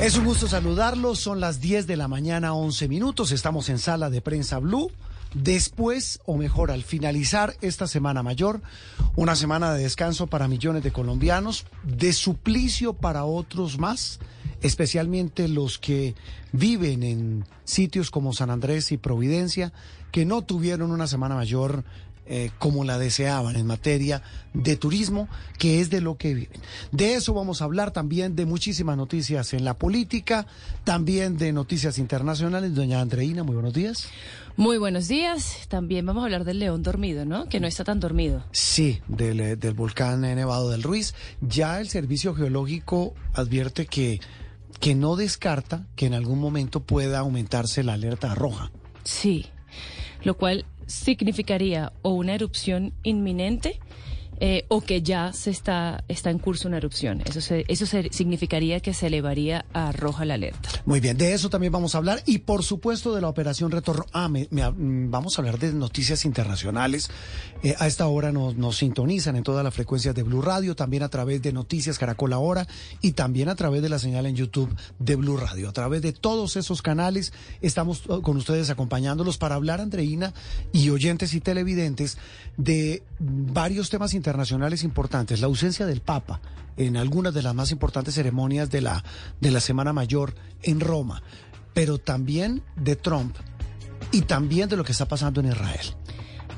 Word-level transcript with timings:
Es 0.00 0.16
un 0.16 0.24
gusto 0.24 0.46
saludarlos. 0.46 1.18
Son 1.18 1.40
las 1.40 1.60
10 1.60 1.88
de 1.88 1.96
la 1.96 2.06
mañana, 2.06 2.54
11 2.54 2.86
minutos. 2.86 3.32
Estamos 3.32 3.68
en 3.68 3.80
sala 3.80 4.10
de 4.10 4.20
prensa 4.20 4.60
Blue. 4.60 4.92
Después, 5.34 6.20
o 6.24 6.36
mejor, 6.36 6.70
al 6.70 6.84
finalizar 6.84 7.56
esta 7.62 7.88
semana 7.88 8.22
mayor, 8.22 8.62
una 9.16 9.34
semana 9.34 9.74
de 9.74 9.82
descanso 9.82 10.28
para 10.28 10.46
millones 10.46 10.84
de 10.84 10.92
colombianos, 10.92 11.66
de 11.82 12.12
suplicio 12.12 12.92
para 12.92 13.24
otros 13.24 13.78
más, 13.80 14.20
especialmente 14.62 15.48
los 15.48 15.78
que 15.80 16.14
viven 16.52 17.02
en 17.02 17.44
sitios 17.64 18.12
como 18.12 18.32
San 18.32 18.50
Andrés 18.50 18.92
y 18.92 18.98
Providencia, 18.98 19.72
que 20.12 20.24
no 20.24 20.42
tuvieron 20.42 20.92
una 20.92 21.08
semana 21.08 21.34
mayor 21.34 21.82
eh, 22.30 22.50
como 22.58 22.84
la 22.84 22.98
deseaban 22.98 23.56
en 23.56 23.66
materia 23.66 24.22
de 24.52 24.76
turismo, 24.76 25.28
que 25.58 25.80
es 25.80 25.88
de 25.88 26.02
lo 26.02 26.18
que 26.18 26.34
viven. 26.34 26.60
De 26.92 27.14
eso 27.14 27.32
vamos 27.32 27.62
a 27.62 27.64
hablar 27.64 27.90
también 27.90 28.36
de 28.36 28.44
muchísimas 28.44 28.98
noticias 28.98 29.54
en 29.54 29.64
la 29.64 29.78
política, 29.78 30.46
también 30.84 31.38
de 31.38 31.52
noticias 31.52 31.98
internacionales. 31.98 32.74
Doña 32.74 33.00
Andreina, 33.00 33.44
muy 33.44 33.54
buenos 33.54 33.72
días. 33.72 34.08
Muy 34.58 34.76
buenos 34.76 35.08
días. 35.08 35.66
También 35.68 36.04
vamos 36.04 36.22
a 36.22 36.24
hablar 36.24 36.44
del 36.44 36.58
león 36.58 36.82
dormido, 36.82 37.24
¿no? 37.24 37.48
Que 37.48 37.60
no 37.60 37.66
está 37.66 37.84
tan 37.84 38.00
dormido. 38.00 38.44
Sí, 38.52 39.00
del, 39.08 39.40
eh, 39.40 39.56
del 39.56 39.72
volcán 39.72 40.20
Nevado 40.20 40.68
del 40.68 40.82
Ruiz. 40.82 41.14
Ya 41.40 41.80
el 41.80 41.88
Servicio 41.88 42.34
Geológico 42.34 43.14
advierte 43.32 43.86
que, 43.86 44.20
que 44.80 44.94
no 44.94 45.16
descarta 45.16 45.86
que 45.96 46.06
en 46.06 46.14
algún 46.14 46.40
momento 46.40 46.80
pueda 46.80 47.20
aumentarse 47.20 47.82
la 47.82 47.94
alerta 47.94 48.34
roja. 48.34 48.70
Sí, 49.04 49.46
lo 50.24 50.36
cual 50.36 50.66
significaría 50.88 51.92
o 52.02 52.10
una 52.10 52.34
erupción 52.34 52.94
inminente 53.04 53.78
eh, 54.40 54.64
o 54.68 54.80
que 54.80 55.02
ya 55.02 55.32
se 55.32 55.50
está, 55.50 56.04
está 56.08 56.30
en 56.30 56.38
curso 56.38 56.68
una 56.68 56.76
erupción. 56.78 57.22
Eso, 57.24 57.40
se, 57.40 57.64
eso 57.68 57.86
significaría 58.10 58.80
que 58.80 58.94
se 58.94 59.06
elevaría 59.08 59.64
a 59.72 59.92
roja 59.92 60.24
la 60.24 60.34
alerta. 60.34 60.68
Muy 60.86 61.00
bien, 61.00 61.16
de 61.18 61.32
eso 61.32 61.50
también 61.50 61.72
vamos 61.72 61.94
a 61.94 61.98
hablar 61.98 62.22
y 62.26 62.38
por 62.38 62.62
supuesto 62.62 63.14
de 63.14 63.20
la 63.20 63.28
operación 63.28 63.70
Retorno. 63.70 64.04
Ah, 64.12 64.28
me- 64.28 64.48
mm, 64.50 65.10
vamos 65.10 65.38
a 65.38 65.42
hablar 65.42 65.58
de 65.58 65.72
noticias 65.72 66.24
internacionales. 66.24 67.10
Eh, 67.62 67.74
a 67.78 67.86
esta 67.86 68.06
hora 68.06 68.30
nos, 68.32 68.56
nos 68.56 68.76
sintonizan 68.76 69.36
en 69.36 69.42
todas 69.42 69.64
las 69.64 69.74
frecuencias 69.74 70.14
de 70.14 70.22
Blue 70.22 70.42
Radio, 70.42 70.76
también 70.76 71.02
a 71.02 71.08
través 71.08 71.42
de 71.42 71.52
Noticias 71.52 71.98
Caracol 71.98 72.32
Ahora 72.32 72.66
y 73.00 73.12
también 73.12 73.48
a 73.48 73.54
través 73.56 73.82
de 73.82 73.88
la 73.88 73.98
señal 73.98 74.26
en 74.26 74.36
YouTube 74.36 74.74
de 74.98 75.16
Blue 75.16 75.36
Radio. 75.36 75.68
A 75.68 75.72
través 75.72 76.02
de 76.02 76.12
todos 76.12 76.56
esos 76.56 76.82
canales 76.82 77.32
estamos 77.60 78.02
eh, 78.08 78.20
con 78.22 78.36
ustedes 78.36 78.70
acompañándolos 78.70 79.38
para 79.38 79.56
hablar, 79.56 79.80
Andreina, 79.80 80.32
y 80.72 80.90
oyentes 80.90 81.34
y 81.34 81.40
televidentes 81.40 82.18
de 82.56 83.02
varios 83.18 83.90
temas 83.90 84.14
internacionales 84.14 84.27
importantes. 84.84 85.40
La 85.40 85.46
ausencia 85.46 85.86
del 85.86 86.00
Papa 86.00 86.40
en 86.76 86.96
algunas 86.96 87.34
de 87.34 87.42
las 87.42 87.54
más 87.54 87.70
importantes 87.72 88.14
ceremonias 88.14 88.70
de 88.70 88.80
la, 88.80 89.04
de 89.40 89.50
la 89.50 89.60
Semana 89.60 89.92
Mayor 89.92 90.34
en 90.62 90.80
Roma, 90.80 91.22
pero 91.74 91.98
también 91.98 92.62
de 92.76 92.96
Trump 92.96 93.36
y 94.12 94.22
también 94.22 94.68
de 94.68 94.76
lo 94.76 94.84
que 94.84 94.92
está 94.92 95.06
pasando 95.06 95.40
en 95.40 95.48
Israel. 95.48 95.94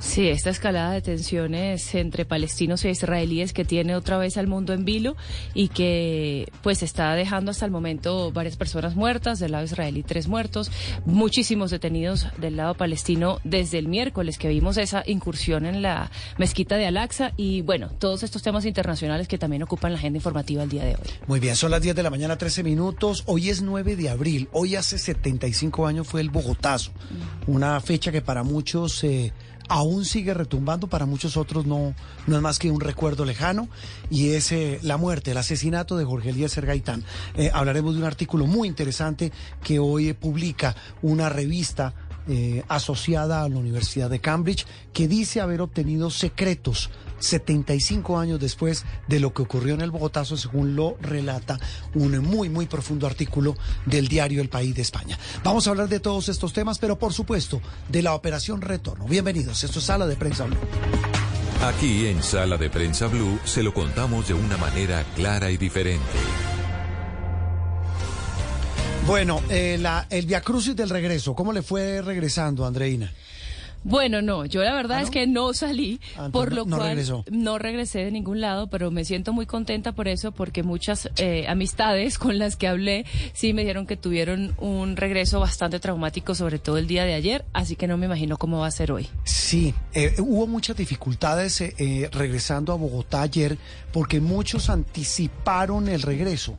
Sí, 0.01 0.29
esta 0.29 0.49
escalada 0.49 0.93
de 0.93 1.03
tensiones 1.03 1.95
entre 1.95 2.25
palestinos 2.25 2.83
e 2.87 2.91
israelíes 2.91 3.53
que 3.53 3.67
tiene 3.67 3.95
otra 3.95 4.17
vez 4.17 4.39
al 4.39 4.47
mundo 4.47 4.73
en 4.73 4.87
vilo 4.87 5.15
y 5.53 5.69
que 5.69 6.51
pues 6.63 6.83
está 6.83 7.15
dejando 7.15 7.51
hasta 7.51 7.67
el 7.67 7.71
momento 7.71 8.33
varias 8.33 8.57
personas 8.57 8.97
muertas, 8.97 9.39
del 9.39 9.53
lado 9.53 9.65
israelí 9.65 10.03
tres 10.03 10.27
muertos, 10.27 10.73
muchísimos 11.05 11.71
detenidos 11.71 12.27
del 12.39 12.57
lado 12.57 12.75
palestino 12.75 13.41
desde 13.45 13.77
el 13.77 13.89
miércoles 13.89 14.39
que 14.39 14.49
vimos 14.49 14.79
esa 14.79 15.03
incursión 15.07 15.67
en 15.67 15.83
la 15.83 16.11
mezquita 16.39 16.77
de 16.77 16.87
Al-Aqsa 16.87 17.33
y 17.37 17.61
bueno, 17.61 17.91
todos 17.99 18.23
estos 18.23 18.43
temas 18.43 18.65
internacionales 18.65 19.29
que 19.29 19.37
también 19.37 19.63
ocupan 19.63 19.93
la 19.93 19.99
agenda 19.99 20.17
informativa 20.17 20.63
el 20.63 20.71
día 20.71 20.85
de 20.85 20.95
hoy. 20.95 21.11
Muy 21.27 21.41
bien, 21.41 21.57
son 21.57 21.71
las 21.71 21.83
10 21.83 21.95
de 21.95 22.03
la 22.03 22.11
mañana, 22.11 22.39
13 22.39 22.63
minutos. 22.63 23.23
Hoy 23.27 23.51
es 23.51 23.61
9 23.61 23.97
de 23.97 24.09
abril. 24.09 24.49
Hoy 24.53 24.77
hace 24.77 24.97
75 24.97 25.87
años 25.87 26.07
fue 26.07 26.23
el 26.23 26.31
Bogotazo. 26.31 26.91
Una 27.47 27.79
fecha 27.83 28.11
que 28.11 28.23
para 28.23 28.43
muchos 28.43 29.05
eh, 29.05 29.35
aún 29.71 30.05
sigue 30.05 30.35
retumbando, 30.35 30.89
para 30.89 31.07
muchos 31.07 31.37
otros 31.37 31.65
no, 31.65 31.95
no 32.27 32.37
es 32.37 32.43
más 32.43 32.59
que 32.59 32.73
un 32.73 32.81
recuerdo 32.81 33.25
lejano. 33.25 33.69
Y 34.11 34.31
es 34.31 34.51
eh, 34.51 34.81
la 34.83 34.97
muerte, 34.97 35.31
el 35.31 35.39
asesinato 35.39 35.97
de 35.97 36.05
Jorge 36.05 36.31
Eliezer 36.31 36.67
Gaitán. 36.67 37.05
Eh, 37.37 37.51
hablaremos 37.55 37.95
de 37.95 38.01
un 38.01 38.07
artículo 38.07 38.47
muy 38.47 38.67
interesante 38.67 39.33
que 39.63 39.79
hoy 39.79 40.09
eh, 40.09 40.15
publica 40.15 40.77
una 41.01 41.31
revista 41.31 41.95
asociada 42.69 43.43
a 43.43 43.49
la 43.49 43.57
Universidad 43.57 44.09
de 44.09 44.21
Cambridge, 44.21 44.65
que 44.93 45.09
dice 45.09 45.41
haber 45.41 45.61
obtenido 45.63 46.11
secretos 46.11 46.89
75 47.21 48.19
años 48.19 48.41
después 48.41 48.85
de 49.07 49.21
lo 49.21 49.33
que 49.33 49.43
ocurrió 49.43 49.75
en 49.75 49.83
el 49.83 49.91
Bogotazo, 49.91 50.37
según 50.37 50.75
lo 50.75 50.97
relata 51.01 51.59
un 51.95 52.19
muy, 52.19 52.49
muy 52.49 52.67
profundo 52.67 53.07
artículo 53.07 53.57
del 53.87 54.09
diario 54.09 54.43
El 54.43 54.49
País 54.49 54.75
de 54.75 54.83
España. 54.83 55.19
Vamos 55.45 55.67
a 55.67 55.71
hablar 55.71 55.89
de 55.89 56.01
todos 56.01 56.29
estos 56.29 56.53
temas, 56.53 56.79
pero 56.79 56.99
por 56.99 57.13
supuesto 57.13 57.61
de 57.89 58.03
la 58.03 58.15
Operación 58.15 58.61
Retorno. 58.61 59.07
Bienvenidos, 59.07 59.63
esto 59.63 59.79
es 59.79 59.85
Sala 59.85 60.07
de 60.07 60.17
Prensa 60.17 60.45
Blue. 60.45 60.59
Aquí 61.63 62.07
en 62.07 62.23
Sala 62.23 62.57
de 62.57 62.71
Prensa 62.71 63.07
Blue 63.07 63.39
se 63.45 63.63
lo 63.63 63.75
contamos 63.75 64.27
de 64.27 64.35
una 64.35 64.57
manera 64.57 65.05
clara 65.15 65.51
y 65.51 65.59
diferente. 65.59 66.01
Bueno, 69.07 69.43
eh, 69.51 69.77
la, 69.79 70.07
el 70.09 70.27
Via 70.27 70.41
Crucis 70.41 70.77
del 70.77 70.89
regreso, 70.89 71.35
¿cómo 71.35 71.53
le 71.53 71.63
fue 71.63 72.01
regresando, 72.01 72.65
Andreina? 72.65 73.13
Bueno, 73.83 74.21
no, 74.23 74.45
yo 74.45 74.63
la 74.63 74.75
verdad 74.75 74.99
¿Ah, 74.99 75.01
no? 75.01 75.05
es 75.07 75.11
que 75.11 75.27
no 75.27 75.55
salí, 75.55 76.01
Ah, 76.17 76.29
por 76.33 76.53
lo 76.53 76.65
no 76.67 76.77
cual 76.77 76.89
regresó. 76.91 77.25
no 77.31 77.59
regresé 77.59 78.05
de 78.05 78.11
ningún 78.11 78.41
lado, 78.41 78.69
pero 78.69 78.91
me 78.91 79.05
siento 79.05 79.33
muy 79.33 79.47
contenta 79.47 79.93
por 79.93 80.07
eso, 80.09 80.33
porque 80.33 80.63
muchas 80.63 81.09
eh, 81.17 81.47
amistades 81.49 82.19
con 82.19 82.39
las 82.39 82.57
que 82.57 82.69
hablé 82.69 83.07
sí 83.33 83.53
me 83.55 83.63
dijeron 83.63 83.87
que 83.87 83.97
tuvieron 83.97 84.55
un 84.59 84.97
regreso 84.97 85.41
bastante 85.41 85.81
traumático, 85.81 86.35
sobre 86.35 86.59
todo 86.59 86.77
el 86.79 86.87
día 86.87 87.05
de 87.05 87.15
ayer, 87.15 87.45
así 87.53 87.77
que 87.77 87.87
no 87.87 87.97
me 87.97 88.07
imagino 88.07 88.37
cómo 88.37 88.59
va 88.61 88.67
a 88.67 88.71
ser 88.71 88.93
hoy. 88.93 89.09
Sí, 89.25 89.75
eh, 89.95 90.15
hubo 90.19 90.47
muchas 90.47 90.77
dificultades 90.77 91.61
eh, 91.61 91.75
eh, 91.79 92.09
regresando 92.13 92.73
a 92.73 92.77
Bogotá 92.77 93.23
ayer 93.23 93.57
porque 93.93 94.21
muchos 94.21 94.71
anticiparon 94.71 95.89
el 95.89 96.03
regreso 96.03 96.59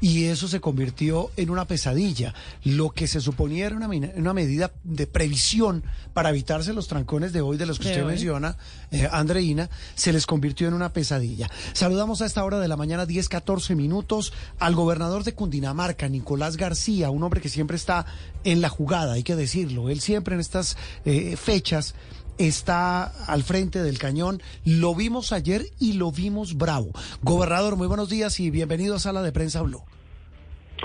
y 0.00 0.24
eso 0.26 0.46
se 0.48 0.60
convirtió 0.60 1.30
en 1.36 1.50
una 1.50 1.64
pesadilla. 1.66 2.34
Lo 2.62 2.90
que 2.90 3.06
se 3.08 3.20
suponía 3.20 3.66
era 3.66 3.76
una, 3.76 3.88
una 4.16 4.32
medida 4.34 4.70
de 4.84 5.06
previsión 5.06 5.82
para 6.14 6.30
evitarse 6.58 6.74
los 6.74 6.88
trancones 6.88 7.32
de 7.32 7.40
hoy 7.40 7.56
de 7.56 7.66
los 7.66 7.78
que 7.78 7.84
De 7.84 7.90
usted 7.90 8.04
hoy. 8.04 8.12
menciona, 8.12 8.56
eh, 8.90 9.08
Andreina, 9.10 9.70
se 9.94 10.12
les 10.12 10.26
convirtió 10.26 10.68
en 10.68 10.74
una 10.74 10.92
pesadilla. 10.92 11.48
Saludamos 11.72 12.20
a 12.22 12.26
esta 12.26 12.44
hora 12.44 12.58
de 12.58 12.68
la 12.68 12.76
mañana, 12.76 13.06
10, 13.06 13.28
14 13.28 13.74
minutos, 13.74 14.32
al 14.58 14.74
gobernador 14.74 15.24
de 15.24 15.34
Cundinamarca, 15.34 16.08
Nicolás 16.08 16.56
García, 16.56 17.10
un 17.10 17.22
hombre 17.22 17.40
que 17.40 17.48
siempre 17.48 17.76
está 17.76 18.06
en 18.44 18.60
la 18.60 18.68
jugada, 18.68 19.14
hay 19.14 19.22
que 19.22 19.36
decirlo. 19.36 19.88
Él 19.88 20.00
siempre 20.00 20.34
en 20.34 20.40
estas 20.40 20.76
eh, 21.04 21.36
fechas 21.36 21.94
está 22.38 23.04
al 23.26 23.42
frente 23.42 23.82
del 23.82 23.98
cañón. 23.98 24.42
Lo 24.64 24.94
vimos 24.94 25.32
ayer 25.32 25.66
y 25.78 25.94
lo 25.94 26.12
vimos 26.12 26.56
bravo. 26.56 26.90
Gobernador, 27.22 27.76
muy 27.76 27.86
buenos 27.86 28.08
días 28.08 28.38
y 28.40 28.50
bienvenido 28.50 28.96
a 28.96 28.98
Sala 28.98 29.22
de 29.22 29.32
Prensa 29.32 29.62
Blue. 29.62 29.82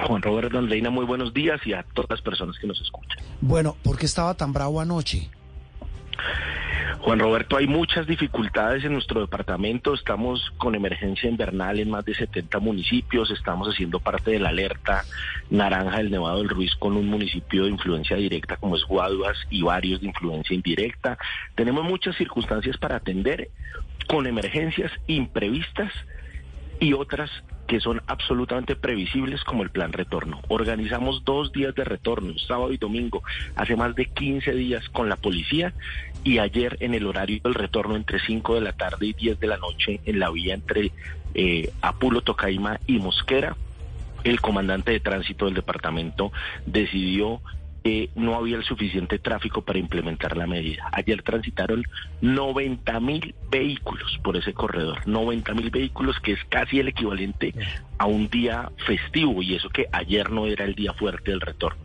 Juan 0.08 0.22
Roberto 0.22 0.58
Andreina, 0.58 0.90
muy 0.90 1.06
buenos 1.06 1.34
días 1.34 1.62
y 1.66 1.74
a 1.74 1.84
todas 1.94 2.10
las 2.10 2.22
personas 2.22 2.58
que 2.60 2.66
nos 2.68 2.81
escuchan. 2.81 3.24
Bueno, 3.42 3.76
¿por 3.84 3.98
qué 3.98 4.08
estaba 4.08 4.34
tan 4.34 4.52
bravo 4.52 4.81
anoche? 4.81 5.30
Juan 7.04 7.19
Roberto, 7.19 7.57
hay 7.57 7.68
muchas 7.68 8.07
dificultades 8.07 8.86
en 8.86 8.94
nuestro 8.94 9.19
departamento. 9.19 9.94
Estamos 9.94 10.54
con 10.57 10.74
emergencia 10.74 11.30
invernal 11.30 11.81
en 11.81 11.89
más 11.89 12.06
de 12.06 12.15
70 12.15 12.60
municipios. 12.60 13.30
Estamos 13.30 13.68
haciendo 13.68 14.00
parte 14.00 14.31
de 14.31 14.39
la 14.39 14.50
alerta 14.50 15.04
naranja 15.50 15.98
del 15.98 16.12
Nevado 16.12 16.38
del 16.38 16.48
Ruiz 16.48 16.74
con 16.75 16.95
un 16.95 17.07
municipio 17.07 17.65
de 17.65 17.71
influencia 17.71 18.15
directa 18.15 18.56
como 18.56 18.77
es 18.77 18.86
Guaduas 18.86 19.38
y 19.50 19.63
varios 19.63 20.00
de 20.00 20.07
influencia 20.07 20.56
indirecta. 20.56 21.18
Tenemos 21.56 21.83
muchas 21.83 22.16
circunstancias 22.16 22.77
para 22.77 22.95
atender 22.95 23.50
con 24.07 24.25
emergencias 24.25 24.94
imprevistas 25.07 25.92
y 26.80 26.94
otras 26.94 27.30
que 27.74 27.80
son 27.80 28.04
absolutamente 28.06 28.75
previsibles 28.75 29.44
como 29.44 29.64
el 29.64 29.72
plan 29.72 29.94
retorno. 29.94 30.42
Organizamos 30.48 31.25
dos 31.25 31.52
días 31.52 31.74
de 31.74 31.84
retorno, 31.84 32.38
sábado 32.38 32.72
y 32.72 32.78
domingo, 32.78 33.24
hace 33.56 33.75
más 33.75 33.96
de 33.96 34.06
15 34.06 34.54
días 34.54 34.88
con 34.90 35.10
la 35.10 35.16
policía 35.16 35.74
y 36.24 36.38
ayer 36.38 36.78
en 36.81 36.94
el 36.94 37.08
horario 37.08 37.42
del 37.44 37.56
retorno 37.56 37.96
entre 37.96 38.20
5 38.20 38.54
de 38.54 38.62
la 38.62 38.74
tarde 38.74 39.08
y 39.08 39.14
10 39.14 39.40
de 39.40 39.48
la 39.48 39.58
noche 39.58 40.02
en 40.06 40.20
la 40.20 40.30
vía 40.30 40.54
entre 40.54 40.92
eh, 41.34 41.74
Apulo, 41.81 42.22
Tocaima 42.22 42.80
y 42.86 43.00
Mosquera 43.00 43.58
el 44.24 44.40
comandante 44.40 44.92
de 44.92 45.00
tránsito 45.00 45.46
del 45.46 45.56
departamento 45.56 46.31
decidió 46.68 47.42
que 47.83 48.09
no 48.15 48.35
había 48.35 48.56
el 48.56 48.63
suficiente 48.63 49.19
tráfico 49.19 49.62
para 49.62 49.80
implementar 49.80 50.38
la 50.38 50.47
medida. 50.47 50.89
Ayer 50.94 51.21
transitaron 51.21 51.83
90 52.21 53.00
mil 53.01 53.35
vehículos 53.51 54.19
por 54.24 54.38
ese 54.38 54.53
corredor, 54.53 55.06
90 55.06 55.53
mil 55.53 55.69
vehículos 55.69 56.19
que 56.19 56.31
es 56.33 56.39
casi 56.50 56.80
el 56.80 56.88
equivalente 56.88 57.53
a 57.97 58.06
un 58.06 58.30
día 58.30 58.71
festivo 58.88 59.41
y 59.41 59.56
eso 59.56 59.69
que 59.69 59.88
ayer 59.91 60.31
no 60.31 60.47
era 60.47 60.65
el 60.65 60.75
día 60.75 60.94
fuerte 60.94 61.31
del 61.31 61.41
retorno. 61.41 61.81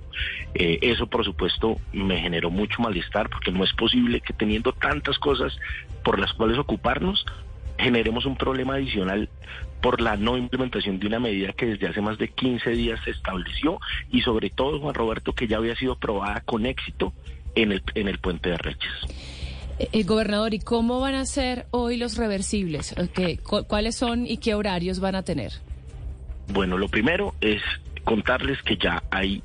Eh, 0.55 0.79
eso 0.83 1.07
por 1.07 1.25
supuesto 1.25 1.77
me 1.93 2.21
generó 2.21 2.51
mucho 2.51 2.81
malestar 2.83 3.29
porque 3.29 3.53
no 3.53 3.65
es 3.65 3.73
posible 3.73 4.21
que 4.21 4.33
teniendo 4.33 4.73
tantas 4.73 5.19
cosas 5.19 5.59
por 6.05 6.19
las 6.19 6.33
cuales 6.33 6.59
ocuparnos 6.59 7.25
generemos 7.79 8.27
un 8.27 8.37
problema 8.37 8.75
adicional 8.75 9.29
por 9.81 10.01
la 10.01 10.17
no 10.17 10.37
implementación 10.37 10.99
de 10.99 11.07
una 11.07 11.21
medida 11.21 11.53
que 11.53 11.67
desde 11.67 11.87
hace 11.87 12.01
más 12.01 12.19
de 12.19 12.29
15 12.29 12.71
días 12.71 13.01
se 13.05 13.11
estableció 13.11 13.79
y 14.11 14.23
sobre 14.23 14.51
todo, 14.51 14.81
Juan 14.81 14.95
Roberto, 14.95 15.33
que 15.33 15.47
ya 15.47 15.59
había 15.59 15.77
sido 15.77 15.97
probada 15.97 16.41
con 16.41 16.67
éxito 16.67 17.13
en 17.55 17.73
el, 17.73 17.83
en 17.95 18.09
el 18.09 18.19
puente 18.19 18.51
de 18.51 18.59
Reches. 18.59 18.93
El 19.79 19.89
eh, 19.93 20.03
gobernador, 20.03 20.55
¿y 20.55 20.59
cómo 20.59 21.01
van 21.01 21.15
a 21.15 21.25
ser 21.25 21.67
hoy 21.71 21.97
los 21.97 22.17
reversibles? 22.17 22.95
¿Qué, 23.15 23.39
¿Cuáles 23.39 23.95
son 23.95 24.27
y 24.27 24.39
qué 24.39 24.55
horarios 24.55 24.99
van 24.99 25.15
a 25.15 25.23
tener? 25.23 25.53
Bueno, 26.49 26.79
lo 26.79 26.89
primero 26.89 27.35
es 27.41 27.63
contarles 28.05 28.61
que 28.63 28.77
ya 28.77 29.03
hay 29.11 29.43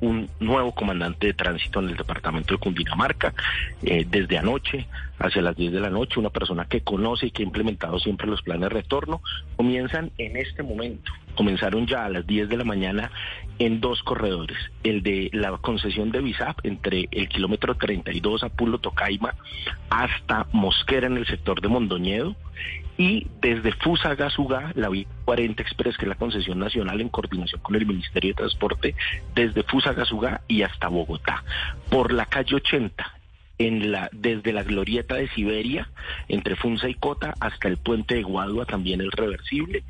un 0.00 0.28
nuevo 0.40 0.72
comandante 0.72 1.28
de 1.28 1.34
tránsito 1.34 1.80
en 1.80 1.90
el 1.90 1.96
departamento 1.96 2.54
de 2.54 2.58
Cundinamarca 2.58 3.34
eh, 3.82 4.06
desde 4.08 4.38
anoche 4.38 4.86
hacia 5.18 5.42
las 5.42 5.56
10 5.56 5.72
de 5.72 5.80
la 5.80 5.90
noche, 5.90 6.20
una 6.20 6.30
persona 6.30 6.66
que 6.66 6.82
conoce 6.82 7.26
y 7.26 7.30
que 7.30 7.42
ha 7.42 7.46
implementado 7.46 7.98
siempre 7.98 8.26
los 8.26 8.42
planes 8.42 8.62
de 8.62 8.68
retorno, 8.68 9.22
comienzan 9.56 10.12
en 10.18 10.36
este 10.36 10.62
momento, 10.62 11.10
comenzaron 11.34 11.86
ya 11.86 12.04
a 12.04 12.10
las 12.10 12.26
10 12.26 12.48
de 12.48 12.56
la 12.56 12.64
mañana 12.64 13.10
en 13.58 13.80
dos 13.80 14.02
corredores, 14.02 14.58
el 14.84 15.02
de 15.02 15.30
la 15.32 15.56
concesión 15.58 16.10
de 16.10 16.20
Bisap 16.20 16.58
entre 16.64 17.08
el 17.10 17.28
kilómetro 17.28 17.74
32 17.74 18.44
a 18.44 18.50
Pulo 18.50 18.78
Tocaima 18.78 19.34
hasta 19.88 20.46
Mosquera 20.52 21.06
en 21.06 21.16
el 21.16 21.26
sector 21.26 21.60
de 21.60 21.68
Mondoñedo 21.68 22.36
y 22.98 23.26
desde 23.40 23.72
Fusagasugá, 23.72 24.72
la 24.74 24.88
vía 24.88 25.06
40 25.24 25.62
Express, 25.62 25.96
que 25.96 26.04
es 26.04 26.08
la 26.08 26.14
concesión 26.14 26.58
nacional 26.58 27.00
en 27.00 27.08
coordinación 27.08 27.60
con 27.60 27.74
el 27.74 27.86
Ministerio 27.86 28.30
de 28.30 28.34
Transporte, 28.34 28.94
desde 29.34 29.62
Fusagasugá 29.62 30.42
y 30.48 30.62
hasta 30.62 30.88
Bogotá. 30.88 31.44
Por 31.90 32.12
la 32.12 32.26
calle 32.26 32.56
80, 32.56 33.12
en 33.58 33.90
la, 33.90 34.08
desde 34.12 34.52
la 34.52 34.62
glorieta 34.62 35.14
de 35.14 35.28
Siberia, 35.28 35.88
entre 36.28 36.56
Funza 36.56 36.88
y 36.88 36.94
Cota, 36.94 37.34
hasta 37.40 37.68
el 37.68 37.76
puente 37.76 38.14
de 38.14 38.22
Guadua, 38.22 38.66
también 38.66 39.00
el 39.00 39.12
reversible, 39.12 39.82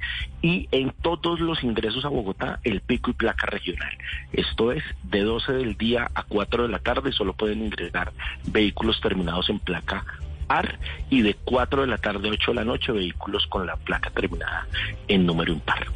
y 0.42 0.68
en 0.70 0.92
todos 1.02 1.40
los 1.40 1.62
ingresos 1.64 2.04
a 2.04 2.08
Bogotá, 2.08 2.60
el 2.64 2.80
pico 2.80 3.10
y 3.10 3.14
placa 3.14 3.46
regional. 3.46 3.96
Esto 4.32 4.72
es, 4.72 4.84
de 5.04 5.20
12 5.20 5.52
del 5.52 5.76
día 5.76 6.10
a 6.14 6.22
4 6.24 6.64
de 6.64 6.68
la 6.68 6.78
tarde 6.78 7.12
solo 7.12 7.32
pueden 7.32 7.64
ingresar 7.64 8.12
vehículos 8.46 9.00
terminados 9.00 9.48
en 9.50 9.58
placa 9.58 10.04
par 10.46 10.78
y 11.10 11.22
de 11.22 11.34
4 11.34 11.82
de 11.82 11.86
la 11.86 11.98
tarde 11.98 12.28
a 12.28 12.32
8 12.32 12.50
de 12.52 12.54
la 12.54 12.64
noche 12.64 12.92
vehículos 12.92 13.46
con 13.46 13.66
la 13.66 13.76
placa 13.76 14.10
terminada 14.10 14.66
en 15.08 15.26
número 15.26 15.52
impar. 15.52 15.86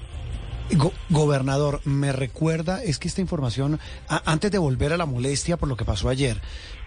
gobernador, 1.09 1.81
me 1.85 2.13
recuerda, 2.13 2.83
es 2.83 2.99
que 2.99 3.09
esta 3.09 3.21
información, 3.21 3.81
antes 4.09 4.51
de 4.51 4.59
volver 4.59 4.93
a 4.93 4.97
la 4.97 5.07
molestia 5.07 5.57
por 5.57 5.69
lo 5.69 5.77
que 5.77 5.85
pasó 5.85 6.09
ayer, 6.09 6.41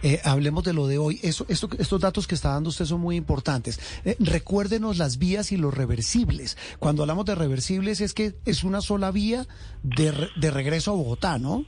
eh, 0.04 0.20
hablemos 0.26 0.64
de 0.64 0.74
lo 0.74 0.88
de 0.88 0.98
hoy. 0.98 1.20
Eso, 1.24 1.46
esto, 1.48 1.70
estos 1.80 2.00
datos 2.02 2.28
que 2.28 2.36
está 2.36 2.50
dando 2.50 2.70
usted 2.70 2.86
son 2.86 3.02
muy 3.02 3.16
importantes. 3.16 3.80
Eh, 4.04 4.16
recuérdenos 4.20 4.98
las 4.98 5.18
vías 5.18 5.52
y 5.52 5.58
los 5.58 5.74
reversibles. 5.74 6.58
Cuando 6.80 7.04
hablamos 7.04 7.26
de 7.26 7.36
reversibles 7.36 8.02
es 8.02 8.14
que 8.14 8.34
es 8.46 8.64
una 8.64 8.82
sola 8.82 9.12
vía 9.12 9.46
de, 9.82 10.30
de 10.36 10.52
regreso 10.52 10.92
a 10.92 10.96
Bogotá, 10.96 11.38
¿no? 11.38 11.66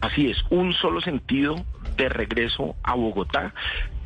Así 0.00 0.30
es, 0.30 0.38
un 0.50 0.72
solo 0.72 1.00
sentido 1.02 1.64
de 1.96 2.08
regreso 2.08 2.74
a 2.82 2.94
Bogotá 2.94 3.52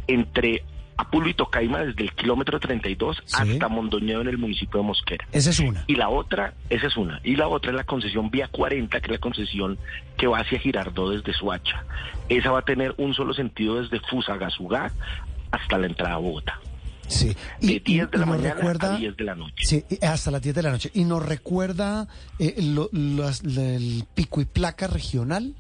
entre 0.09 0.65
Apulo 0.97 1.29
y 1.29 1.35
Tocaima 1.35 1.81
desde 1.81 2.03
el 2.03 2.13
kilómetro 2.13 2.61
32 2.61 3.23
hasta 3.33 3.69
Mondoñedo 3.69 4.21
en 4.21 4.29
el 4.29 4.39
municipio 4.39 4.81
de 4.81 4.87
Mosquera. 4.87 5.27
Esa 5.33 5.51
es 5.51 5.59
una. 5.61 5.85
Y 5.87 5.97
la 5.97 6.09
otra, 6.09 6.55
esa 6.71 6.87
es 6.87 6.97
una. 6.97 7.21
Y 7.25 7.37
la 7.37 7.49
otra 7.49 7.71
es 7.71 7.77
la 7.77 7.85
concesión 7.85 8.31
Vía 8.31 8.49
40, 8.49 9.01
que 9.01 9.07
es 9.07 9.13
la 9.13 9.19
concesión 9.19 9.79
que 10.17 10.27
va 10.27 10.39
hacia 10.39 10.59
Girardó 10.59 11.11
desde 11.11 11.33
Suacha. 11.33 11.85
Esa 12.29 12.51
va 12.53 12.61
a 12.61 12.65
tener 12.65 12.95
un 12.99 13.15
solo 13.15 13.35
sentido 13.35 13.83
desde 13.83 14.01
Fusagasugá 14.09 14.93
hasta 15.51 15.79
la 15.79 15.87
entrada 15.87 16.15
a 16.15 16.19
Bogotá. 16.19 16.61
Sí. 17.07 17.37
Y, 17.61 17.75
de 17.75 17.81
10 17.81 18.11
de 18.11 18.19
la 18.19 18.27
mañana 18.27 18.57
a 18.81 18.97
10 18.97 19.17
de 19.17 19.25
la 19.25 19.35
noche. 19.35 19.65
Sí, 19.65 19.85
hasta 20.01 20.31
las 20.31 20.43
10 20.43 20.55
de 20.55 20.63
la 20.63 20.71
noche. 20.71 20.91
¿Y 20.95 21.05
nos 21.05 21.25
recuerda 21.25 22.09
eh, 22.39 22.55
el 22.57 24.05
pico 24.15 24.41
y 24.41 24.45
placa 24.45 24.87
regional? 24.87 25.55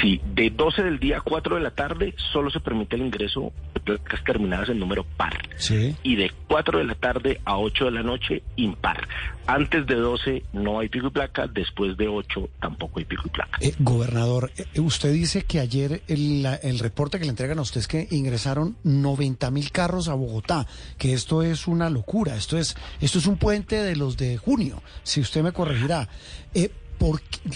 Sí, 0.00 0.20
de 0.34 0.50
12 0.50 0.82
del 0.82 0.98
día 0.98 1.18
a 1.18 1.20
4 1.20 1.56
de 1.56 1.62
la 1.62 1.70
tarde 1.70 2.14
solo 2.32 2.50
se 2.50 2.60
permite 2.60 2.96
el 2.96 3.02
ingreso 3.02 3.52
de 3.74 3.80
placas 3.80 4.22
terminadas 4.24 4.68
en 4.68 4.78
número 4.78 5.04
par. 5.04 5.36
Sí. 5.56 5.94
Y 6.02 6.16
de 6.16 6.30
4 6.48 6.78
de 6.78 6.84
la 6.84 6.94
tarde 6.94 7.40
a 7.44 7.58
8 7.58 7.86
de 7.86 7.90
la 7.90 8.02
noche 8.02 8.42
impar. 8.56 9.08
Antes 9.46 9.86
de 9.86 9.96
12 9.96 10.44
no 10.52 10.78
hay 10.78 10.88
pico 10.88 11.08
y 11.08 11.10
placa, 11.10 11.46
después 11.48 11.96
de 11.96 12.06
8 12.08 12.48
tampoco 12.60 13.00
hay 13.00 13.04
pico 13.04 13.24
y 13.26 13.30
placa. 13.30 13.58
Eh, 13.60 13.74
gobernador, 13.80 14.52
eh, 14.56 14.80
usted 14.80 15.12
dice 15.12 15.42
que 15.42 15.58
ayer 15.58 16.02
el, 16.06 16.46
el, 16.62 16.78
reporte 16.78 17.18
que 17.18 17.24
le 17.24 17.30
entregan 17.30 17.58
a 17.58 17.62
usted 17.62 17.80
es 17.80 17.88
que 17.88 18.06
ingresaron 18.12 18.76
90 18.84 19.50
mil 19.50 19.70
carros 19.72 20.08
a 20.08 20.14
Bogotá, 20.14 20.66
que 20.96 21.12
esto 21.12 21.42
es 21.42 21.66
una 21.66 21.90
locura, 21.90 22.36
esto 22.36 22.56
es, 22.56 22.76
esto 23.00 23.18
es 23.18 23.26
un 23.26 23.36
puente 23.36 23.82
de 23.82 23.96
los 23.96 24.16
de 24.16 24.36
junio, 24.36 24.82
si 25.02 25.20
usted 25.20 25.42
me 25.42 25.52
corregirá. 25.52 26.08
Eh, 26.54 26.70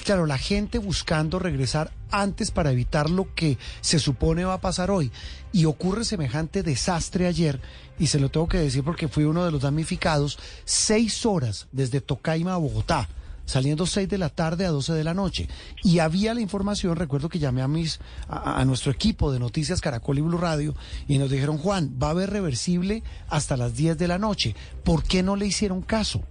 claro, 0.04 0.26
la 0.26 0.38
gente 0.38 0.78
buscando 0.78 1.38
regresar 1.38 1.92
antes 2.10 2.50
para 2.50 2.72
evitar 2.72 3.10
lo 3.10 3.34
que 3.34 3.58
se 3.80 3.98
supone 3.98 4.44
va 4.44 4.54
a 4.54 4.60
pasar 4.60 4.90
hoy. 4.90 5.10
Y 5.52 5.64
ocurre 5.64 6.04
semejante 6.04 6.62
desastre 6.62 7.26
ayer, 7.26 7.60
y 7.98 8.08
se 8.08 8.20
lo 8.20 8.30
tengo 8.30 8.48
que 8.48 8.58
decir 8.58 8.84
porque 8.84 9.08
fui 9.08 9.24
uno 9.24 9.44
de 9.44 9.50
los 9.50 9.62
damnificados, 9.62 10.38
seis 10.64 11.24
horas 11.24 11.68
desde 11.72 12.00
Tocaima 12.00 12.54
a 12.54 12.58
Bogotá 12.58 13.08
saliendo 13.46 13.86
seis 13.86 14.08
de 14.08 14.18
la 14.18 14.28
tarde 14.28 14.66
a 14.66 14.70
12 14.70 14.92
de 14.92 15.04
la 15.04 15.14
noche. 15.14 15.48
Y 15.82 16.00
había 16.00 16.34
la 16.34 16.40
información, 16.40 16.96
recuerdo 16.96 17.28
que 17.28 17.38
llamé 17.38 17.62
a 17.62 17.68
mis 17.68 18.00
a, 18.28 18.60
a, 18.60 18.64
nuestro 18.64 18.92
equipo 18.92 19.32
de 19.32 19.38
Noticias 19.38 19.80
Caracol 19.80 20.18
y 20.18 20.22
Blue 20.22 20.36
Radio 20.36 20.74
y 21.08 21.18
nos 21.18 21.30
dijeron, 21.30 21.56
Juan, 21.56 21.96
va 22.02 22.08
a 22.08 22.10
haber 22.10 22.30
reversible 22.30 23.02
hasta 23.28 23.56
las 23.56 23.76
10 23.76 23.96
de 23.96 24.08
la 24.08 24.18
noche. 24.18 24.54
¿Por 24.84 25.04
qué 25.04 25.22
no 25.22 25.36
le 25.36 25.46
hicieron 25.46 25.80
caso? 25.80 26.22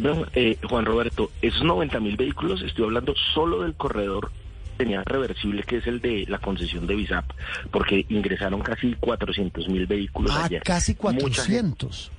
Primero, 0.00 0.26
eh, 0.34 0.56
Juan 0.68 0.84
Roberto, 0.84 1.30
esos 1.42 1.62
90 1.62 2.00
mil 2.00 2.16
vehículos, 2.16 2.62
estoy 2.62 2.84
hablando 2.84 3.14
solo 3.34 3.62
del 3.62 3.74
corredor 3.74 4.30
tenía 4.76 5.02
reversible, 5.04 5.62
que 5.62 5.76
es 5.76 5.86
el 5.86 6.00
de 6.00 6.24
la 6.28 6.38
concesión 6.38 6.86
de 6.86 6.96
Visap, 6.96 7.30
porque 7.70 8.06
ingresaron 8.08 8.62
casi 8.62 8.94
400 8.94 9.68
mil 9.68 9.86
vehículos 9.86 10.32
ah, 10.34 10.46
ayer. 10.46 10.62
casi 10.62 10.94
400. 10.94 12.10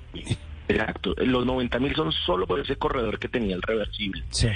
Exacto, 0.68 1.14
los 1.18 1.46
90 1.46 1.80
mil 1.80 1.96
son 1.96 2.12
solo 2.12 2.48
por 2.48 2.60
ese 2.60 2.76
corredor 2.76 3.20
que 3.20 3.28
tenía 3.28 3.56
el 3.56 3.62
reversible. 3.62 4.24
Sí. 4.30 4.50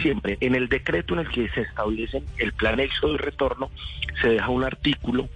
Siempre, 0.00 0.38
en 0.40 0.54
el 0.54 0.68
decreto 0.68 1.12
en 1.12 1.20
el 1.20 1.28
que 1.28 1.48
se 1.50 1.60
establece 1.60 2.22
el 2.38 2.54
plan 2.54 2.80
éxodo 2.80 3.14
y 3.14 3.18
retorno, 3.18 3.70
se 4.22 4.28
deja 4.28 4.48
un 4.48 4.64
artículo 4.64 5.28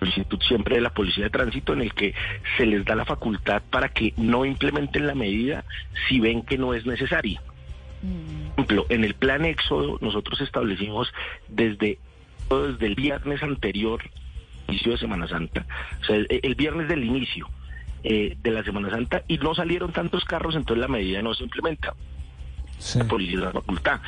solicitud 0.00 0.40
siempre 0.42 0.76
de 0.76 0.80
la 0.80 0.90
Policía 0.90 1.24
de 1.24 1.30
Tránsito 1.30 1.72
en 1.72 1.82
el 1.82 1.94
que 1.94 2.14
se 2.56 2.66
les 2.66 2.84
da 2.84 2.94
la 2.94 3.04
facultad 3.04 3.62
para 3.70 3.90
que 3.90 4.12
no 4.16 4.44
implementen 4.44 5.06
la 5.06 5.14
medida 5.14 5.64
si 6.08 6.18
ven 6.18 6.42
que 6.42 6.58
no 6.58 6.74
es 6.74 6.86
necesaria. 6.86 7.40
Por 8.00 8.64
ejemplo, 8.64 8.86
en 8.88 9.04
el 9.04 9.14
plan 9.14 9.44
Éxodo 9.44 9.98
nosotros 10.00 10.40
establecimos 10.40 11.12
desde, 11.48 11.98
desde 12.48 12.86
el 12.86 12.94
viernes 12.94 13.42
anterior, 13.42 14.02
inicio 14.68 14.92
de 14.92 14.98
Semana 14.98 15.28
Santa, 15.28 15.66
o 16.00 16.04
sea, 16.04 16.16
el, 16.16 16.26
el 16.30 16.54
viernes 16.54 16.88
del 16.88 17.04
inicio 17.04 17.48
eh, 18.02 18.36
de 18.42 18.50
la 18.50 18.64
Semana 18.64 18.88
Santa, 18.88 19.22
y 19.28 19.36
no 19.36 19.54
salieron 19.54 19.92
tantos 19.92 20.24
carros, 20.24 20.56
entonces 20.56 20.80
la 20.80 20.88
medida 20.88 21.20
no 21.20 21.34
se 21.34 21.44
implementa. 21.44 21.94
Sí. 22.78 22.98
La 22.98 23.04
policía 23.04 23.40
da 23.40 23.46
la 23.46 23.52
facultad 23.52 24.00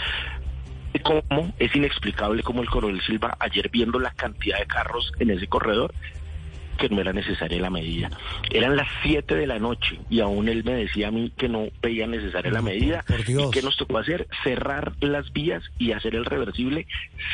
cómo 1.01 1.53
es 1.59 1.75
inexplicable 1.75 2.43
como 2.43 2.63
el 2.63 2.69
coronel 2.69 3.01
Silva 3.03 3.37
ayer 3.39 3.71
viendo 3.71 3.99
la 3.99 4.11
cantidad 4.11 4.59
de 4.59 4.67
carros 4.67 5.13
en 5.19 5.31
ese 5.31 5.47
corredor 5.47 5.95
que 6.83 6.89
no 6.89 7.01
era 7.01 7.13
necesaria 7.13 7.61
la 7.61 7.71
medida. 7.71 8.11
Eran 8.51 8.75
las 8.75 8.89
7 9.05 9.37
de 9.37 9.47
la 9.47 9.61
noche 9.61 10.01
y 10.11 10.19
aún 10.19 10.49
él 10.49 10.65
me 10.65 10.73
decía 10.73 11.09
a 11.09 11.11
mí 11.13 11.33
que 11.37 11.49
no 11.49 11.69
veía 11.81 12.09
necesaria 12.09 12.51
la 12.51 12.61
medida. 12.61 13.05
¿Y 13.29 13.51
qué 13.53 13.63
nos 13.63 13.77
tocó 13.77 13.99
hacer? 13.99 14.27
Cerrar 14.43 14.93
las 15.01 15.33
vías 15.33 15.63
y 15.79 15.93
hacer 15.93 16.17
el 16.17 16.25
reversible 16.25 16.89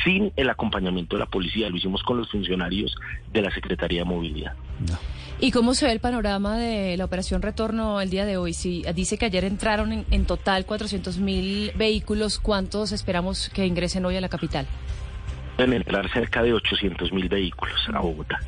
sin 0.05 0.33
el 0.37 0.51
acompañamiento 0.51 1.17
de 1.17 1.21
la 1.21 1.27
policía. 1.27 1.71
Lo 1.71 1.79
hicimos 1.79 2.03
con 2.03 2.19
los 2.19 2.31
funcionarios 2.31 2.95
de 3.33 3.41
la 3.41 3.51
Secretaría 3.51 4.01
de 4.01 4.05
Movilidad. 4.05 4.53
No. 4.87 4.99
¿Y 5.41 5.51
cómo 5.51 5.73
se 5.73 5.87
ve 5.87 5.93
el 5.93 6.01
panorama 6.01 6.59
de 6.59 6.99
la 6.99 7.07
operación 7.07 7.41
retorno 7.41 8.03
el 8.03 8.11
día 8.11 8.27
de 8.27 8.37
hoy? 8.37 8.53
Si 8.53 8.85
dice 8.95 9.17
que 9.17 9.25
ayer 9.25 9.45
entraron 9.45 9.93
en, 9.93 10.05
en 10.11 10.27
total 10.27 10.67
400 10.67 11.17
mil 11.17 11.73
vehículos, 11.75 12.39
¿cuántos 12.39 12.93
esperamos 12.93 13.49
que 13.49 13.65
ingresen 13.65 14.05
hoy 14.05 14.17
a 14.17 14.21
la 14.21 14.29
capital? 14.29 14.67
Deben 15.57 15.73
entrar 15.73 16.11
cerca 16.13 16.43
de 16.43 16.53
800 16.53 17.13
mil 17.15 17.31
vehículos 17.31 17.81
a 17.95 18.01
Bogotá. 18.01 18.41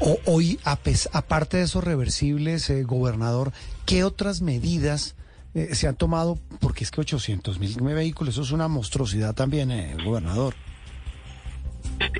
O- 0.00 0.20
hoy, 0.26 0.58
a 0.64 0.76
pes- 0.76 1.08
aparte 1.12 1.56
de 1.56 1.64
esos 1.64 1.82
reversibles, 1.84 2.70
eh, 2.70 2.84
gobernador, 2.84 3.52
¿qué 3.86 4.04
otras 4.04 4.40
medidas 4.42 5.16
eh, 5.54 5.74
se 5.74 5.88
han 5.88 5.96
tomado? 5.96 6.38
Porque 6.60 6.84
es 6.84 6.90
que 6.90 7.00
800 7.00 7.58
mil 7.58 7.74
vehículos, 7.94 8.34
eso 8.34 8.42
es 8.42 8.52
una 8.52 8.68
monstruosidad 8.68 9.34
también, 9.34 9.70
eh, 9.70 9.96
gobernador. 10.04 10.54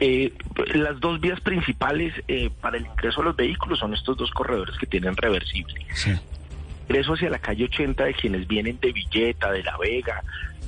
Eh, 0.01 0.33
las 0.75 0.99
dos 0.99 1.21
vías 1.21 1.41
principales 1.41 2.13
eh, 2.27 2.51
para 2.61 2.79
el 2.79 2.87
ingreso 2.87 3.21
a 3.21 3.25
los 3.25 3.37
vehículos 3.37 3.79
son 3.79 3.95
estos 3.95 4.17
dos 4.17 4.31
corredores 4.33 4.77
que 4.79 4.87
tienen 4.87 5.17
reversible. 5.17 5.75
Sí. 5.95 6.13
ingreso 6.89 7.13
hacia 7.15 7.29
la 7.31 7.39
calle 7.39 7.65
80 7.65 8.05
de 8.05 8.15
quienes 8.15 8.49
vienen 8.49 8.79
de 8.81 8.93
Villeta, 8.93 9.53
de 9.53 9.63
La 9.63 9.77
Vega, 9.77 10.25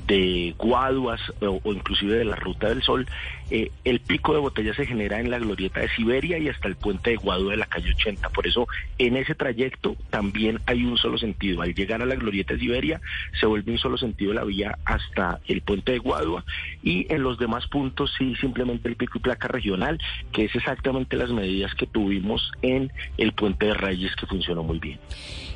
de 0.06 0.54
Guaduas 0.58 1.20
o, 1.40 1.60
inclusive 1.64 2.18
de 2.18 2.24
la 2.24 2.36
Ruta 2.36 2.68
del 2.68 2.82
Sol, 2.82 3.06
eh, 3.50 3.70
el 3.84 4.00
pico 4.00 4.32
de 4.32 4.40
botella 4.40 4.74
se 4.74 4.86
genera 4.86 5.18
en 5.18 5.30
la 5.30 5.38
glorieta 5.38 5.80
de 5.80 5.88
Siberia 5.88 6.38
y 6.38 6.48
hasta 6.48 6.68
el 6.68 6.76
puente 6.76 7.10
de 7.10 7.16
Guadua 7.16 7.52
de 7.52 7.56
la 7.56 7.66
calle 7.66 7.90
80. 7.90 8.28
Por 8.30 8.46
eso 8.46 8.68
en 8.98 9.16
ese 9.16 9.34
trayecto 9.34 9.96
también 10.10 10.60
hay 10.66 10.84
un 10.84 10.96
solo 10.96 11.18
sentido. 11.18 11.62
Al 11.62 11.74
llegar 11.74 12.02
a 12.02 12.06
la 12.06 12.14
glorieta 12.14 12.54
de 12.54 12.60
Siberia 12.60 13.00
se 13.38 13.46
vuelve 13.46 13.72
un 13.72 13.78
solo 13.78 13.98
sentido 13.98 14.32
la 14.32 14.44
vía 14.44 14.78
hasta 14.84 15.40
el 15.46 15.62
puente 15.62 15.92
de 15.92 15.98
Guadua 15.98 16.44
y 16.82 17.12
en 17.12 17.22
los 17.22 17.38
demás 17.38 17.66
puntos 17.66 18.12
sí 18.16 18.34
simplemente 18.36 18.88
el 18.88 18.96
pico 18.96 19.18
y 19.18 19.20
placa 19.20 19.48
regional, 19.48 19.98
que 20.32 20.44
es 20.44 20.54
exactamente 20.54 21.16
las 21.16 21.30
medidas 21.30 21.74
que 21.74 21.86
tuvimos 21.86 22.52
en 22.62 22.92
el 23.16 23.32
puente 23.32 23.66
de 23.66 23.74
Reyes 23.74 24.14
que 24.16 24.26
funcionó 24.26 24.62
muy 24.62 24.78
bien. 24.78 24.98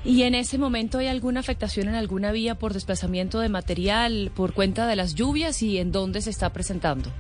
¿Y 0.04 0.24
en 0.24 0.34
ese 0.34 0.58
momento 0.58 0.98
hay 0.98 1.06
alguna 1.06 1.40
afectación 1.40 1.88
en 1.88 1.94
alguna 1.94 2.30
vía 2.30 2.56
por 2.56 2.74
desplazamiento 2.74 3.40
de 3.40 3.48
material, 3.48 4.30
por 4.34 4.52
cuenta 4.52 4.86
de 4.86 4.96
las 4.96 5.14
lluvias 5.14 5.62
y 5.62 5.78
en 5.78 5.92
dónde 5.92 6.20
se 6.20 6.30
está 6.30 6.52
presentando? 6.52 7.10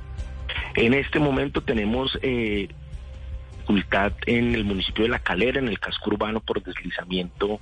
En 0.74 0.92
este 0.92 1.18
momento 1.18 1.62
tenemos 1.62 2.18
eh, 2.20 2.68
dificultad 3.52 4.12
en 4.26 4.54
el 4.54 4.64
municipio 4.64 5.04
de 5.04 5.10
La 5.10 5.18
Calera, 5.18 5.58
en 5.58 5.68
el 5.68 5.78
casco 5.78 6.10
urbano 6.10 6.40
por 6.40 6.62
deslizamiento 6.62 7.58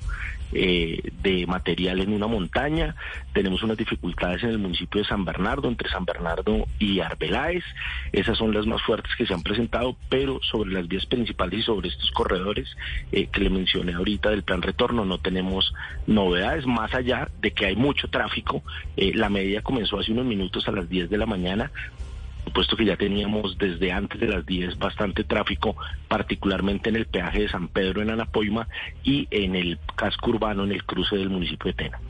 eh, 0.53 1.11
de 1.23 1.47
material 1.47 2.01
en 2.01 2.13
una 2.13 2.27
montaña. 2.27 2.95
Tenemos 3.33 3.63
unas 3.63 3.77
dificultades 3.77 4.43
en 4.43 4.51
el 4.51 4.59
municipio 4.59 5.01
de 5.01 5.09
San 5.09 5.25
Bernardo, 5.25 5.69
entre 5.69 5.89
San 5.89 6.05
Bernardo 6.05 6.67
y 6.79 7.01
Arbeláez. 7.01 7.65
Esas 8.13 8.39
son 8.39 8.53
las 8.55 8.67
más 8.67 8.83
fuertes 8.83 9.13
que 9.17 9.27
se 9.27 9.35
han 9.35 9.43
presentado, 9.43 9.97
pero 10.09 10.41
sobre 10.43 10.73
las 10.73 10.89
vías 10.89 11.07
principales 11.07 11.61
y 11.61 11.63
sobre 11.63 11.89
estos 11.89 12.11
corredores 12.11 12.77
eh, 13.13 13.27
que 13.27 13.41
le 13.41 13.51
mencioné 13.51 13.95
ahorita 13.95 14.31
del 14.31 14.43
plan 14.43 14.63
retorno 14.63 15.05
no 15.05 15.19
tenemos 15.19 15.73
novedades, 16.07 16.67
más 16.67 16.95
allá 16.95 17.29
de 17.41 17.53
que 17.53 17.67
hay 17.67 17.77
mucho 17.77 18.09
tráfico. 18.09 18.63
Eh, 18.97 19.13
la 19.15 19.29
medida 19.29 19.63
comenzó 19.63 19.99
hace 19.99 20.13
unos 20.13 20.27
minutos 20.27 20.67
a 20.69 20.73
las 20.73 20.89
10 20.89 21.11
de 21.11 21.19
la 21.19 21.27
mañana, 21.27 21.71
puesto 22.55 22.77
que 22.77 22.85
ya 22.85 22.97
teníamos 22.97 23.57
desde 23.59 23.93
antes 23.93 24.21
de 24.21 24.27
las 24.29 24.45
10 24.45 24.79
bastante 24.79 25.25
tráfico, 25.25 25.77
particularmente 26.09 26.89
en 26.91 26.97
el 26.97 27.07
peaje 27.07 27.43
de 27.43 27.49
San 27.49 27.69
Pedro 27.69 28.03
en 28.03 28.11
Anapoima 28.11 28.69
y 29.05 29.29
en 29.31 29.55
el 29.57 29.79
casco 29.97 30.31
urbano 30.31 30.65
en 30.65 30.73
el 30.73 30.85
cruce 30.85 31.17
del 31.17 31.31
municipio 31.31 31.71
de 31.71 31.75
Tena. 31.75 32.01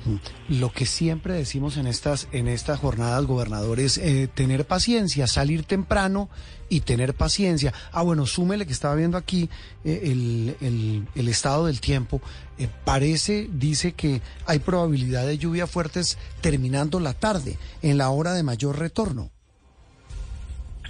Lo 0.49 0.71
que 0.71 0.87
siempre 0.87 1.35
decimos 1.35 1.77
en 1.77 1.87
estas, 1.87 2.29
en 2.33 2.49
estas 2.49 2.81
jornadas, 2.81 3.27
gobernador, 3.27 3.79
es 3.79 3.99
eh, 3.99 4.29
tener 4.33 4.65
paciencia, 4.67 5.27
salir 5.27 5.65
temprano 5.65 6.29
y 6.69 6.81
tener 6.81 7.13
paciencia. 7.15 7.73
Ah, 7.93 8.03
bueno, 8.03 8.25
súmele 8.25 8.65
que 8.67 8.73
estaba 8.73 8.95
viendo 8.95 9.19
aquí 9.19 9.51
eh, 9.85 10.01
el, 10.05 10.57
el- 10.61 11.07
el 11.15 11.29
estado 11.29 11.67
del 11.67 11.81
tiempo. 11.81 12.21
Eh, 12.59 12.69
parece, 12.85 13.49
dice 13.53 13.93
que 13.93 14.23
hay 14.47 14.59
probabilidad 14.61 15.27
de 15.27 15.37
lluvia 15.37 15.67
fuertes 15.67 16.17
terminando 16.41 17.01
la 17.01 17.13
tarde, 17.13 17.59
en 17.83 17.99
la 17.99 18.09
hora 18.11 18.33
de 18.33 18.43
mayor 18.43 18.79
retorno. 18.79 19.31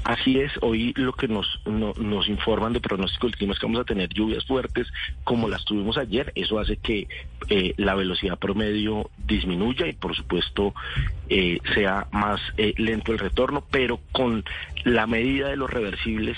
Así 0.04 0.40
es, 0.40 0.50
hoy 0.62 0.92
lo 0.96 1.12
que 1.12 1.28
nos, 1.28 1.60
no- 1.64 1.94
nos 1.96 2.28
informan 2.28 2.72
de 2.72 2.80
pronóstico 2.80 3.26
del 3.28 3.36
clima 3.36 3.52
es 3.52 3.60
que 3.60 3.66
vamos 3.66 3.82
a 3.82 3.84
tener 3.84 4.08
lluvias 4.08 4.44
fuertes 4.44 4.88
como 5.22 5.48
las 5.48 5.64
tuvimos 5.64 5.96
ayer. 5.96 6.32
Eso 6.34 6.58
hace 6.58 6.76
que 6.76 7.06
eh, 7.48 7.74
la 7.76 7.94
velocidad 7.94 8.38
promedio 8.38 9.10
disminuya 9.16 9.86
y 9.86 9.92
por 9.92 10.16
supuesto 10.16 10.74
eh, 11.28 11.60
sea 11.74 12.08
más 12.10 12.40
eh, 12.56 12.74
lento 12.78 13.12
el 13.12 13.18
retorno, 13.20 13.64
pero 13.70 14.00
con 14.10 14.44
la 14.84 15.06
medida 15.06 15.48
de 15.48 15.56
los 15.56 15.70
reversibles 15.70 16.36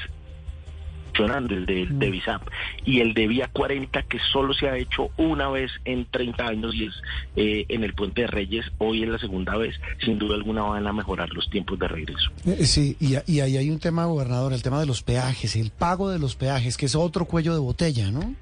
funcionando, 1.14 1.54
el 1.54 1.66
de, 1.66 1.87
de 1.88 2.11
BISAP 2.11 2.42
y 2.85 3.00
el 3.00 3.14
de 3.14 3.28
Vía 3.28 3.49
40 3.52 4.02
que 4.02 4.18
solo 4.33 4.52
se 4.54 4.68
ha 4.68 4.76
hecho 4.76 5.11
una 5.16 5.49
vez 5.49 5.71
en 5.85 6.06
30 6.11 6.47
años 6.47 6.75
y 6.75 6.87
es 6.87 6.94
eh, 7.37 7.64
en 7.68 7.85
el 7.85 7.94
Puente 7.94 8.23
de 8.23 8.26
Reyes, 8.26 8.66
hoy 8.78 9.02
es 9.02 9.09
la 9.09 9.18
segunda 9.18 9.56
vez, 9.56 9.75
sin 10.04 10.18
duda 10.18 10.35
alguna 10.35 10.62
van 10.62 10.87
a 10.87 10.92
mejorar 10.92 11.30
los 11.30 11.49
tiempos 11.50 11.78
de 11.78 11.88
regreso. 11.88 12.30
Eh, 12.47 12.64
Sí, 12.64 12.97
y, 12.99 13.14
y 13.30 13.40
ahí 13.40 13.56
hay 13.56 13.71
un 13.71 13.78
tema, 13.78 14.06
gobernador, 14.06 14.52
el 14.52 14.62
tema 14.62 14.80
de 14.80 14.87
los 14.87 15.02
peajes, 15.02 15.54
el 15.56 15.71
pago 15.71 16.11
de 16.11 16.18
los 16.18 16.35
peajes, 16.35 16.76
que 16.76 16.87
es 16.87 16.94
otro 16.94 17.26
cuello 17.26 17.52
de 17.52 17.61
botella, 17.61 18.11
¿no? 18.11 18.35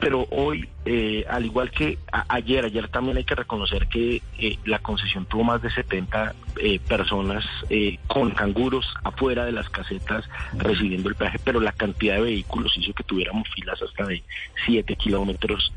Pero 0.00 0.26
hoy, 0.30 0.68
eh, 0.84 1.24
al 1.28 1.44
igual 1.44 1.70
que 1.70 1.98
ayer, 2.28 2.64
ayer 2.64 2.88
también 2.88 3.16
hay 3.16 3.24
que 3.24 3.34
reconocer 3.34 3.86
que 3.86 4.22
eh, 4.38 4.58
la 4.64 4.78
concesión 4.78 5.26
tuvo 5.26 5.44
más 5.44 5.62
de 5.62 5.70
70 5.70 6.34
eh, 6.56 6.78
personas 6.78 7.44
eh, 7.68 7.98
con 8.06 8.30
canguros 8.30 8.86
afuera 9.02 9.44
de 9.44 9.52
las 9.52 9.68
casetas 9.70 10.24
recibiendo 10.56 11.08
el 11.08 11.14
peaje, 11.14 11.38
pero 11.42 11.60
la 11.60 11.72
cantidad 11.72 12.14
de 12.16 12.22
vehículos 12.22 12.72
hizo 12.76 12.92
que 12.92 13.02
tuviéramos 13.04 13.48
filas 13.54 13.80
hasta 13.82 14.06
de 14.06 14.22
7 14.66 14.94
kilómetros. 14.96 15.72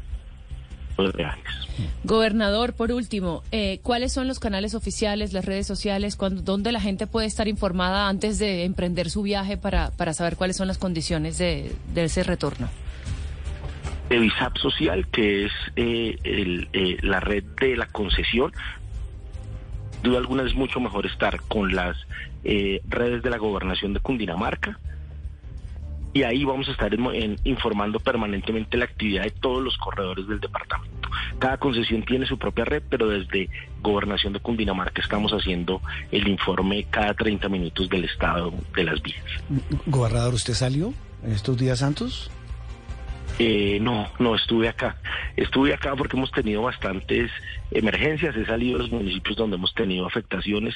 Gobernador, 2.04 2.74
por 2.74 2.92
último, 2.92 3.44
eh, 3.52 3.80
¿cuáles 3.84 4.14
son 4.14 4.28
los 4.28 4.40
canales 4.40 4.74
oficiales, 4.74 5.32
las 5.32 5.46
redes 5.46 5.68
sociales, 5.68 6.16
cuando, 6.16 6.42
dónde 6.42 6.72
la 6.72 6.82
gente 6.82 7.06
puede 7.06 7.28
estar 7.28 7.48
informada 7.48 8.08
antes 8.10 8.40
de 8.40 8.64
emprender 8.66 9.12
su 9.12 9.22
viaje 9.22 9.58
para, 9.58 9.92
para 9.92 10.14
saber 10.14 10.38
cuáles 10.38 10.58
son 10.58 10.68
las 10.68 10.80
condiciones 10.80 11.38
de 11.38 11.72
ese 11.96 12.24
retorno? 12.24 12.68
De 14.10 14.20
Visap 14.20 14.58
Social, 14.58 15.08
que 15.08 15.46
es 15.46 15.52
eh, 15.76 16.18
el, 16.24 16.70
eh, 16.74 16.98
la 17.02 17.20
red 17.20 17.44
de 17.60 17.76
la 17.76 17.88
concesión. 17.88 18.52
Duda 20.04 20.20
alguna 20.20 20.44
es 20.44 20.56
mucho 20.56 20.80
mejor 20.80 21.06
estar 21.06 21.42
con 21.48 21.76
las 21.76 21.98
eh, 22.44 22.82
redes 22.88 23.24
de 23.24 23.30
la 23.30 23.38
gobernación 23.38 23.94
de 23.94 24.00
Cundinamarca. 24.00 24.80
Y 26.14 26.24
ahí 26.24 26.46
vamos 26.46 26.68
a 26.68 26.72
estar 26.72 26.96
informando 27.44 28.00
permanentemente 28.00 28.78
la 28.78 28.86
actividad 28.86 29.24
de 29.24 29.32
todos 29.32 29.64
los 29.64 29.78
corredores 29.78 30.28
del 30.28 30.40
departamento. 30.40 31.10
Cada 31.38 31.58
concesión 31.58 32.04
tiene 32.04 32.26
su 32.26 32.40
propia 32.40 32.66
red, 32.66 32.82
pero 32.90 33.08
desde 33.08 33.50
Gobernación 33.84 34.34
de 34.34 34.40
Cundinamarca 34.40 35.02
estamos 35.02 35.32
haciendo 35.32 35.82
el 36.12 36.28
informe 36.28 36.86
cada 36.90 37.14
30 37.14 37.50
minutos 37.50 37.90
del 37.90 38.06
estado 38.06 38.52
de 38.76 38.84
las 38.84 39.02
vías. 39.04 39.24
Gobernador, 39.86 40.34
¿usted 40.34 40.54
salió 40.54 40.94
en 41.24 41.34
estos 41.34 41.58
días 41.58 41.80
santos? 41.80 42.32
Eh, 43.40 43.78
no, 43.82 44.10
no 44.20 44.36
estuve 44.36 44.68
acá. 44.68 44.98
Estuve 45.36 45.74
acá 45.74 45.96
porque 45.96 46.18
hemos 46.18 46.32
tenido 46.32 46.64
bastantes 46.64 47.32
emergencias. 47.72 48.36
He 48.36 48.46
salido 48.46 48.78
de 48.78 48.84
los 48.84 48.92
municipios 48.92 49.36
donde 49.38 49.58
hemos 49.58 49.74
tenido 49.74 50.06
afectaciones. 50.06 50.76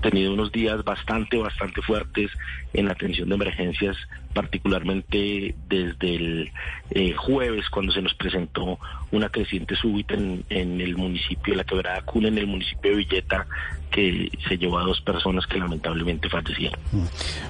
Tenido 0.00 0.34
unos 0.34 0.52
días 0.52 0.84
bastante, 0.84 1.38
bastante 1.38 1.82
fuertes 1.82 2.30
en 2.72 2.86
la 2.86 2.92
atención 2.92 3.28
de 3.28 3.34
emergencias, 3.34 3.96
particularmente 4.34 5.54
desde 5.68 6.14
el 6.14 6.52
eh, 6.90 7.14
jueves, 7.14 7.68
cuando 7.70 7.92
se 7.92 8.02
nos 8.02 8.14
presentó 8.14 8.78
una 9.10 9.30
creciente 9.30 9.74
súbita 9.74 10.14
en, 10.14 10.44
el 10.50 10.96
municipio 10.96 11.54
La 11.54 11.64
Quebrada 11.64 12.02
Cuna, 12.02 12.28
en 12.28 12.38
el 12.38 12.46
municipio 12.46 12.90
de 12.90 12.98
Villeta, 12.98 13.46
que 13.90 14.30
se 14.46 14.58
llevó 14.58 14.78
a 14.78 14.82
dos 14.82 15.00
personas 15.00 15.46
que 15.46 15.58
lamentablemente 15.58 16.28
fallecieron. 16.28 16.78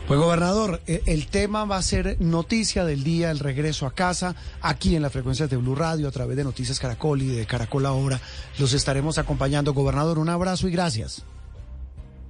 Pues 0.07 0.21
gobernador, 0.21 0.81
eh, 0.87 1.03
el 1.07 1.27
tema 1.27 1.65
va 1.65 1.77
a 1.77 1.83
ser 1.83 2.17
noticia 2.21 2.85
del 2.85 3.03
día, 3.03 3.33
el 3.33 3.41
regreso 3.41 3.87
a 3.87 3.95
casa, 3.95 4.37
aquí 4.61 4.95
en 4.95 5.03
las 5.03 5.13
frecuencias 5.13 5.51
de 5.51 5.57
Blue 5.57 5.75
Radio, 5.75 6.07
a 6.07 6.13
través 6.13 6.37
de 6.37 6.45
Noticias 6.45 6.79
Caracol 6.79 7.23
y 7.23 7.27
de 7.27 7.47
Caracol 7.47 7.87
Ahora. 7.87 8.21
Los 8.59 8.73
estaremos 8.73 9.19
acompañando. 9.19 9.75
Gobernador, 9.75 10.19
un 10.19 10.29
abrazo 10.29 10.69
y 10.69 10.71
gracias. 10.71 11.25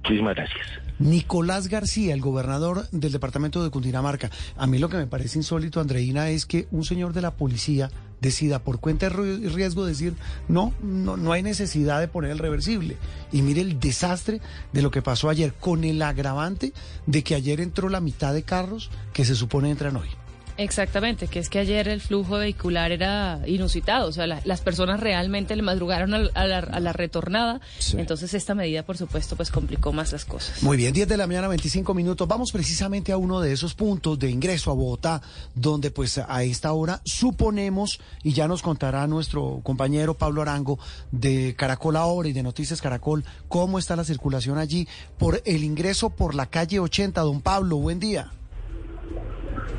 Muchísimas 0.07 0.35
gracias. 0.35 0.65
Nicolás 0.99 1.67
García, 1.67 2.13
el 2.13 2.21
gobernador 2.21 2.89
del 2.91 3.11
departamento 3.11 3.61
de 3.61 3.69
Cundinamarca. 3.69 4.31
A 4.55 4.65
mí 4.65 4.79
lo 4.79 4.87
que 4.89 4.97
me 4.97 5.05
parece 5.05 5.37
insólito, 5.37 5.81
Andreina, 5.81 6.29
es 6.29 6.45
que 6.45 6.67
un 6.71 6.85
señor 6.85 7.13
de 7.13 7.21
la 7.21 7.35
policía 7.35 7.91
decida 8.21 8.59
por 8.59 8.79
cuenta 8.79 9.07
y 9.07 9.09
riesgo 9.09 9.85
decir, 9.85 10.15
no, 10.47 10.73
no, 10.81 11.17
no 11.17 11.33
hay 11.33 11.43
necesidad 11.43 11.99
de 11.99 12.07
poner 12.07 12.31
el 12.31 12.39
reversible. 12.39 12.95
Y 13.33 13.41
mire 13.41 13.61
el 13.61 13.79
desastre 13.79 14.39
de 14.71 14.81
lo 14.81 14.89
que 14.89 15.01
pasó 15.01 15.29
ayer, 15.29 15.53
con 15.53 15.83
el 15.83 16.01
agravante 16.01 16.71
de 17.05 17.23
que 17.23 17.35
ayer 17.35 17.59
entró 17.59 17.89
la 17.89 17.99
mitad 17.99 18.33
de 18.33 18.43
carros 18.43 18.89
que 19.13 19.25
se 19.25 19.35
supone 19.35 19.69
entran 19.69 19.97
hoy. 19.97 20.07
Exactamente, 20.57 21.27
que 21.27 21.37
es 21.39 21.49
que 21.49 21.59
ayer 21.59 21.87
el 21.87 22.01
flujo 22.01 22.37
vehicular 22.37 22.91
era 22.91 23.41
inusitado, 23.45 24.07
o 24.09 24.11
sea, 24.11 24.25
la- 24.25 24.41
las 24.43 24.61
personas 24.61 24.99
realmente 24.99 25.55
le 25.55 25.61
madrugaron 25.61 26.13
a, 26.13 26.19
la, 26.47 26.57
a 26.59 26.79
la 26.79 26.93
retornada, 26.93 27.61
Sí. 27.77 27.97
entonces 27.99 28.33
esta 28.33 28.55
medida, 28.55 28.83
por 28.83 28.97
supuesto, 28.97 29.35
pues 29.35 29.51
complicó 29.51 29.93
más 29.93 30.11
las 30.11 30.25
cosas. 30.25 30.63
Muy 30.63 30.75
bien, 30.77 30.93
10 30.93 31.07
de 31.07 31.15
la 31.17 31.27
mañana, 31.27 31.47
25 31.47 31.93
minutos. 31.93 32.27
Vamos 32.27 32.51
precisamente 32.51 33.11
a 33.11 33.17
uno 33.17 33.39
de 33.39 33.53
esos 33.53 33.75
puntos 33.75 34.17
de 34.17 34.31
ingreso 34.31 34.71
a 34.71 34.73
Bogotá, 34.73 35.21
donde 35.53 35.91
pues 35.91 36.17
a 36.17 36.43
esta 36.43 36.73
hora 36.73 37.01
suponemos, 37.05 37.99
y 38.23 38.33
ya 38.33 38.47
nos 38.47 38.61
contará 38.63 39.05
nuestro 39.05 39.59
compañero 39.63 40.15
Pablo 40.15 40.41
Arango 40.41 40.79
de 41.11 41.53
Caracol 41.55 41.95
Ahora 41.97 42.29
y 42.29 42.33
de 42.33 42.41
Noticias 42.43 42.81
Caracol, 42.81 43.23
cómo 43.47 43.77
está 43.77 43.95
la 43.95 44.03
circulación 44.03 44.57
allí 44.57 44.87
por 45.19 45.41
el 45.45 45.63
ingreso 45.63 46.09
por 46.09 46.33
la 46.33 46.47
calle 46.47 46.79
80. 46.79 47.21
Don 47.21 47.41
Pablo, 47.41 47.77
buen 47.77 47.99
día. 47.99 48.31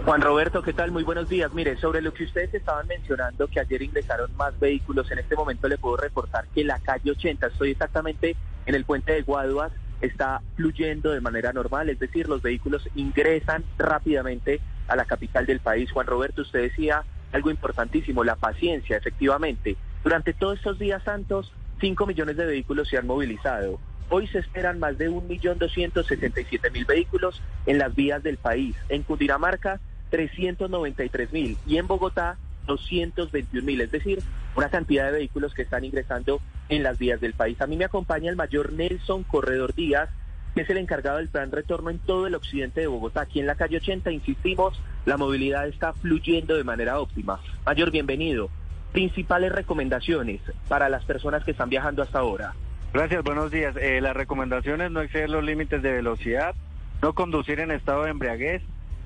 Juan 0.05 0.21
Roberto, 0.21 0.63
¿qué 0.63 0.73
tal? 0.73 0.91
Muy 0.91 1.03
buenos 1.03 1.29
días. 1.29 1.53
Mire, 1.53 1.77
sobre 1.77 2.01
lo 2.01 2.15
que 2.15 2.25
ustedes 2.25 2.53
estaban 2.55 2.87
mencionando, 2.87 3.47
que 3.47 3.61
ayer 3.61 3.83
ingresaron 3.83 4.35
más 4.37 4.59
vehículos, 4.59 5.11
en 5.11 5.19
este 5.19 5.37
momento 5.37 5.69
le 5.69 5.79
puedo 5.79 5.97
reportar 5.97 6.47
que 6.55 6.65
la 6.65 6.79
calle 6.79 7.11
80, 7.11 7.47
estoy 7.49 7.73
exactamente 7.73 8.37
en 8.67 8.75
el 8.75 8.85
puente 8.85 9.13
de 9.13 9.23
Guaduas, 9.23 9.73
está 10.01 10.41
fluyendo 10.57 11.11
de 11.11 11.21
manera 11.21 11.53
normal, 11.53 11.91
es 11.91 11.99
decir, 11.99 12.29
los 12.29 12.41
vehículos 12.41 12.89
ingresan 12.95 13.65
rápidamente 13.77 14.61
a 14.87 14.97
la 14.97 15.05
capital 15.05 15.47
del 15.47 15.61
país. 15.61 15.91
Juan 15.91 16.07
Roberto, 16.07 16.43
usted 16.43 16.63
decía 16.63 17.05
algo 17.33 17.51
importantísimo, 17.51 18.25
la 18.25 18.37
paciencia, 18.37 18.97
efectivamente. 18.97 19.77
Durante 20.03 20.33
todos 20.33 20.57
estos 20.57 20.79
días 20.79 21.03
santos, 21.03 21.53
5 21.81 22.07
millones 22.07 22.37
de 22.37 22.47
vehículos 22.47 22.89
se 22.89 22.97
han 22.97 23.07
movilizado. 23.07 23.79
Hoy 24.11 24.27
se 24.29 24.39
esperan 24.39 24.79
más 24.79 24.97
de 24.97 25.11
1.267.000 25.11 26.87
vehículos 26.87 27.43
en 27.67 27.79
las 27.79 27.95
vías 27.95 28.23
del 28.23 28.39
país. 28.39 28.75
En 28.89 29.03
Cundinamarca, 29.03 29.81
393 30.11 31.33
mil 31.33 31.59
y 31.67 31.77
en 31.77 31.87
Bogotá 31.87 32.39
221 32.67 33.67
mil, 33.67 33.81
es 33.83 33.91
decir, 33.91 34.23
una 34.57 34.71
cantidad 34.71 35.07
de 35.07 35.13
vehículos 35.13 35.53
que 35.55 35.63
están 35.63 35.85
ingresando 35.85 36.41
en 36.69 36.83
las 36.83 36.99
vías 36.99 37.21
del 37.21 37.35
país. 37.35 37.61
A 37.61 37.67
mí 37.67 37.77
me 37.77 37.85
acompaña 37.85 38.31
el 38.31 38.37
mayor 38.37 38.73
Nelson 38.73 39.25
Corredor 39.25 39.75
Díaz, 39.75 40.09
que 40.55 40.63
es 40.63 40.71
el 40.71 40.79
encargado 40.79 41.19
del 41.19 41.29
plan 41.29 41.53
retorno 41.53 41.91
en 41.91 41.99
todo 41.99 42.27
el 42.27 42.35
occidente 42.35 42.81
de 42.81 42.87
Bogotá. 42.87 43.23
Aquí 43.23 43.41
en 43.41 43.47
la 43.47 43.57
calle 43.57 43.77
80, 43.77 44.11
insistimos, 44.11 44.81
la 45.05 45.19
movilidad 45.19 45.69
está 45.69 45.93
fluyendo 45.93 46.57
de 46.57 46.65
manera 46.65 46.99
óptima. 46.99 47.41
Mayor, 47.67 47.91
bienvenido. 47.91 48.49
Principales 48.93 49.53
recomendaciones 49.53 50.41
para 50.67 50.89
las 50.89 51.05
personas 51.05 51.45
que 51.45 51.51
están 51.51 51.69
viajando 51.69 52.03
hasta 52.03 52.19
ahora. 52.19 52.55
Gracias, 52.93 53.23
buenos 53.23 53.51
días. 53.51 53.77
Eh, 53.77 54.01
las 54.01 54.17
recomendaciones 54.17 54.91
no 54.91 55.03
exceder 55.03 55.29
los 55.29 55.45
límites 55.45 55.83
de 55.83 55.93
velocidad, 55.93 56.55
no 57.03 57.13
conducir 57.13 57.61
en 57.61 57.71
estado 57.71 58.05
de 58.05 58.11
embriaguez, 58.11 58.63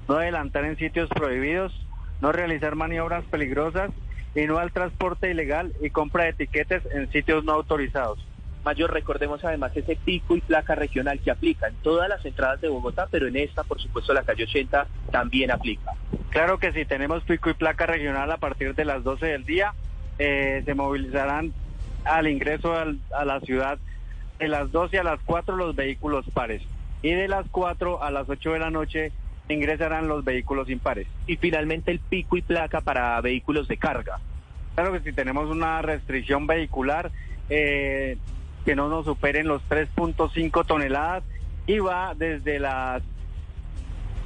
no 0.09 0.17
adelantar 0.17 0.65
en 0.65 0.77
sitios 0.77 1.09
prohibidos, 1.09 1.73
no 2.21 2.31
realizar 2.31 2.77
maniobras 2.77 3.25
peligrosas 3.25 3.91
y 4.37 4.43
no 4.47 4.59
al 4.59 4.71
transporte 4.71 5.31
ilegal 5.31 5.73
y 5.81 5.91
compra 5.91 6.25
de 6.25 6.31
etiquetes 6.31 6.83
en 6.93 7.11
sitios 7.11 7.45
no 7.45 7.53
autorizados. 7.53 8.25
Mayor, 8.65 8.93
recordemos 8.93 9.45
además 9.45 9.77
ese 9.77 9.97
pico 9.97 10.37
y 10.37 10.41
placa 10.41 10.77
regional 10.77 11.19
que 11.19 11.33
aplica 11.33 11.67
en 11.67 11.75
todas 11.83 12.09
las 12.09 12.25
entradas 12.25 12.61
de 12.61 12.69
Bogotá, 12.69 13.09
pero 13.11 13.27
en 13.27 13.37
esta, 13.37 13.65
por 13.65 13.81
supuesto, 13.81 14.15
la 14.15 14.23
calle 14.23 14.45
80 14.45 14.87
también 15.11 15.51
aplica. 15.51 15.91
Claro 16.31 16.59
que 16.59 16.73
sí, 16.73 16.85
tenemos 16.85 17.25
pico 17.25 17.51
y 17.51 17.55
placa 17.55 17.87
regional 17.87 18.31
a 18.31 18.37
partir 18.37 18.77
de 18.77 18.85
las 18.85 19.03
12 19.03 19.27
del 19.27 19.45
día. 19.45 19.75
Eh, 20.21 20.63
se 20.65 20.75
movilizarán 20.75 21.53
al 22.05 22.29
ingreso 22.29 22.75
a 22.75 23.25
la 23.25 23.41
ciudad 23.41 23.79
de 24.39 24.49
las 24.49 24.73
12 24.73 24.99
a 24.99 25.05
las 25.05 25.21
4 25.25 25.57
los 25.57 25.77
vehículos 25.77 26.25
pares 26.35 26.63
y 27.03 27.11
de 27.13 27.29
las 27.29 27.47
4 27.51 28.03
a 28.03 28.11
las 28.11 28.29
8 28.29 28.53
de 28.53 28.59
la 28.59 28.71
noche 28.71 29.13
ingresarán 29.49 30.09
los 30.09 30.25
vehículos 30.25 30.71
impares. 30.71 31.07
Y 31.27 31.37
finalmente 31.37 31.91
el 31.91 31.99
pico 31.99 32.37
y 32.37 32.43
placa 32.43 32.81
para 32.81 33.21
vehículos 33.21 33.69
de 33.69 33.77
carga. 33.77 34.21
Claro 34.75 34.93
que 34.93 35.01
si 35.01 35.13
tenemos 35.13 35.51
una 35.51 35.83
restricción 35.83 36.47
vehicular 36.47 37.11
eh, 37.51 38.17
que 38.65 38.75
no 38.75 38.89
nos 38.89 39.05
superen 39.05 39.49
los 39.49 39.63
3.5 39.69 40.67
toneladas 40.67 41.25
y 41.67 41.79
va 41.79 42.15
desde 42.15 42.59
las 42.59 43.03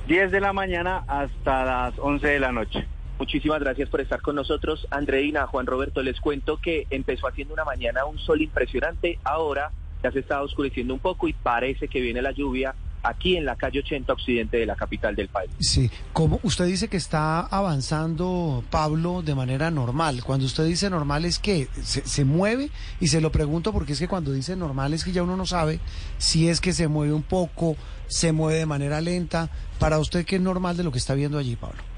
10 0.06 0.30
de 0.30 0.40
la 0.40 0.52
mañana 0.52 1.02
hasta 1.09 1.64
las 1.64 1.99
11 1.99 2.26
de 2.26 2.40
la 2.40 2.52
noche. 2.52 2.87
Muchísimas 3.18 3.61
gracias 3.61 3.88
por 3.88 4.00
estar 4.00 4.20
con 4.20 4.37
nosotros. 4.37 4.87
Andreina, 4.90 5.46
Juan 5.46 5.66
Roberto, 5.66 6.02
les 6.02 6.20
cuento 6.20 6.58
que 6.58 6.87
empezó 6.90 7.26
haciendo 7.26 7.54
una 7.54 7.64
mañana 7.64 8.04
un 8.04 8.18
sol 8.18 8.42
impresionante. 8.42 9.18
Ahora 9.25 9.70
ya 10.02 10.12
se 10.12 10.18
está 10.20 10.42
oscureciendo 10.42 10.92
un 10.92 11.00
poco 11.00 11.26
y 11.26 11.32
parece 11.32 11.88
que 11.88 12.00
viene 12.00 12.20
la 12.20 12.32
lluvia 12.32 12.75
aquí 13.02 13.37
en 13.37 13.44
la 13.44 13.56
calle 13.56 13.78
80 13.80 14.12
occidente 14.12 14.56
de 14.58 14.66
la 14.66 14.75
capital 14.75 15.14
del 15.14 15.28
país. 15.28 15.50
Sí, 15.61 15.90
como 16.12 16.40
usted 16.42 16.66
dice 16.66 16.88
que 16.88 16.96
está 16.96 17.40
avanzando 17.40 18.64
Pablo 18.70 19.23
de 19.23 19.35
manera 19.35 19.70
normal. 19.70 20.23
Cuando 20.25 20.46
usted 20.46 20.66
dice 20.66 20.90
normal 20.90 21.25
es 21.25 21.38
que 21.38 21.68
se, 21.82 22.25
mueve 22.25 22.70
y 23.00 23.08
se 23.08 23.20
lo 23.20 23.30
pregunto 23.30 23.73
porque 23.73 23.92
es 23.92 23.99
que 23.99 24.08
cuando 24.08 24.32
dice 24.32 24.56
normal 24.56 24.92
es 24.92 25.04
que 25.04 25.12
ya 25.12 25.23
uno 25.23 25.37
no 25.37 25.46
sabe 25.46 25.80
si 26.19 26.49
es 26.49 26.60
que 26.60 26.73
se 26.73 26.88
mueve 26.88 27.12
un 27.12 27.23
poco, 27.23 27.76
se 28.08 28.32
mueve 28.32 28.58
de 28.58 28.67
manera 28.67 29.00
lenta. 29.00 29.50
Para 29.78 29.99
usted, 29.99 30.25
¿qué 30.25 30.36
es 30.36 30.43
normal 30.43 30.76
de 30.76 30.84
lo 30.84 30.93
que 30.93 30.99
está 30.99 31.14
viendo 31.14 31.38
allí, 31.38 31.56
Pablo? 31.56 31.96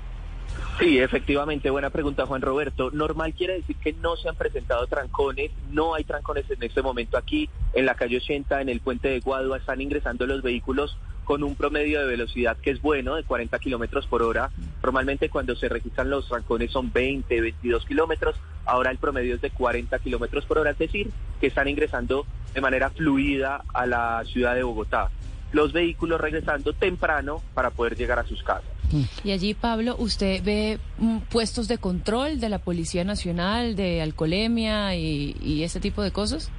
Sí, 0.79 0.99
efectivamente, 1.01 1.71
buena 1.71 1.91
pregunta 1.91 2.27
Juan 2.27 2.41
Roberto. 2.41 2.91
Normal 2.93 3.35
quiere 3.35 3.55
decir 3.55 3.77
que 3.77 3.93
no 3.95 4.17
se 4.17 4.29
han 4.29 4.37
presentado 4.37 4.87
trancones, 4.87 5.51
no 5.73 5.95
hay 5.95 6.05
trancones 6.05 6.49
en 6.51 6.63
este 6.63 6.83
momento 6.83 7.17
aquí 7.19 7.51
en 7.73 7.85
la 7.85 7.95
calle 7.95 8.19
80, 8.19 8.61
en 8.61 8.69
el 8.69 8.81
puente 8.81 9.09
de 9.09 9.19
Guadua, 9.19 9.59
están 9.59 9.81
ingresando 9.81 10.25
los 10.27 10.41
vehículos 10.41 10.97
con 11.25 11.43
un 11.43 11.57
promedio 11.57 12.01
de 12.01 12.07
velocidad 12.07 12.57
que 12.57 12.71
es 12.71 12.81
bueno, 12.81 13.17
de 13.17 13.25
40 13.25 13.59
kilómetros 13.59 14.07
por 14.07 14.23
hora. 14.23 14.51
Normalmente 14.83 15.29
cuando 15.29 15.57
se 15.57 15.69
registran 15.69 16.11
los 16.11 16.29
trancones 16.29 16.71
son 16.71 16.93
20, 16.93 17.41
22 17.41 17.85
kilómetros, 17.85 18.37
ahora 18.65 18.91
el 18.91 18.99
promedio 18.99 19.35
es 19.35 19.41
de 19.41 19.51
40 19.51 19.99
kilómetros 19.99 20.47
por 20.47 20.59
hora, 20.59 20.71
es 20.71 20.79
decir, 20.79 21.11
que 21.41 21.49
están 21.49 21.69
ingresando 21.69 22.25
de 22.55 22.61
manera 22.61 22.89
fluida 22.91 23.63
a 23.75 23.85
la 23.85 24.23
ciudad 24.25 24.55
de 24.55 24.63
Bogotá. 24.63 25.11
Los 25.53 25.73
vehículos 25.73 26.21
regresando 26.21 26.73
temprano 26.73 27.43
para 27.53 27.71
poder 27.71 27.97
llegar 27.97 28.19
a 28.19 28.25
sus 28.25 28.43
casas. 28.43 28.78
Y 29.25 29.33
allí, 29.33 29.55
Pablo, 29.55 29.97
¿usted 29.99 30.43
ve 30.43 30.79
mm, 30.99 31.19
puestos 31.31 31.69
de 31.69 31.79
control 31.79 32.41
de 32.41 32.49
la 32.49 32.59
Policía 32.59 33.05
Nacional, 33.05 33.77
de 33.77 34.03
alcoholemia 34.03 34.95
y, 34.95 35.63
ese 35.63 35.81
tipo 35.81 36.03
de 36.03 36.11
cosas? 36.11 36.51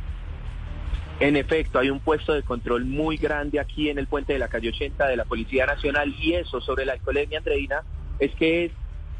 En 1.19 1.35
efecto, 1.35 1.79
hay 1.79 1.89
un 1.89 1.99
puesto 1.99 2.33
de 2.33 2.43
control 2.43 2.85
muy 2.85 3.17
grande 3.17 3.59
aquí 3.59 3.89
en 3.89 3.99
el 3.99 4.07
puente 4.07 4.33
de 4.33 4.39
la 4.39 4.47
calle 4.47 4.69
80 4.69 5.07
de 5.07 5.17
la 5.17 5.25
Policía 5.25 5.65
Nacional 5.65 6.15
y 6.17 6.33
eso 6.33 6.61
sobre 6.61 6.85
la 6.85 6.93
alcoholemia, 6.93 7.39
Andreina, 7.39 7.83
es 8.19 8.33
que 8.35 8.65
es 8.65 8.71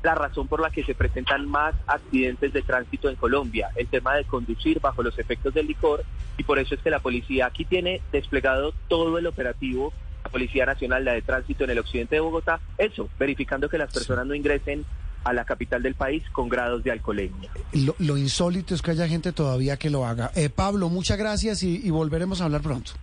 la 0.02 0.16
razón 0.16 0.48
por 0.48 0.62
la 0.62 0.70
que 0.70 0.84
se 0.84 0.96
presentan 0.96 1.46
más 1.46 1.76
accidentes 1.88 2.54
de 2.54 2.62
tránsito 2.62 3.10
en 3.10 3.16
Colombia, 3.16 3.70
el 3.76 3.88
tema 3.88 4.16
de 4.16 4.24
conducir 4.24 4.80
bajo 4.80 5.04
los 5.04 5.18
efectos 5.20 5.54
del 5.54 5.68
licor 5.68 6.06
y 6.38 6.44
por 6.44 6.58
eso 6.58 6.76
es 6.76 6.82
que 6.82 6.90
la 6.90 7.00
policía 7.00 7.48
aquí 7.48 7.66
tiene 7.66 8.02
desplegado 8.14 8.74
todo 8.88 9.18
el 9.18 9.28
operativo 9.28 9.92
Policía 10.30 10.66
Nacional, 10.66 11.06
la 11.06 11.14
de 11.14 11.22
Tránsito 11.22 11.64
en 11.64 11.72
el 11.72 11.80
occidente 11.80 12.16
de 12.16 12.22
Bogotá, 12.22 12.60
eso, 12.78 13.10
verificando 13.20 13.70
que 13.70 13.78
las 13.78 13.92
personas 13.94 14.26
no 14.26 14.36
ingresen 14.36 14.86
a 15.24 15.34
la 15.34 15.44
capital 15.44 15.84
del 15.84 15.96
país 15.96 16.24
con 16.32 16.48
grados 16.48 16.84
de 16.84 16.92
alcoholemia. 16.92 17.50
Lo, 18.00 18.18
insólito 18.18 18.74
es 18.74 18.82
que 18.82 18.92
haya 18.92 19.08
gente 19.08 19.34
todavía 19.34 19.78
que 19.78 19.90
lo 19.90 20.06
haga. 20.06 20.32
Eh, 20.36 20.50
Pablo, 20.50 20.90
muchas 20.90 21.18
gracias 21.18 21.64
y 21.64 21.90
volveremos 21.90 22.42
a 22.42 22.46
hablar 22.46 22.62
pronto. 22.62 22.94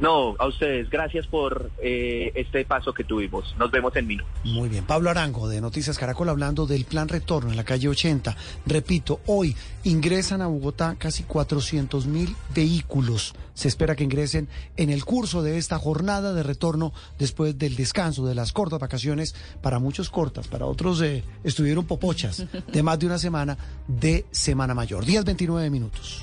No, 0.00 0.36
a 0.38 0.46
ustedes, 0.46 0.88
gracias 0.90 1.26
por 1.26 1.70
eh, 1.82 2.30
este 2.34 2.64
paso 2.64 2.92
que 2.92 3.02
tuvimos. 3.02 3.54
Nos 3.58 3.70
vemos 3.70 3.94
en 3.96 4.06
minutos. 4.06 4.32
Muy 4.44 4.68
bien, 4.68 4.84
Pablo 4.84 5.10
Arango 5.10 5.48
de 5.48 5.60
Noticias 5.60 5.98
Caracol 5.98 6.28
hablando 6.28 6.66
del 6.66 6.84
plan 6.84 7.08
retorno 7.08 7.50
en 7.50 7.56
la 7.56 7.64
calle 7.64 7.88
80. 7.88 8.36
Repito, 8.66 9.20
hoy 9.26 9.56
ingresan 9.84 10.40
a 10.40 10.46
Bogotá 10.46 10.94
casi 10.98 11.24
400 11.24 12.06
mil 12.06 12.36
vehículos. 12.54 13.34
Se 13.54 13.66
espera 13.66 13.96
que 13.96 14.04
ingresen 14.04 14.48
en 14.76 14.90
el 14.90 15.04
curso 15.04 15.42
de 15.42 15.58
esta 15.58 15.78
jornada 15.78 16.32
de 16.32 16.44
retorno 16.44 16.92
después 17.18 17.58
del 17.58 17.74
descanso, 17.74 18.24
de 18.24 18.36
las 18.36 18.52
cortas 18.52 18.78
vacaciones, 18.78 19.34
para 19.60 19.80
muchos 19.80 20.10
cortas, 20.10 20.46
para 20.46 20.66
otros 20.66 21.02
eh, 21.02 21.24
estuvieron 21.42 21.86
popochas 21.86 22.46
de 22.72 22.82
más 22.84 23.00
de 23.00 23.06
una 23.06 23.18
semana 23.18 23.58
de 23.88 24.26
Semana 24.30 24.74
Mayor. 24.74 25.04
Días 25.04 25.24
29 25.24 25.70
minutos. 25.70 26.22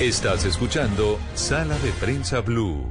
Estás 0.00 0.46
escuchando 0.46 1.18
Sala 1.34 1.78
de 1.80 1.90
Prensa 1.92 2.40
Blue. 2.40 2.88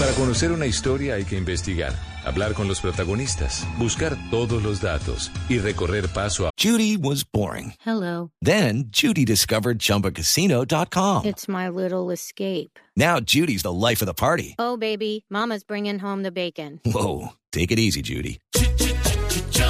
Para 0.00 0.12
conocer 0.14 0.50
una 0.50 0.64
historia 0.64 1.16
hay 1.16 1.24
que 1.26 1.36
investigar, 1.36 1.92
hablar 2.24 2.54
con 2.54 2.68
los 2.68 2.80
protagonistas, 2.80 3.66
buscar 3.76 4.16
todos 4.30 4.62
los 4.62 4.80
datos 4.80 5.30
y 5.50 5.58
recorrer 5.58 6.08
paso 6.08 6.46
a. 6.46 6.50
Judy 6.58 6.96
was 6.96 7.22
boring. 7.22 7.74
Hello. 7.84 8.30
Then 8.40 8.84
Judy 8.90 9.26
discovered 9.26 9.78
chumbacasino.com. 9.78 11.26
It's 11.26 11.46
my 11.46 11.68
little 11.68 12.10
escape. 12.10 12.78
Now 12.96 13.20
Judy's 13.20 13.64
the 13.64 13.72
life 13.74 14.00
of 14.00 14.06
the 14.06 14.14
party. 14.14 14.54
Oh, 14.58 14.78
baby, 14.78 15.26
Mama's 15.28 15.64
bringing 15.64 15.98
home 15.98 16.22
the 16.22 16.32
bacon. 16.32 16.80
Whoa. 16.86 17.34
Take 17.52 17.70
it 17.70 17.78
easy, 17.78 18.00
Judy. 18.00 18.38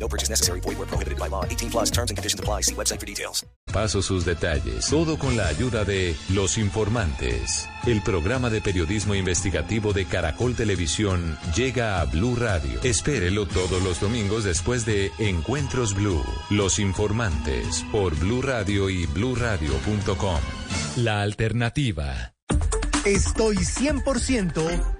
No 0.00 0.08
purchase 0.08 0.30
necessary. 0.30 0.60
Void 0.60 0.78
where 0.78 0.88
prohibited 0.88 1.18
by 1.18 1.28
law. 1.28 1.44
18 1.44 1.70
plus 1.70 1.90
terms 1.90 2.10
and 2.10 2.16
conditions 2.16 2.40
apply. 2.40 2.62
See 2.62 2.74
website 2.74 2.98
for 2.98 3.06
details. 3.06 3.44
Paso 3.72 4.02
sus 4.02 4.24
detalles. 4.24 4.88
Todo 4.88 5.16
con 5.18 5.36
la 5.36 5.46
ayuda 5.46 5.84
de 5.84 6.16
Los 6.30 6.58
Informantes. 6.58 7.68
El 7.86 8.02
programa 8.02 8.50
de 8.50 8.60
periodismo 8.60 9.14
investigativo 9.14 9.92
de 9.92 10.06
Caracol 10.06 10.56
Televisión 10.56 11.38
llega 11.54 12.00
a 12.00 12.04
Blue 12.06 12.34
Radio. 12.34 12.80
Espérelo 12.82 13.46
todos 13.46 13.82
los 13.82 14.00
domingos 14.00 14.44
después 14.44 14.84
de 14.84 15.12
Encuentros 15.18 15.94
Blue. 15.94 16.24
Los 16.50 16.78
Informantes 16.78 17.84
por 17.92 18.16
Blue 18.16 18.42
Radio 18.42 18.90
y 18.90 19.06
BlueRadio.com. 19.06 20.40
La 20.96 21.22
alternativa. 21.22 22.34
Estoy 23.04 23.56
100% 23.56 24.99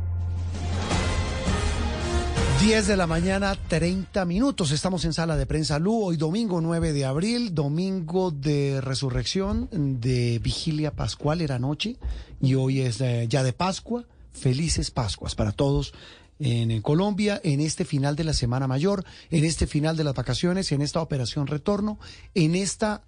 10 2.61 2.85
de 2.85 2.95
la 2.95 3.07
mañana, 3.07 3.57
30 3.69 4.23
minutos. 4.25 4.69
Estamos 4.69 5.03
en 5.05 5.13
sala 5.13 5.35
de 5.35 5.47
prensa 5.47 5.79
Lu, 5.79 6.03
hoy 6.03 6.15
domingo 6.15 6.61
9 6.61 6.93
de 6.93 7.05
abril, 7.05 7.55
domingo 7.55 8.29
de 8.29 8.81
resurrección, 8.81 9.67
de 9.71 10.37
vigilia 10.37 10.91
pascual, 10.91 11.41
era 11.41 11.57
noche, 11.57 11.97
y 12.39 12.53
hoy 12.53 12.81
es 12.81 13.01
eh, 13.01 13.25
ya 13.27 13.41
de 13.41 13.51
Pascua. 13.51 14.05
Felices 14.31 14.91
Pascuas 14.91 15.33
para 15.33 15.53
todos 15.53 15.95
en, 16.37 16.83
Colombia, 16.83 17.41
en 17.43 17.61
este 17.61 17.83
final 17.83 18.15
de 18.15 18.25
la 18.25 18.33
Semana 18.33 18.67
Mayor, 18.67 19.05
en 19.31 19.43
este 19.43 19.65
final 19.65 19.97
de 19.97 20.03
las 20.03 20.13
vacaciones, 20.13 20.71
en 20.71 20.83
esta 20.83 21.01
operación 21.01 21.47
retorno, 21.47 21.97
en 22.35 22.53
esta 22.53 23.03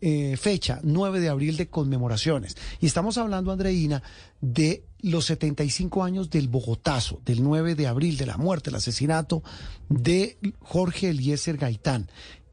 eh, 0.00 0.36
fecha, 0.36 0.80
9 0.82 1.20
de 1.20 1.28
abril, 1.28 1.56
de 1.56 1.68
conmemoraciones. 1.68 2.56
Y 2.80 2.86
estamos 2.86 3.16
hablando, 3.16 3.52
Andreina, 3.52 4.02
de 4.40 4.87
los 5.00 5.26
75 5.26 6.02
años 6.02 6.30
del 6.30 6.48
Bogotazo, 6.48 7.20
del 7.24 7.42
9 7.42 7.74
de 7.74 7.86
abril, 7.86 8.16
de 8.16 8.26
la 8.26 8.36
muerte, 8.36 8.70
el 8.70 8.76
asesinato 8.76 9.42
de 9.88 10.38
Jorge 10.60 11.10
Eliezer 11.10 11.56
Gaitán. 11.56 12.10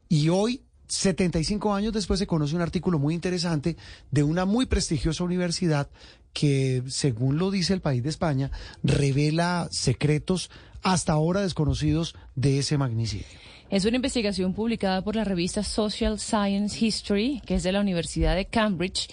Y 0.08 0.28
hoy, 0.28 0.62
75 0.88 1.74
años 1.74 1.92
después, 1.92 2.18
se 2.18 2.26
conoce 2.26 2.54
un 2.54 2.62
artículo 2.62 2.98
muy 2.98 3.14
interesante 3.14 3.76
de 4.10 4.22
una 4.22 4.44
muy 4.44 4.66
prestigiosa 4.66 5.24
universidad 5.24 5.88
que, 6.32 6.82
según 6.86 7.38
lo 7.38 7.50
dice 7.50 7.72
el 7.72 7.80
país 7.80 8.02
de 8.02 8.10
España, 8.10 8.50
revela 8.82 9.68
secretos 9.72 10.50
hasta 10.82 11.12
ahora 11.14 11.40
desconocidos 11.40 12.14
de 12.34 12.58
ese 12.58 12.78
magnicidio. 12.78 13.26
Es 13.68 13.84
una 13.84 13.96
investigación 13.96 14.54
publicada 14.54 15.02
por 15.02 15.16
la 15.16 15.24
revista 15.24 15.64
Social 15.64 16.20
Science 16.20 16.84
History, 16.84 17.42
que 17.44 17.56
es 17.56 17.64
de 17.64 17.72
la 17.72 17.80
Universidad 17.80 18.36
de 18.36 18.44
Cambridge, 18.44 19.08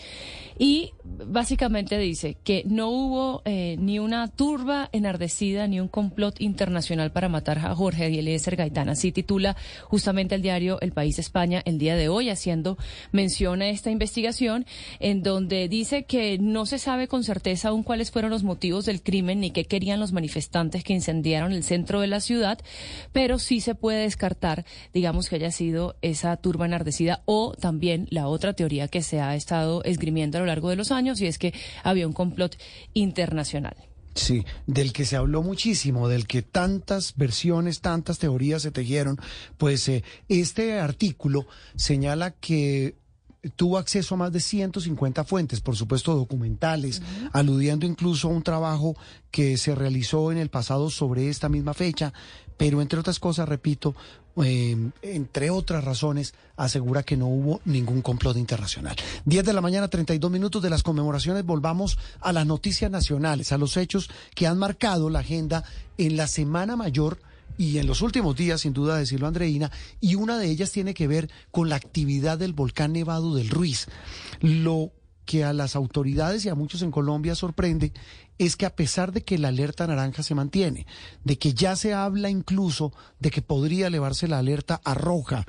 y 0.57 0.93
básicamente 1.03 1.97
dice 1.97 2.37
que 2.43 2.63
no 2.65 2.89
hubo 2.89 3.41
eh, 3.45 3.75
ni 3.79 3.99
una 3.99 4.27
turba 4.27 4.89
enardecida 4.91 5.67
ni 5.67 5.79
un 5.79 5.87
complot 5.87 6.39
internacional 6.39 7.11
para 7.11 7.29
matar 7.29 7.59
a 7.59 7.75
Jorge 7.75 8.07
Eliezer 8.07 8.55
Gaitán. 8.55 8.89
Así 8.89 9.11
titula 9.11 9.57
justamente 9.83 10.35
el 10.35 10.41
diario 10.41 10.79
El 10.81 10.91
País 10.91 11.19
España 11.19 11.61
el 11.65 11.77
día 11.77 11.95
de 11.95 12.09
hoy, 12.09 12.29
haciendo 12.29 12.77
mención 13.11 13.61
a 13.61 13.69
esta 13.69 13.89
investigación, 13.89 14.65
en 14.99 15.23
donde 15.23 15.67
dice 15.67 16.03
que 16.03 16.37
no 16.37 16.65
se 16.65 16.77
sabe 16.77 17.07
con 17.07 17.23
certeza 17.23 17.69
aún 17.69 17.83
cuáles 17.83 18.11
fueron 18.11 18.31
los 18.31 18.43
motivos 18.43 18.85
del 18.85 19.01
crimen 19.01 19.39
ni 19.39 19.51
qué 19.51 19.65
querían 19.65 19.99
los 19.99 20.11
manifestantes 20.11 20.83
que 20.83 20.93
incendiaron 20.93 21.51
el 21.53 21.63
centro 21.63 22.01
de 22.01 22.07
la 22.07 22.19
ciudad, 22.19 22.59
pero 23.11 23.39
sí 23.39 23.59
se 23.59 23.75
puede 23.75 24.03
descartar, 24.03 24.42
digamos, 24.93 25.29
que 25.29 25.35
haya 25.35 25.51
sido 25.51 25.95
esa 26.01 26.35
turba 26.37 26.65
enardecida 26.65 27.21
o 27.25 27.53
también 27.53 28.07
la 28.09 28.27
otra 28.27 28.53
teoría 28.53 28.87
que 28.87 29.01
se 29.01 29.21
ha 29.21 29.35
estado 29.35 29.83
esgrimiendo 29.83 30.37
a 30.37 30.41
lo 30.41 30.47
largo 30.47 30.69
de 30.69 30.75
los 30.75 30.91
años 30.91 31.21
y 31.21 31.27
es 31.27 31.37
que 31.37 31.53
había 31.83 32.07
un 32.07 32.13
complot 32.13 32.57
internacional. 32.93 33.75
Sí, 34.15 34.45
del 34.67 34.93
que 34.93 35.05
se 35.05 35.15
habló 35.15 35.41
muchísimo, 35.41 36.07
del 36.07 36.27
que 36.27 36.43
tantas 36.43 37.15
versiones, 37.15 37.81
tantas 37.81 38.19
teorías 38.19 38.61
se 38.61 38.69
tejieron, 38.69 39.17
pues 39.57 39.89
eh, 39.89 40.03
este 40.29 40.79
artículo 40.79 41.47
señala 41.75 42.31
que 42.31 42.95
tuvo 43.55 43.77
acceso 43.77 44.15
a 44.15 44.17
más 44.17 44.31
de 44.31 44.39
150 44.39 45.23
fuentes, 45.23 45.61
por 45.61 45.75
supuesto 45.75 46.15
documentales, 46.15 47.01
aludiendo 47.33 47.85
incluso 47.85 48.27
a 48.27 48.31
un 48.31 48.43
trabajo 48.43 48.95
que 49.31 49.57
se 49.57 49.75
realizó 49.75 50.31
en 50.31 50.37
el 50.37 50.49
pasado 50.49 50.89
sobre 50.89 51.29
esta 51.29 51.49
misma 51.49 51.73
fecha, 51.73 52.13
pero 52.55 52.81
entre 52.81 52.99
otras 52.99 53.19
cosas, 53.19 53.49
repito, 53.49 53.95
eh, 54.43 54.75
entre 55.01 55.49
otras 55.49 55.83
razones, 55.83 56.33
asegura 56.57 57.03
que 57.03 57.17
no 57.17 57.27
hubo 57.27 57.61
ningún 57.65 58.01
complot 58.01 58.37
internacional. 58.37 58.95
10 59.25 59.45
de 59.45 59.53
la 59.53 59.61
mañana, 59.61 59.87
32 59.87 60.31
minutos 60.31 60.61
de 60.61 60.69
las 60.69 60.83
conmemoraciones, 60.83 61.45
volvamos 61.45 61.97
a 62.19 62.33
las 62.33 62.45
noticias 62.45 62.89
nacionales, 62.89 63.51
a 63.51 63.57
los 63.57 63.77
hechos 63.77 64.09
que 64.33 64.47
han 64.47 64.57
marcado 64.57 65.09
la 65.09 65.19
agenda 65.19 65.63
en 65.97 66.17
la 66.17 66.27
Semana 66.27 66.75
Mayor 66.75 67.19
y 67.57 67.77
en 67.77 67.85
los 67.85 68.01
últimos 68.01 68.35
días, 68.35 68.61
sin 68.61 68.73
duda 68.73 68.97
decirlo 68.97 69.27
Andreina, 69.27 69.71
y 70.01 70.15
una 70.15 70.39
de 70.39 70.49
ellas 70.49 70.71
tiene 70.71 70.93
que 70.93 71.07
ver 71.07 71.29
con 71.51 71.69
la 71.69 71.75
actividad 71.75 72.37
del 72.37 72.53
volcán 72.53 72.93
Nevado 72.93 73.35
del 73.35 73.49
Ruiz. 73.49 73.87
Lo 74.41 74.91
que 75.25 75.43
a 75.43 75.53
las 75.53 75.75
autoridades 75.75 76.43
y 76.45 76.49
a 76.49 76.55
muchos 76.55 76.81
en 76.81 76.91
Colombia 76.91 77.35
sorprende 77.35 77.93
es 78.45 78.55
que 78.55 78.65
a 78.65 78.75
pesar 78.75 79.11
de 79.11 79.23
que 79.23 79.37
la 79.37 79.49
alerta 79.49 79.87
naranja 79.87 80.23
se 80.23 80.35
mantiene, 80.35 80.85
de 81.23 81.37
que 81.37 81.53
ya 81.53 81.75
se 81.75 81.93
habla 81.93 82.29
incluso 82.29 82.93
de 83.19 83.31
que 83.31 83.41
podría 83.41 83.87
elevarse 83.87 84.27
la 84.27 84.39
alerta 84.39 84.81
a 84.83 84.93
roja, 84.93 85.45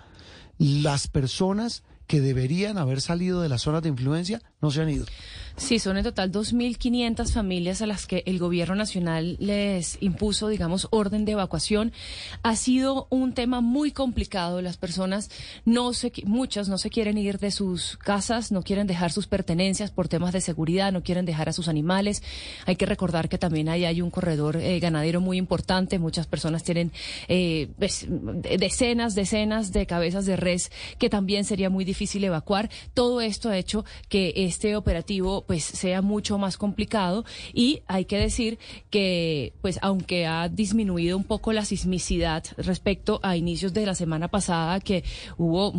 las 0.58 1.08
personas 1.08 1.82
que 2.06 2.20
deberían 2.20 2.78
haber 2.78 3.00
salido 3.00 3.40
de 3.40 3.48
las 3.48 3.62
zonas 3.62 3.82
de 3.82 3.88
influencia 3.88 4.42
no 4.60 4.70
se 4.70 4.82
han 4.82 4.90
ido. 4.90 5.06
Sí, 5.56 5.78
son 5.78 5.96
en 5.96 6.02
total 6.02 6.32
2.500 6.32 7.32
familias 7.32 7.80
a 7.80 7.86
las 7.86 8.06
que 8.06 8.24
el 8.26 8.40
gobierno 8.40 8.74
nacional 8.74 9.36
les 9.38 9.98
impuso, 10.02 10.48
digamos, 10.48 10.88
orden 10.90 11.24
de 11.24 11.32
evacuación. 11.32 11.92
Ha 12.42 12.56
sido 12.56 13.06
un 13.08 13.34
tema 13.34 13.60
muy 13.60 13.92
complicado. 13.92 14.60
Las 14.62 14.76
personas, 14.78 15.30
no 15.64 15.92
se, 15.92 16.12
muchas 16.24 16.68
no 16.68 16.76
se 16.76 16.90
quieren 16.90 17.18
ir 17.18 17.38
de 17.38 17.52
sus 17.52 17.96
casas, 17.98 18.50
no 18.50 18.62
quieren 18.62 18.88
dejar 18.88 19.12
sus 19.12 19.28
pertenencias 19.28 19.92
por 19.92 20.08
temas 20.08 20.32
de 20.32 20.40
seguridad, 20.40 20.90
no 20.90 21.04
quieren 21.04 21.24
dejar 21.24 21.48
a 21.48 21.52
sus 21.52 21.68
animales. 21.68 22.24
Hay 22.66 22.74
que 22.74 22.86
recordar 22.86 23.28
que 23.28 23.38
también 23.38 23.68
ahí 23.68 23.84
hay 23.84 24.02
un 24.02 24.10
corredor 24.10 24.56
eh, 24.56 24.80
ganadero 24.80 25.20
muy 25.20 25.38
importante. 25.38 26.00
Muchas 26.00 26.26
personas 26.26 26.64
tienen 26.64 26.90
eh, 27.28 27.68
decenas, 28.58 29.14
decenas 29.14 29.72
de 29.72 29.86
cabezas 29.86 30.26
de 30.26 30.34
res 30.34 30.72
que 30.98 31.08
también 31.08 31.44
sería 31.44 31.70
muy 31.70 31.84
difícil 31.84 32.24
evacuar. 32.24 32.70
Todo 32.92 33.20
esto 33.20 33.50
ha 33.50 33.56
hecho 33.56 33.84
que 34.08 34.32
este 34.34 34.74
operativo 34.74 35.43
pues 35.46 35.64
sea 35.64 36.02
mucho 36.02 36.38
más 36.38 36.56
complicado. 36.56 37.24
Y 37.52 37.82
hay 37.86 38.04
que 38.04 38.18
decir 38.18 38.58
que 38.90 39.52
pues 39.60 39.78
aunque 39.82 40.26
ha 40.26 40.48
disminuido 40.48 41.16
un 41.16 41.24
poco 41.24 41.52
la 41.52 41.64
sismicidad 41.64 42.44
respecto 42.56 43.20
a 43.22 43.36
inicios 43.36 43.72
de 43.72 43.86
la 43.86 43.94
semana 43.94 44.28
pasada 44.28 44.80
que 44.80 45.04
hubo 45.36 45.72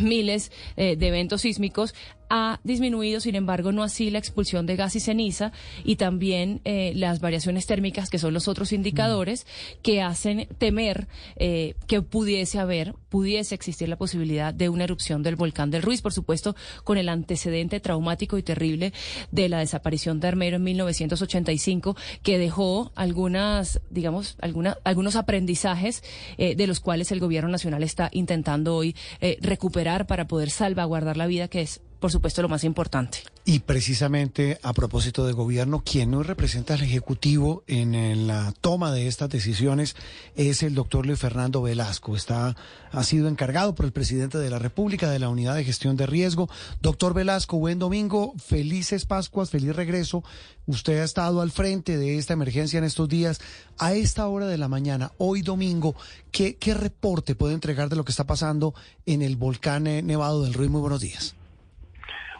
miles 0.00 0.52
eh, 0.76 0.96
de 0.96 1.08
eventos 1.08 1.42
sísmicos 1.42 1.94
ha 2.30 2.60
disminuido, 2.64 3.20
sin 3.20 3.34
embargo, 3.34 3.72
no 3.72 3.82
así 3.82 4.10
la 4.10 4.18
expulsión 4.18 4.66
de 4.66 4.76
gas 4.76 4.96
y 4.96 5.00
ceniza 5.00 5.52
y 5.84 5.96
también 5.96 6.60
eh, 6.64 6.92
las 6.94 7.20
variaciones 7.20 7.66
térmicas, 7.66 8.10
que 8.10 8.18
son 8.18 8.34
los 8.34 8.48
otros 8.48 8.72
indicadores 8.72 9.46
que 9.82 10.02
hacen 10.02 10.48
temer 10.58 11.08
eh, 11.36 11.74
que 11.86 12.02
pudiese 12.02 12.58
haber, 12.58 12.94
pudiese 13.08 13.54
existir 13.54 13.88
la 13.88 13.96
posibilidad 13.96 14.52
de 14.52 14.68
una 14.68 14.84
erupción 14.84 15.22
del 15.22 15.36
volcán 15.36 15.70
del 15.70 15.82
Ruiz, 15.82 16.02
por 16.02 16.12
supuesto, 16.12 16.56
con 16.84 16.98
el 16.98 17.08
antecedente 17.08 17.80
traumático 17.80 18.38
y 18.38 18.42
terrible 18.42 18.92
de 19.30 19.48
la 19.48 19.58
desaparición 19.58 20.20
de 20.20 20.28
Armero 20.28 20.56
en 20.56 20.64
1985, 20.64 21.96
que 22.22 22.38
dejó 22.38 22.92
algunas, 22.94 23.80
digamos, 23.90 24.36
alguna, 24.40 24.76
algunos 24.84 25.16
aprendizajes 25.16 26.02
eh, 26.38 26.54
de 26.54 26.66
los 26.66 26.80
cuales 26.80 27.12
el 27.12 27.20
gobierno 27.20 27.50
nacional 27.50 27.82
está 27.82 28.08
intentando 28.12 28.76
hoy 28.76 28.94
recuperar 29.40 30.06
para 30.06 30.26
poder 30.26 30.50
salvaguardar 30.50 31.16
la 31.16 31.26
vida, 31.26 31.48
que 31.48 31.62
es 31.62 31.80
por 32.04 32.12
supuesto, 32.12 32.42
lo 32.42 32.50
más 32.50 32.64
importante. 32.64 33.20
Y 33.46 33.60
precisamente 33.60 34.58
a 34.62 34.74
propósito 34.74 35.26
de 35.26 35.32
gobierno, 35.32 35.82
quien 35.82 36.10
no 36.10 36.22
representa 36.22 36.74
al 36.74 36.82
Ejecutivo 36.82 37.62
en, 37.66 38.26
la 38.26 38.52
toma 38.60 38.92
de 38.92 39.06
estas 39.06 39.30
decisiones 39.30 39.96
es 40.36 40.62
el 40.62 40.74
doctor 40.74 41.06
Luis 41.06 41.18
Fernando 41.18 41.62
Velasco. 41.62 42.14
Está, 42.14 42.56
ha 42.92 43.04
sido 43.04 43.26
encargado 43.26 43.74
por 43.74 43.86
el 43.86 43.92
presidente 43.92 44.36
de 44.36 44.50
la 44.50 44.58
República 44.58 45.08
de 45.08 45.18
la 45.18 45.30
Unidad 45.30 45.54
de 45.54 45.64
Gestión 45.64 45.96
de 45.96 46.04
Riesgo. 46.04 46.50
Doctor 46.82 47.14
Velasco, 47.14 47.56
buen 47.56 47.78
domingo, 47.78 48.34
felices 48.36 49.06
Pascuas, 49.06 49.48
feliz 49.48 49.74
regreso. 49.74 50.22
Usted 50.66 51.00
ha 51.00 51.04
estado 51.04 51.40
al 51.40 51.52
frente 51.52 51.96
de 51.96 52.18
esta 52.18 52.34
emergencia 52.34 52.76
en 52.76 52.84
estos 52.84 53.08
días. 53.08 53.40
A 53.78 53.94
esta 53.94 54.28
hora 54.28 54.46
de 54.46 54.58
la 54.58 54.68
mañana, 54.68 55.12
hoy 55.16 55.40
domingo, 55.40 55.94
¿qué, 56.32 56.56
qué 56.56 56.74
reporte 56.74 57.34
puede 57.34 57.54
entregar 57.54 57.88
de 57.88 57.96
lo 57.96 58.04
que 58.04 58.12
está 58.12 58.26
pasando 58.26 58.74
en 59.06 59.22
el 59.22 59.36
volcán 59.36 59.86
eh, 59.86 60.02
Nevado 60.02 60.42
del 60.42 60.52
Ruiz? 60.52 60.68
Muy 60.68 60.82
buenos 60.82 61.00
días. 61.00 61.34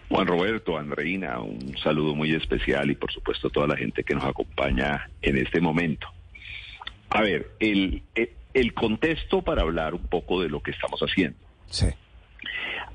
Juan 0.09 0.27
Roberto, 0.27 0.79
Andreina, 0.79 1.41
un 1.41 1.77
saludo 1.79 2.15
muy 2.15 2.35
especial 2.35 2.91
y 2.91 2.95
por 2.95 3.13
supuesto 3.13 3.51
toda 3.51 3.67
la 3.67 3.77
gente 3.77 4.05
que 4.05 4.15
nos 4.15 4.25
acompaña 4.25 5.09
en 5.23 5.39
este 5.39 5.61
momento. 5.61 6.09
A 7.11 7.23
ver, 7.23 7.53
el, 7.61 8.03
el, 8.55 8.75
contexto 8.75 9.43
para 9.43 9.63
hablar 9.63 9.95
un 9.95 10.07
poco 10.07 10.43
de 10.43 10.49
lo 10.49 10.61
que 10.61 10.73
estamos 10.73 11.01
haciendo. 11.01 11.39
Sí. 11.67 11.87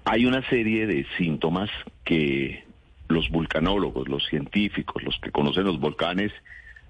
Hay 0.06 0.26
una 0.26 0.48
serie 0.50 0.88
de 0.88 1.06
síntomas 1.18 1.70
que 2.04 2.64
los 3.08 3.30
vulcanólogos, 3.30 4.08
los 4.08 4.26
científicos, 4.28 5.02
los 5.04 5.18
que 5.20 5.32
conocen 5.32 5.64
los 5.64 5.80
volcanes, 5.80 6.32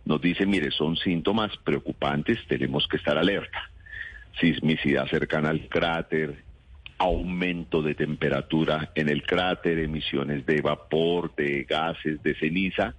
nos 0.05 0.21
dicen, 0.21 0.49
mire, 0.49 0.71
son 0.71 0.97
síntomas 0.97 1.55
preocupantes, 1.63 2.39
tenemos 2.47 2.88
que 2.88 2.97
estar 2.97 3.17
alerta. 3.17 3.69
Sismicidad 4.39 5.08
cercana 5.08 5.49
al 5.49 5.67
cráter, 5.69 6.43
aumento 7.00 7.82
de 7.82 7.96
temperatura 7.96 8.92
en 8.94 9.10
el 9.10 9.24
cráter, 9.24 9.80
emisiones 9.80 10.46
de 10.46 10.62
vapor, 10.62 11.34
de 11.36 11.64
gases, 11.64 12.22
de 12.22 12.36
ceniza, 12.36 12.94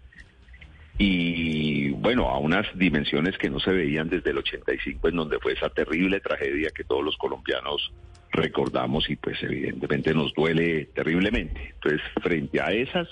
y 1.02 1.90
bueno, 1.92 2.28
a 2.28 2.38
unas 2.38 2.66
dimensiones 2.74 3.38
que 3.38 3.48
no 3.48 3.58
se 3.58 3.72
veían 3.72 4.10
desde 4.10 4.32
el 4.32 4.38
85, 4.38 5.08
en 5.08 5.16
donde 5.16 5.38
fue 5.38 5.54
esa 5.54 5.70
terrible 5.70 6.20
tragedia 6.20 6.68
que 6.74 6.84
todos 6.84 7.02
los 7.02 7.16
colombianos 7.16 7.90
recordamos 8.30 9.08
y 9.08 9.16
pues 9.16 9.42
evidentemente 9.42 10.12
nos 10.12 10.34
duele 10.34 10.90
terriblemente. 10.94 11.72
Entonces, 11.74 12.02
frente 12.22 12.60
a 12.60 12.72
esas, 12.72 13.08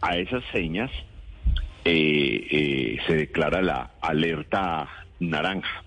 a 0.00 0.16
esas 0.16 0.42
señas, 0.50 0.90
eh, 1.84 2.46
eh, 2.50 2.98
se 3.06 3.16
declara 3.16 3.60
la 3.60 3.90
alerta 4.00 4.88
naranja. 5.18 5.84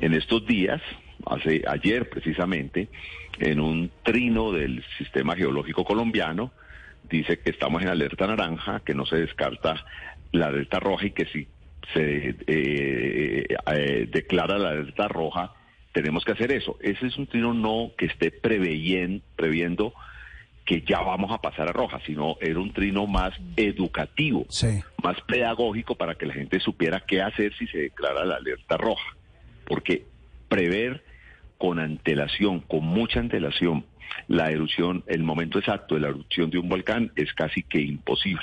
En 0.00 0.14
estos 0.14 0.44
días, 0.46 0.82
hace 1.26 1.62
ayer 1.66 2.08
precisamente, 2.08 2.88
en 3.38 3.60
un 3.60 3.90
trino 4.02 4.52
del 4.52 4.84
sistema 4.98 5.36
geológico 5.36 5.84
colombiano, 5.84 6.52
dice 7.08 7.38
que 7.38 7.50
estamos 7.50 7.82
en 7.82 7.88
alerta 7.88 8.26
naranja, 8.26 8.80
que 8.84 8.94
no 8.94 9.06
se 9.06 9.16
descarta 9.16 9.84
la 10.32 10.46
alerta 10.46 10.80
roja 10.80 11.06
y 11.06 11.10
que 11.10 11.26
si 11.26 11.46
se 11.92 12.36
eh, 12.46 13.46
eh, 13.66 14.08
declara 14.10 14.58
la 14.58 14.70
alerta 14.70 15.08
roja, 15.08 15.52
tenemos 15.92 16.24
que 16.24 16.32
hacer 16.32 16.52
eso. 16.52 16.78
Ese 16.80 17.06
es 17.06 17.16
un 17.18 17.26
trino 17.26 17.52
no 17.52 17.92
que 17.96 18.06
esté 18.06 18.30
preveyen, 18.30 19.22
previendo 19.36 19.92
que 20.64 20.82
ya 20.82 21.00
vamos 21.00 21.32
a 21.32 21.38
pasar 21.38 21.68
a 21.68 21.72
roja, 21.72 22.00
sino 22.06 22.36
era 22.40 22.60
un 22.60 22.72
trino 22.72 23.06
más 23.06 23.34
educativo, 23.56 24.46
más 25.02 25.20
pedagógico 25.26 25.96
para 25.96 26.14
que 26.14 26.26
la 26.26 26.34
gente 26.34 26.60
supiera 26.60 27.00
qué 27.00 27.20
hacer 27.20 27.52
si 27.58 27.66
se 27.66 27.78
declara 27.78 28.24
la 28.24 28.36
alerta 28.36 28.76
roja. 28.76 29.16
Porque 29.66 30.06
prever 30.48 31.02
con 31.62 31.78
antelación, 31.78 32.58
con 32.58 32.84
mucha 32.84 33.20
antelación, 33.20 33.84
la 34.26 34.50
erupción, 34.50 35.04
el 35.06 35.22
momento 35.22 35.60
exacto 35.60 35.94
de 35.94 36.00
la 36.00 36.08
erupción 36.08 36.50
de 36.50 36.58
un 36.58 36.68
volcán 36.68 37.12
es 37.14 37.32
casi 37.34 37.62
que 37.62 37.80
imposible. 37.80 38.42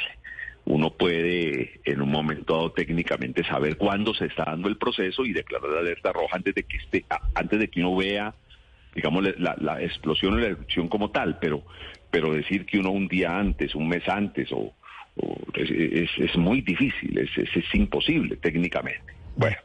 Uno 0.64 0.92
puede 0.92 1.82
en 1.84 2.02
un 2.02 2.12
momento 2.12 2.54
dado 2.54 2.72
técnicamente 2.72 3.44
saber 3.44 3.76
cuándo 3.76 4.14
se 4.14 4.28
está 4.28 4.46
dando 4.46 4.70
el 4.70 4.78
proceso 4.78 5.26
y 5.26 5.34
declarar 5.34 5.70
la 5.70 5.80
alerta 5.82 6.14
roja 6.14 6.38
antes 6.38 6.56
de 6.56 6.64
que 6.64 6.78
esté, 6.78 7.06
antes 7.36 7.60
de 7.60 7.68
que 7.68 7.82
uno 7.82 7.98
vea, 7.98 8.34
digamos, 8.96 9.22
la, 9.38 9.84
explosión 9.84 10.36
o 10.36 10.38
la 10.38 10.48
erupción 10.48 10.88
como 10.88 11.12
tal, 11.12 11.40
pero, 11.40 11.64
pero 12.10 12.32
decir 12.32 12.66
que 12.66 12.80
uno 12.80 12.92
un 12.92 13.10
día 13.10 13.38
antes, 13.38 13.76
un 13.76 13.90
mes 13.90 14.08
antes, 14.08 14.50
o, 14.54 14.74
es, 15.56 16.38
muy 16.38 16.62
difícil, 16.62 17.18
es, 17.18 17.38
es 17.38 17.76
imposible 17.76 18.38
técnicamente. 18.38 19.14
Bueno, 19.36 19.58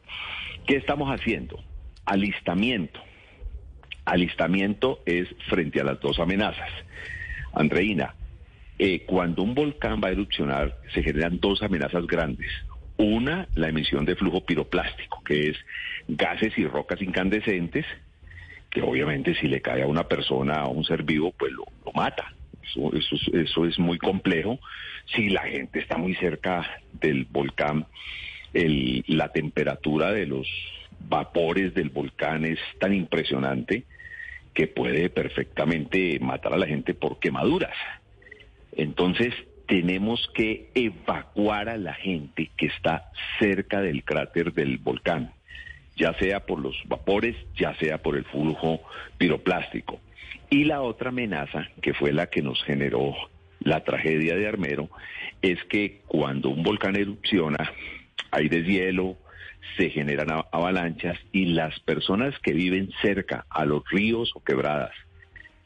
¿qué 0.66 0.74
estamos 0.74 1.08
haciendo? 1.08 1.62
Alistamiento 2.04 3.00
alistamiento 4.04 5.00
es 5.06 5.28
frente 5.48 5.80
a 5.80 5.84
las 5.84 6.00
dos 6.00 6.18
amenazas. 6.18 6.70
Andreina, 7.52 8.14
eh, 8.78 9.04
cuando 9.06 9.42
un 9.42 9.54
volcán 9.54 10.00
va 10.02 10.08
a 10.08 10.12
erupcionar, 10.12 10.76
se 10.92 11.02
generan 11.02 11.38
dos 11.40 11.62
amenazas 11.62 12.06
grandes. 12.06 12.50
Una, 12.96 13.48
la 13.54 13.68
emisión 13.68 14.04
de 14.04 14.16
flujo 14.16 14.44
piroplástico, 14.44 15.22
que 15.24 15.50
es 15.50 15.56
gases 16.08 16.56
y 16.58 16.66
rocas 16.66 17.00
incandescentes, 17.00 17.86
que 18.70 18.82
obviamente 18.82 19.34
si 19.36 19.46
le 19.46 19.60
cae 19.60 19.82
a 19.82 19.86
una 19.86 20.08
persona, 20.08 20.54
a 20.54 20.68
un 20.68 20.84
ser 20.84 21.04
vivo, 21.04 21.32
pues 21.32 21.52
lo, 21.52 21.64
mata. 21.94 22.34
Eso, 22.62 22.90
eso, 23.32 23.66
es 23.66 23.78
muy 23.78 23.98
complejo. 23.98 24.58
Si 25.14 25.28
la 25.28 25.42
gente 25.42 25.78
está 25.78 25.96
muy 25.96 26.14
cerca 26.16 26.68
del 26.92 27.24
volcán, 27.26 27.86
la 28.52 29.28
temperatura 29.28 30.12
de 30.12 30.26
los 30.26 30.48
vapores 31.08 31.74
del 31.74 31.90
volcán 31.90 32.44
es 32.44 32.58
tan 32.80 32.94
impresionante 32.94 33.84
que 34.54 34.68
puede 34.68 35.10
perfectamente 35.10 36.18
matar 36.20 36.54
a 36.54 36.58
la 36.58 36.66
gente 36.66 36.94
por 36.94 37.18
quemaduras. 37.18 37.74
Entonces, 38.76 39.34
tenemos 39.66 40.30
que 40.34 40.70
evacuar 40.74 41.68
a 41.68 41.76
la 41.76 41.94
gente 41.94 42.50
que 42.56 42.66
está 42.66 43.10
cerca 43.38 43.80
del 43.80 44.04
cráter 44.04 44.52
del 44.52 44.78
volcán, 44.78 45.32
ya 45.96 46.14
sea 46.14 46.40
por 46.40 46.60
los 46.60 46.76
vapores, 46.86 47.36
ya 47.56 47.74
sea 47.76 47.98
por 47.98 48.16
el 48.16 48.24
flujo 48.24 48.80
piroplástico. 49.18 50.00
Y 50.50 50.64
la 50.64 50.82
otra 50.82 51.08
amenaza, 51.08 51.68
que 51.80 51.94
fue 51.94 52.12
la 52.12 52.26
que 52.26 52.42
nos 52.42 52.62
generó 52.64 53.14
la 53.60 53.82
tragedia 53.82 54.36
de 54.36 54.46
Armero, 54.46 54.90
es 55.40 55.62
que 55.64 56.02
cuando 56.06 56.50
un 56.50 56.62
volcán 56.62 56.96
erupciona, 56.96 57.72
hay 58.30 58.48
deshielo, 58.48 59.16
se 59.76 59.90
generan 59.90 60.30
avalanchas 60.52 61.18
y 61.32 61.46
las 61.46 61.78
personas 61.80 62.38
que 62.40 62.52
viven 62.52 62.90
cerca 63.02 63.46
a 63.50 63.64
los 63.64 63.82
ríos 63.90 64.30
o 64.34 64.42
quebradas 64.42 64.92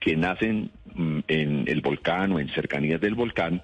que 0.00 0.16
nacen 0.16 0.70
mm, 0.94 1.18
en 1.28 1.64
el 1.68 1.80
volcán 1.80 2.32
o 2.32 2.40
en 2.40 2.48
cercanías 2.50 3.00
del 3.00 3.14
volcán 3.14 3.62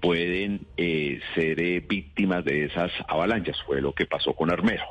pueden 0.00 0.66
eh, 0.76 1.20
ser 1.34 1.60
eh, 1.60 1.80
víctimas 1.80 2.44
de 2.44 2.64
esas 2.64 2.92
avalanchas. 3.08 3.56
Fue 3.62 3.80
lo 3.80 3.94
que 3.94 4.06
pasó 4.06 4.34
con 4.34 4.50
Armero. 4.50 4.84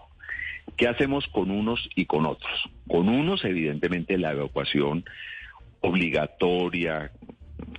¿Qué 0.78 0.88
hacemos 0.88 1.28
con 1.28 1.52
unos 1.52 1.88
y 1.96 2.06
con 2.06 2.26
otros? 2.26 2.70
Con 2.88 3.10
unos, 3.10 3.46
evidentemente, 3.46 4.18
la 4.18 4.32
evacuación 4.32 5.06
obligatoria, 5.82 7.12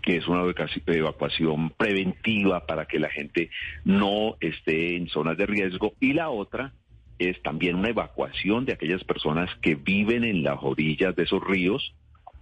que 0.03 0.19
es 0.19 0.29
una 0.29 0.45
evacuación 0.87 1.71
preventiva 1.71 2.67
para 2.67 2.87
que 2.87 2.99
la 2.99 3.09
gente 3.09 3.51
no 3.85 4.37
esté 4.41 4.97
en 4.97 5.09
zonas 5.09 5.37
de 5.37 5.47
riesgo, 5.47 5.95
y 5.99 6.13
la 6.13 6.29
otra, 6.31 6.73
es 7.19 7.41
también 7.43 7.77
una 7.77 7.91
evacuación 7.91 8.65
de 8.65 8.73
aquellas 8.73 9.05
personas 9.05 9.51
que 9.63 9.75
viven 9.75 10.25
en 10.25 10.43
las 10.43 10.59
orillas 10.63 11.15
de 11.17 11.25
esos 11.25 11.43
ríos 11.43 11.95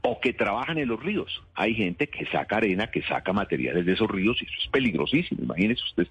o 0.02 0.20
que 0.20 0.32
trabajan 0.32 0.78
en 0.78 0.88
los 0.88 1.02
ríos. 1.02 1.42
Hay 1.54 1.74
gente 1.74 2.08
que 2.08 2.26
saca 2.26 2.56
arena, 2.56 2.88
que 2.88 3.02
saca 3.02 3.32
materiales 3.32 3.86
de 3.86 3.92
esos 3.92 4.10
ríos 4.10 4.40
y 4.40 4.46
eso 4.46 4.54
es 4.62 4.68
peligrosísimo. 4.68 5.44
Imagínese 5.44 5.82
usted 5.84 6.08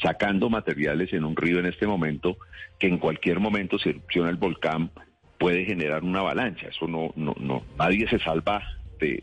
sacando 0.00 0.50
materiales 0.50 1.12
en 1.12 1.24
un 1.24 1.36
río 1.36 1.58
en 1.58 1.66
este 1.66 1.86
momento 1.86 2.36
que 2.78 2.88
en 2.88 2.98
cualquier 2.98 3.40
momento 3.40 3.78
se 3.78 3.90
erupciona 3.90 4.30
el 4.30 4.36
volcán 4.36 4.90
puede 5.38 5.64
generar 5.64 6.04
una 6.04 6.20
avalancha. 6.20 6.68
Eso 6.68 6.86
no, 6.86 7.12
no, 7.16 7.34
no, 7.38 7.64
nadie 7.78 8.08
se 8.08 8.18
salva 8.20 8.62
de 8.98 9.22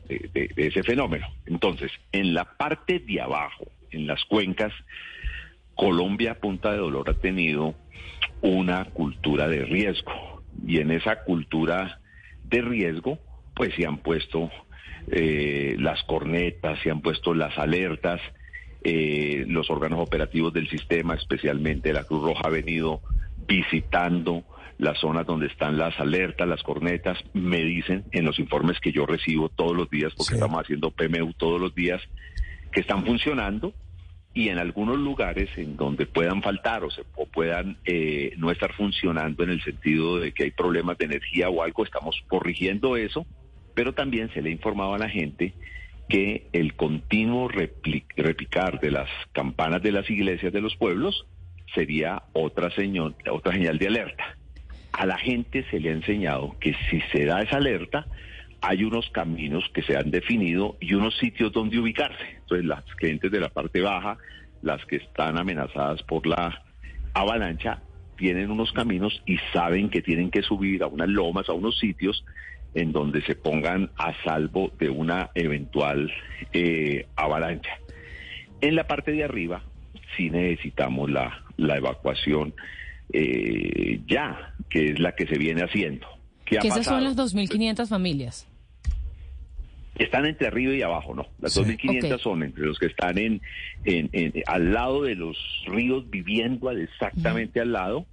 ese 0.55 0.83
fenómeno. 0.83 1.27
Entonces, 1.45 1.91
en 2.11 2.33
la 2.33 2.45
parte 2.45 2.99
de 2.99 3.21
abajo, 3.21 3.65
en 3.91 4.07
las 4.07 4.23
cuencas, 4.25 4.73
Colombia, 5.81 6.35
Punta 6.35 6.71
de 6.71 6.77
Dolor, 6.77 7.09
ha 7.09 7.15
tenido 7.15 7.73
una 8.43 8.85
cultura 8.85 9.47
de 9.47 9.65
riesgo. 9.65 10.43
Y 10.67 10.77
en 10.77 10.91
esa 10.91 11.23
cultura 11.23 11.99
de 12.43 12.61
riesgo, 12.61 13.17
pues 13.55 13.73
se 13.73 13.87
han 13.87 13.97
puesto 13.97 14.51
eh, 15.07 15.75
las 15.79 16.03
cornetas, 16.03 16.77
se 16.83 16.91
han 16.91 17.01
puesto 17.01 17.33
las 17.33 17.57
alertas, 17.57 18.21
eh, 18.83 19.43
los 19.47 19.71
órganos 19.71 19.99
operativos 19.99 20.53
del 20.53 20.69
sistema, 20.69 21.15
especialmente 21.15 21.93
la 21.93 22.03
Cruz 22.03 22.25
Roja, 22.25 22.43
ha 22.43 22.51
venido 22.51 23.01
visitando 23.47 24.43
las 24.77 24.99
zonas 24.99 25.25
donde 25.25 25.47
están 25.47 25.79
las 25.79 25.99
alertas, 25.99 26.47
las 26.47 26.61
cornetas, 26.61 27.17
me 27.33 27.57
dicen 27.57 28.03
en 28.11 28.25
los 28.25 28.37
informes 28.37 28.79
que 28.79 28.91
yo 28.91 29.07
recibo 29.07 29.49
todos 29.49 29.75
los 29.75 29.89
días, 29.89 30.13
porque 30.15 30.35
estamos 30.35 30.61
haciendo 30.61 30.91
PMU 30.91 31.33
todos 31.33 31.59
los 31.59 31.73
días, 31.73 32.03
que 32.71 32.81
están 32.81 33.03
funcionando 33.03 33.73
y 34.33 34.49
en 34.49 34.59
algunos 34.59 34.97
lugares 34.97 35.49
en 35.57 35.75
donde 35.75 36.05
puedan 36.05 36.41
faltar 36.41 36.83
o, 36.83 36.89
se, 36.89 37.03
puedan 37.33 37.77
eh, 37.85 38.33
no 38.37 38.49
estar 38.51 38.73
funcionando 38.73 39.43
en 39.43 39.49
el 39.49 39.61
sentido 39.61 40.19
de 40.19 40.31
que 40.31 40.43
hay 40.43 40.51
problemas 40.51 40.97
de 40.97 41.05
energía 41.05 41.49
o 41.49 41.63
algo, 41.63 41.83
estamos 41.83 42.15
corrigiendo 42.27 42.95
eso, 42.95 43.25
pero 43.73 43.93
también 43.93 44.31
se 44.33 44.41
le 44.41 44.49
ha 44.49 44.53
informado 44.53 44.93
a 44.93 44.99
la 44.99 45.09
gente 45.09 45.53
que 46.07 46.47
el 46.53 46.75
continuo 46.75 47.47
repicar 47.47 48.79
de 48.79 48.91
las 48.91 49.09
campanas 49.31 49.81
de 49.81 49.91
las 49.91 50.09
iglesias 50.09 50.51
de 50.51 50.61
los 50.61 50.75
pueblos 50.75 51.25
sería 51.73 52.23
otra 52.33 52.69
señal, 52.71 53.15
otra 53.29 53.53
señal 53.53 53.77
de 53.77 53.87
alerta. 53.87 54.37
A 54.91 55.05
la 55.05 55.17
gente 55.17 55.65
se 55.71 55.79
le 55.79 55.89
ha 55.89 55.93
enseñado 55.93 56.57
que 56.59 56.75
si 56.89 56.99
se 57.13 57.25
da 57.25 57.41
esa 57.41 57.57
alerta, 57.57 58.07
hay 58.61 58.83
unos 58.83 59.09
caminos 59.09 59.63
que 59.73 59.81
se 59.81 59.97
han 59.97 60.11
definido 60.11 60.77
y 60.79 60.93
unos 60.93 61.17
sitios 61.17 61.51
donde 61.51 61.79
ubicarse. 61.79 62.37
Entonces, 62.41 62.65
las 62.65 62.83
gentes 62.99 63.31
de 63.31 63.39
la 63.39 63.49
parte 63.49 63.81
baja, 63.81 64.17
las 64.61 64.85
que 64.85 64.97
están 64.97 65.37
amenazadas 65.37 66.03
por 66.03 66.27
la 66.27 66.63
avalancha, 67.13 67.81
tienen 68.17 68.51
unos 68.51 68.71
caminos 68.71 69.23
y 69.25 69.37
saben 69.51 69.89
que 69.89 70.03
tienen 70.03 70.29
que 70.29 70.43
subir 70.43 70.83
a 70.83 70.87
unas 70.87 71.09
lomas, 71.09 71.49
a 71.49 71.53
unos 71.53 71.79
sitios 71.79 72.23
en 72.75 72.91
donde 72.91 73.21
se 73.23 73.35
pongan 73.35 73.89
a 73.97 74.13
salvo 74.23 74.71
de 74.79 74.89
una 74.89 75.31
eventual 75.33 76.11
eh, 76.53 77.07
avalancha. 77.15 77.71
En 78.61 78.75
la 78.75 78.85
parte 78.85 79.11
de 79.11 79.23
arriba 79.23 79.63
sí 80.15 80.29
necesitamos 80.29 81.09
la, 81.09 81.43
la 81.57 81.77
evacuación 81.77 82.53
eh, 83.11 83.99
ya, 84.07 84.53
que 84.69 84.91
es 84.91 84.99
la 84.99 85.13
que 85.15 85.25
se 85.25 85.37
viene 85.37 85.63
haciendo. 85.63 86.07
que 86.45 86.57
esas 86.57 86.85
son 86.85 87.03
las 87.03 87.17
2.500 87.17 87.87
familias. 87.87 88.47
Están 89.95 90.25
entre 90.25 90.47
arriba 90.47 90.73
y 90.73 90.81
abajo, 90.81 91.13
no. 91.13 91.27
Las 91.39 91.57
2.500 91.57 92.19
son 92.19 92.43
entre 92.43 92.65
los 92.65 92.79
que 92.79 92.87
están 92.87 93.17
en, 93.17 93.41
en, 93.83 94.33
al 94.47 94.73
lado 94.73 95.03
de 95.03 95.15
los 95.15 95.37
ríos, 95.67 96.09
viviendo 96.09 96.71
exactamente 96.71 97.59
al 97.59 97.73
lado, 97.73 98.05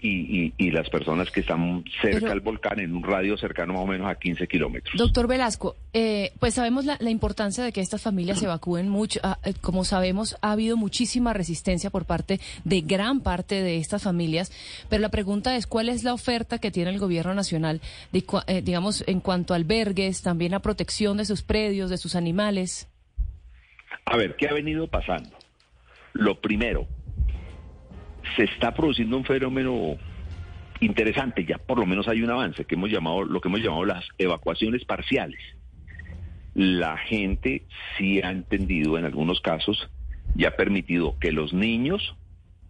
y, 0.00 0.44
y- 0.44 0.54
y 0.58 0.70
las 0.70 0.88
personas 0.90 1.30
que 1.30 1.40
están 1.40 1.84
cerca 2.00 2.20
Pero- 2.20 2.32
al 2.32 2.40
volcán 2.40 2.78
en 2.80 2.94
un 2.94 3.02
radio 3.02 3.36
cercano 3.36 3.72
más 3.74 3.82
o 3.82 3.86
menos 3.86 4.08
a 4.08 4.14
15 4.14 4.46
kilómetros. 4.46 4.94
Doctor 4.96 5.26
Velasco, 5.26 5.74
eh, 5.92 6.32
pues 6.38 6.54
sabemos 6.54 6.84
la, 6.84 6.96
la 7.00 7.10
importancia 7.10 7.64
de 7.64 7.72
que 7.72 7.80
estas 7.80 8.02
familias 8.02 8.38
se 8.38 8.44
evacúen 8.44 8.88
mucho. 8.88 9.18
Ah, 9.24 9.38
eh, 9.44 9.54
como 9.60 9.84
sabemos, 9.84 10.36
ha 10.40 10.52
habido 10.52 10.76
muchísima 10.76 11.32
resistencia 11.32 11.90
por 11.90 12.04
parte 12.04 12.38
de 12.64 12.80
gran 12.82 13.20
parte 13.20 13.62
de 13.62 13.78
estas 13.78 14.02
familias. 14.04 14.52
Pero 14.88 15.02
la 15.02 15.08
pregunta 15.10 15.56
es, 15.56 15.66
¿cuál 15.66 15.88
es 15.88 16.04
la 16.04 16.14
oferta 16.14 16.58
que 16.58 16.70
tiene 16.70 16.90
el 16.90 16.98
gobierno 17.00 17.34
nacional, 17.34 17.80
de, 18.12 18.24
eh, 18.46 18.62
digamos, 18.62 19.02
en 19.08 19.20
cuanto 19.20 19.52
a 19.52 19.56
albergues, 19.56 20.22
también 20.22 20.54
a 20.54 20.60
protección 20.60 21.16
de 21.16 21.24
sus 21.24 21.42
predios, 21.42 21.90
de 21.90 21.98
sus 21.98 22.14
animales? 22.14 22.88
A 24.04 24.16
ver, 24.16 24.36
¿qué 24.36 24.48
ha 24.48 24.52
venido 24.54 24.86
pasando? 24.86 25.30
Lo 26.14 26.40
primero, 26.40 26.86
se 28.36 28.44
está 28.44 28.74
produciendo 28.74 29.16
un 29.16 29.24
fenómeno 29.24 29.96
interesante, 30.80 31.44
ya 31.44 31.58
por 31.58 31.78
lo 31.78 31.86
menos 31.86 32.08
hay 32.08 32.22
un 32.22 32.30
avance 32.30 32.64
que 32.64 32.74
hemos 32.74 32.90
llamado, 32.90 33.24
lo 33.24 33.40
que 33.40 33.48
hemos 33.48 33.60
llamado 33.60 33.84
las 33.84 34.04
evacuaciones 34.18 34.84
parciales. 34.84 35.40
La 36.54 36.96
gente 36.96 37.62
sí 37.96 38.20
ha 38.20 38.30
entendido 38.30 38.98
en 38.98 39.04
algunos 39.04 39.40
casos 39.40 39.90
y 40.36 40.44
ha 40.44 40.56
permitido 40.56 41.18
que 41.18 41.32
los 41.32 41.52
niños 41.52 42.16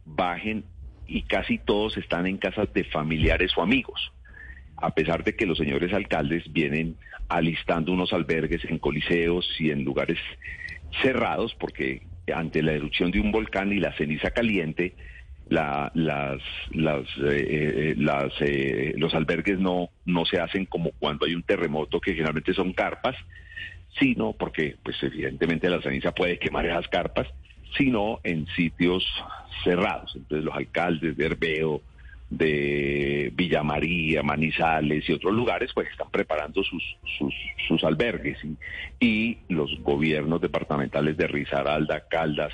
bajen 0.04 0.64
y 1.06 1.22
casi 1.22 1.58
todos 1.58 1.96
están 1.96 2.26
en 2.26 2.38
casas 2.38 2.72
de 2.72 2.84
familiares 2.84 3.52
o 3.56 3.62
amigos, 3.62 4.12
a 4.76 4.94
pesar 4.94 5.24
de 5.24 5.34
que 5.36 5.46
los 5.46 5.58
señores 5.58 5.92
alcaldes 5.92 6.52
vienen 6.52 6.96
alistando 7.28 7.92
unos 7.92 8.12
albergues 8.12 8.64
en 8.64 8.78
coliseos 8.78 9.48
y 9.58 9.70
en 9.70 9.84
lugares 9.84 10.18
cerrados, 11.02 11.54
porque 11.54 12.02
ante 12.34 12.62
la 12.62 12.72
erupción 12.72 13.10
de 13.10 13.20
un 13.20 13.32
volcán 13.32 13.72
y 13.72 13.80
la 13.80 13.96
ceniza 13.96 14.30
caliente, 14.30 14.94
la- 15.48 15.90
las, 15.94 16.40
eh, 17.18 17.46
eh, 17.50 17.94
las, 17.96 18.32
eh, 18.40 18.94
los 18.96 19.14
albergues 19.14 19.58
no, 19.58 19.90
no 20.04 20.24
se 20.24 20.40
hacen 20.40 20.66
como 20.66 20.90
cuando 20.98 21.26
hay 21.26 21.34
un 21.34 21.42
terremoto, 21.42 22.00
que 22.00 22.12
generalmente 22.12 22.54
son 22.54 22.72
carpas, 22.72 23.16
sino 23.98 24.32
porque, 24.32 24.76
pues 24.82 24.96
evidentemente 25.02 25.68
la 25.70 25.80
ceniza 25.82 26.12
puede 26.12 26.38
quemar 26.38 26.66
esas 26.66 26.88
carpas, 26.88 27.26
sino 27.76 28.20
en 28.24 28.46
sitios 28.48 29.06
cerrados. 29.64 30.12
Entonces 30.14 30.44
los 30.44 30.54
alcaldes 30.54 31.16
de 31.16 31.26
Herbeo, 31.26 31.82
de 32.30 33.32
Villa 33.34 33.62
María, 33.62 34.22
Manizales 34.22 35.08
y 35.08 35.12
otros 35.14 35.32
lugares, 35.34 35.70
pues 35.74 35.88
están 35.90 36.10
preparando 36.10 36.62
sus, 36.62 36.82
sus, 37.18 37.34
sus 37.66 37.82
albergues. 37.84 38.38
Y, 38.44 38.56
y 39.00 39.38
los 39.48 39.70
gobiernos 39.80 40.40
departamentales 40.40 41.16
de 41.16 41.26
Risaralda, 41.26 42.04
Caldas, 42.08 42.52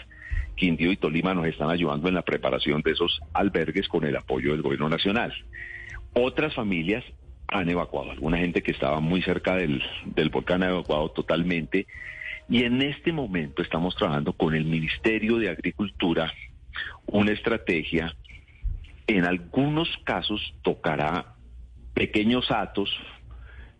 Quindío 0.55 0.93
y 0.93 0.97
Tolima 0.97 1.35
nos 1.35 1.47
están 1.47 1.71
ayudando 1.71 2.09
en 2.09 2.14
la 2.14 2.23
preparación 2.23 2.83
de 2.83 2.93
esos 2.93 3.21
albergues 3.33 3.88
con 3.88 4.05
el 4.05 4.17
apoyo 4.17 4.53
del 4.53 4.62
gobierno 4.62 4.88
nacional. 4.88 5.33
Otras 6.14 6.55
familias 6.55 7.05
han 7.49 7.69
evacuado, 7.69 8.12
alguna 8.12 8.38
gente 8.38 8.62
que 8.62 8.73
estaba 8.73 9.01
muy 9.01 9.23
cerca 9.23 9.57
del, 9.57 9.83
volcán 10.33 10.62
ha 10.62 10.71
evacuado 10.71 11.11
totalmente. 11.11 11.87
Y 12.49 12.64
en 12.64 12.83
este 12.83 13.12
momento 13.12 13.62
estamos 13.62 13.97
trabajando 13.97 14.33
con 14.33 14.55
el 14.55 14.64
Ministerio 14.64 15.38
de 15.38 15.51
Agricultura 15.51 16.33
una 17.07 17.33
estrategia. 17.33 18.14
En 19.07 19.25
algunos 19.25 19.88
casos 20.05 20.55
tocará 20.62 21.35
pequeños 21.95 22.51
atos, 22.51 22.90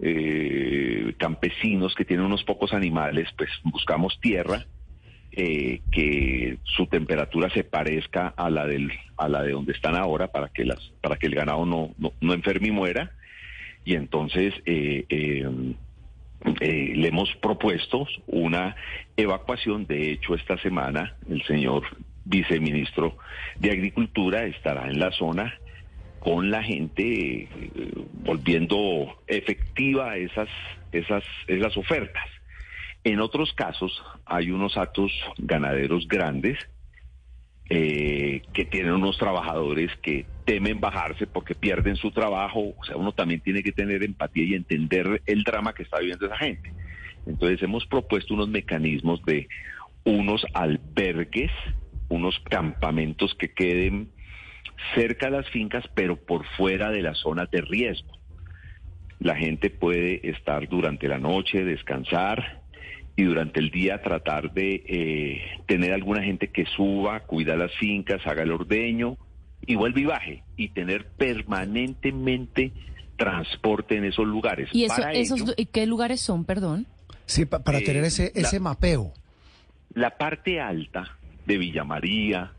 eh, 0.01 1.15
campesinos 1.19 1.95
que 1.95 2.05
tienen 2.05 2.27
unos 2.27 2.45
pocos 2.45 2.73
animales, 2.73 3.29
pues 3.37 3.51
buscamos 3.65 4.19
tierra 4.21 4.67
eh, 5.37 5.81
que 5.90 6.59
su 6.62 6.87
temperatura 6.87 7.51
se 7.51 7.64
parezca 7.64 8.29
a 8.37 8.51
la 8.51 8.66
del 8.66 8.92
a 9.16 9.29
la 9.29 9.42
de 9.42 9.53
donde 9.53 9.73
están 9.73 9.97
ahora 9.97 10.29
para 10.29 10.49
que 10.49 10.64
las 10.64 10.79
para 11.01 11.16
que 11.16 11.27
el 11.27 11.35
ganado 11.35 11.66
no 11.66 11.92
no, 11.99 12.12
no 12.20 12.35
enferme 12.35 12.68
y 12.68 12.70
muera. 12.70 13.12
Y 13.85 13.97
entonces 13.97 14.55
eh, 14.64 15.05
eh, 15.09 15.44
le 16.94 17.09
hemos 17.09 17.35
propuesto 17.37 18.07
una 18.27 18.77
evacuación. 19.16 19.87
De 19.87 20.12
hecho 20.12 20.35
esta 20.35 20.57
semana 20.59 21.16
el 21.29 21.42
señor 21.44 21.83
viceministro 22.25 23.16
de 23.59 23.73
agricultura 23.73 24.44
estará 24.44 24.88
en 24.88 25.01
la 25.01 25.11
zona 25.11 25.55
con 26.20 26.51
la 26.51 26.62
gente 26.62 27.49
volviendo 28.23 29.20
efectiva 29.27 30.16
esas 30.16 30.49
esas 30.92 31.25
esas 31.49 31.77
ofertas 31.77 32.34
en 33.05 33.21
otros 33.21 33.53
casos 33.53 34.03
hay 34.25 34.51
unos 34.51 34.77
actos 34.77 35.12
ganaderos 35.37 36.09
grandes 36.09 36.59
eh, 37.71 38.43
que 38.53 38.64
tienen 38.64 38.93
unos 38.93 39.19
trabajadores 39.19 39.90
que 40.03 40.27
temen 40.45 40.81
bajarse 40.81 41.27
porque 41.27 41.55
pierden 41.55 41.97
su 41.97 42.11
trabajo. 42.11 42.75
O 42.79 42.85
sea, 42.85 42.97
uno 42.97 43.12
también 43.12 43.40
tiene 43.40 43.62
que 43.62 43.73
tener 43.73 44.03
empatía 44.03 44.45
y 44.45 44.55
entender 44.55 45.23
el 45.27 45.45
drama 45.45 45.75
que 45.75 45.83
está 45.83 45.99
viviendo 45.99 46.27
esa 46.27 46.38
gente. 46.38 46.73
Entonces 47.27 47.62
hemos 47.62 47.87
propuesto 47.87 48.35
unos 48.35 48.49
mecanismos 48.49 49.23
de 49.25 49.49
unos 50.05 50.45
albergues, 50.53 51.53
unos 52.09 52.38
campamentos 52.40 53.35
que 53.35 53.53
queden 53.53 54.11
cerca 54.95 55.27
de 55.27 55.38
las 55.38 55.49
fincas, 55.51 55.85
pero 55.95 56.17
por 56.17 56.45
fuera 56.57 56.90
de 56.90 57.03
las 57.03 57.19
zonas 57.19 57.51
de 57.51 57.61
riesgo. 57.61 58.12
La 59.21 59.37
gente 59.37 59.71
puede 59.71 60.29
estar 60.29 60.69
durante 60.69 61.09
la 61.09 61.19
noche, 61.19 61.64
descansar, 61.64 62.63
y 63.16 63.22
durante 63.24 63.61
el 63.61 63.70
día 63.70 64.03
tratar 64.03 64.53
de 64.53 64.83
eh, 64.87 65.42
tener 65.66 65.92
alguna 65.92 66.22
gente 66.22 66.48
que 66.48 66.64
suba, 66.66 67.20
cuida 67.20 67.55
las 67.57 67.72
fincas, 67.77 68.20
haga 68.27 68.42
el 68.42 68.50
ordeño 68.53 69.16
y 69.66 69.77
vuelve 69.77 70.00
y 70.00 70.05
baje 70.05 70.42
y 70.57 70.68
tener 70.70 71.07
permanentemente 71.16 72.72
transporte 73.16 73.96
en 73.96 74.05
esos 74.05 74.27
lugares. 74.27 74.68
¿Y 74.72 74.85
eso, 74.85 74.96
Para 74.96 75.12
esos, 75.12 75.40
ello, 75.40 75.53
y 75.57 75.66
qué 75.66 75.87
lugares 75.87 76.20
son, 76.20 76.44
perdón? 76.44 76.87
Sí, 77.27 77.46
pa- 77.46 77.62
para 77.62 77.79
Eh, 77.79 77.83
tener 77.83 78.05
ese, 78.05 78.33
la- 78.35 78.40
ese 78.42 78.61
mapeo. 78.61 79.12
la 79.94 80.11
parte 80.18 80.61
alta 80.61 81.16
de 81.46 81.57
Villa 81.59 81.85
María, 81.85 82.53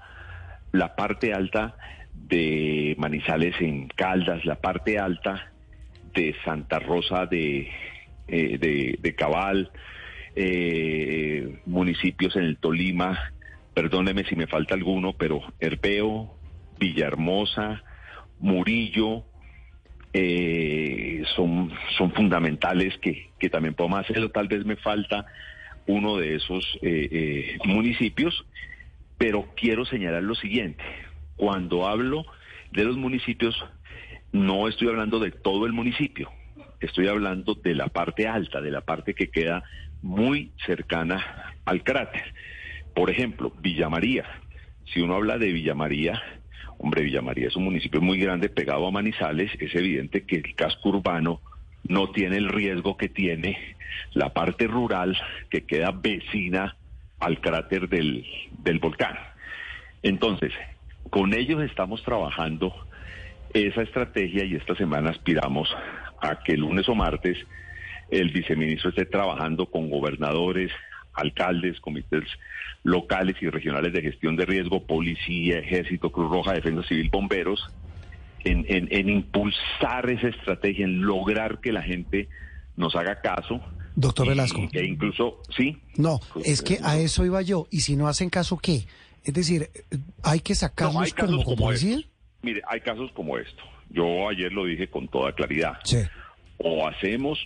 la 0.71 0.95
parte 0.95 1.33
alta 1.33 1.75
de 2.13 2.95
Manizales 2.97 3.55
en 3.59 3.87
Caldas, 3.89 4.45
la 4.45 4.55
parte 4.55 4.97
alta 4.97 5.51
de 6.13 6.33
Santa 6.45 6.79
Rosa 6.79 7.25
de, 7.25 7.69
eh, 8.27 8.57
de, 8.57 8.97
de 9.01 9.15
Cabal, 9.15 9.69
eh, 10.35 11.59
municipios 11.65 12.35
en 12.35 12.43
el 12.43 12.57
Tolima, 12.57 13.33
perdóneme 13.73 14.23
si 14.25 14.35
me 14.35 14.47
falta 14.47 14.73
alguno, 14.73 15.13
pero 15.13 15.41
Herbeo, 15.59 16.35
Villahermosa, 16.79 17.83
Murillo, 18.39 19.23
eh, 20.13 21.23
son, 21.35 21.71
son 21.97 22.11
fundamentales 22.13 22.97
que, 22.99 23.31
que 23.37 23.49
también 23.49 23.73
podemos 23.73 23.99
hacerlo. 23.99 24.29
Tal 24.29 24.47
vez 24.47 24.65
me 24.65 24.77
falta 24.77 25.25
uno 25.87 26.17
de 26.17 26.35
esos 26.35 26.63
eh, 26.81 27.09
eh, 27.11 27.57
municipios, 27.65 28.45
pero 29.17 29.47
quiero 29.55 29.85
señalar 29.85 30.23
lo 30.23 30.35
siguiente. 30.35 30.83
Cuando 31.35 31.87
hablo 31.87 32.25
de 32.71 32.85
los 32.85 32.97
municipios, 32.97 33.55
no 34.31 34.67
estoy 34.67 34.87
hablando 34.87 35.19
de 35.19 35.31
todo 35.31 35.65
el 35.65 35.73
municipio, 35.73 36.31
estoy 36.79 37.07
hablando 37.07 37.55
de 37.55 37.75
la 37.75 37.87
parte 37.87 38.27
alta, 38.27 38.61
de 38.61 38.71
la 38.71 38.81
parte 38.81 39.13
que 39.13 39.27
queda 39.27 39.63
muy 40.05 40.51
cercana 40.67 41.55
al 41.65 41.83
cráter. 41.83 42.21
Por 42.93 43.09
ejemplo, 43.09 43.51
Villa 43.59 43.89
María. 43.89 44.23
Si 44.93 45.01
uno 45.01 45.15
habla 45.15 45.39
de 45.39 45.51
Villa 45.51 45.73
María, 45.73 46.21
hombre, 46.77 47.03
Villa 47.03 47.23
María 47.23 47.47
es 47.47 47.55
un 47.55 47.63
municipio 47.63 48.01
muy 48.01 48.19
grande 48.19 48.49
pegado 48.49 48.85
a 48.85 48.91
Manizales, 48.91 49.51
es 49.59 49.73
evidente 49.73 50.23
que 50.23 50.35
el 50.35 50.53
casco 50.55 50.89
urbano 50.89 51.41
no 51.87 52.11
tiene 52.11 52.37
el 52.37 52.49
riesgo 52.49 52.97
que 52.97 53.09
tiene 53.09 53.75
la 54.13 54.31
parte 54.31 54.67
rural 54.67 55.17
que 55.49 55.65
queda 55.65 55.91
vecina 55.91 56.77
al 57.19 57.41
cráter 57.41 57.89
del, 57.89 58.27
del 58.59 58.77
volcán. 58.77 59.17
Entonces, 60.03 60.53
con 61.09 61.33
ellos 61.33 61.63
estamos 61.63 62.03
trabajando 62.03 62.75
esa 63.53 63.81
estrategia 63.81 64.45
y 64.45 64.53
esta 64.53 64.75
semana 64.75 65.09
aspiramos 65.09 65.67
a 66.21 66.43
que 66.43 66.57
lunes 66.57 66.87
o 66.89 66.93
martes 66.93 67.39
el 68.19 68.29
viceministro 68.31 68.89
esté 68.89 69.05
trabajando 69.05 69.65
con 69.67 69.89
gobernadores, 69.89 70.71
alcaldes, 71.13 71.79
comités 71.79 72.23
locales 72.83 73.35
y 73.41 73.49
regionales 73.49 73.93
de 73.93 74.01
gestión 74.01 74.35
de 74.35 74.45
riesgo, 74.45 74.83
policía, 74.85 75.57
ejército, 75.59 76.11
Cruz 76.11 76.29
Roja, 76.29 76.53
defensa 76.53 76.87
civil, 76.87 77.09
bomberos, 77.09 77.67
en, 78.43 78.63
en- 78.69 78.87
en 78.91 79.09
impulsar 79.09 80.09
esa 80.09 80.27
estrategia, 80.27 80.85
en 80.85 81.01
lograr 81.01 81.59
que 81.61 81.71
la 81.71 81.81
gente 81.81 82.27
nos 82.75 82.95
haga 82.95 83.21
caso. 83.21 83.59
Doctor 83.95 84.27
y- 84.27 84.29
Velasco. 84.29 84.67
E 84.71 84.85
incluso, 84.85 85.41
sí. 85.55 85.77
No, 85.97 86.19
es 86.43 86.61
que 86.61 86.77
a 86.83 86.97
eso 86.99 87.25
iba 87.25 87.41
yo. 87.41 87.67
Y 87.71 87.79
si 87.81 87.95
no 87.95 88.07
hacen 88.07 88.29
caso, 88.29 88.57
¿qué? 88.57 88.85
Es 89.23 89.33
decir, 89.33 89.69
eh, 89.73 89.97
hay 90.23 90.41
que 90.41 90.53
No, 90.53 90.57
sacarlos 90.57 91.01
hay 91.01 91.11
casos 91.11 91.43
como, 91.43 91.55
como, 91.57 91.71
decir. 91.71 92.07
Mire, 92.43 92.61
hay 92.67 92.81
casos 92.81 93.11
como 93.13 93.37
esto. 93.39 93.63
Yo 93.89 94.29
ayer 94.29 94.51
lo 94.51 94.65
dije 94.65 94.87
con 94.89 95.07
toda 95.07 95.31
claridad. 95.33 95.79
Sí. 95.85 95.97
O 96.57 96.87
hacemos 96.87 97.39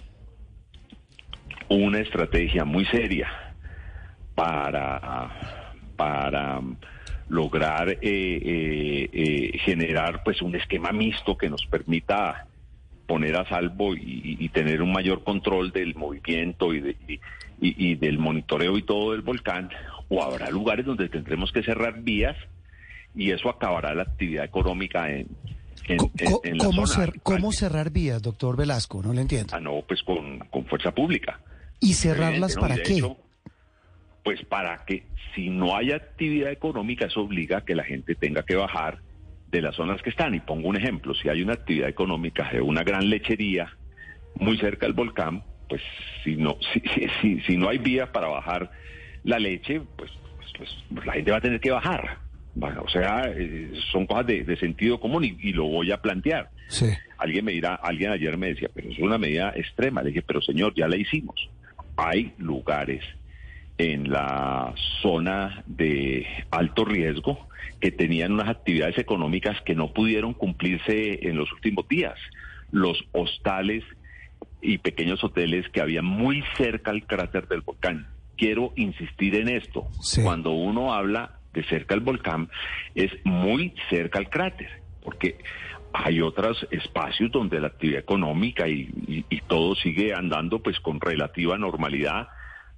una 1.70 2.00
estrategia 2.00 2.66
muy 2.66 2.86
seria 2.86 3.28
para, 4.36 5.32
para 5.96 6.62
lograr 7.30 7.90
eh, 7.90 7.98
eh, 8.02 9.10
eh, 9.12 9.58
generar 9.60 10.24
pues 10.24 10.42
un 10.42 10.56
esquema 10.56 10.92
mixto 10.92 11.38
que 11.38 11.50
nos 11.50 11.66
permita 11.68 12.46
poner 13.06 13.36
a 13.36 13.48
salvo 13.48 13.96
y, 13.96 14.38
y 14.40 14.50
tener 14.50 14.82
un 14.82 14.92
mayor 14.92 15.24
control 15.24 15.72
del 15.72 15.96
movimiento 15.96 16.74
y, 16.74 16.80
de, 16.82 16.96
y, 17.08 17.20
y, 17.60 17.96
del 17.96 18.20
monitoreo 18.20 18.78
y 18.78 18.84
todo 18.84 19.12
del 19.14 19.22
volcán, 19.22 19.70
o 20.10 20.24
habrá 20.24 20.50
lugares 20.52 20.86
donde 20.86 21.10
tendremos 21.10 21.52
que 21.52 21.64
cerrar 21.64 22.02
vías 22.02 22.38
y 23.16 23.32
eso 23.32 23.50
acabará 23.50 23.94
la 23.96 24.04
actividad 24.04 24.46
económica 24.46 25.10
en, 25.12 25.28
en, 25.88 26.00
en- 26.20 26.38
en 26.44 26.58
la 26.60 26.66
¿Cómo, 26.66 26.86
zona. 26.86 27.08
cer- 27.08 27.20
cómo 27.24 27.52
cerrar 27.52 27.90
vías, 27.90 28.22
doctor 28.22 28.56
Velasco? 28.56 29.02
No 29.02 29.12
le 29.12 29.22
entiendo. 29.22 29.54
Ah, 29.56 29.60
no, 29.60 29.82
pues 29.88 30.04
con, 30.04 30.38
con 30.52 30.66
fuerza 30.66 30.92
pública. 30.94 31.40
¿Y 31.80 31.94
cerrarlas 31.94 32.56
para 32.56 32.76
qué? 32.78 32.98
hecho, 32.98 33.18
pues 34.24 34.44
para 34.46 34.86
que 34.86 35.04
si 35.34 35.50
no 35.50 35.76
hay 35.76 35.92
actividad 35.92 36.52
económica, 36.52 37.06
eso 37.06 37.22
obliga 37.22 37.60
a 37.60 37.66
que 37.66 37.76
la 37.76 37.84
gente 37.84 38.16
tenga 38.16 38.44
que 38.44 38.56
bajar 38.56 39.00
de 39.50 39.62
las 39.62 39.76
zonas 39.76 40.02
que 40.02 40.10
están. 40.10 40.36
Y 40.36 40.40
pongo 40.40 40.70
un 40.70 40.76
ejemplo, 40.76 41.14
si 41.16 41.30
hay 41.30 41.42
una 41.42 41.54
actividad 41.54 41.90
económica 41.90 42.50
de 42.52 42.62
una 42.62 42.84
gran 42.84 43.10
lechería 43.10 43.76
muy 44.36 44.58
cerca 44.58 44.86
del 44.86 44.94
volcán, 44.94 45.44
pues 45.68 45.82
si 46.24 46.36
no, 46.36 46.58
si, 46.74 46.82
si, 46.82 47.08
si, 47.22 47.42
si 47.42 47.58
no 47.58 47.70
hay 47.70 47.78
vía 47.78 48.12
para 48.12 48.28
bajar 48.28 48.72
la 49.24 49.40
leche, 49.40 49.82
pues, 49.98 50.12
pues, 50.38 50.52
pues, 50.58 50.70
pues 50.94 51.06
la 51.06 51.14
gente 51.14 51.32
va 51.32 51.38
a 51.38 51.42
tener 51.42 51.60
que 51.60 51.72
bajar. 51.72 52.20
O 52.84 52.90
sea, 52.90 53.32
eh, 53.34 53.72
son 53.92 54.06
cosas 54.06 54.26
de, 54.26 54.44
de 54.44 54.58
sentido 54.58 55.00
común 55.00 55.24
y, 55.24 55.38
y 55.42 55.54
lo 55.54 55.66
voy 55.66 55.92
a 55.92 56.02
plantear. 56.02 56.50
Sí. 56.68 56.88
Alguien 57.18 57.46
me 57.46 57.54
dirá, 57.54 57.76
alguien 57.76 58.12
ayer 58.12 58.38
me 58.38 58.48
decía, 58.48 58.70
pero 58.74 58.90
es 58.90 59.00
una 59.00 59.18
medida 59.18 59.54
extrema. 59.56 60.02
Le 60.02 60.10
dije, 60.10 60.22
pero 60.22 60.42
señor, 60.42 60.74
ya 60.76 60.88
la 60.88 60.98
hicimos. 60.98 61.50
Hay 62.00 62.34
lugares 62.38 63.04
en 63.78 64.10
la 64.10 64.74
zona 65.02 65.64
de 65.68 66.26
alto 66.52 66.86
riesgo 66.86 67.48
que 67.80 67.92
tenían 67.92 68.34
unas 68.34 68.50
actividades 68.50 68.98
económicas 68.98 69.62
que 69.62 69.76
no 69.76 69.94
pudieron 69.94 70.34
cumplirse 70.34 71.28
en 71.28 71.38
los 71.38 71.52
últimos 71.52 71.88
días. 71.88 72.18
Los 72.72 73.04
hostales 73.12 73.84
y 74.62 74.78
pequeños 74.78 75.24
hoteles 75.24 75.68
que 75.70 75.82
había 75.82 76.02
muy 76.02 76.44
cerca 76.58 76.92
al 76.92 77.06
cráter 77.06 77.48
del 77.48 77.62
volcán. 77.62 78.08
Quiero 78.38 78.74
insistir 78.76 79.36
en 79.36 79.50
esto. 79.50 79.88
Cuando 80.24 80.52
uno 80.52 80.94
habla 80.94 81.40
de 81.54 81.64
cerca 81.64 81.96
al 81.96 82.02
volcán, 82.02 82.50
es 82.96 83.12
muy 83.24 83.74
cerca 83.90 84.20
al 84.20 84.30
cráter, 84.30 84.70
porque 85.04 85.38
hay 85.94 86.22
otros 86.22 86.68
espacios 86.72 87.32
donde 87.32 87.60
la 87.60 87.68
actividad 87.68 88.00
económica 88.00 88.68
y, 88.68 88.90
y- 89.08 89.26
y 89.30 89.42
todo 89.42 89.76
sigue 89.76 90.14
andando 90.14 90.60
pues 90.62 90.80
con 90.80 91.00
relativa 91.02 91.58
normalidad. 91.58 92.28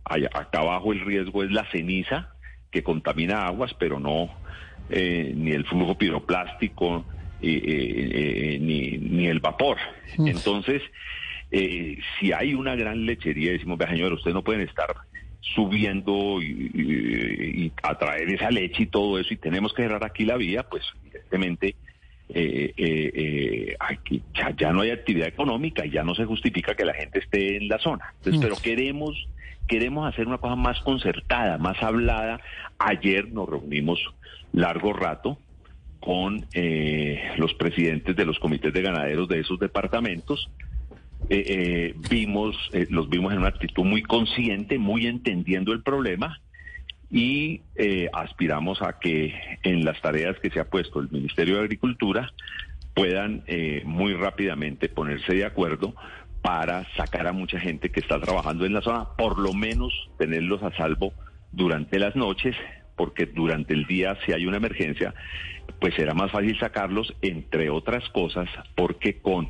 Allá- 0.06 0.30
acá 0.34 0.60
abajo 0.60 0.94
el 0.94 1.02
riesgo 1.02 1.44
es 1.44 1.52
la 1.52 1.66
ceniza 1.72 2.30
que 2.72 2.84
contamina 2.84 3.46
aguas, 3.46 3.74
pero 3.78 4.00
no 4.00 4.30
eh, 4.90 5.34
ni 5.36 5.52
el 5.52 5.66
flujo 5.66 5.98
piroplástico 5.98 7.06
eh, 7.42 7.62
eh, 7.64 8.10
eh, 8.56 8.60
ni, 8.60 8.98
ni 8.98 9.28
el 9.28 9.40
vapor. 9.40 9.78
Entonces, 10.18 10.82
eh, 11.52 11.98
si 12.20 12.32
hay 12.32 12.54
una 12.54 12.76
gran 12.76 13.06
lechería, 13.06 13.52
decimos, 13.52 13.78
vea 13.78 13.90
señor, 13.90 14.14
ustedes 14.14 14.34
no 14.36 14.44
pueden 14.44 14.62
estar 14.62 14.88
subiendo 15.42 16.42
y, 16.42 16.72
y- 16.74 17.66
y 17.66 17.72
atraer 17.84 18.30
esa 18.30 18.52
leche 18.52 18.84
y 18.84 18.88
todo 18.88 19.20
eso, 19.20 19.34
y 19.34 19.38
tenemos 19.38 19.74
que 19.74 19.84
cerrar 19.84 20.04
aquí 20.06 20.24
la 20.26 20.38
vía, 20.38 20.64
pues 20.64 20.84
evidentemente 21.04 21.76
eh, 22.34 22.74
eh, 22.78 23.12
eh, 23.14 23.76
aquí 23.80 24.22
ya, 24.34 24.54
ya 24.56 24.72
no 24.72 24.82
hay 24.82 24.92
actividad 24.92 25.28
económica 25.28 25.86
y 25.86 25.92
ya 25.92 26.04
no 26.04 26.16
se 26.16 26.26
justifica 26.26 26.76
que 26.76 26.86
la 26.86 26.94
gente 26.94 27.20
esté 27.20 27.58
en 27.58 27.68
la 27.68 27.78
zona. 27.80 28.14
Entonces, 28.18 28.42
pero 28.42 28.56
queremos 28.56 29.28
queremos 29.68 30.12
hacer 30.12 30.28
una 30.28 30.38
cosa 30.38 30.56
más 30.56 30.80
concertada, 30.82 31.58
más 31.58 31.82
hablada. 31.82 32.42
Ayer 32.78 33.32
nos 33.32 33.48
reunimos 33.48 34.00
largo 34.52 34.92
rato 34.92 35.38
con 36.02 36.46
eh, 36.54 37.32
los 37.38 37.54
presidentes 37.54 38.16
de 38.16 38.26
los 38.26 38.38
comités 38.40 38.74
de 38.74 38.82
ganaderos 38.82 39.30
de 39.30 39.40
esos 39.40 39.60
departamentos. 39.60 40.50
Eh, 41.30 41.44
eh, 41.48 41.96
vimos, 42.10 42.58
eh, 42.74 42.88
los 42.90 43.08
vimos 43.10 43.32
en 43.32 43.40
una 43.40 43.50
actitud 43.50 43.86
muy 43.86 44.02
consciente, 44.02 44.78
muy 44.78 45.06
entendiendo 45.06 45.72
el 45.72 45.84
problema 45.84 46.42
y 47.12 47.62
eh, 47.76 48.10
aspiramos 48.14 48.82
a 48.82 48.98
que 49.00 49.34
en 49.64 49.84
las 49.84 50.02
tareas 50.02 50.40
que 50.40 50.50
se 50.50 50.62
ha 50.62 50.70
puesto 50.70 51.00
el 51.00 51.12
Ministerio 51.12 51.56
de 51.56 51.62
Agricultura 51.62 52.32
puedan 52.94 53.44
eh, 53.48 53.84
muy 53.86 54.14
rápidamente 54.14 54.88
ponerse 54.88 55.34
de 55.34 55.46
acuerdo 55.46 55.94
para 56.42 56.86
sacar 56.96 57.28
a 57.28 57.34
mucha 57.34 57.60
gente 57.60 57.92
que 57.92 58.00
está 58.00 58.20
trabajando 58.20 58.66
en 58.66 58.74
la 58.74 58.82
zona, 58.82 59.10
por 59.18 59.38
lo 59.38 59.54
menos 59.54 59.94
tenerlos 60.18 60.64
a 60.64 60.76
salvo 60.76 61.14
durante 61.52 62.00
las 62.00 62.16
noches, 62.16 62.56
porque 62.96 63.26
durante 63.26 63.74
el 63.74 63.86
día 63.86 64.18
si 64.26 64.32
hay 64.32 64.46
una 64.46 64.58
emergencia, 64.58 65.14
pues 65.80 65.94
será 65.96 66.14
más 66.14 66.32
fácil 66.32 66.58
sacarlos, 66.60 67.14
entre 67.22 67.70
otras 67.70 68.08
cosas, 68.10 68.50
porque 68.76 69.20
con 69.20 69.50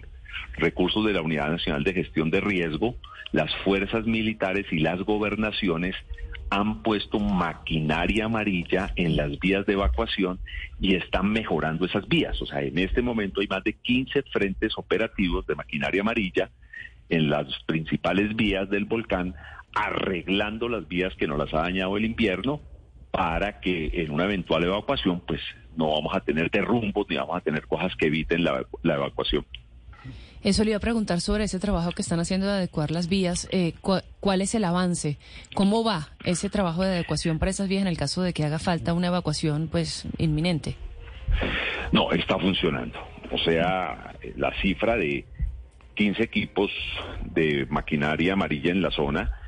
recursos 0.57 1.05
de 1.05 1.13
la 1.13 1.21
Unidad 1.21 1.49
Nacional 1.49 1.83
de 1.83 1.93
Gestión 1.93 2.29
de 2.31 2.41
Riesgo, 2.41 2.95
las 3.31 3.55
fuerzas 3.63 4.05
militares 4.05 4.65
y 4.71 4.79
las 4.79 4.99
gobernaciones 5.01 5.95
han 6.51 6.83
puesto 6.83 7.17
maquinaria 7.17 8.25
amarilla 8.25 8.91
en 8.97 9.15
las 9.15 9.39
vías 9.39 9.65
de 9.65 9.73
evacuación 9.73 10.37
y 10.81 10.95
están 10.95 11.31
mejorando 11.31 11.85
esas 11.85 12.05
vías. 12.09 12.41
O 12.41 12.45
sea, 12.45 12.61
en 12.61 12.77
este 12.77 13.01
momento 13.01 13.39
hay 13.39 13.47
más 13.47 13.63
de 13.63 13.73
15 13.73 14.23
frentes 14.23 14.77
operativos 14.77 15.47
de 15.47 15.55
maquinaria 15.55 16.01
amarilla 16.01 16.51
en 17.07 17.29
las 17.29 17.47
principales 17.65 18.35
vías 18.35 18.69
del 18.69 18.83
volcán, 18.83 19.33
arreglando 19.73 20.67
las 20.67 20.85
vías 20.89 21.15
que 21.15 21.25
nos 21.25 21.39
las 21.39 21.53
ha 21.53 21.61
dañado 21.61 21.95
el 21.95 22.03
invierno 22.03 22.61
para 23.11 23.61
que 23.61 23.89
en 23.93 24.11
una 24.11 24.25
eventual 24.25 24.65
evacuación 24.65 25.21
pues 25.25 25.39
no 25.77 25.89
vamos 25.91 26.13
a 26.13 26.19
tener 26.19 26.51
derrumbos 26.51 27.07
ni 27.09 27.15
vamos 27.15 27.37
a 27.37 27.41
tener 27.41 27.65
cosas 27.65 27.95
que 27.95 28.07
eviten 28.07 28.43
la 28.43 28.65
evacuación. 28.83 29.45
Eso 30.43 30.63
le 30.63 30.71
iba 30.71 30.77
a 30.77 30.81
preguntar 30.81 31.21
sobre 31.21 31.43
ese 31.43 31.59
trabajo 31.59 31.91
que 31.91 32.01
están 32.01 32.19
haciendo 32.19 32.47
de 32.47 32.53
adecuar 32.53 32.89
las 32.89 33.07
vías. 33.07 33.47
Eh, 33.51 33.73
¿Cuál 34.19 34.41
es 34.41 34.55
el 34.55 34.63
avance? 34.63 35.17
¿Cómo 35.53 35.83
va 35.83 36.09
ese 36.23 36.49
trabajo 36.49 36.83
de 36.83 36.89
adecuación 36.89 37.37
para 37.37 37.51
esas 37.51 37.69
vías 37.69 37.83
en 37.83 37.87
el 37.87 37.97
caso 37.97 38.23
de 38.23 38.33
que 38.33 38.43
haga 38.43 38.57
falta 38.57 38.93
una 38.93 39.07
evacuación 39.07 39.67
pues 39.67 40.07
inminente? 40.17 40.75
No, 41.91 42.11
está 42.11 42.39
funcionando. 42.39 42.97
O 43.31 43.37
sea, 43.37 44.15
la 44.35 44.51
cifra 44.61 44.97
de 44.97 45.25
15 45.95 46.23
equipos 46.23 46.71
de 47.23 47.67
maquinaria 47.69 48.33
amarilla 48.33 48.71
en 48.71 48.81
la 48.81 48.89
zona, 48.89 49.39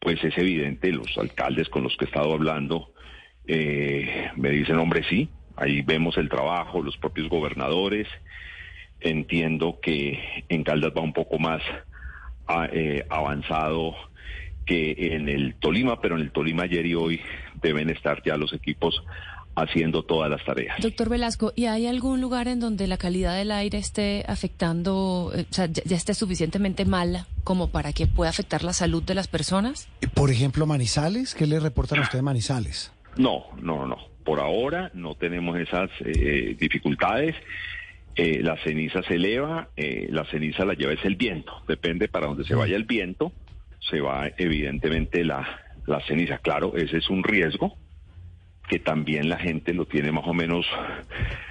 pues 0.00 0.22
es 0.24 0.36
evidente, 0.36 0.90
los 0.90 1.16
alcaldes 1.18 1.68
con 1.68 1.84
los 1.84 1.96
que 1.96 2.06
he 2.06 2.08
estado 2.08 2.32
hablando 2.32 2.92
eh, 3.46 4.30
me 4.36 4.50
dicen, 4.50 4.76
hombre, 4.78 5.04
sí, 5.08 5.28
ahí 5.56 5.82
vemos 5.82 6.16
el 6.16 6.28
trabajo, 6.28 6.82
los 6.82 6.96
propios 6.96 7.28
gobernadores. 7.28 8.08
Entiendo 9.04 9.78
que 9.80 10.44
en 10.48 10.64
Caldas 10.64 10.92
va 10.96 11.00
un 11.00 11.12
poco 11.12 11.38
más 11.38 11.60
ah, 12.46 12.68
eh, 12.72 13.04
avanzado 13.10 13.94
que 14.64 14.94
en 15.14 15.28
el 15.28 15.54
Tolima, 15.56 16.00
pero 16.00 16.16
en 16.16 16.22
el 16.22 16.30
Tolima 16.30 16.64
ayer 16.64 16.86
y 16.86 16.94
hoy 16.94 17.20
deben 17.60 17.90
estar 17.90 18.22
ya 18.24 18.36
los 18.36 18.52
equipos 18.52 19.02
haciendo 19.54 20.02
todas 20.02 20.30
las 20.30 20.44
tareas. 20.44 20.80
Doctor 20.80 21.08
Velasco, 21.08 21.52
¿y 21.54 21.66
hay 21.66 21.86
algún 21.86 22.20
lugar 22.20 22.48
en 22.48 22.60
donde 22.60 22.86
la 22.86 22.96
calidad 22.96 23.36
del 23.36 23.50
aire 23.50 23.78
esté 23.78 24.24
afectando, 24.26 25.32
eh, 25.34 25.46
o 25.50 25.52
sea, 25.52 25.66
ya, 25.66 25.82
ya 25.84 25.96
esté 25.96 26.14
suficientemente 26.14 26.84
mala 26.84 27.26
como 27.44 27.70
para 27.70 27.92
que 27.92 28.06
pueda 28.06 28.30
afectar 28.30 28.64
la 28.64 28.72
salud 28.72 29.02
de 29.02 29.14
las 29.14 29.28
personas? 29.28 29.88
Por 30.14 30.30
ejemplo, 30.30 30.66
Manizales, 30.66 31.34
¿qué 31.34 31.46
le 31.46 31.60
reportan 31.60 31.98
a 31.98 32.02
usted 32.02 32.18
de 32.18 32.22
Manizales? 32.22 32.92
No, 33.16 33.44
no, 33.60 33.86
no. 33.86 33.96
Por 34.24 34.40
ahora 34.40 34.90
no 34.94 35.14
tenemos 35.16 35.58
esas 35.58 35.90
eh, 36.00 36.56
dificultades. 36.58 37.34
Eh, 38.14 38.40
la 38.42 38.56
ceniza 38.58 39.02
se 39.02 39.14
eleva, 39.14 39.68
eh, 39.76 40.08
la 40.10 40.24
ceniza 40.26 40.64
la 40.64 40.74
lleva 40.74 40.92
es 40.92 41.04
el 41.04 41.16
viento. 41.16 41.62
Depende 41.66 42.08
para 42.08 42.26
donde 42.26 42.44
se 42.44 42.54
vaya 42.54 42.76
el 42.76 42.84
viento, 42.84 43.32
se 43.80 44.00
va 44.00 44.30
evidentemente 44.36 45.24
la, 45.24 45.60
la 45.86 46.00
ceniza. 46.00 46.38
Claro, 46.38 46.76
ese 46.76 46.98
es 46.98 47.08
un 47.08 47.24
riesgo 47.24 47.76
que 48.68 48.78
también 48.78 49.28
la 49.28 49.38
gente 49.38 49.74
lo 49.74 49.86
tiene 49.86 50.12
más 50.12 50.26
o 50.26 50.34
menos 50.34 50.66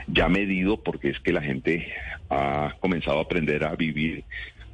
ya 0.07 0.29
medido 0.29 0.81
porque 0.81 1.09
es 1.09 1.19
que 1.19 1.33
la 1.33 1.41
gente 1.41 1.93
ha 2.29 2.75
comenzado 2.79 3.19
a 3.19 3.23
aprender 3.23 3.63
a 3.63 3.75
vivir 3.75 4.23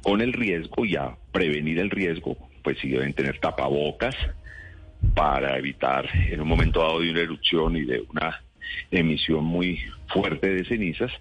con 0.02 0.20
el 0.20 0.32
riesgo 0.32 0.84
y 0.84 0.96
a 0.96 1.16
prevenir 1.32 1.78
el 1.78 1.90
riesgo, 1.90 2.36
pues 2.62 2.78
sí 2.80 2.88
deben 2.88 3.12
tener 3.12 3.38
tapabocas 3.40 4.14
para 5.14 5.58
evitar 5.58 6.08
en 6.30 6.40
un 6.40 6.48
momento 6.48 6.80
dado 6.80 7.00
de 7.00 7.10
una 7.10 7.20
erupción 7.20 7.76
y 7.76 7.84
de 7.84 8.04
una 8.10 8.40
emisión 8.90 9.44
muy 9.44 9.80
fuerte 10.08 10.54
de 10.54 10.64
cenizas, 10.64 11.12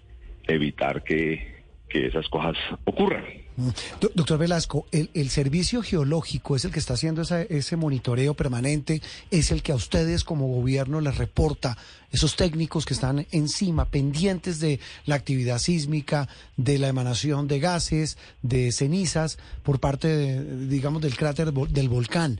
evitar 0.47 1.03
que, 1.03 1.63
que 1.89 2.07
esas 2.07 2.27
cosas 2.29 2.55
ocurran. 2.85 3.23
Mm. 3.57 3.69
Do- 3.99 4.11
Doctor 4.13 4.37
Velasco, 4.37 4.85
el, 4.91 5.09
el 5.15 5.29
servicio 5.29 5.81
geológico 5.81 6.55
es 6.55 6.63
el 6.65 6.71
que 6.71 6.77
está 6.79 6.93
haciendo 6.93 7.23
esa- 7.23 7.41
ese 7.41 7.75
monitoreo 7.75 8.35
permanente, 8.35 9.01
es 9.31 9.51
el 9.51 9.63
que 9.63 9.71
a 9.71 9.75
ustedes 9.75 10.23
como 10.23 10.47
gobierno 10.47 11.01
les 11.01 11.17
reporta, 11.17 11.75
esos 12.11 12.35
técnicos 12.35 12.85
que 12.85 12.93
están 12.93 13.25
encima, 13.31 13.85
pendientes 13.85 14.59
de 14.59 14.79
la 15.05 15.15
actividad 15.15 15.57
sísmica, 15.57 16.29
de 16.55 16.77
la 16.77 16.87
emanación 16.87 17.47
de 17.47 17.59
gases, 17.59 18.17
de 18.43 18.71
cenizas 18.71 19.39
por 19.63 19.79
parte, 19.79 20.07
de, 20.07 20.67
digamos, 20.67 21.01
del 21.01 21.17
cráter 21.17 21.51
del 21.51 21.89
volcán. 21.89 22.39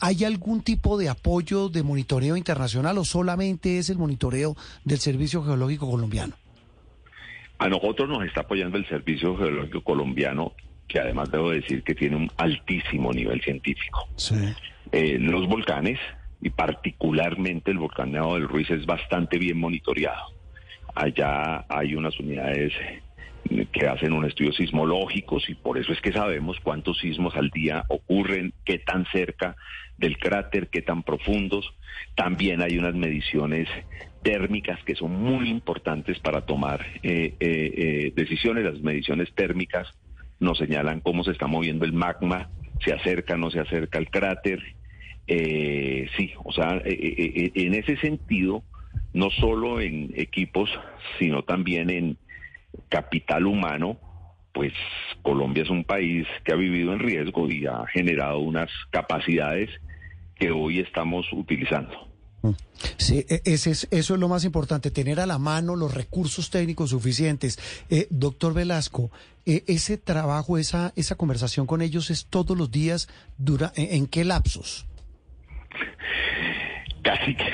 ¿hay 0.00 0.22
algún 0.24 0.62
tipo 0.62 0.96
de 0.96 1.08
apoyo 1.08 1.68
de 1.70 1.82
monitoreo 1.82 2.36
internacional 2.36 2.98
o 2.98 3.04
solamente 3.04 3.78
es 3.78 3.90
el 3.90 3.98
monitoreo 3.98 4.56
del 4.84 5.00
Servicio 5.00 5.42
Geológico 5.42 5.90
Colombiano? 5.90 6.36
A 7.58 7.68
nosotros 7.68 8.08
nos 8.08 8.24
está 8.24 8.42
apoyando 8.42 8.78
el 8.78 8.86
Servicio 8.88 9.36
Geológico 9.36 9.82
Colombiano, 9.82 10.52
que 10.86 11.00
además 11.00 11.30
debo 11.30 11.50
decir 11.50 11.82
que 11.82 11.94
tiene 11.94 12.16
un 12.16 12.30
altísimo 12.36 13.12
nivel 13.12 13.40
científico. 13.42 14.08
Eh, 14.92 15.18
los 15.18 15.46
volcanes, 15.48 15.98
y 16.40 16.50
particularmente 16.50 17.70
el 17.70 17.78
volcán 17.78 18.12
Nevado 18.12 18.34
del 18.34 18.48
Ruiz, 18.48 18.70
es 18.70 18.86
bastante 18.86 19.38
bien 19.38 19.58
monitoreado. 19.58 20.32
Allá 20.94 21.64
hay 21.68 21.94
unas 21.94 22.18
unidades 22.18 22.72
que 23.72 23.86
hacen 23.86 24.12
un 24.12 24.24
estudio 24.24 24.52
sismológicos 24.52 25.48
y 25.48 25.54
por 25.54 25.78
eso 25.78 25.92
es 25.92 26.00
que 26.00 26.12
sabemos 26.12 26.58
cuántos 26.62 26.98
sismos 26.98 27.34
al 27.36 27.50
día 27.50 27.84
ocurren, 27.88 28.52
qué 28.64 28.78
tan 28.78 29.06
cerca 29.06 29.56
del 29.96 30.18
cráter, 30.18 30.68
qué 30.68 30.82
tan 30.82 31.02
profundos. 31.02 31.72
También 32.14 32.62
hay 32.62 32.78
unas 32.78 32.94
mediciones 32.94 33.68
térmicas 34.22 34.82
que 34.84 34.94
son 34.94 35.12
muy 35.12 35.48
importantes 35.48 36.18
para 36.18 36.42
tomar 36.42 36.84
eh, 37.02 37.34
eh, 37.40 37.72
eh, 37.76 38.12
decisiones. 38.14 38.64
Las 38.64 38.80
mediciones 38.80 39.32
térmicas 39.34 39.88
nos 40.40 40.58
señalan 40.58 41.00
cómo 41.00 41.24
se 41.24 41.32
está 41.32 41.46
moviendo 41.46 41.84
el 41.84 41.92
magma, 41.92 42.50
se 42.84 42.92
acerca, 42.92 43.36
no 43.36 43.50
se 43.50 43.60
acerca 43.60 43.98
al 43.98 44.10
cráter. 44.10 44.62
sí, 45.26 46.32
o 46.44 46.52
sea, 46.52 46.80
en 46.84 47.74
ese 47.74 47.96
sentido, 47.96 48.62
no 49.12 49.30
solo 49.30 49.80
en 49.80 50.12
equipos, 50.14 50.70
sino 51.18 51.42
también 51.42 51.90
en 51.90 52.16
capital 52.88 53.46
humano, 53.46 53.98
pues 54.52 54.72
Colombia 55.22 55.62
es 55.62 55.70
un 55.70 55.84
país 55.84 56.26
que 56.44 56.52
ha 56.52 56.56
vivido 56.56 56.92
en 56.92 57.00
riesgo 57.00 57.50
y 57.50 57.66
ha 57.66 57.86
generado 57.92 58.38
unas 58.38 58.70
capacidades 58.90 59.70
que 60.36 60.50
hoy 60.50 60.80
estamos 60.80 61.26
utilizando. 61.32 62.07
Sí, 62.96 63.24
e, 63.28 63.42
ese 63.44 63.70
es, 63.70 63.88
eso 63.90 64.14
es 64.14 64.20
lo 64.20 64.28
más 64.28 64.44
importante, 64.44 64.90
tener 64.90 65.20
a 65.20 65.26
la 65.26 65.38
mano 65.38 65.76
los 65.76 65.94
recursos 65.94 66.50
técnicos 66.50 66.90
suficientes. 66.90 67.58
Eh, 67.90 68.06
doctor 68.10 68.54
Velasco, 68.54 69.10
eh, 69.46 69.64
ese 69.66 69.96
trabajo, 69.96 70.58
esa, 70.58 70.92
esa 70.96 71.14
conversación 71.14 71.66
con 71.66 71.82
ellos 71.82 72.10
es 72.10 72.26
todos 72.26 72.56
los 72.56 72.70
días, 72.70 73.08
dura, 73.36 73.72
¿en, 73.76 74.06
qué 74.06 74.24
lapsos? 74.24 74.86
Casi 77.02 77.34
que 77.34 77.44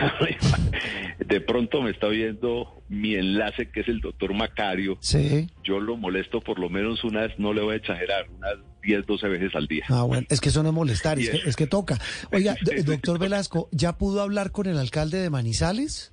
de 1.25 1.41
pronto 1.41 1.83
me 1.83 1.91
está 1.91 2.09
viendo 2.09 2.83
mi 2.89 3.15
enlace 3.15 3.71
que 3.71 3.81
es 3.81 3.89
el 3.89 4.01
doctor 4.01 4.35
Macario. 4.35 4.97
Sí. 5.01 5.49
Yo 5.63 5.81
lo 5.81 5.97
molesto 5.97 6.41
por 6.41 6.59
lo 6.59 6.69
menos 6.69 7.05
unas, 7.05 7.39
no 7.39 7.53
le 7.53 7.63
voy 7.63 7.75
a 7.75 7.77
exagerar, 7.77 8.27
unas 8.31 8.55
10, 8.83 9.07
12 9.07 9.29
veces 9.29 9.55
al 9.55 9.67
día. 9.67 9.85
Ah, 9.89 10.03
bueno, 10.03 10.27
es 10.29 10.41
que 10.41 10.49
eso 10.49 10.63
no 10.63 10.71
es 10.71 10.75
molestar, 10.75 11.19
es 11.19 11.31
que, 11.31 11.49
es 11.49 11.57
que, 11.57 11.67
toca. 11.67 11.99
Oiga, 12.33 12.57
doctor 12.85 13.19
Velasco, 13.19 13.69
¿ya 13.73 13.97
pudo 13.97 14.23
hablar 14.23 14.51
con 14.51 14.67
el 14.67 14.79
alcalde 14.79 15.19
de 15.19 15.31
Manizales? 15.31 16.13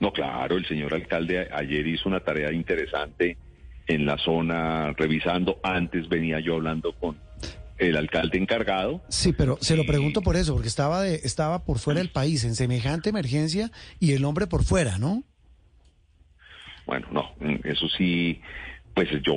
No, 0.00 0.12
claro, 0.12 0.56
el 0.56 0.66
señor 0.66 0.94
alcalde 0.94 1.48
ayer 1.52 1.86
hizo 1.86 2.08
una 2.08 2.20
tarea 2.20 2.52
interesante 2.52 3.36
en 3.86 4.06
la 4.06 4.16
zona 4.16 4.92
revisando. 4.92 5.60
Antes 5.62 6.08
venía 6.08 6.40
yo 6.40 6.54
hablando 6.54 6.92
con 6.92 7.18
el 7.80 7.96
alcalde 7.96 8.38
encargado. 8.38 9.02
Sí, 9.08 9.32
pero 9.32 9.58
se 9.60 9.76
lo 9.76 9.84
pregunto 9.84 10.22
por 10.22 10.36
eso, 10.36 10.52
porque 10.52 10.68
estaba 10.68 11.02
de, 11.02 11.16
estaba 11.24 11.64
por 11.64 11.78
fuera 11.78 12.00
del 12.00 12.10
país 12.10 12.44
en 12.44 12.54
semejante 12.54 13.08
emergencia 13.10 13.70
y 13.98 14.12
el 14.12 14.24
hombre 14.24 14.46
por 14.46 14.64
fuera, 14.64 14.98
¿no? 14.98 15.24
Bueno, 16.86 17.06
no, 17.12 17.30
eso 17.64 17.88
sí, 17.96 18.40
pues 19.00 19.22
yo 19.22 19.32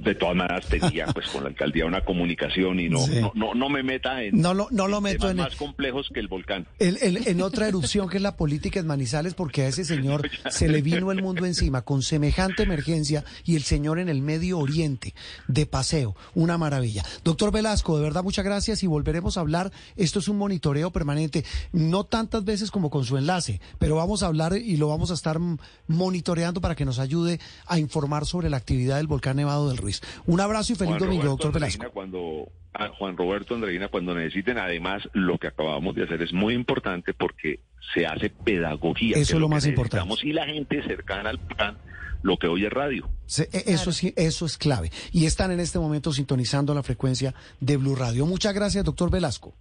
de 0.00 0.14
todas 0.16 0.34
maneras 0.34 0.66
pedía 0.66 1.06
pues 1.06 1.28
con 1.28 1.44
la 1.44 1.50
alcaldía 1.50 1.86
una 1.86 2.04
comunicación 2.04 2.80
y 2.80 2.88
no 2.88 2.98
no, 3.34 3.54
no, 3.54 3.68
me 3.68 3.84
meta 3.84 4.24
en 4.24 4.40
no 4.40 4.54
lo, 4.54 4.66
no 4.72 4.88
lo 4.88 5.00
meto 5.00 5.30
en 5.30 5.36
más 5.36 5.54
complejos 5.54 6.08
que 6.12 6.18
el 6.18 6.26
volcán. 6.26 6.66
En 6.80 7.40
otra 7.42 7.68
erupción 7.68 8.08
que 8.08 8.16
es 8.16 8.22
la 8.24 8.36
política 8.36 8.80
en 8.80 8.88
Manizales 8.88 9.34
porque 9.34 9.62
a 9.62 9.68
ese 9.68 9.84
señor 9.84 10.28
se 10.50 10.68
le 10.68 10.82
vino 10.82 11.12
el 11.12 11.22
mundo 11.22 11.46
encima 11.46 11.82
con 11.82 12.02
semejante 12.02 12.64
emergencia 12.64 13.24
y 13.44 13.54
el 13.54 13.62
señor 13.62 14.00
en 14.00 14.08
el 14.08 14.20
Medio 14.20 14.58
Oriente 14.58 15.14
de 15.46 15.64
paseo. 15.66 16.16
Una 16.34 16.58
maravilla. 16.58 17.04
Doctor 17.22 17.52
Velasco 17.52 17.96
de 17.98 18.02
verdad 18.02 18.24
muchas 18.24 18.44
gracias 18.44 18.82
y 18.82 18.88
volveremos 18.88 19.36
a 19.36 19.42
hablar. 19.42 19.70
Esto 19.96 20.18
es 20.18 20.26
un 20.26 20.38
monitoreo 20.38 20.90
permanente 20.90 21.44
no 21.70 22.02
tantas 22.02 22.44
veces 22.44 22.72
como 22.72 22.90
con 22.90 23.04
su 23.04 23.16
enlace 23.16 23.60
pero 23.78 23.94
vamos 23.94 24.24
a 24.24 24.26
hablar 24.26 24.56
y 24.56 24.76
lo 24.76 24.88
vamos 24.88 25.12
a 25.12 25.14
estar 25.14 25.38
monitoreando 25.86 26.60
para 26.60 26.74
que 26.74 26.84
nos 26.84 26.98
ayude 26.98 27.38
a 27.66 27.78
informar 27.78 28.26
sobre 28.26 28.50
la 28.50 28.56
actividad 28.56 28.87
del 28.96 29.06
volcán 29.06 29.36
Nevado 29.36 29.68
del 29.68 29.76
Ruiz. 29.76 30.00
Un 30.26 30.40
abrazo 30.40 30.72
y 30.72 30.76
feliz 30.76 30.98
domingo, 30.98 31.24
doctor 31.24 31.52
Velasco. 31.52 31.84
Cuando, 31.92 32.50
Juan 32.98 33.16
Roberto 33.16 33.54
Andreina, 33.54 33.88
cuando 33.88 34.14
necesiten, 34.14 34.58
además, 34.58 35.08
lo 35.12 35.38
que 35.38 35.48
acabamos 35.48 35.94
de 35.94 36.04
hacer 36.04 36.22
es 36.22 36.32
muy 36.32 36.54
importante 36.54 37.14
porque 37.14 37.60
se 37.94 38.06
hace 38.06 38.30
pedagogía. 38.30 39.16
Eso 39.16 39.34
es 39.34 39.40
lo, 39.40 39.48
más 39.48 39.66
importante. 39.66 40.14
Y 40.22 40.32
la 40.32 40.46
gente 40.46 40.82
cercana 40.82 41.30
al 41.30 41.38
plan 41.38 41.78
lo 42.22 42.36
que 42.36 42.48
oye 42.48 42.68
radio. 42.68 43.08
E, 43.38 43.64
eso, 43.66 43.92
sí, 43.92 44.12
eso 44.16 44.46
es 44.46 44.58
clave. 44.58 44.90
Y 45.12 45.26
están 45.26 45.50
en 45.50 45.60
este 45.60 45.78
momento 45.78 46.12
sintonizando 46.12 46.74
la 46.74 46.82
frecuencia 46.82 47.34
de 47.60 47.76
Blue 47.76 47.94
Radio. 47.94 48.26
Muchas 48.26 48.54
gracias, 48.54 48.84
doctor 48.84 49.10
Velasco. 49.10 49.54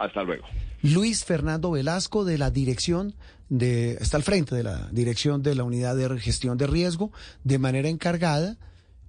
Hasta 0.00 0.22
luego. 0.22 0.46
Luis 0.82 1.26
Fernando 1.26 1.70
Velasco 1.70 2.24
de 2.24 2.38
la 2.38 2.50
dirección 2.50 3.14
de, 3.50 3.92
está 4.00 4.16
al 4.16 4.22
frente 4.22 4.54
de 4.54 4.62
la 4.62 4.88
dirección 4.92 5.42
de 5.42 5.54
la 5.54 5.62
unidad 5.62 5.94
de 5.94 6.18
gestión 6.18 6.56
de 6.56 6.66
riesgo, 6.66 7.12
de 7.44 7.58
manera 7.58 7.90
encargada, 7.90 8.56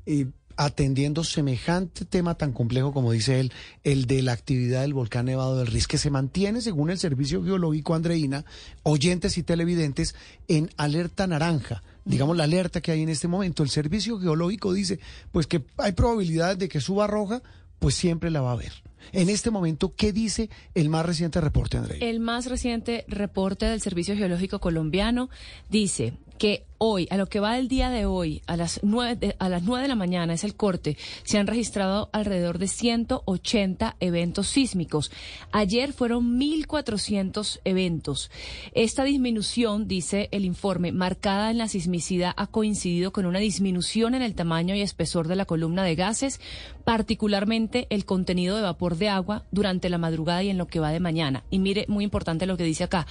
y 0.06 0.28
atendiendo 0.58 1.24
semejante 1.24 2.04
tema 2.04 2.36
tan 2.36 2.52
complejo 2.52 2.92
como 2.92 3.14
dice 3.14 3.39
él, 3.39 3.54
el 3.86 4.06
de 4.06 4.22
la 4.22 4.34
actividad 4.34 4.82
del 4.82 4.94
volcán 4.94 5.28
Nevado 5.28 5.58
del 5.58 5.68
Riz, 5.68 5.88
que 5.88 5.98
se 5.98 6.10
mantiene, 6.10 6.60
según 6.60 6.89
el 6.89 7.00
Servicio 7.00 7.42
Geológico 7.42 7.96
Andreina, 7.96 8.44
oyentes 8.84 9.38
y 9.38 9.44
televidentes, 9.44 10.14
en 10.50 10.70
alerta 10.76 11.26
naranja. 11.26 11.84
Digamos 12.04 12.36
la 12.36 12.44
alerta 12.44 12.82
que 12.82 12.92
hay 12.92 13.02
en 13.02 13.10
este 13.10 13.30
momento. 13.30 13.64
El 13.64 13.70
Servicio 13.70 14.20
Geológico 14.20 14.74
dice, 14.74 15.00
pues 15.32 15.48
que 15.48 15.64
hay 15.78 15.94
probabilidades 15.94 16.60
de 16.60 16.68
que 16.68 16.82
suba 16.82 17.08
roja, 17.08 17.42
pues 17.80 17.96
siempre 17.96 18.30
la 18.30 18.42
va 18.42 18.50
a 18.50 18.54
haber. 18.54 18.74
En 19.12 19.30
este 19.30 19.52
momento, 19.52 19.93
¿qué 19.95 20.12
dice 20.12 20.49
el 20.74 20.89
más 20.89 21.06
reciente 21.06 21.41
reporte, 21.41 21.78
André? 21.78 21.97
El 22.02 22.20
más 22.20 22.47
reciente 22.47 23.06
reporte 23.08 23.66
del 23.66 23.82
Servicio 23.82 24.16
Geológico 24.16 24.60
Colombiano 24.60 25.30
dice 25.70 26.14
que 26.38 26.66
hoy, 26.84 27.08
a 27.12 27.18
lo 27.18 27.28
que 27.28 27.40
va 27.40 27.54
del 27.54 27.68
día 27.68 27.92
de 27.92 28.08
hoy, 28.08 28.42
a 28.48 28.58
las 28.58 28.80
nueve 28.82 29.16
de, 29.16 29.36
a 29.38 29.50
las 29.50 29.64
de 29.64 29.88
la 29.88 29.96
mañana 29.96 30.34
es 30.34 30.44
el 30.44 30.56
corte, 30.56 30.98
se 31.24 31.38
han 31.38 31.46
registrado 31.46 32.10
alrededor 32.12 32.58
de 32.58 32.68
180 32.68 33.98
eventos 34.00 34.48
sísmicos. 34.48 35.12
Ayer 35.52 35.94
fueron 35.94 36.40
1.400 36.40 37.60
eventos. 37.66 38.32
Esta 38.74 39.04
disminución, 39.04 39.88
dice 39.88 40.28
el 40.32 40.44
informe, 40.44 40.92
marcada 40.92 41.52
en 41.52 41.60
la 41.60 41.68
sismicidad, 41.68 42.34
ha 42.36 42.48
coincidido 42.48 43.12
con 43.12 43.28
una 43.28 43.38
disminución 43.38 44.16
en 44.16 44.24
el 44.24 44.34
tamaño 44.34 44.74
y 44.74 44.82
espesor 44.82 45.28
de 45.28 45.36
la 45.36 45.46
columna 45.46 45.84
de 45.84 45.94
gases, 45.94 46.42
particularmente 46.84 47.86
el 47.92 48.06
contenido 48.06 48.56
de 48.56 48.64
vapor 48.64 48.98
de 48.98 49.10
agua 49.10 49.44
durante 49.52 49.90
la 49.90 50.00
madrugada 50.00 50.42
y 50.42 50.50
en 50.50 50.58
lo 50.58 50.66
que 50.66 50.80
va 50.80 50.92
de 50.92 51.00
mañana. 51.00 51.44
Y 51.52 51.60
mire, 51.60 51.86
muy 51.88 52.04
importante 52.04 52.48
lo 52.48 52.58
que 52.58 52.64
dice 52.64 52.86
acá. 52.86 53.06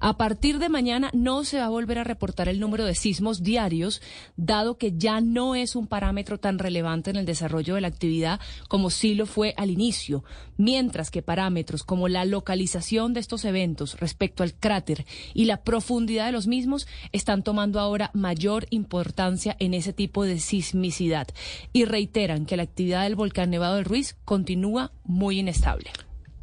A 0.00 0.16
partir 0.16 0.58
de 0.58 0.68
mañana 0.68 1.08
no 1.12 1.44
se 1.44 1.58
va 1.58 1.66
a 1.66 1.70
volver 1.70 2.00
a 2.00 2.04
reportar 2.04 2.48
el 2.48 2.58
número 2.58 2.84
de 2.84 2.96
diarios, 3.42 4.00
dado 4.36 4.78
que 4.78 4.92
ya 4.96 5.20
no 5.20 5.54
es 5.54 5.76
un 5.76 5.86
parámetro 5.86 6.38
tan 6.38 6.58
relevante 6.58 7.10
en 7.10 7.16
el 7.16 7.26
desarrollo 7.26 7.74
de 7.74 7.80
la 7.80 7.88
actividad 7.88 8.40
como 8.68 8.90
sí 8.90 9.14
lo 9.14 9.26
fue 9.26 9.54
al 9.56 9.70
inicio, 9.70 10.24
mientras 10.56 11.10
que 11.10 11.22
parámetros 11.22 11.82
como 11.82 12.08
la 12.08 12.24
localización 12.24 13.14
de 13.14 13.20
estos 13.20 13.44
eventos 13.44 13.98
respecto 14.00 14.42
al 14.42 14.54
cráter 14.54 15.06
y 15.34 15.44
la 15.46 15.62
profundidad 15.62 16.26
de 16.26 16.32
los 16.32 16.46
mismos 16.46 16.86
están 17.12 17.42
tomando 17.42 17.80
ahora 17.80 18.10
mayor 18.14 18.66
importancia 18.70 19.56
en 19.58 19.74
ese 19.74 19.92
tipo 19.92 20.24
de 20.24 20.38
sismicidad 20.38 21.28
y 21.72 21.84
reiteran 21.84 22.46
que 22.46 22.56
la 22.56 22.62
actividad 22.62 23.02
del 23.04 23.16
volcán 23.16 23.50
Nevado 23.50 23.76
del 23.76 23.84
Ruiz 23.84 24.16
continúa 24.24 24.92
muy 25.04 25.40
inestable. 25.40 25.90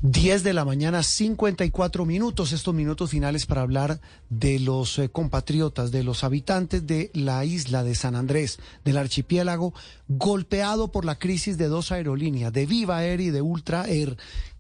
10 0.02 0.43
de 0.43 0.54
la 0.54 0.64
mañana, 0.64 1.04
54 1.04 2.06
minutos, 2.06 2.54
estos 2.54 2.74
minutos 2.74 3.10
finales 3.10 3.45
para 3.45 3.64
hablar 3.64 4.00
de 4.30 4.58
los 4.58 4.97
eh, 4.97 5.10
compatriotas, 5.10 5.91
de 5.91 6.04
los 6.04 6.24
habitantes 6.24 6.88
de 6.88 7.12
la 7.14 7.43
isla 7.43 7.84
de 7.84 7.95
San 7.95 8.16
Andrés, 8.16 8.60
del 8.86 8.95
archipiélago, 8.95 9.74
golpeado 10.08 10.93
por 10.93 11.04
la 11.04 11.20
crisis 11.20 11.58
de 11.58 11.68
dos 11.68 11.91
aerolíneas, 11.91 12.54
de 12.54 12.66
Viva 12.66 13.04
Air 13.04 13.20
y 13.20 13.30
de 13.30 13.41
Ultra 13.41 13.89
Air, 13.89 14.16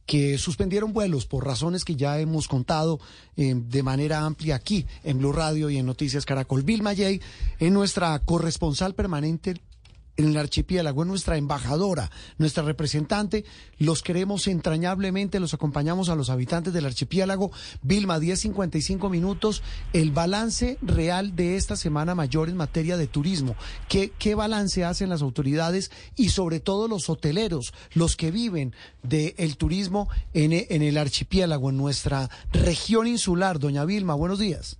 que 0.05 0.37
suspendieron 0.37 0.91
vuelos 0.91 1.25
por 1.25 1.45
razones 1.45 1.85
que 1.85 1.95
ya 1.95 2.19
hemos 2.19 2.49
contado 2.49 2.99
eh, 3.37 3.53
de 3.55 3.81
manera 3.81 4.25
amplia 4.25 4.55
aquí 4.55 4.87
en 5.05 5.19
Blue 5.19 5.31
Radio 5.31 5.69
y 5.69 5.77
en 5.77 5.85
Noticias 5.85 6.25
Caracol. 6.25 6.63
Bill 6.63 6.81
Mayey, 6.81 7.21
en 7.59 7.73
nuestra 7.73 8.19
corresponsal 8.19 8.93
permanente 8.93 9.61
en 10.19 10.27
el 10.27 10.37
archipiélago, 10.37 11.03
es 11.03 11.07
nuestra 11.07 11.37
embajadora, 11.37 12.11
nuestra 12.37 12.63
representante. 12.63 13.45
Los 13.77 14.03
queremos 14.03 14.47
entrañablemente, 14.47 15.39
los 15.39 15.53
acompañamos 15.53 16.09
a 16.09 16.15
los 16.15 16.29
habitantes 16.29 16.73
del 16.73 16.85
archipiélago. 16.85 17.51
Vilma, 17.81 18.19
10.55 18.19 19.09
minutos, 19.09 19.63
el 19.93 20.11
balance 20.11 20.77
real 20.81 21.37
de 21.37 21.55
esta 21.55 21.77
semana 21.77 22.15
mayor 22.15 22.49
en 22.49 22.57
materia 22.57 22.97
de 22.97 23.07
turismo. 23.07 23.55
¿Qué, 23.87 24.11
qué 24.19 24.35
balance 24.35 24.83
hacen 24.83 25.09
las 25.09 25.21
autoridades 25.21 25.89
y 26.17 26.29
sobre 26.29 26.59
todo 26.59 26.89
los 26.89 27.09
hoteleros, 27.09 27.73
los 27.93 28.17
que 28.17 28.29
viven 28.29 28.75
del 29.03 29.55
turismo 29.55 30.09
en, 30.33 30.51
en 30.51 30.81
el 30.81 30.97
archipiélago, 30.97 31.69
en 31.69 31.77
nuestra 31.77 32.29
región 32.51 33.07
insular? 33.07 33.57
Doña 33.57 33.85
Vilma, 33.85 34.15
buenos 34.15 34.39
días. 34.39 34.78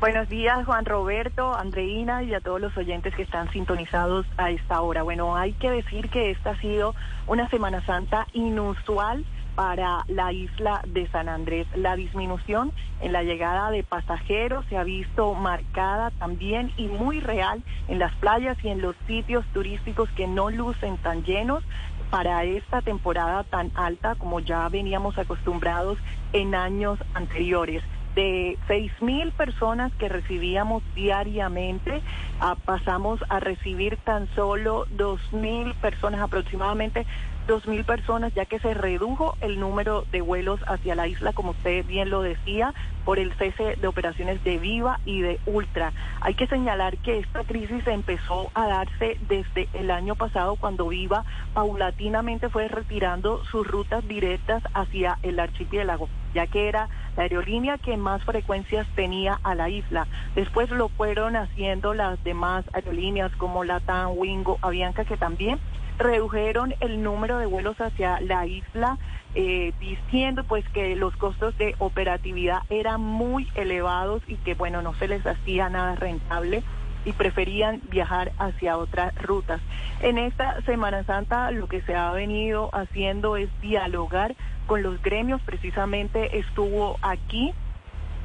Buenos 0.00 0.28
días, 0.28 0.64
Juan 0.64 0.84
Roberto, 0.84 1.56
Andreina 1.56 2.22
y 2.22 2.32
a 2.32 2.40
todos 2.40 2.60
los 2.60 2.76
oyentes 2.76 3.12
que 3.16 3.22
están 3.22 3.50
sintonizados 3.50 4.26
a 4.36 4.48
esta 4.50 4.80
hora. 4.80 5.02
Bueno, 5.02 5.34
hay 5.34 5.54
que 5.54 5.72
decir 5.72 6.08
que 6.08 6.30
esta 6.30 6.50
ha 6.50 6.60
sido 6.60 6.94
una 7.26 7.48
Semana 7.48 7.84
Santa 7.84 8.28
inusual 8.32 9.24
para 9.56 10.04
la 10.06 10.32
isla 10.32 10.82
de 10.86 11.08
San 11.08 11.28
Andrés. 11.28 11.66
La 11.74 11.96
disminución 11.96 12.70
en 13.00 13.12
la 13.12 13.24
llegada 13.24 13.72
de 13.72 13.82
pasajeros 13.82 14.64
se 14.66 14.76
ha 14.76 14.84
visto 14.84 15.34
marcada 15.34 16.12
también 16.12 16.72
y 16.76 16.86
muy 16.86 17.18
real 17.18 17.64
en 17.88 17.98
las 17.98 18.14
playas 18.14 18.56
y 18.62 18.68
en 18.68 18.80
los 18.80 18.94
sitios 19.08 19.44
turísticos 19.46 20.08
que 20.10 20.28
no 20.28 20.48
lucen 20.48 20.96
tan 20.98 21.24
llenos 21.24 21.64
para 22.08 22.44
esta 22.44 22.82
temporada 22.82 23.42
tan 23.42 23.72
alta 23.74 24.14
como 24.14 24.38
ya 24.38 24.68
veníamos 24.68 25.18
acostumbrados 25.18 25.98
en 26.32 26.54
años 26.54 27.00
anteriores 27.14 27.82
de 28.18 28.58
seis 28.66 28.90
mil 29.00 29.30
personas 29.30 29.92
que 29.94 30.08
recibíamos 30.08 30.82
diariamente, 30.96 32.02
ah, 32.40 32.56
pasamos 32.64 33.20
a 33.28 33.38
recibir 33.38 33.96
tan 33.98 34.26
solo 34.34 34.86
dos 34.90 35.20
mil 35.32 35.72
personas 35.74 36.20
aproximadamente 36.20 37.06
2.000 37.48 37.84
personas, 37.84 38.34
ya 38.34 38.44
que 38.44 38.60
se 38.60 38.74
redujo 38.74 39.34
el 39.40 39.58
número 39.58 40.04
de 40.12 40.20
vuelos 40.20 40.60
hacia 40.68 40.94
la 40.94 41.08
isla, 41.08 41.32
como 41.32 41.52
usted 41.52 41.84
bien 41.86 42.10
lo 42.10 42.20
decía, 42.20 42.74
por 43.06 43.18
el 43.18 43.32
cese 43.32 43.76
de 43.76 43.88
operaciones 43.88 44.44
de 44.44 44.58
Viva 44.58 45.00
y 45.06 45.22
de 45.22 45.40
Ultra. 45.46 45.92
Hay 46.20 46.34
que 46.34 46.46
señalar 46.46 46.98
que 46.98 47.18
esta 47.18 47.44
crisis 47.44 47.86
empezó 47.86 48.50
a 48.52 48.68
darse 48.68 49.16
desde 49.28 49.66
el 49.72 49.90
año 49.90 50.14
pasado, 50.14 50.56
cuando 50.56 50.88
Viva 50.88 51.24
paulatinamente 51.54 52.50
fue 52.50 52.68
retirando 52.68 53.42
sus 53.46 53.66
rutas 53.66 54.06
directas 54.06 54.62
hacia 54.74 55.18
el 55.22 55.40
archipiélago, 55.40 56.10
ya 56.34 56.46
que 56.46 56.68
era 56.68 56.90
la 57.18 57.24
aerolínea 57.24 57.78
que 57.78 57.96
más 57.96 58.22
frecuencias 58.22 58.86
tenía 58.94 59.40
a 59.42 59.56
la 59.56 59.68
isla. 59.68 60.06
Después 60.36 60.70
lo 60.70 60.88
fueron 60.88 61.34
haciendo 61.34 61.92
las 61.92 62.22
demás 62.22 62.64
aerolíneas 62.72 63.32
como 63.32 63.64
Latam, 63.64 64.12
Wingo, 64.16 64.58
Avianca, 64.62 65.04
que 65.04 65.16
también 65.16 65.58
redujeron 65.98 66.76
el 66.78 67.02
número 67.02 67.38
de 67.38 67.46
vuelos 67.46 67.80
hacia 67.80 68.20
la 68.20 68.46
isla, 68.46 68.98
eh, 69.34 69.72
diciendo 69.80 70.44
pues 70.44 70.64
que 70.68 70.94
los 70.94 71.16
costos 71.16 71.58
de 71.58 71.74
operatividad 71.80 72.60
eran 72.70 73.00
muy 73.00 73.48
elevados 73.56 74.22
y 74.28 74.36
que 74.36 74.54
bueno, 74.54 74.80
no 74.80 74.94
se 74.94 75.08
les 75.08 75.26
hacía 75.26 75.68
nada 75.68 75.96
rentable 75.96 76.62
y 77.04 77.12
preferían 77.12 77.80
viajar 77.90 78.30
hacia 78.38 78.76
otras 78.76 79.12
rutas. 79.20 79.60
En 80.02 80.18
esta 80.18 80.60
Semana 80.62 81.02
Santa 81.02 81.50
lo 81.50 81.66
que 81.66 81.82
se 81.82 81.96
ha 81.96 82.12
venido 82.12 82.70
haciendo 82.72 83.36
es 83.36 83.48
dialogar 83.60 84.36
con 84.68 84.82
los 84.82 85.02
gremios, 85.02 85.40
precisamente 85.42 86.38
estuvo 86.38 86.98
aquí 87.00 87.52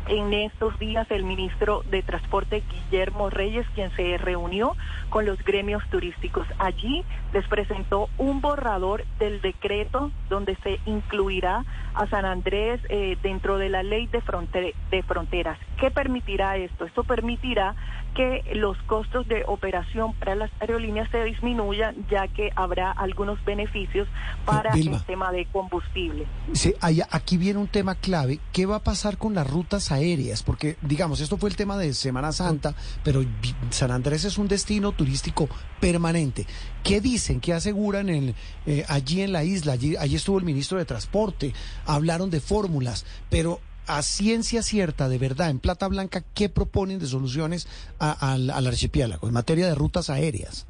en 0.08 0.34
estos 0.34 0.78
días 0.78 1.10
el 1.10 1.24
ministro 1.24 1.84
de 1.89 2.04
Transporte 2.04 2.62
Guillermo 2.70 3.30
Reyes, 3.30 3.66
quien 3.74 3.89
se 3.96 4.18
reunió 4.18 4.76
con 5.10 5.26
los 5.26 5.41
gremios 5.46 5.82
turísticos. 5.89 6.46
Allí 6.60 7.06
les 7.32 7.48
presentó 7.48 8.10
un 8.18 8.41
borrador 8.41 9.06
del 9.20 9.39
decreto 9.39 10.12
donde 10.30 10.58
se 10.58 10.80
incluirá 10.86 11.64
a 11.94 12.08
San 12.08 12.26
Andrés 12.26 12.82
eh, 12.89 13.18
dentro 13.24 13.58
de 13.58 13.70
la 13.70 13.82
ley 13.82 14.08
de, 14.08 14.76
de 14.91 15.04
fronteras. 15.04 15.58
¿Qué 15.80 15.91
permitirá 15.91 16.58
esto? 16.58 16.86
Esto 16.86 17.06
permitirá 17.06 17.74
que 18.14 18.43
los 18.53 18.78
costos 18.84 19.28
de 19.28 19.43
operación 19.47 20.14
para 20.14 20.36
las 20.36 20.51
aerolíneas 20.59 21.09
se 21.09 21.24
disminuyan, 21.24 21.95
ya 22.09 22.28
que 22.28 22.51
habrá 22.55 22.91
algunos 22.91 23.43
beneficios 23.45 24.07
para 24.45 24.72
el 24.74 25.03
tema 25.05 25.32
de 25.32 25.45
combustible. 25.45 26.26
Sí, 26.53 26.74
aquí 27.09 27.38
viene 27.38 27.59
un 27.59 27.68
tema 27.68 27.95
clave. 27.95 28.39
¿Qué 28.51 28.66
va 28.66 28.78
a 28.78 28.84
pasar 28.84 29.18
con 29.18 29.34
las 29.34 29.49
rutas 29.49 29.91
aéreas? 29.91 30.43
Porque, 30.43 30.78
digamos, 30.82 31.22
esto 31.22 31.38
fue 31.38 31.49
el 31.49 31.55
tema 31.55 31.78
de 31.78 31.93
Semana 31.93 32.32
Santa, 32.32 32.76
pero 33.03 33.24
San 33.70 33.91
Andrés 33.91 34.26
es 34.26 34.38
un 34.38 34.47
destino 34.47 34.91
turístico 34.91 35.49
permanente. 35.80 36.45
¿Qué 36.84 37.01
dicen? 37.01 37.39
¿Qué 37.39 37.53
aseguran 37.53 38.09
en, 38.09 38.36
eh, 38.66 38.86
allí 38.88 39.22
en 39.22 39.32
la 39.32 39.43
isla? 39.43 39.74
Allí, 39.74 39.95
allí 39.97 40.16
estuvo 40.16 40.38
el 40.38 40.45
ministro 40.45 40.78
de 40.78 40.86
Transporte, 40.86 41.53
hablaron 41.86 42.30
de 42.30 42.39
fórmulas, 42.39 43.05
pero 43.30 43.59
a 43.88 44.02
ciencia 44.02 44.62
cierta, 44.62 45.10
de 45.10 45.18
verdad, 45.18 45.50
en 45.50 45.60
Plata 45.60 45.88
Blanca, 45.88 46.24
¿qué 46.34 46.50
proponen 46.50 47.00
de 47.00 47.08
soluciones 47.08 47.68
al, 48.00 48.50
archipiélago 48.50 49.28
en 49.28 49.34
materia 49.34 49.68
de 49.68 49.76
rutas 49.76 50.10
aéreas? 50.10 50.68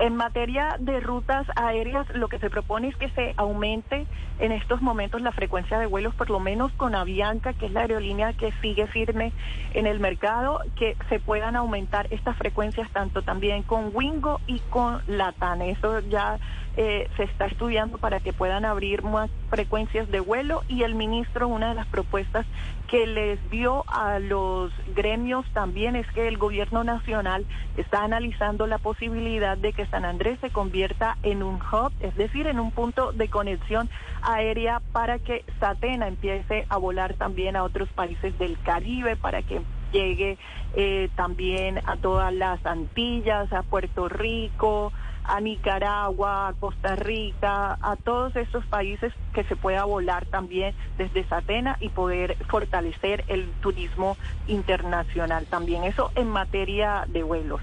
En 0.00 0.14
materia 0.14 0.76
de 0.78 1.00
rutas 1.00 1.44
aéreas, 1.56 2.06
lo 2.14 2.28
que 2.28 2.38
se 2.38 2.50
propone 2.50 2.86
es 2.86 2.96
que 2.96 3.10
se 3.10 3.34
aumente 3.36 4.06
en 4.38 4.52
estos 4.52 4.80
momentos 4.80 5.20
la 5.22 5.32
frecuencia 5.32 5.76
de 5.80 5.86
vuelos, 5.86 6.14
por 6.14 6.30
lo 6.30 6.38
menos 6.38 6.70
con 6.74 6.94
Avianca, 6.94 7.52
que 7.52 7.66
es 7.66 7.72
la 7.72 7.80
aerolínea 7.80 8.32
que 8.34 8.52
sigue 8.62 8.86
firme 8.86 9.32
en 9.74 9.88
el 9.88 9.98
mercado, 9.98 10.60
que 10.76 10.96
se 11.08 11.18
puedan 11.18 11.56
aumentar 11.56 12.06
estas 12.12 12.36
frecuencias 12.36 12.88
tanto 12.92 13.22
también 13.22 13.64
con 13.64 13.90
Wingo 13.92 14.40
y 14.46 14.60
con 14.70 15.02
Latam. 15.08 15.62
Eso 15.62 15.98
ya 16.08 16.38
eh, 16.80 17.10
se 17.16 17.24
está 17.24 17.46
estudiando 17.46 17.98
para 17.98 18.20
que 18.20 18.32
puedan 18.32 18.64
abrir 18.64 19.02
más 19.02 19.28
frecuencias 19.50 20.08
de 20.12 20.20
vuelo 20.20 20.62
y 20.68 20.84
el 20.84 20.94
ministro, 20.94 21.48
una 21.48 21.70
de 21.70 21.74
las 21.74 21.88
propuestas 21.88 22.46
que 22.86 23.04
les 23.04 23.50
dio 23.50 23.82
a 23.88 24.20
los 24.20 24.70
gremios 24.94 25.44
también 25.52 25.96
es 25.96 26.06
que 26.12 26.28
el 26.28 26.38
gobierno 26.38 26.84
nacional 26.84 27.44
está 27.76 28.04
analizando 28.04 28.68
la 28.68 28.78
posibilidad 28.78 29.58
de 29.58 29.72
que 29.72 29.86
San 29.86 30.04
Andrés 30.04 30.38
se 30.40 30.50
convierta 30.50 31.18
en 31.24 31.42
un 31.42 31.56
hub, 31.56 31.90
es 31.98 32.14
decir, 32.14 32.46
en 32.46 32.60
un 32.60 32.70
punto 32.70 33.10
de 33.10 33.28
conexión 33.28 33.90
aérea 34.22 34.80
para 34.92 35.18
que 35.18 35.44
Satena 35.58 36.06
empiece 36.06 36.64
a 36.68 36.76
volar 36.76 37.14
también 37.14 37.56
a 37.56 37.64
otros 37.64 37.88
países 37.88 38.38
del 38.38 38.56
Caribe, 38.60 39.16
para 39.16 39.42
que 39.42 39.62
llegue 39.92 40.38
eh, 40.76 41.08
también 41.16 41.80
a 41.86 41.96
todas 41.96 42.32
las 42.32 42.64
Antillas, 42.64 43.52
a 43.52 43.64
Puerto 43.64 44.08
Rico, 44.08 44.92
a 45.28 45.40
Nicaragua, 45.40 46.48
a 46.48 46.52
Costa 46.54 46.96
Rica, 46.96 47.78
a 47.80 47.96
todos 47.96 48.34
estos 48.34 48.64
países 48.66 49.12
que 49.34 49.44
se 49.44 49.56
pueda 49.56 49.84
volar 49.84 50.26
también 50.26 50.74
desde 50.96 51.24
Satena 51.28 51.76
y 51.80 51.90
poder 51.90 52.36
fortalecer 52.48 53.24
el 53.28 53.48
turismo 53.60 54.16
internacional 54.46 55.46
también. 55.46 55.84
Eso 55.84 56.10
en 56.14 56.28
materia 56.28 57.04
de 57.08 57.22
vuelos. 57.22 57.60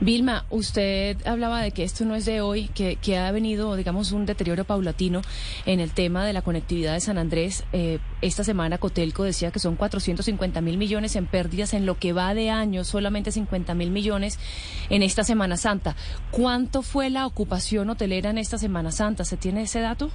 Vilma, 0.00 0.44
usted 0.50 1.16
hablaba 1.26 1.60
de 1.60 1.72
que 1.72 1.82
esto 1.82 2.04
no 2.04 2.14
es 2.14 2.24
de 2.24 2.40
hoy, 2.40 2.68
que, 2.68 2.96
que, 2.96 3.18
ha 3.18 3.32
venido, 3.32 3.74
digamos, 3.74 4.12
un 4.12 4.26
deterioro 4.26 4.62
paulatino 4.64 5.22
en 5.66 5.80
el 5.80 5.90
tema 5.90 6.24
de 6.24 6.32
la 6.32 6.42
conectividad 6.42 6.92
de 6.92 7.00
San 7.00 7.18
Andrés. 7.18 7.64
Eh, 7.72 7.98
esta 8.22 8.44
semana 8.44 8.78
Cotelco 8.78 9.24
decía 9.24 9.50
que 9.50 9.58
son 9.58 9.74
450 9.74 10.60
mil 10.60 10.78
millones 10.78 11.16
en 11.16 11.26
pérdidas 11.26 11.74
en 11.74 11.84
lo 11.84 11.98
que 11.98 12.12
va 12.12 12.32
de 12.34 12.48
año, 12.48 12.84
solamente 12.84 13.32
50 13.32 13.74
mil 13.74 13.90
millones 13.90 14.38
en 14.88 15.02
esta 15.02 15.24
Semana 15.24 15.56
Santa. 15.56 15.96
¿Cuánto 16.30 16.82
fue 16.82 17.10
la 17.10 17.26
ocupación 17.26 17.90
hotelera 17.90 18.30
en 18.30 18.38
esta 18.38 18.56
Semana 18.56 18.92
Santa? 18.92 19.24
¿Se 19.24 19.36
tiene 19.36 19.62
ese 19.62 19.80
dato? 19.80 20.12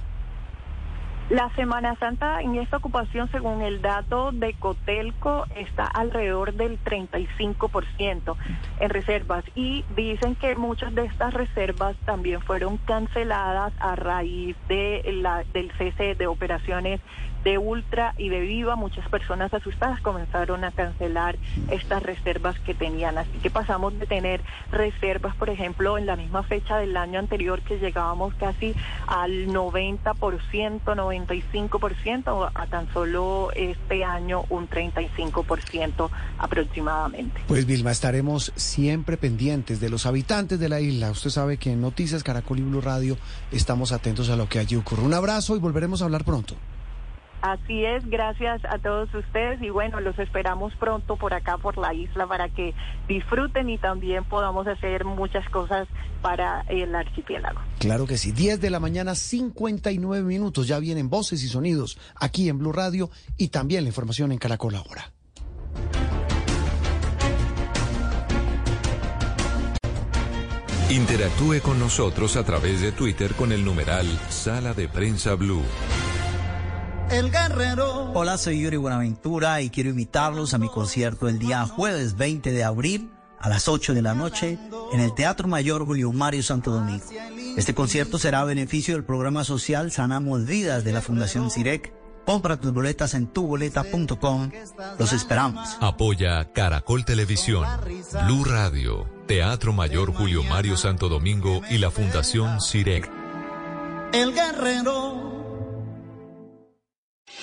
La 1.30 1.48
Semana 1.56 1.96
Santa 1.96 2.42
en 2.42 2.56
esta 2.56 2.76
ocupación, 2.76 3.30
según 3.30 3.62
el 3.62 3.80
dato 3.80 4.30
de 4.30 4.52
Cotelco, 4.52 5.46
está 5.56 5.86
alrededor 5.86 6.52
del 6.52 6.78
35% 6.84 8.36
en 8.78 8.90
reservas. 8.90 9.42
Y 9.54 9.86
dicen 9.96 10.34
que 10.34 10.54
muchas 10.54 10.94
de 10.94 11.06
estas 11.06 11.32
reservas 11.32 11.96
también 12.04 12.42
fueron 12.42 12.76
canceladas 12.76 13.72
a 13.78 13.96
raíz 13.96 14.54
de 14.68 15.02
la, 15.22 15.44
del 15.54 15.72
cese 15.78 16.14
de 16.14 16.26
operaciones 16.26 17.00
de 17.44 17.58
Ultra 17.58 18.14
y 18.16 18.30
de 18.30 18.40
Viva, 18.40 18.74
muchas 18.74 19.08
personas 19.08 19.52
asustadas 19.52 20.00
comenzaron 20.00 20.64
a 20.64 20.72
cancelar 20.72 21.36
estas 21.70 22.02
reservas 22.02 22.58
que 22.60 22.74
tenían. 22.74 23.18
Así 23.18 23.38
que 23.42 23.50
pasamos 23.50 23.98
de 23.98 24.06
tener 24.06 24.40
reservas, 24.72 25.36
por 25.36 25.50
ejemplo, 25.50 25.98
en 25.98 26.06
la 26.06 26.16
misma 26.16 26.42
fecha 26.42 26.78
del 26.78 26.96
año 26.96 27.18
anterior 27.18 27.60
que 27.60 27.78
llegábamos 27.78 28.34
casi 28.34 28.74
al 29.06 29.48
90%, 29.48 30.14
95%, 30.82 32.50
a 32.54 32.66
tan 32.66 32.92
solo 32.92 33.50
este 33.54 34.04
año 34.04 34.44
un 34.48 34.68
35% 34.68 36.10
aproximadamente. 36.38 37.42
Pues 37.46 37.66
Vilma, 37.66 37.90
estaremos 37.90 38.52
siempre 38.56 39.16
pendientes 39.16 39.80
de 39.80 39.90
los 39.90 40.06
habitantes 40.06 40.58
de 40.58 40.68
la 40.68 40.80
isla. 40.80 41.10
Usted 41.10 41.30
sabe 41.30 41.58
que 41.58 41.72
en 41.72 41.80
Noticias 41.82 42.22
Caracol 42.22 42.58
y 42.58 42.62
Blue 42.62 42.80
Radio 42.80 43.18
estamos 43.52 43.92
atentos 43.92 44.30
a 44.30 44.36
lo 44.36 44.48
que 44.48 44.58
allí 44.58 44.76
ocurre. 44.76 45.02
Un 45.02 45.14
abrazo 45.14 45.56
y 45.56 45.58
volveremos 45.58 46.00
a 46.00 46.06
hablar 46.06 46.24
pronto. 46.24 46.54
Así 47.44 47.84
es, 47.84 48.08
gracias 48.08 48.62
a 48.64 48.78
todos 48.78 49.14
ustedes 49.14 49.60
y 49.60 49.68
bueno, 49.68 50.00
los 50.00 50.18
esperamos 50.18 50.72
pronto 50.76 51.16
por 51.16 51.34
acá, 51.34 51.58
por 51.58 51.76
la 51.76 51.92
isla, 51.92 52.26
para 52.26 52.48
que 52.48 52.72
disfruten 53.06 53.68
y 53.68 53.76
también 53.76 54.24
podamos 54.24 54.66
hacer 54.66 55.04
muchas 55.04 55.46
cosas 55.50 55.86
para 56.22 56.62
el 56.70 56.94
archipiélago. 56.94 57.60
Claro 57.80 58.06
que 58.06 58.16
sí, 58.16 58.32
10 58.32 58.62
de 58.62 58.70
la 58.70 58.80
mañana, 58.80 59.14
59 59.14 60.24
minutos, 60.24 60.66
ya 60.66 60.78
vienen 60.78 61.10
voces 61.10 61.44
y 61.44 61.48
sonidos 61.48 61.98
aquí 62.14 62.48
en 62.48 62.56
Blue 62.56 62.72
Radio 62.72 63.10
y 63.36 63.48
también 63.48 63.84
la 63.84 63.88
información 63.88 64.32
en 64.32 64.38
Caracol 64.38 64.76
ahora. 64.76 65.12
Interactúe 70.88 71.60
con 71.60 71.78
nosotros 71.78 72.38
a 72.38 72.44
través 72.44 72.80
de 72.80 72.92
Twitter 72.92 73.34
con 73.34 73.52
el 73.52 73.66
numeral 73.66 74.06
Sala 74.30 74.72
de 74.72 74.88
Prensa 74.88 75.34
Blue. 75.34 75.60
El 77.10 77.30
guerrero. 77.30 78.12
Hola, 78.14 78.38
soy 78.38 78.60
Yuri 78.60 78.76
Buenaventura 78.76 79.60
y 79.60 79.70
quiero 79.70 79.90
invitarlos 79.90 80.54
a 80.54 80.58
mi 80.58 80.68
concierto 80.68 81.28
el 81.28 81.38
día 81.38 81.66
jueves 81.66 82.16
20 82.16 82.50
de 82.50 82.64
abril 82.64 83.10
a 83.38 83.48
las 83.48 83.68
8 83.68 83.94
de 83.94 84.02
la 84.02 84.14
noche 84.14 84.58
en 84.92 85.00
el 85.00 85.14
Teatro 85.14 85.46
Mayor 85.46 85.84
Julio 85.84 86.12
Mario 86.12 86.42
Santo 86.42 86.70
Domingo. 86.70 87.04
Este 87.56 87.74
concierto 87.74 88.18
será 88.18 88.40
a 88.40 88.44
beneficio 88.44 88.94
del 88.94 89.04
programa 89.04 89.44
social 89.44 89.92
Sanamos 89.92 90.46
Vidas 90.46 90.82
de 90.82 90.92
la 90.92 91.02
Fundación 91.02 91.50
CIREC. 91.50 91.92
Compra 92.24 92.58
tus 92.58 92.72
boletas 92.72 93.12
en 93.12 93.26
tuboleta.com. 93.26 94.50
Los 94.98 95.12
esperamos. 95.12 95.76
Apoya 95.80 96.52
Caracol 96.52 97.04
Televisión, 97.04 97.66
Blue 98.24 98.44
Radio, 98.44 99.06
Teatro 99.26 99.74
Mayor 99.74 100.12
Julio 100.14 100.42
Mario 100.42 100.78
Santo 100.78 101.10
Domingo 101.10 101.60
y 101.70 101.76
la 101.76 101.90
Fundación 101.90 102.62
CIREC. 102.62 103.10
El 104.14 104.32
guerrero. 104.32 105.33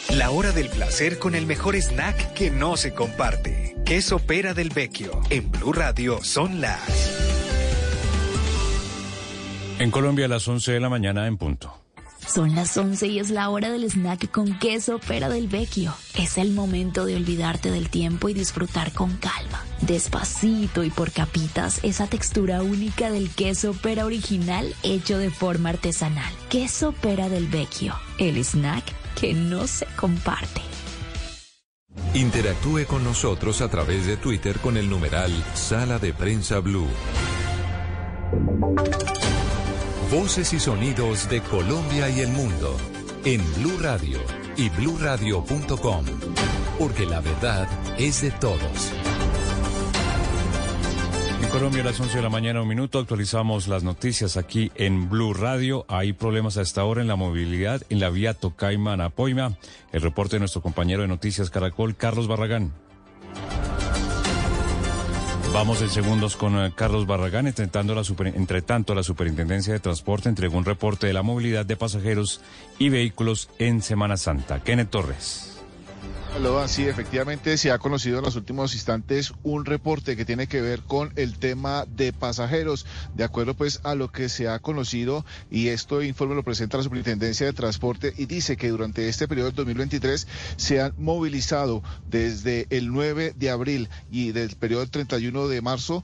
La 0.10 0.32
hora 0.32 0.52
del 0.52 0.68
placer 0.68 1.20
con 1.20 1.36
el 1.36 1.46
mejor 1.46 1.76
snack 1.76 2.34
que 2.34 2.52
no 2.52 2.76
se 2.76 2.94
comparte. 2.94 3.78
Queso 3.86 4.20
pera 4.20 4.54
del 4.54 4.70
vecchio. 4.70 5.22
En 5.30 5.50
Blue 5.52 5.72
Radio 5.72 6.22
son 6.22 6.60
las. 6.60 6.82
En 9.80 9.90
Colombia 9.90 10.26
a 10.26 10.28
las 10.28 10.46
11 10.48 10.74
de 10.74 10.80
la 10.80 10.90
mañana 10.90 11.28
en 11.28 11.38
punto. 11.38 11.78
Son 12.28 12.54
las 12.56 12.78
11 12.78 13.08
y 13.08 13.20
es 13.20 13.30
la 13.32 13.50
hora 13.50 13.72
del 13.72 13.90
snack 13.90 14.30
con 14.30 14.60
queso 14.60 15.00
pera 15.00 15.28
del 15.30 15.48
vecchio. 15.48 15.94
Es 16.16 16.38
el 16.38 16.52
momento 16.52 17.06
de 17.06 17.16
olvidarte 17.16 17.72
del 17.72 17.90
tiempo 17.90 18.30
y 18.30 18.34
disfrutar 18.34 18.92
con 18.92 19.18
calma, 19.18 19.64
despacito 19.82 20.84
y 20.84 20.92
por 20.92 21.12
capitas 21.12 21.80
esa 21.84 22.06
textura 22.08 22.62
única 22.62 23.10
del 23.10 23.30
queso 23.32 23.74
pera 23.74 24.06
original 24.06 24.76
hecho 24.84 25.18
de 25.18 25.32
forma 25.32 25.70
artesanal. 25.70 26.32
Queso 26.50 26.92
pera 26.92 27.28
del 27.28 27.48
vecchio, 27.48 27.96
el 28.20 28.38
snack 28.44 29.01
que 29.20 29.34
no 29.34 29.68
se 29.68 29.86
comparte. 29.96 30.62
Interactúe 32.14 32.86
con 32.88 33.04
nosotros 33.04 33.62
a 33.62 33.70
través 33.70 34.06
de 34.06 34.18
Twitter 34.18 34.60
con 34.60 34.78
el 34.78 34.90
numeral 34.90 35.32
Sala 35.54 36.00
de 36.00 36.14
Prensa 36.14 36.60
Blue. 36.60 36.88
Voces 40.12 40.52
y 40.54 40.60
sonidos 40.60 41.30
de 41.30 41.42
Colombia 41.42 42.10
y 42.10 42.20
el 42.20 42.30
mundo 42.30 42.76
en 43.24 43.42
Blue 43.56 43.78
Radio 43.80 44.20
y 44.58 44.70
bluradio.com, 44.70 46.06
porque 46.78 47.06
la 47.06 47.22
verdad 47.22 47.68
es 47.98 48.22
de 48.22 48.32
todos. 48.32 48.92
Colombia 51.52 51.82
a 51.82 51.86
las 51.86 52.00
11 52.00 52.16
de 52.16 52.24
la 52.24 52.30
mañana, 52.30 52.62
un 52.62 52.68
minuto, 52.70 52.98
actualizamos 52.98 53.68
las 53.68 53.84
noticias 53.84 54.38
aquí 54.38 54.72
en 54.76 55.10
Blue 55.10 55.34
Radio. 55.34 55.86
Hay 55.90 56.14
problemas 56.14 56.56
a 56.56 56.62
esta 56.62 56.86
hora 56.86 57.02
en 57.02 57.10
la 57.10 57.18
movilidad 57.18 57.82
en 57.90 58.00
la 58.00 58.10
vía 58.10 58.34
Tocaima-Napoima. 58.34 59.58
El 59.92 60.02
reporte 60.02 60.38
de 60.38 60.40
nuestro 60.40 60.62
compañero 60.62 61.02
de 61.02 61.10
Noticias 61.10 61.50
Caracol, 61.50 61.98
Carlos 61.98 62.30
Barragán. 62.30 62.72
Vamos 65.54 65.82
en 65.82 65.90
segundos 65.90 66.38
con 66.38 66.58
eh, 66.58 66.72
Carlos 66.74 67.06
Barragán. 67.06 67.54
La 67.54 68.04
super, 68.06 68.28
entre 68.28 68.62
tanto, 68.62 68.96
la 68.96 69.04
Superintendencia 69.04 69.74
de 69.74 69.82
Transporte 69.82 70.30
entregó 70.30 70.58
un 70.58 70.64
reporte 70.64 71.08
de 71.08 71.14
la 71.14 71.22
movilidad 71.22 71.66
de 71.66 71.76
pasajeros 71.76 72.40
y 72.80 72.88
vehículos 72.88 73.50
en 73.60 73.82
Semana 73.82 74.16
Santa. 74.16 74.64
Kenneth 74.64 74.90
Torres. 74.90 75.51
Sí, 76.72 76.88
efectivamente 76.88 77.58
se 77.58 77.70
ha 77.72 77.80
conocido 77.80 78.20
en 78.20 78.24
los 78.24 78.38
últimos 78.38 78.74
instantes 78.76 79.34
un 79.44 79.66
reporte 79.66 80.16
que 80.16 80.24
tiene 80.24 80.48
que 80.48 80.62
ver 80.62 80.82
con 80.82 81.12
el 81.18 81.38
tema 81.38 81.86
de 81.86 82.14
pasajeros, 82.14 82.86
de 83.14 83.26
acuerdo 83.26 83.56
pues 83.56 83.82
a 83.84 83.94
lo 83.94 84.10
que 84.10 84.30
se 84.30 84.48
ha 84.48 84.60
conocido 84.60 85.26
y 85.50 85.68
esto 85.68 86.02
informe 86.02 86.36
lo 86.36 86.44
presenta 86.44 86.78
la 86.78 86.84
Superintendencia 86.84 87.46
de 87.46 87.52
Transporte 87.52 88.14
y 88.16 88.26
dice 88.26 88.56
que 88.56 88.70
durante 88.70 89.10
este 89.10 89.28
periodo 89.28 89.48
del 89.48 89.56
2023 89.56 90.28
se 90.56 90.82
han 90.82 90.94
movilizado 90.98 91.84
desde 92.08 92.68
el 92.70 92.94
9 92.94 93.34
de 93.36 93.50
abril 93.50 93.90
y 94.10 94.32
del 94.32 94.56
periodo 94.56 94.82
del 94.82 94.92
31 94.92 95.50
de 95.50 95.62
marzo 95.62 96.04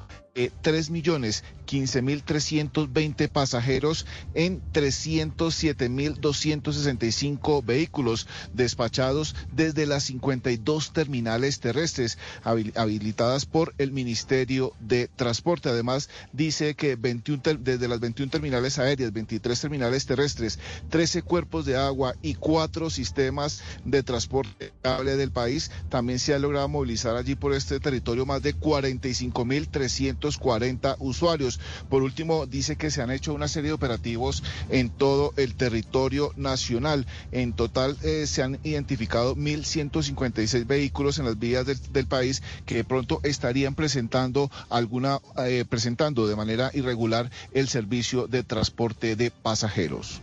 3 0.62 0.90
millones 0.90 1.44
15 1.66 2.02
mil 2.02 2.24
320 2.24 3.28
pasajeros 3.28 4.06
en 4.34 4.62
307 4.72 5.90
mil 5.90 6.20
265 6.20 7.62
vehículos 7.62 8.28
despachados 8.54 9.36
desde 9.52 9.86
las 9.86 10.04
52 10.06 10.94
terminales 10.94 11.60
terrestres 11.60 12.18
habilitadas 12.44 13.46
por 13.46 13.76
el 13.78 13.92
Ministerio 13.92 14.74
de 14.80 15.08
Transporte. 15.08 15.70
Además, 15.70 16.10
dice 16.32 16.74
que 16.76 16.96
21 16.96 17.42
desde 17.60 17.88
las 17.88 18.00
21 18.00 18.32
terminales 18.32 18.80
aéreas, 18.80 19.12
23 19.12 19.60
terminales 19.60 20.06
terrestres, 20.06 20.60
13 20.90 21.22
cuerpos 21.22 21.66
de 21.66 21.76
agua 21.76 22.16
y 22.22 22.36
4 22.36 22.90
sistemas 22.90 23.62
de 23.84 24.04
transporte 24.04 24.72
cable 24.82 25.18
del 25.18 25.32
país, 25.32 25.72
también 25.90 26.20
se 26.20 26.34
ha 26.34 26.40
logrado 26.40 26.70
movilizar 26.70 27.16
allí 27.18 27.36
por 27.36 27.54
este 27.54 27.80
territorio 27.80 28.26
más 28.26 28.42
de 28.42 28.54
45 28.54 29.46
mil 29.46 29.68
340 30.28 30.98
usuarios. 31.00 31.60
Por 31.90 32.04
último, 32.04 32.46
dice 32.46 32.76
que 32.76 32.92
se 32.92 33.02
han 33.02 33.12
hecho 33.12 33.34
una 33.34 33.48
serie 33.48 33.70
de 33.70 33.74
operativos 33.74 34.44
en 34.70 34.90
todo 34.90 35.34
el 35.38 35.56
territorio 35.56 36.34
nacional. 36.36 37.06
En 37.32 37.54
total 37.54 37.98
eh, 38.04 38.26
se 38.28 38.44
han 38.44 38.60
identificado 38.64 39.36
1.156 39.36 40.66
vehículos 40.68 41.20
en 41.20 41.26
las 41.26 41.40
vías 41.40 41.66
del, 41.66 41.78
del, 41.92 42.08
país 42.08 42.42
que 42.66 42.76
de 42.76 42.84
pronto 42.84 43.20
estarían 43.24 43.76
presentando 43.76 44.50
alguna, 44.70 45.20
eh, 45.46 45.66
presentando 45.68 46.28
de 46.28 46.36
manera 46.36 46.72
irregular 46.74 47.30
el 47.54 47.68
servicio 47.68 48.28
de 48.28 48.44
transporte 48.44 49.16
de 49.16 49.32
pasajeros. 49.32 50.22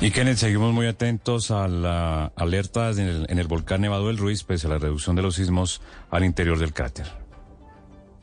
Y 0.00 0.10
Kenneth, 0.10 0.38
seguimos 0.38 0.72
muy 0.72 0.86
atentos 0.86 1.50
a 1.50 1.68
la 1.68 2.32
alerta 2.36 2.90
en 2.90 3.00
el, 3.00 3.26
en 3.28 3.38
el 3.38 3.46
volcán 3.46 3.80
Nevado 3.80 4.08
del 4.08 4.18
Ruiz, 4.18 4.44
pese 4.44 4.66
a 4.66 4.70
la 4.70 4.78
reducción 4.78 5.16
de 5.16 5.22
los 5.22 5.36
sismos 5.36 5.80
al 6.10 6.24
interior 6.24 6.58
del 6.58 6.72
cráter. 6.72 7.27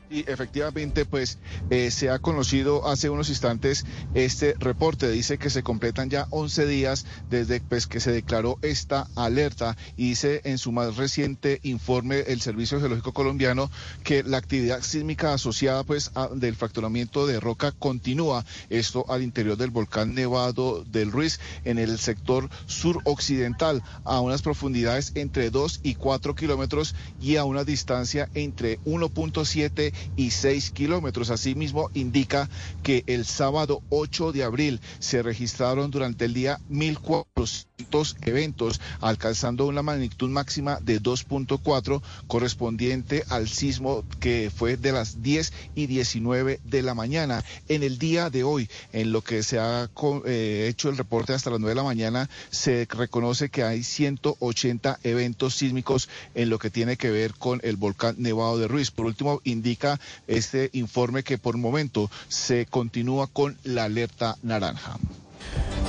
Y 0.08 0.20
efectivamente, 0.30 1.04
pues 1.04 1.38
eh, 1.70 1.90
se 1.90 2.10
ha 2.10 2.20
conocido 2.20 2.86
hace 2.88 3.10
unos 3.10 3.28
instantes 3.28 3.84
este 4.14 4.54
reporte. 4.58 5.10
Dice 5.10 5.36
que 5.36 5.50
se 5.50 5.64
completan 5.64 6.10
ya 6.10 6.28
11 6.30 6.66
días 6.66 7.06
desde 7.28 7.60
pues, 7.60 7.88
que 7.88 7.98
se 7.98 8.12
declaró 8.12 8.58
esta 8.62 9.08
alerta. 9.16 9.76
Y 9.96 10.10
dice 10.10 10.42
en 10.44 10.58
su 10.58 10.70
más 10.70 10.96
reciente 10.96 11.58
informe 11.64 12.20
el 12.28 12.40
Servicio 12.40 12.78
Geológico 12.78 13.12
Colombiano 13.12 13.70
que 14.04 14.22
la 14.22 14.38
actividad 14.38 14.82
sísmica 14.82 15.32
asociada 15.32 15.82
pues 15.82 16.12
del 16.34 16.54
fracturamiento 16.54 17.26
de 17.26 17.40
roca 17.40 17.72
continúa. 17.72 18.44
Esto 18.70 19.04
al 19.08 19.22
interior 19.22 19.56
del 19.56 19.70
volcán 19.70 20.14
Nevado 20.14 20.84
del 20.84 21.10
Ruiz 21.10 21.40
en 21.64 21.78
el 21.78 21.98
sector 21.98 22.48
suroccidental 22.66 23.82
a 24.04 24.20
unas 24.20 24.42
profundidades 24.42 25.12
entre 25.16 25.50
2 25.50 25.80
y 25.82 25.96
4 25.96 26.34
kilómetros 26.36 26.94
y 27.20 27.36
a 27.36 27.44
una 27.44 27.64
distancia 27.64 28.28
entre 28.34 28.78
1.7 28.80 29.95
y 30.16 30.30
6 30.30 30.70
kilómetros. 30.70 31.30
Asimismo, 31.30 31.90
indica 31.94 32.48
que 32.82 33.04
el 33.06 33.24
sábado 33.24 33.82
8 33.90 34.32
de 34.32 34.44
abril 34.44 34.80
se 34.98 35.22
registraron 35.22 35.90
durante 35.90 36.24
el 36.24 36.34
día 36.34 36.58
1.400 36.70 37.75
eventos, 38.22 38.80
alcanzando 39.00 39.66
una 39.66 39.82
magnitud 39.82 40.28
máxima 40.28 40.78
de 40.80 41.00
2.4 41.00 42.02
correspondiente 42.26 43.24
al 43.28 43.48
sismo 43.48 44.04
que 44.20 44.50
fue 44.54 44.76
de 44.76 44.92
las 44.92 45.22
10 45.22 45.52
y 45.74 45.86
19 45.86 46.60
de 46.64 46.82
la 46.82 46.94
mañana. 46.94 47.44
En 47.68 47.82
el 47.82 47.98
día 47.98 48.30
de 48.30 48.44
hoy, 48.44 48.68
en 48.92 49.12
lo 49.12 49.22
que 49.22 49.42
se 49.42 49.58
ha 49.58 49.88
eh, 50.26 50.66
hecho 50.68 50.88
el 50.88 50.96
reporte 50.96 51.32
hasta 51.32 51.50
las 51.50 51.60
9 51.60 51.70
de 51.70 51.76
la 51.76 51.84
mañana, 51.84 52.30
se 52.50 52.86
reconoce 52.90 53.50
que 53.50 53.62
hay 53.62 53.82
180 53.82 55.00
eventos 55.02 55.54
sísmicos 55.54 56.08
en 56.34 56.50
lo 56.50 56.58
que 56.58 56.70
tiene 56.70 56.96
que 56.96 57.10
ver 57.10 57.34
con 57.34 57.60
el 57.62 57.76
volcán 57.76 58.16
Nevado 58.18 58.58
de 58.58 58.68
Ruiz. 58.68 58.90
Por 58.90 59.06
último, 59.06 59.40
indica 59.44 60.00
este 60.26 60.70
informe 60.72 61.22
que 61.22 61.38
por 61.38 61.56
momento 61.56 62.10
se 62.28 62.66
continúa 62.66 63.26
con 63.26 63.56
la 63.64 63.84
alerta 63.84 64.36
naranja. 64.42 64.98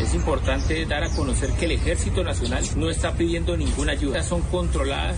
Es 0.00 0.14
importante 0.14 0.84
dar 0.86 1.04
a 1.04 1.10
conocer 1.10 1.50
que 1.52 1.66
el 1.66 1.72
Ejército 1.72 2.24
Nacional 2.24 2.64
no 2.76 2.90
está 2.90 3.12
pidiendo 3.12 3.56
ninguna 3.56 3.92
ayuda, 3.92 4.22
son 4.22 4.42
controladas 4.42 5.16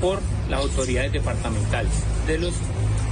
por 0.00 0.20
las 0.48 0.60
autoridades 0.60 1.12
departamentales 1.12 1.92
de 2.26 2.38
los 2.38 2.54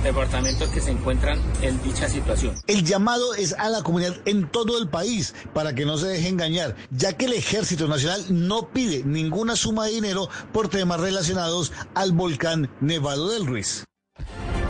departamentos 0.02 0.68
que 0.70 0.80
se 0.80 0.90
encuentran 0.90 1.40
en 1.62 1.82
dicha 1.82 2.08
situación. 2.08 2.54
El 2.66 2.84
llamado 2.84 3.34
es 3.34 3.52
a 3.54 3.68
la 3.68 3.82
comunidad 3.82 4.16
en 4.26 4.48
todo 4.48 4.78
el 4.78 4.88
país 4.88 5.34
para 5.54 5.74
que 5.74 5.84
no 5.84 5.96
se 5.96 6.08
deje 6.08 6.28
engañar, 6.28 6.76
ya 6.90 7.16
que 7.16 7.26
el 7.26 7.32
Ejército 7.32 7.88
Nacional 7.88 8.24
no 8.28 8.68
pide 8.68 9.04
ninguna 9.04 9.56
suma 9.56 9.86
de 9.86 9.92
dinero 9.92 10.28
por 10.52 10.68
temas 10.68 11.00
relacionados 11.00 11.72
al 11.94 12.12
volcán 12.12 12.70
Nevado 12.80 13.30
del 13.30 13.46
Ruiz. 13.46 13.84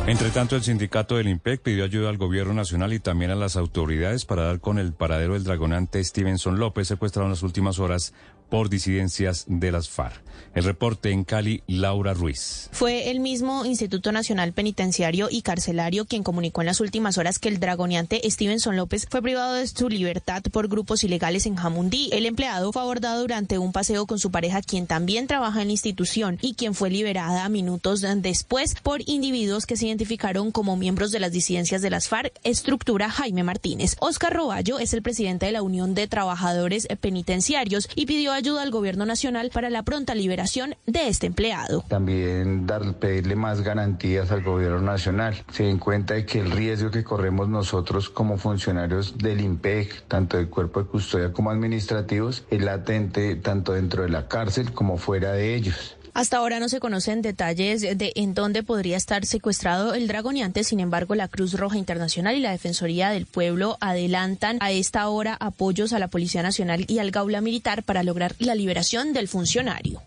Entre 0.04 0.30
tanto, 0.30 0.56
el 0.56 0.64
sindicato 0.64 1.16
del 1.16 1.28
IMPEC 1.28 1.62
pidió 1.62 1.84
ayuda 1.84 2.08
al 2.10 2.18
gobierno 2.18 2.52
nacional 2.54 2.92
y 2.92 2.98
también 2.98 3.30
a 3.30 3.36
las 3.36 3.56
autoridades 3.56 4.24
para 4.24 4.42
dar 4.42 4.58
con 4.58 4.80
el 4.80 4.92
paradero 4.92 5.34
del 5.34 5.44
dragonante 5.44 6.02
Stevenson 6.02 6.58
López, 6.58 6.88
secuestrado 6.88 7.26
en 7.26 7.30
las 7.30 7.44
últimas 7.44 7.78
horas 7.78 8.12
por 8.52 8.68
disidencias 8.68 9.46
de 9.48 9.72
las 9.72 9.88
FARC. 9.88 10.22
El 10.54 10.64
reporte 10.64 11.10
en 11.10 11.24
Cali, 11.24 11.62
Laura 11.66 12.12
Ruiz. 12.12 12.68
Fue 12.72 13.10
el 13.10 13.20
mismo 13.20 13.64
Instituto 13.64 14.12
Nacional 14.12 14.52
Penitenciario 14.52 15.28
y 15.30 15.40
Carcelario 15.40 16.04
quien 16.04 16.22
comunicó 16.22 16.60
en 16.60 16.66
las 16.66 16.80
últimas 16.80 17.16
horas 17.16 17.38
que 17.38 17.48
el 17.48 17.60
dragoneante 17.60 18.20
Stevenson 18.30 18.76
López 18.76 19.06
fue 19.10 19.22
privado 19.22 19.54
de 19.54 19.66
su 19.66 19.88
libertad 19.88 20.42
por 20.52 20.68
grupos 20.68 21.02
ilegales 21.04 21.46
en 21.46 21.56
Jamundí. 21.56 22.10
El 22.12 22.26
empleado 22.26 22.70
fue 22.72 22.82
abordado 22.82 23.22
durante 23.22 23.56
un 23.56 23.72
paseo 23.72 24.04
con 24.04 24.18
su 24.18 24.30
pareja, 24.30 24.60
quien 24.60 24.86
también 24.86 25.26
trabaja 25.26 25.62
en 25.62 25.68
la 25.68 25.72
institución 25.72 26.38
y 26.42 26.52
quien 26.52 26.74
fue 26.74 26.90
liberada 26.90 27.48
minutos 27.48 28.04
después 28.16 28.74
por 28.82 29.00
individuos 29.08 29.64
que 29.64 29.78
se 29.78 29.86
identificaron 29.86 30.52
como 30.52 30.76
miembros 30.76 31.10
de 31.10 31.20
las 31.20 31.32
disidencias 31.32 31.80
de 31.80 31.88
las 31.88 32.08
FARC, 32.08 32.34
estructura 32.44 33.08
Jaime 33.08 33.44
Martínez. 33.44 33.96
Oscar 34.00 34.34
Roballo 34.34 34.78
es 34.78 34.92
el 34.92 35.00
presidente 35.00 35.46
de 35.46 35.52
la 35.52 35.62
Unión 35.62 35.94
de 35.94 36.06
Trabajadores 36.06 36.86
Penitenciarios 37.00 37.88
y 37.94 38.04
pidió 38.04 38.32
ayuda 38.32 38.41
al 38.42 38.70
gobierno 38.70 39.06
nacional 39.06 39.50
para 39.52 39.70
la 39.70 39.82
pronta 39.82 40.14
liberación 40.14 40.74
de 40.86 41.08
este 41.08 41.28
empleado. 41.28 41.84
También 41.88 42.66
dar, 42.66 42.94
pedirle 42.94 43.36
más 43.36 43.62
garantías 43.62 44.30
al 44.32 44.42
gobierno 44.42 44.80
nacional. 44.80 45.44
Se 45.52 45.64
den 45.64 45.78
cuenta 45.78 46.14
de 46.14 46.26
que 46.26 46.40
el 46.40 46.50
riesgo 46.50 46.90
que 46.90 47.04
corremos 47.04 47.48
nosotros 47.48 48.10
como 48.10 48.38
funcionarios 48.38 49.16
del 49.18 49.40
IMPEC, 49.40 50.08
tanto 50.08 50.36
del 50.36 50.48
cuerpo 50.48 50.82
de 50.82 50.88
custodia 50.88 51.32
como 51.32 51.50
administrativos, 51.50 52.44
es 52.50 52.60
latente 52.62 53.36
tanto 53.36 53.72
dentro 53.72 54.02
de 54.02 54.08
la 54.08 54.28
cárcel 54.28 54.72
como 54.72 54.98
fuera 54.98 55.32
de 55.32 55.54
ellos. 55.54 55.96
Hasta 56.14 56.36
ahora 56.36 56.60
no 56.60 56.68
se 56.68 56.78
conocen 56.78 57.22
detalles 57.22 57.80
de 57.80 58.12
en 58.16 58.34
dónde 58.34 58.62
podría 58.62 58.98
estar 58.98 59.24
secuestrado 59.24 59.94
el 59.94 60.08
dragoneante, 60.08 60.62
sin 60.62 60.80
embargo 60.80 61.14
la 61.14 61.28
Cruz 61.28 61.54
Roja 61.54 61.78
Internacional 61.78 62.36
y 62.36 62.40
la 62.40 62.50
Defensoría 62.50 63.10
del 63.10 63.24
Pueblo 63.24 63.78
adelantan 63.80 64.58
a 64.60 64.72
esta 64.72 65.08
hora 65.08 65.36
apoyos 65.40 65.94
a 65.94 65.98
la 65.98 66.08
Policía 66.08 66.42
Nacional 66.42 66.84
y 66.86 66.98
al 66.98 67.10
Gaula 67.10 67.40
Militar 67.40 67.82
para 67.82 68.02
lograr 68.02 68.34
la 68.38 68.54
liberación 68.54 69.14
del 69.14 69.26
funcionario. 69.26 70.02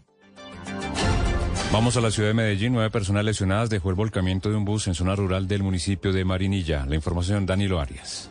Vamos 1.71 1.97
a 1.97 2.01
la 2.01 2.11
ciudad 2.11 2.29
de 2.29 2.35
Medellín. 2.35 2.73
Nueve 2.73 2.91
personas 2.91 3.25
lesionadas 3.25 3.69
dejó 3.69 3.89
el 3.89 3.95
volcamiento 3.95 4.49
de 4.49 4.55
un 4.55 4.63
bus 4.63 4.87
en 4.87 4.93
zona 4.93 5.15
rural 5.15 5.47
del 5.47 5.63
municipio 5.63 6.13
de 6.13 6.23
Marinilla. 6.23 6.85
La 6.85 6.95
información, 6.95 7.45
Danilo 7.45 7.81
Arias. 7.81 8.29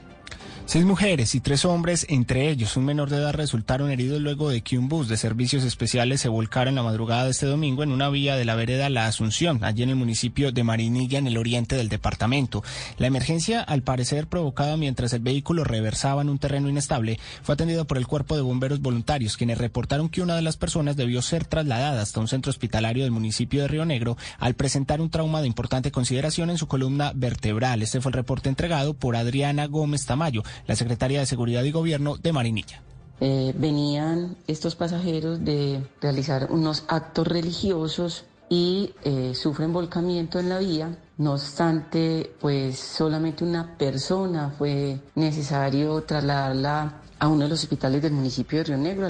Seis 0.67 0.87
mujeres 0.87 1.35
y 1.35 1.41
tres 1.41 1.67
hombres, 1.67 2.07
entre 2.09 2.49
ellos 2.49 2.79
un 2.79 2.87
menor 2.87 3.11
de 3.11 3.19
edad, 3.19 3.35
resultaron 3.35 3.91
heridos 3.91 4.23
luego 4.23 4.49
de 4.49 4.63
que 4.63 4.79
un 4.79 4.89
bus 4.89 5.09
de 5.09 5.19
servicios 5.19 5.63
especiales 5.63 6.23
se 6.23 6.31
volcara 6.31 6.71
en 6.71 6.75
la 6.75 6.83
madrugada 6.83 7.25
de 7.25 7.33
este 7.33 7.45
domingo 7.45 7.83
en 7.83 7.93
una 7.93 8.09
vía 8.09 8.35
de 8.35 8.47
la 8.47 8.55
vereda 8.55 8.89
La 8.89 9.07
Asunción, 9.07 9.63
allí 9.63 9.83
en 9.83 9.91
el 9.91 9.97
municipio 9.97 10.53
de 10.53 10.65
Marinilla, 10.65 11.19
en 11.19 11.27
el 11.27 11.37
oriente 11.37 11.77
del 11.77 11.91
departamento. 11.91 12.65
La 12.97 13.07
emergencia, 13.07 13.61
al 13.61 13.83
parecer 13.83 14.27
provocada 14.27 14.79
mientras 14.79 15.13
el 15.13 15.21
vehículo 15.21 15.65
reversaba 15.65 16.23
en 16.23 16.31
un 16.31 16.39
terreno 16.39 16.71
inestable, 16.71 17.21
fue 17.43 17.53
atendido 17.53 17.85
por 17.85 17.99
el 17.99 18.07
cuerpo 18.07 18.35
de 18.35 18.43
bomberos 18.43 18.81
voluntarios, 18.81 19.37
quienes 19.37 19.59
reportaron 19.59 20.09
que 20.09 20.23
una 20.23 20.35
de 20.35 20.43
las 20.43 20.57
personas 20.57 20.97
debió 20.97 21.21
ser 21.21 21.45
trasladada 21.45 22.01
hasta 22.01 22.21
un 22.21 22.27
centro 22.27 22.49
hospitalario 22.49 23.05
del 23.05 23.13
municipio 23.13 23.61
de 23.61 23.69
Río 23.69 23.85
Negro 23.85 24.17
al 24.39 24.55
presentar 24.55 25.03
un 25.03 25.11
trauma 25.11 25.43
de 25.43 25.47
importante 25.47 25.93
consideración 25.93 26.49
en 26.49 26.59
su 26.59 26.67
columna 26.67 27.13
vertebral. 27.15 27.83
Este 27.83 28.01
fue 28.01 28.11
el 28.11 28.15
reporte 28.15 28.49
entregado 28.49 28.95
por 28.95 29.15
Adriana 29.15 29.67
Gómez 29.67 30.07
Tamayo, 30.07 30.43
la 30.67 30.77
secretaria 30.77 31.21
de 31.21 31.27
Seguridad 31.27 31.63
y 31.65 31.71
Gobierno 31.71 32.17
de 32.17 32.33
Marinilla. 32.33 32.83
Eh, 33.21 33.55
venían 33.57 34.37
estos 34.47 34.75
pasajeros 34.75 35.45
de 35.45 35.81
realizar 36.01 36.49
unos 36.51 36.85
actos 36.89 37.27
religiosos 37.27 38.25
y 38.49 38.93
eh, 39.05 39.33
sufren 39.35 39.73
volcamiento 39.73 40.39
en 40.39 40.49
la 40.49 40.59
vía. 40.59 40.99
No 41.17 41.33
obstante, 41.33 42.33
pues 42.41 42.79
solamente 42.79 43.45
una 43.45 43.77
persona 43.79 44.53
fue 44.59 44.99
necesario 45.15 46.03
trasladarla 46.03 47.01
a 47.19 47.29
uno 47.29 47.45
de 47.45 47.51
los 47.51 47.63
hospitales 47.63 48.03
del 48.03 48.13
municipio 48.13 48.59
de 48.59 48.65
Río 48.65 48.79
Negro. 48.79 49.09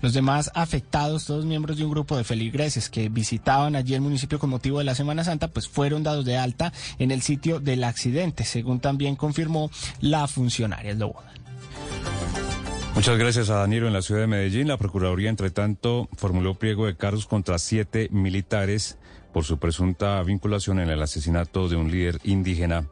Los 0.00 0.12
demás 0.12 0.50
afectados, 0.54 1.26
todos 1.26 1.44
miembros 1.44 1.76
de 1.76 1.84
un 1.84 1.90
grupo 1.90 2.16
de 2.16 2.24
feligreses 2.24 2.88
que 2.88 3.08
visitaban 3.08 3.76
allí 3.76 3.94
el 3.94 4.00
municipio 4.00 4.38
con 4.38 4.50
motivo 4.50 4.78
de 4.78 4.84
la 4.84 4.94
Semana 4.94 5.24
Santa, 5.24 5.48
pues 5.48 5.68
fueron 5.68 6.02
dados 6.02 6.24
de 6.24 6.36
alta 6.36 6.72
en 6.98 7.10
el 7.10 7.22
sitio 7.22 7.60
del 7.60 7.84
accidente, 7.84 8.44
según 8.44 8.80
también 8.80 9.16
confirmó 9.16 9.70
la 10.00 10.26
funcionaria 10.26 10.94
Loboda. 10.94 11.32
Muchas 12.94 13.18
gracias 13.18 13.50
a 13.50 13.56
Danilo 13.56 13.88
en 13.88 13.92
la 13.92 14.02
ciudad 14.02 14.20
de 14.20 14.28
Medellín. 14.28 14.68
La 14.68 14.76
Procuraduría, 14.76 15.28
entre 15.28 15.50
tanto, 15.50 16.08
formuló 16.16 16.54
pliego 16.54 16.86
de 16.86 16.96
cargos 16.96 17.26
contra 17.26 17.58
siete 17.58 18.08
militares 18.12 18.98
por 19.32 19.44
su 19.44 19.58
presunta 19.58 20.22
vinculación 20.22 20.78
en 20.78 20.90
el 20.90 21.02
asesinato 21.02 21.68
de 21.68 21.74
un 21.74 21.90
líder 21.90 22.20
indígena 22.22 22.86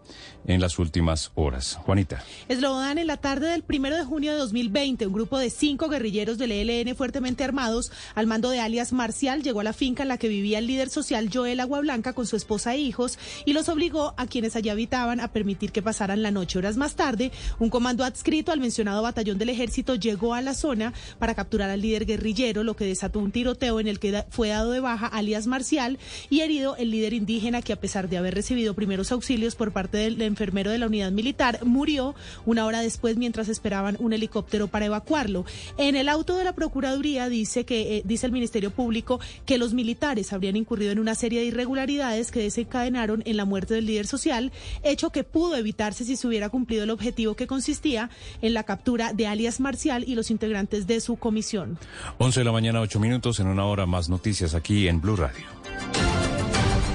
en 0.47 0.61
las 0.61 0.79
últimas 0.79 1.31
horas. 1.35 1.79
Juanita. 1.83 2.25
Eslobodan, 2.49 2.99
en 2.99 3.07
la 3.07 3.17
tarde 3.17 3.49
del 3.49 3.63
primero 3.63 3.97
de 3.97 4.05
junio 4.05 4.33
de 4.33 4.39
2020, 4.39 5.07
un 5.07 5.13
grupo 5.13 5.39
de 5.39 5.51
cinco 5.51 5.89
guerrilleros 5.89 6.39
del 6.39 6.53
ELN 6.53 6.95
fuertemente 6.97 7.45
armados, 7.45 7.93
al 8.15 8.27
mando 8.27 8.51
de 8.51 8.61
alias 8.61 8.93
Marcial, 8.93 9.43
llegó 9.43 9.61
a 9.61 9.65
la 9.65 9.73
finca 9.73 10.03
en 10.03 10.09
la 10.09 10.19
que 10.19 10.29
vivía 10.29 10.59
el 10.59 10.67
líder 10.67 10.89
social 10.89 11.31
Joel 11.33 11.61
Agua 11.61 11.81
Blanca 11.81 12.13
con 12.13 12.27
su 12.27 12.37
esposa 12.37 12.75
e 12.75 12.79
hijos 12.79 13.19
y 13.45 13.53
los 13.53 13.69
obligó 13.69 14.15
a 14.17 14.27
quienes 14.27 14.57
allí 14.57 14.69
habitaban 14.69 15.21
a 15.21 15.29
permitir 15.29 15.73
que 15.73 15.83
pasaran 15.83 16.23
la 16.23 16.31
noche. 16.31 16.59
Horas 16.59 16.77
más 16.77 16.95
tarde, 16.95 17.31
un 17.59 17.71
comando 17.71 18.05
adscrito 18.05 18.53
al 18.53 18.61
mencionado 18.61 19.03
batallón 19.03 19.39
del 19.39 19.51
ejército 19.51 19.95
llegó 19.95 20.35
a 20.35 20.43
la 20.43 20.55
zona 20.55 20.93
para 21.19 21.35
capturar 21.35 21.71
al 21.71 21.81
líder 21.81 22.07
guerrillero, 22.07 22.65
lo 22.65 22.77
que 22.77 22.85
desató 22.85 23.19
un 23.19 23.33
tiroteo 23.33 23.81
en 23.81 23.89
el 23.89 23.99
que 23.99 24.25
fue 24.31 24.49
dado 24.49 24.73
de 24.73 24.81
baja 24.81 25.07
alias 25.07 25.47
Marcial 25.47 25.99
y 26.31 26.41
herido 26.41 26.77
el 26.77 26.91
líder 26.91 27.13
indígena 27.13 27.63
que 27.63 27.73
a 27.73 27.81
pesar 27.81 28.09
de 28.09 28.19
haber 28.19 28.35
recibido 28.35 28.75
primeros 28.75 29.13
auxilios 29.13 29.55
por 29.55 29.73
parte 29.73 29.99
del 29.99 30.32
enfermero 30.33 30.71
de 30.71 30.79
la 30.79 30.87
unidad 30.87 31.13
militar, 31.13 31.61
murió 31.65 32.15
una 32.45 32.67
hora 32.67 32.81
después 32.81 33.17
mientras 33.17 33.49
esperaban 33.49 33.97
un 34.01 34.13
helicóptero 34.13 34.67
para 34.69 34.87
evacuarlo. 34.87 35.45
En 35.79 35.97
el 35.97 36.09
auto 36.09 36.37
de 36.37 36.45
la 36.45 36.55
Procuraduría 36.55 37.29
dice 37.29 37.65
que 37.65 37.99
eh, 37.99 38.03
dice 38.05 38.27
el 38.27 38.33
Ministerio 38.33 38.71
Público 38.71 39.21
que 39.47 39.59
los 39.59 39.75
militares 39.75 40.33
habrían 40.33 40.57
incurrido 40.57 40.93
en 40.93 40.99
una 40.99 41.15
serie 41.15 41.41
de 41.41 41.47
irregularidades 41.47 42.31
que 42.31 42.41
desencadenaron 42.41 43.23
en 43.27 43.37
la 43.37 43.45
muerte 43.45 43.75
del 43.75 43.87
líder 43.87 44.07
social, 44.07 44.53
hecho 44.83 45.11
que 45.11 45.25
pudo 45.25 45.57
evitarse 45.57 46.05
si 46.05 46.17
se 46.17 46.27
hubiera 46.27 46.49
cumplido 46.49 46.85
el 46.85 46.91
objetivo 46.91 47.35
que 47.35 47.47
consistía 47.47 48.11
en 48.41 48.55
la 48.55 48.65
captura 48.65 49.13
de 49.13 49.27
alias 49.27 49.61
Marcial 49.61 50.05
y 50.07 50.15
los 50.15 50.31
integrantes 50.31 50.87
de 50.87 51.01
su 51.01 51.17
comisión. 51.17 51.79
11 52.19 52.41
de 52.41 52.45
la 52.45 52.53
mañana, 52.53 52.81
8 52.81 53.01
minutos, 53.01 53.41
en 53.41 53.47
una 53.47 53.65
hora 53.67 53.87
más 53.87 54.09
noticias 54.09 54.55
aquí 54.55 54.89
en 54.89 55.01
Blue 55.01 55.17
Radio. 55.17 56.12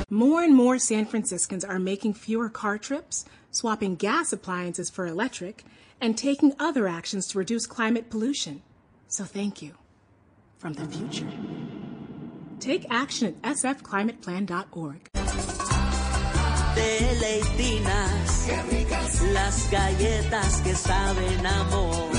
More 0.10 0.42
and 0.42 0.56
more 0.56 0.80
San 0.80 1.06
Franciscans 1.06 1.66
are 1.66 1.80
making 1.80 2.14
fewer 2.14 2.48
car 2.48 2.78
trips, 2.78 3.26
swapping 3.52 3.96
gas 3.96 4.32
appliances 4.32 4.90
for 4.90 5.06
electric, 5.06 5.66
and 6.00 6.18
taking 6.18 6.54
other 6.58 6.88
actions 6.88 7.28
to 7.28 7.38
reduce 7.38 7.68
climate 7.68 8.10
pollution. 8.10 8.62
So 9.10 9.26
thank 9.26 9.62
you 9.62 9.74
from 10.60 10.74
the 10.74 10.86
future. 10.86 11.28
Take 12.62 12.86
action 12.90 13.36
at 13.44 13.58
sfclimateplan.org. 13.58 15.10
Las 19.34 19.70
galletas 19.70 20.62
que 20.64 20.74
saben 20.74 21.46
amor. 21.46 22.12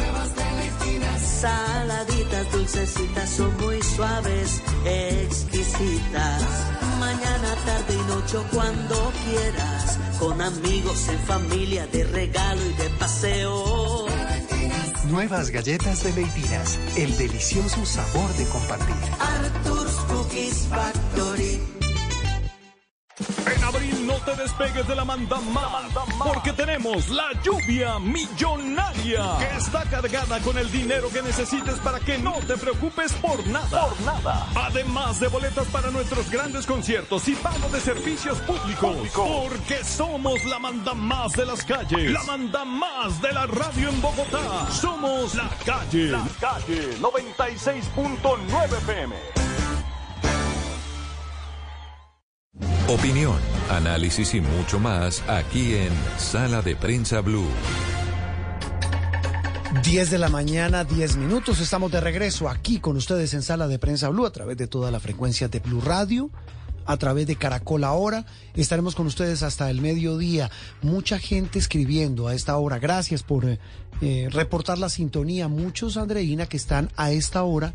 Saladitas, 1.16 2.52
dulcecitas, 2.52 3.30
son 3.30 3.56
muy 3.58 3.80
suaves, 3.80 4.60
exquisitas. 4.84 6.77
Mañana, 6.98 7.54
tarde 7.64 7.94
y 7.94 8.02
noche, 8.08 8.38
cuando 8.52 9.12
quieras. 9.24 9.98
Con 10.18 10.40
amigos, 10.40 11.08
en 11.08 11.18
familia, 11.20 11.86
de 11.86 12.04
regalo 12.04 12.60
y 12.64 12.72
de 12.74 12.90
paseo. 12.98 14.06
Nuevas 15.10 15.50
galletas 15.50 16.02
de 16.02 16.12
leitinas, 16.12 16.78
el 16.96 17.16
delicioso 17.16 17.84
sabor 17.86 18.30
de 18.34 18.44
compartir. 18.46 18.94
Arthur's 19.18 19.94
Cookies 20.08 20.66
Factory. 20.68 21.57
No 24.08 24.14
te 24.20 24.34
despegues 24.36 24.88
de 24.88 24.96
la 24.96 25.04
manda 25.04 25.38
más, 25.52 25.92
porque 26.24 26.54
tenemos 26.54 27.10
la 27.10 27.28
lluvia 27.42 27.98
millonaria, 27.98 29.36
que 29.38 29.58
está 29.58 29.82
cargada 29.82 30.40
con 30.40 30.56
el 30.56 30.72
dinero 30.72 31.10
que 31.10 31.20
necesites 31.20 31.78
para 31.80 32.00
que 32.00 32.16
no 32.16 32.32
te 32.46 32.56
preocupes 32.56 33.12
por 33.12 33.46
nada. 33.48 33.86
Por 33.86 34.00
nada. 34.00 34.46
Además 34.54 35.20
de 35.20 35.28
boletas 35.28 35.66
para 35.66 35.90
nuestros 35.90 36.30
grandes 36.30 36.64
conciertos 36.64 37.28
y 37.28 37.34
pago 37.34 37.68
de 37.68 37.80
servicios 37.80 38.38
públicos, 38.38 38.96
porque 39.14 39.84
somos 39.84 40.42
la 40.46 40.58
manda 40.58 40.94
más 40.94 41.32
de 41.32 41.44
las 41.44 41.62
calles, 41.62 42.10
la 42.10 42.22
manda 42.22 42.64
más 42.64 43.20
de 43.20 43.30
la 43.30 43.46
radio 43.46 43.90
en 43.90 44.00
Bogotá. 44.00 44.70
Somos 44.70 45.34
la 45.34 45.50
calle, 45.66 46.12
la 46.12 46.26
calle 46.40 46.96
96.9 46.98 48.78
FM. 48.78 49.47
Opinión, 52.88 53.36
análisis 53.68 54.32
y 54.32 54.40
mucho 54.40 54.80
más 54.80 55.22
aquí 55.28 55.74
en 55.74 55.92
Sala 56.16 56.62
de 56.62 56.74
Prensa 56.74 57.20
Blue. 57.20 57.44
10 59.84 60.10
de 60.10 60.16
la 60.16 60.30
mañana, 60.30 60.84
10 60.84 61.18
minutos. 61.18 61.60
Estamos 61.60 61.92
de 61.92 62.00
regreso 62.00 62.48
aquí 62.48 62.80
con 62.80 62.96
ustedes 62.96 63.34
en 63.34 63.42
Sala 63.42 63.68
de 63.68 63.78
Prensa 63.78 64.08
Blue 64.08 64.24
a 64.24 64.32
través 64.32 64.56
de 64.56 64.68
toda 64.68 64.90
la 64.90 65.00
frecuencia 65.00 65.48
de 65.48 65.58
Blue 65.58 65.82
Radio, 65.82 66.30
a 66.86 66.96
través 66.96 67.26
de 67.26 67.36
Caracol 67.36 67.84
Ahora. 67.84 68.24
Estaremos 68.54 68.94
con 68.94 69.06
ustedes 69.06 69.42
hasta 69.42 69.68
el 69.68 69.82
mediodía. 69.82 70.50
Mucha 70.80 71.18
gente 71.18 71.58
escribiendo 71.58 72.26
a 72.26 72.34
esta 72.34 72.56
hora. 72.56 72.78
Gracias 72.78 73.22
por 73.22 73.44
eh, 73.44 73.58
eh, 74.00 74.28
reportar 74.30 74.78
la 74.78 74.88
sintonía. 74.88 75.48
Muchos, 75.48 75.98
Andreina, 75.98 76.46
que 76.46 76.56
están 76.56 76.90
a 76.96 77.10
esta 77.10 77.42
hora 77.42 77.74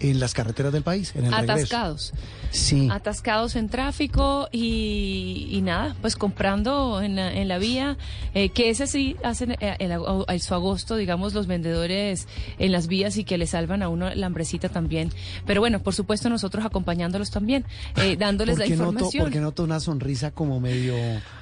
en 0.00 0.20
las 0.20 0.34
carreteras 0.34 0.72
del 0.72 0.82
país, 0.82 1.12
en 1.14 1.24
el 1.26 1.32
regreso. 1.32 1.52
Atascados. 1.52 2.12
Sí. 2.50 2.88
Atascados 2.90 3.56
en 3.56 3.68
tráfico 3.68 4.48
y, 4.52 5.48
y 5.50 5.60
nada, 5.62 5.96
pues 6.00 6.16
comprando 6.16 7.00
en 7.02 7.16
la, 7.16 7.32
en 7.32 7.48
la 7.48 7.58
vía, 7.58 7.96
eh, 8.34 8.50
que 8.50 8.70
ese 8.70 8.86
sí 8.86 9.16
hacen 9.24 9.52
eh, 9.60 9.76
el, 9.78 9.92
el- 10.28 10.40
su 10.40 10.54
agosto, 10.54 10.96
digamos, 10.96 11.34
los 11.34 11.46
vendedores 11.46 12.28
en 12.58 12.72
las 12.72 12.86
vías 12.86 13.16
y 13.16 13.24
que 13.24 13.38
le 13.38 13.46
salvan 13.46 13.82
a 13.82 13.88
uno 13.88 14.14
la 14.14 14.26
hambrecita 14.26 14.68
también. 14.68 15.10
Pero 15.46 15.60
bueno, 15.60 15.80
por 15.82 15.94
supuesto 15.94 16.28
nosotros 16.28 16.64
acompañándolos 16.64 17.30
también, 17.30 17.64
eh, 17.96 18.16
dándoles 18.16 18.58
la 18.58 18.64
¿Por 18.64 18.70
qué 18.72 18.76
noto, 18.76 18.90
información. 18.92 19.24
porque 19.24 19.40
noto 19.40 19.64
una 19.64 19.80
sonrisa 19.80 20.30
como 20.30 20.60
medio 20.60 20.94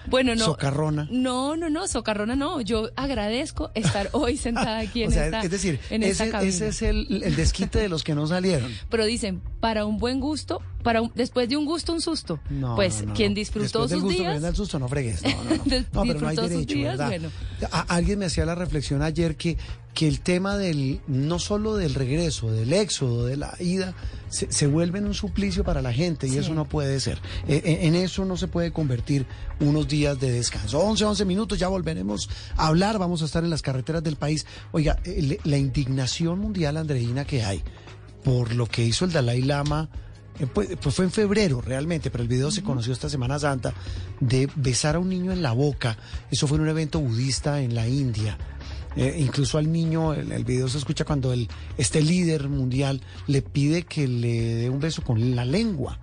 Bueno, 0.07 0.35
no. 0.35 0.45
socarrona? 0.45 1.09
No, 1.11 1.57
no, 1.57 1.69
no, 1.71 1.87
socarrona 1.89 2.35
no. 2.37 2.61
Yo 2.61 2.91
agradezco 2.97 3.71
estar 3.75 4.09
hoy 4.13 4.37
sentada 4.39 4.79
aquí 4.79 5.03
en 5.03 5.09
o 5.09 5.13
sea, 5.13 5.25
esta 5.27 5.41
es 5.43 5.51
decir, 5.51 5.81
en 5.91 6.03
ese, 6.03 6.25
esta 6.25 6.43
ese 6.43 6.69
es 6.69 6.83
el, 6.83 7.23
el 7.25 7.37
desquite 7.37 7.79
de 7.79 7.89
los 7.89 8.05
que 8.05 8.15
no 8.15 8.27
salieron. 8.53 8.73
Pero 8.91 9.05
dicen, 9.07 9.41
para 9.61 9.85
un 9.87 9.99
buen 9.99 10.21
gusto, 10.21 10.61
para 10.83 11.01
un- 11.01 11.13
después 11.15 11.49
de 11.49 11.57
un 11.57 11.65
gusto, 11.65 11.93
un 11.93 12.01
susto. 12.01 12.39
No, 12.51 12.75
pues 12.77 13.01
no, 13.03 13.09
no, 13.09 13.15
quien 13.15 13.33
disfrutó 13.35 13.87
Después 13.87 13.91
del 13.91 13.99
sus 14.01 14.05
gusto 14.05 14.21
días. 14.23 14.33
viene 14.35 14.49
el 14.49 14.57
susto, 14.57 14.79
no 14.79 14.89
fregues. 14.89 15.23
No, 15.23 16.03
pero 16.05 16.21
no 16.21 16.29
hay 16.29 16.37
derecho, 16.37 16.75
días, 16.75 16.99
¿verdad? 16.99 17.09
bueno. 17.09 17.31
A- 17.73 17.95
alguien 17.95 18.19
me 18.19 18.27
hacía 18.27 18.45
la 18.45 18.55
reflexión 18.55 19.01
ayer 19.03 19.37
que, 19.37 19.57
que 19.95 20.07
el 20.09 20.21
tema 20.21 20.57
del, 20.59 21.01
no 21.07 21.39
solo 21.39 21.77
del 21.77 21.95
regreso, 21.95 22.51
del 22.53 22.73
éxodo, 22.73 23.25
de 23.27 23.37
la 23.39 23.55
ida, 23.61 23.95
se, 24.29 24.51
se 24.53 24.67
vuelve 24.67 24.99
en 24.99 25.07
un 25.07 25.15
suplicio 25.15 25.63
para 25.65 25.81
la 25.81 25.93
gente 25.93 26.27
y 26.27 26.31
Sí. 26.33 26.39
eso 26.39 26.53
no 26.55 26.65
puede 26.69 26.99
ser. 27.01 27.19
Eh, 27.49 27.63
eh, 27.65 27.79
en 27.83 27.95
eso 27.95 28.25
no 28.25 28.37
se 28.37 28.49
puede 28.49 28.73
convertir 28.73 29.25
unos 29.61 29.87
días 29.89 30.19
de 30.21 30.33
descanso. 30.33 30.81
11, 30.81 31.05
11 31.05 31.25
minutos, 31.25 31.59
ya 31.59 31.69
volveremos 31.69 32.29
a 32.57 32.67
hablar, 32.67 32.99
vamos 32.99 33.23
a 33.23 33.25
estar 33.25 33.43
en 33.45 33.51
las 33.51 33.63
carreteras 33.63 34.03
del 34.03 34.17
país. 34.17 34.45
Oiga, 34.73 34.99
eh, 35.05 35.23
le- 35.23 35.41
la 35.45 35.57
indignación 35.57 36.41
mundial, 36.41 36.77
Andreina, 36.77 37.25
que 37.25 37.43
hay 37.45 37.63
por 38.25 38.55
lo 38.55 38.67
que 38.67 38.83
hizo 38.85 39.05
el 39.05 39.13
Dalai 39.13 39.43
Lama. 39.43 39.89
eh, 40.41 40.47
Pues, 40.53 40.71
pues 40.81 40.95
fue 40.95 41.05
en 41.05 41.11
febrero 41.13 41.61
realmente, 41.61 42.11
pero 42.11 42.23
el 42.23 42.29
video 42.29 42.51
se 42.51 42.63
conoció 42.63 42.93
esta 42.93 43.09
Semana 43.09 43.39
Santa 43.39 43.73
de 44.21 44.49
besar 44.57 44.97
a 44.97 44.99
un 44.99 45.09
niño 45.11 45.31
en 45.33 45.43
la 45.43 45.53
boca. 45.53 45.97
Eso 46.31 46.47
fue 46.49 46.57
en 46.57 46.63
un 46.63 46.69
evento 46.71 46.99
budista 47.01 47.61
en 47.61 47.75
la 47.75 47.87
India. 47.87 48.37
Eh, 48.97 49.17
incluso 49.19 49.59
al 49.59 49.71
niño, 49.73 50.15
el, 50.15 50.31
el 50.33 50.45
video 50.45 50.69
se 50.69 50.79
escucha 50.79 51.05
cuando 51.05 51.33
el, 51.33 51.49
este 51.79 52.01
líder 52.01 52.49
mundial 52.49 53.01
le 53.27 53.43
pide 53.43 53.83
que 53.83 54.07
le 54.09 54.55
dé 54.55 54.71
un 54.71 54.79
beso 54.81 55.03
con 55.03 55.35
la 55.35 55.45
lengua. 55.45 55.99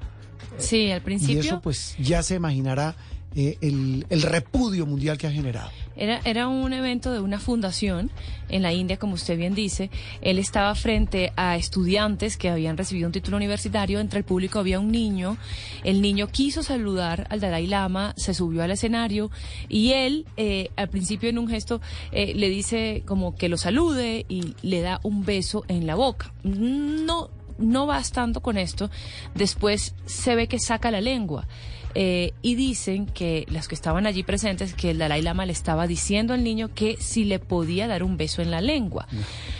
Sí, 0.57 0.91
al 0.91 0.97
Y 0.99 1.01
principio 1.01 1.39
eso 1.41 1.61
pues 1.61 1.95
ya 1.97 2.21
se 2.21 2.35
imaginará 2.35 2.95
eh, 3.35 3.57
el, 3.61 4.21
repudio 4.21 4.85
mundial 4.85 5.17
que 5.17 5.27
ha 5.27 5.31
generado. 5.31 5.69
era, 5.95 6.19
era 6.25 6.47
un 6.47 6.73
evento 6.73 7.11
de 7.13 7.19
una 7.19 7.39
fundación 7.39 8.11
en 8.49 8.61
la 8.61 8.73
India, 8.73 8.97
como 8.97 9.13
usted 9.13 9.37
bien 9.37 9.55
dice. 9.55 9.89
Él 10.21 10.37
estaba 10.37 10.75
frente 10.75 11.31
a 11.35 11.55
estudiantes 11.55 12.37
que 12.37 12.49
habían 12.49 12.77
recibido 12.77 13.07
un 13.07 13.13
título 13.13 13.37
universitario. 13.37 13.99
Entre 13.99 14.19
el 14.19 14.25
público 14.25 14.59
había 14.59 14.79
un 14.79 14.91
niño. 14.91 15.37
El 15.83 16.01
niño 16.01 16.27
quiso 16.27 16.61
saludar 16.63 17.27
al 17.29 17.39
Dalai 17.39 17.67
Lama, 17.67 18.13
se 18.17 18.33
subió 18.33 18.63
al 18.63 18.71
escenario 18.71 19.31
y 19.69 19.93
él, 19.93 20.25
eh, 20.37 20.69
al 20.75 20.89
principio 20.89 21.29
en 21.29 21.37
un 21.37 21.47
gesto, 21.47 21.81
eh, 22.11 22.33
le 22.35 22.49
dice 22.49 23.03
como 23.05 23.35
que 23.35 23.49
lo 23.49 23.57
salude 23.57 24.25
y 24.27 24.55
le 24.61 24.81
da 24.81 24.99
un 25.03 25.23
beso 25.23 25.63
en 25.67 25.87
la 25.87 25.95
boca. 25.95 26.33
No, 26.43 27.29
no 27.61 27.85
bastando 27.85 28.41
con 28.41 28.57
esto, 28.57 28.89
después 29.35 29.95
se 30.05 30.35
ve 30.35 30.47
que 30.47 30.59
saca 30.59 30.91
la 30.91 31.01
lengua. 31.01 31.47
Eh, 31.93 32.33
y 32.41 32.55
dicen 32.55 33.05
que 33.05 33.45
los 33.49 33.67
que 33.67 33.75
estaban 33.75 34.05
allí 34.05 34.23
presentes, 34.23 34.73
que 34.73 34.91
el 34.91 34.97
Dalai 34.97 35.21
Lama 35.21 35.45
le 35.45 35.51
estaba 35.51 35.87
diciendo 35.87 36.33
al 36.33 36.43
niño 36.43 36.69
que 36.73 36.95
si 36.99 37.25
le 37.25 37.39
podía 37.39 37.87
dar 37.87 38.03
un 38.03 38.17
beso 38.17 38.41
en 38.41 38.51
la 38.51 38.61
lengua. 38.61 39.07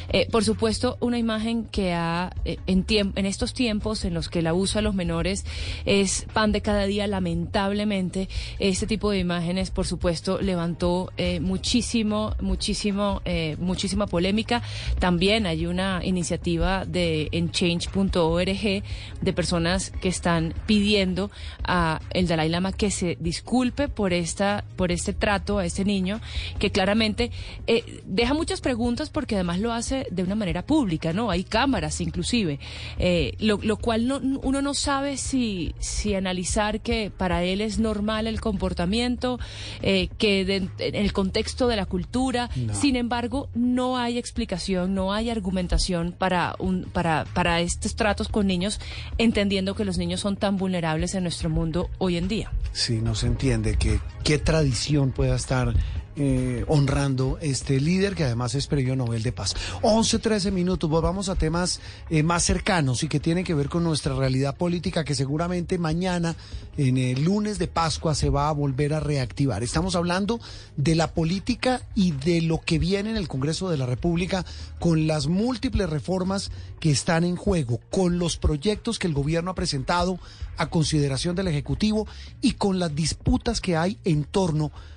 Eh, 0.10 0.28
por 0.32 0.44
supuesto, 0.44 0.98
una 1.00 1.18
imagen 1.18 1.66
que 1.66 1.94
ha, 1.94 2.34
eh, 2.46 2.58
en, 2.68 2.86
en 2.90 3.26
estos 3.26 3.54
tiempos 3.54 4.06
en 4.06 4.14
los 4.14 4.30
que 4.30 4.40
el 4.40 4.48
abuso 4.48 4.80
a 4.80 4.82
los 4.82 4.96
menores 4.96 5.46
es 5.86 6.26
pan 6.34 6.52
de 6.52 6.62
cada 6.62 6.86
día, 6.86 7.08
lamentablemente, 7.08 8.30
este 8.60 8.88
tipo 8.88 9.12
de 9.12 9.20
imágenes, 9.20 9.72
por 9.72 9.86
supuesto, 9.86 10.40
levantó 10.42 11.12
eh, 11.18 11.40
muchísimo, 11.40 12.36
muchísimo, 12.42 13.22
muchísima 13.60 14.08
polémica. 14.08 14.62
También 15.00 15.46
hay 15.46 15.66
una 15.66 16.02
iniciativa 16.04 16.86
de 16.86 17.30
en 17.32 17.52
change.org 17.92 18.84
de 19.22 19.34
personas 19.34 19.92
que 20.02 20.10
están 20.10 20.54
pidiendo 20.66 21.32
a 21.64 22.00
el 22.12 22.28
Dalai 22.28 22.50
Lama 22.50 22.72
que 22.72 22.92
se 22.92 23.18
disculpe 23.20 23.88
por 23.88 24.14
esta, 24.14 24.64
por 24.76 24.92
este 24.92 25.14
trato 25.14 25.60
a 25.60 25.66
este 25.66 25.86
niño, 25.86 26.22
que 26.60 26.72
claramente 26.72 27.32
eh, 27.68 28.02
deja 28.06 28.34
muchas 28.34 28.62
preguntas 28.62 29.10
porque 29.10 29.36
además 29.36 29.60
lo 29.60 29.74
hace 29.74 30.08
de 30.12 30.24
una 30.24 30.36
manera 30.36 30.64
pública, 30.66 31.14
¿no? 31.14 31.30
Hay 31.32 31.44
cámaras 31.44 32.02
inclusive, 32.02 32.60
eh, 32.98 33.34
lo, 33.40 33.60
lo 33.62 33.78
cual 33.78 34.08
no, 34.08 34.18
uno 34.44 34.62
no 34.62 34.74
sabe 34.74 35.18
si, 35.18 35.74
si 35.80 36.16
analizar 36.16 36.82
que 36.82 37.12
para 37.16 37.44
él 37.44 37.62
es 37.62 37.80
normal 37.80 38.28
el 38.28 38.40
comportamiento, 38.42 39.40
eh, 39.82 40.10
que 40.18 40.46
de- 40.46 40.70
en 40.80 40.96
el 40.96 41.14
contexto 41.14 41.68
de 41.68 41.76
la 41.76 41.86
cultura, 41.86 42.50
No. 42.56 42.74
sin 42.74 42.96
embargo, 42.96 43.50
no 43.54 43.98
hay 43.98 44.18
explicación, 44.18 44.94
no 44.96 45.14
hay 45.14 45.30
argumentación 45.30 46.12
para, 46.18 46.56
un, 46.60 46.84
para, 46.84 47.26
para 47.34 47.60
estos 47.72 47.96
tratos 47.96 48.28
con 48.28 48.48
niños, 48.48 48.80
entendiendo 49.18 49.76
que 49.76 49.86
los 49.86 49.98
niños 49.98 50.20
son 50.20 50.38
tan 50.38 50.58
vulnerables 50.58 51.16
en 51.16 51.24
nuestro 51.24 51.50
mundo 51.50 51.90
hoy 51.98 52.18
en 52.18 52.28
día. 52.28 52.52
Sí, 52.74 53.02
no 53.02 53.16
se 53.16 53.28
entiende 53.28 53.78
que 53.78 54.00
qué 54.24 54.38
tradición 54.38 55.12
pueda 55.12 55.36
estar 55.36 55.74
eh, 56.16 56.66
honrando 56.68 57.38
este 57.42 57.80
líder 57.80 58.16
que 58.16 58.26
además 58.26 58.54
es 58.56 58.68
premio 58.68 58.96
Nobel 58.96 59.24
de 59.24 59.32
Paz. 59.32 59.56
11, 59.82 60.20
13 60.20 60.52
minutos, 60.52 60.90
volvamos 60.90 61.30
a 61.30 61.36
temas 61.36 61.80
eh, 62.10 62.24
más 62.24 62.44
cercanos 62.44 63.04
y 63.04 63.08
que 63.08 63.20
tienen 63.20 63.46
que 63.46 63.54
ver 63.54 63.70
con 63.70 63.84
nuestra 63.84 64.14
realidad 64.14 64.58
política 64.58 65.04
que 65.04 65.16
seguramente 65.16 65.78
mañana, 65.78 66.36
en 66.78 66.98
el 66.98 67.24
lunes 67.24 67.60
de 67.60 67.68
Pascua, 67.68 68.14
se 68.16 68.30
va 68.30 68.50
a 68.50 68.54
volver 68.54 68.94
a 68.94 69.00
reactivar. 69.00 69.64
Estamos 69.64 69.96
hablando 69.96 70.40
de 70.76 70.96
la 70.96 71.14
política 71.14 71.82
y 71.96 72.12
de 72.12 72.42
lo 72.42 72.60
que 72.60 72.78
viene 72.78 73.12
en 73.12 73.18
el 73.18 73.28
Congreso 73.28 73.70
de 73.70 73.78
la 73.78 73.86
República 73.86 74.46
con 74.80 75.08
las 75.08 75.28
múltiples 75.28 75.90
reformas 75.90 76.52
que 76.80 76.92
están 76.92 77.24
en 77.24 77.36
juego, 77.36 77.80
con 77.90 78.20
los 78.20 78.38
proyectos 78.38 79.00
que 79.00 79.08
el 79.08 79.14
gobierno 79.14 79.52
ha 79.52 79.56
presentado 79.56 80.20
a 80.58 80.70
consideración 80.70 81.36
del 81.36 81.48
Ejecutivo 81.48 82.08
y 82.42 82.54
con 82.54 82.80
las 82.80 82.94
disputas 82.94 83.62
que 83.62 83.78
hay 83.78 83.98
en 84.04 84.24
torno 84.24 84.66
a 84.66 84.91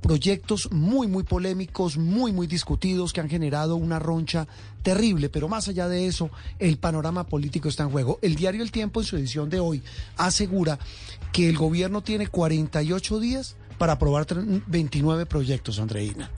proyectos 0.00 0.70
muy, 0.72 1.06
muy 1.06 1.22
polémicos, 1.22 1.96
muy, 1.96 2.32
muy 2.32 2.46
discutidos, 2.46 3.12
que 3.12 3.20
han 3.20 3.28
generado 3.28 3.76
una 3.76 3.98
roncha 3.98 4.46
terrible. 4.82 5.28
Pero 5.28 5.48
más 5.48 5.68
allá 5.68 5.88
de 5.88 6.06
eso, 6.06 6.30
el 6.58 6.76
panorama 6.78 7.24
político 7.26 7.68
está 7.68 7.82
en 7.84 7.90
juego. 7.90 8.18
El 8.22 8.34
diario 8.36 8.62
El 8.62 8.70
Tiempo, 8.72 9.00
en 9.00 9.06
su 9.06 9.16
edición 9.16 9.48
de 9.50 9.60
hoy, 9.60 9.82
asegura 10.16 10.78
que 11.32 11.48
el 11.48 11.56
gobierno 11.56 12.02
tiene 12.02 12.26
48 12.26 13.18
días 13.20 13.56
para 13.78 13.94
aprobar 13.94 14.26
tre- 14.26 14.62
29 14.66 15.26
proyectos, 15.26 15.78
Andreina. 15.80 16.30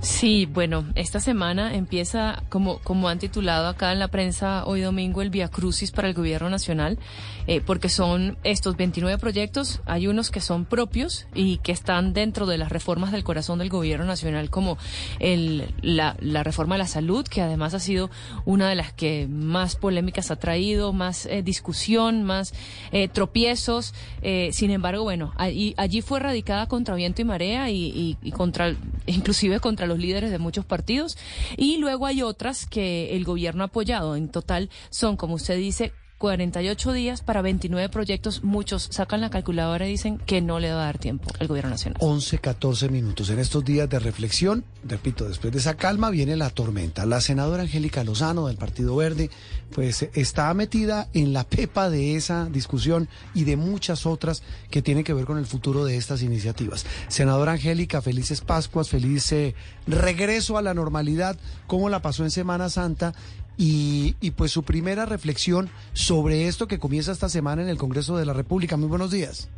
Sí, 0.00 0.44
bueno, 0.44 0.84
esta 0.96 1.18
semana 1.18 1.74
empieza, 1.74 2.42
como, 2.50 2.78
como 2.80 3.08
han 3.08 3.18
titulado 3.18 3.68
acá 3.68 3.90
en 3.92 3.98
la 4.00 4.08
prensa 4.08 4.66
hoy 4.66 4.82
domingo, 4.82 5.22
el 5.22 5.30
Via 5.30 5.48
Crucis 5.48 5.92
para 5.92 6.08
el 6.08 6.14
Gobierno 6.14 6.50
Nacional, 6.50 6.98
eh, 7.46 7.60
porque 7.60 7.88
son 7.88 8.38
estos 8.44 8.76
29 8.76 9.18
proyectos, 9.18 9.80
hay 9.86 10.06
unos 10.06 10.30
que 10.30 10.40
son 10.40 10.64
propios 10.64 11.26
y 11.34 11.58
que 11.58 11.72
están 11.72 12.12
dentro 12.12 12.46
de 12.46 12.58
las 12.58 12.70
reformas 12.70 13.12
del 13.12 13.24
corazón 13.24 13.58
del 13.58 13.68
Gobierno 13.68 14.06
Nacional, 14.06 14.50
como 14.50 14.78
el, 15.18 15.74
la, 15.82 16.16
la 16.20 16.42
reforma 16.42 16.74
de 16.76 16.80
la 16.80 16.86
salud, 16.86 17.26
que 17.26 17.42
además 17.42 17.74
ha 17.74 17.80
sido 17.80 18.10
una 18.44 18.68
de 18.68 18.74
las 18.74 18.92
que 18.92 19.26
más 19.28 19.76
polémicas 19.76 20.30
ha 20.30 20.36
traído, 20.36 20.92
más 20.92 21.26
eh, 21.26 21.42
discusión, 21.42 22.22
más 22.22 22.54
eh, 22.92 23.08
tropiezos. 23.08 23.94
Eh, 24.22 24.50
sin 24.52 24.70
embargo, 24.70 25.02
bueno, 25.02 25.32
allí, 25.36 25.74
allí 25.76 26.02
fue 26.02 26.20
radicada 26.20 26.66
contra 26.66 26.94
viento 26.94 27.22
y 27.22 27.24
marea 27.24 27.70
y, 27.70 27.86
y, 27.86 28.18
y 28.22 28.32
contra, 28.32 28.74
inclusive 29.06 29.60
contra 29.60 29.86
los 29.86 29.98
líderes 29.98 30.30
de 30.30 30.38
muchos 30.38 30.64
partidos. 30.64 31.16
Y 31.56 31.78
luego 31.78 32.06
hay 32.06 32.22
otras 32.22 32.66
que 32.66 33.16
el 33.16 33.24
gobierno 33.24 33.62
ha 33.64 33.66
apoyado. 33.66 34.16
En 34.16 34.28
total 34.28 34.70
son, 34.90 35.16
como 35.16 35.34
usted 35.34 35.56
dice, 35.56 35.92
48 36.18 36.92
días 36.92 37.22
para 37.22 37.42
29 37.42 37.88
proyectos. 37.88 38.44
Muchos 38.44 38.88
sacan 38.90 39.20
la 39.20 39.30
calculadora 39.30 39.86
y 39.86 39.90
dicen 39.90 40.18
que 40.18 40.40
no 40.40 40.60
le 40.60 40.70
va 40.70 40.82
a 40.82 40.86
dar 40.86 40.98
tiempo 40.98 41.30
al 41.38 41.48
gobierno 41.48 41.70
nacional. 41.70 41.98
11, 42.00 42.38
14 42.38 42.88
minutos. 42.88 43.30
En 43.30 43.38
estos 43.38 43.64
días 43.64 43.88
de 43.88 43.98
reflexión, 43.98 44.64
repito, 44.84 45.28
después 45.28 45.52
de 45.52 45.58
esa 45.58 45.74
calma 45.74 46.10
viene 46.10 46.36
la 46.36 46.50
tormenta. 46.50 47.04
La 47.06 47.20
senadora 47.20 47.62
Angélica 47.62 48.04
Lozano 48.04 48.46
del 48.46 48.56
Partido 48.56 48.96
Verde, 48.96 49.30
pues 49.74 50.08
está 50.14 50.52
metida 50.54 51.08
en 51.12 51.32
la 51.32 51.44
pepa 51.44 51.90
de 51.90 52.16
esa 52.16 52.46
discusión 52.46 53.08
y 53.34 53.44
de 53.44 53.56
muchas 53.56 54.06
otras 54.06 54.42
que 54.70 54.82
tienen 54.82 55.04
que 55.04 55.14
ver 55.14 55.24
con 55.24 55.38
el 55.38 55.46
futuro 55.46 55.84
de 55.84 55.96
estas 55.96 56.22
iniciativas. 56.22 56.86
Senadora 57.08 57.52
Angélica, 57.52 58.02
felices 58.02 58.40
Pascuas, 58.40 58.88
feliz 58.88 59.32
eh, 59.32 59.54
regreso 59.86 60.58
a 60.58 60.62
la 60.62 60.74
normalidad. 60.74 61.36
¿Cómo 61.66 61.88
la 61.88 62.02
pasó 62.02 62.24
en 62.24 62.30
Semana 62.30 62.70
Santa? 62.70 63.14
Y, 63.56 64.16
y, 64.20 64.32
pues 64.32 64.50
su 64.50 64.64
primera 64.64 65.06
reflexión 65.06 65.70
sobre 65.92 66.48
esto 66.48 66.66
que 66.66 66.78
comienza 66.78 67.12
esta 67.12 67.28
semana 67.28 67.62
en 67.62 67.68
el 67.68 67.78
Congreso 67.78 68.16
de 68.16 68.26
la 68.26 68.32
República. 68.32 68.76
Muy 68.76 68.88
buenos 68.88 69.10
días. 69.10 69.48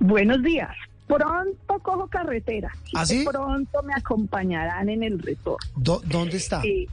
Buenos 0.00 0.42
días. 0.42 0.70
Pronto 1.06 1.78
cojo 1.82 2.06
carretera. 2.08 2.70
¿Ah, 2.94 3.06
sí? 3.06 3.24
Pronto 3.30 3.82
me 3.82 3.94
acompañarán 3.94 4.88
en 4.88 5.02
el 5.02 5.18
retorno. 5.18 5.58
¿Dónde 5.76 6.36
está? 6.36 6.62
Eh, 6.64 6.86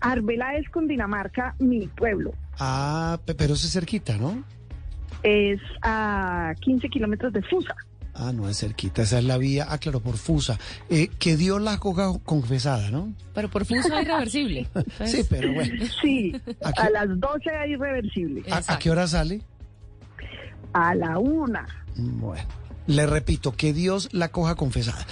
Arbela 0.00 0.56
es 0.56 0.68
Cundinamarca, 0.70 1.54
mi 1.58 1.86
pueblo. 1.88 2.32
Ah, 2.58 3.18
pero 3.24 3.54
eso 3.54 3.66
es 3.66 3.72
cerquita, 3.72 4.16
¿no? 4.16 4.42
Es 5.22 5.60
a 5.82 6.54
15 6.60 6.88
kilómetros 6.88 7.32
de 7.32 7.42
Fusa. 7.42 7.74
Ah, 8.22 8.32
no 8.34 8.50
es 8.50 8.58
cerquita, 8.58 9.00
esa 9.00 9.18
es 9.18 9.24
la 9.24 9.38
vía, 9.38 9.66
ah, 9.70 9.78
claro, 9.78 10.00
por 10.00 10.18
Fusa. 10.18 10.58
Eh, 10.90 11.08
que 11.18 11.38
dio 11.38 11.58
la 11.58 11.78
coca 11.78 12.12
confesada, 12.22 12.90
¿no? 12.90 13.14
Pero 13.34 13.48
por 13.48 13.64
Fusa 13.64 13.80
es 13.80 14.06
irreversible. 14.06 14.68
sí, 15.06 15.24
pero 15.28 15.54
bueno. 15.54 15.86
Sí, 16.02 16.38
a 16.62 16.90
las 16.90 17.18
12 17.18 17.50
es 17.64 17.70
irreversible. 17.70 18.42
¿A, 18.52 18.74
¿A, 18.74 18.78
qué 18.78 18.90
hora 18.90 19.06
sale? 19.06 19.40
A 20.74 20.94
la 20.94 21.18
una. 21.18 21.66
Bueno. 21.96 22.44
Le 22.90 23.06
repito, 23.06 23.52
que 23.52 23.72
Dios 23.72 24.08
la 24.10 24.32
coja 24.32 24.56
confesada. 24.56 25.06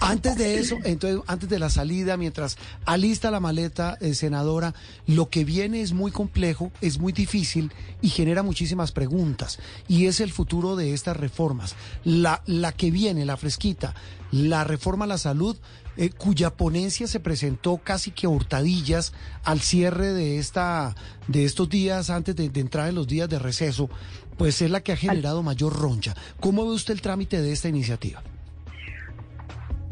Antes 0.00 0.36
de 0.36 0.58
eso, 0.58 0.78
entonces, 0.82 1.22
antes 1.28 1.48
de 1.48 1.60
la 1.60 1.70
salida, 1.70 2.16
mientras 2.16 2.58
alista 2.84 3.30
la 3.30 3.38
maleta, 3.38 3.96
eh, 4.00 4.14
senadora, 4.14 4.74
lo 5.06 5.30
que 5.30 5.44
viene 5.44 5.82
es 5.82 5.92
muy 5.92 6.10
complejo, 6.10 6.72
es 6.80 6.98
muy 6.98 7.12
difícil 7.12 7.72
y 8.00 8.08
genera 8.08 8.42
muchísimas 8.42 8.90
preguntas. 8.90 9.60
Y 9.86 10.06
es 10.06 10.18
el 10.18 10.32
futuro 10.32 10.74
de 10.74 10.94
estas 10.94 11.16
reformas. 11.16 11.76
La, 12.02 12.42
la 12.46 12.72
que 12.72 12.90
viene, 12.90 13.24
la 13.24 13.36
fresquita, 13.36 13.94
la 14.32 14.64
reforma 14.64 15.04
a 15.04 15.08
la 15.08 15.18
salud, 15.18 15.56
eh, 15.96 16.10
cuya 16.10 16.56
ponencia 16.56 17.06
se 17.06 17.20
presentó 17.20 17.76
casi 17.76 18.10
que 18.12 18.26
hurtadillas 18.26 19.12
al 19.44 19.60
cierre 19.60 20.12
de 20.12 20.38
esta 20.38 20.96
de 21.28 21.44
estos 21.44 21.68
días 21.68 22.10
antes 22.10 22.34
de 22.34 22.46
entrar 22.58 22.88
en 22.88 22.94
los 22.94 23.06
días 23.06 23.28
de 23.28 23.38
receso, 23.38 23.90
pues 24.42 24.60
es 24.60 24.72
la 24.72 24.80
que 24.80 24.90
ha 24.90 24.96
generado 24.96 25.40
mayor 25.44 25.72
roncha. 25.72 26.14
¿Cómo 26.40 26.66
ve 26.66 26.72
usted 26.72 26.94
el 26.94 27.00
trámite 27.00 27.40
de 27.40 27.52
esta 27.52 27.68
iniciativa? 27.68 28.20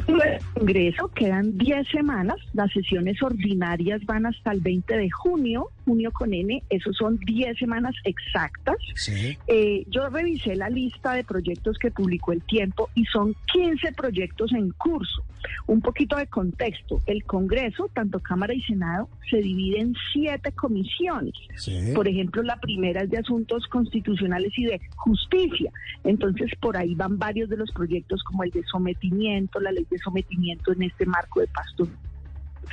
El 0.08 0.44
Congreso 0.54 1.06
quedan 1.14 1.56
10 1.56 1.86
semanas, 1.86 2.34
las 2.52 2.72
sesiones 2.72 3.22
ordinarias 3.22 4.04
van 4.06 4.26
hasta 4.26 4.50
el 4.50 4.60
20 4.60 4.96
de 4.96 5.08
junio, 5.08 5.68
junio 5.84 6.10
con 6.12 6.32
N, 6.32 6.62
eso 6.70 6.92
son 6.92 7.18
10 7.18 7.58
semanas 7.58 7.94
exactas. 8.04 8.76
Sí. 8.94 9.36
Eh, 9.46 9.84
yo 9.88 10.08
revisé 10.08 10.56
la 10.56 10.68
lista 10.68 11.14
de 11.14 11.24
proyectos 11.24 11.78
que 11.78 11.90
publicó 11.90 12.32
el 12.32 12.42
tiempo 12.42 12.88
y 12.94 13.04
son 13.06 13.34
15 13.52 13.92
proyectos 13.92 14.52
en 14.52 14.70
curso. 14.70 15.24
Un 15.66 15.80
poquito 15.80 16.16
de 16.16 16.26
contexto, 16.26 17.00
el 17.06 17.24
Congreso, 17.24 17.90
tanto 17.94 18.20
Cámara 18.20 18.52
y 18.52 18.60
Senado, 18.62 19.08
se 19.30 19.38
divide 19.38 19.80
en 19.80 19.94
siete 20.12 20.52
comisiones. 20.52 21.34
Sí. 21.56 21.92
Por 21.94 22.08
ejemplo, 22.08 22.42
la 22.42 22.56
primera 22.56 23.02
es 23.02 23.10
de 23.10 23.18
asuntos 23.18 23.66
constitucionales 23.68 24.52
y 24.58 24.66
de 24.66 24.80
justicia. 24.96 25.70
Entonces, 26.04 26.50
por 26.60 26.76
ahí 26.76 26.94
van 26.94 27.18
varios 27.18 27.48
de 27.48 27.56
los 27.56 27.70
proyectos 27.72 28.22
como 28.24 28.44
el 28.44 28.50
de 28.50 28.62
sometimiento, 28.64 29.60
la 29.60 29.72
ley 29.72 29.86
de 29.90 29.98
sometimiento 29.98 30.72
en 30.72 30.82
este 30.82 31.06
marco 31.06 31.40
de 31.40 31.46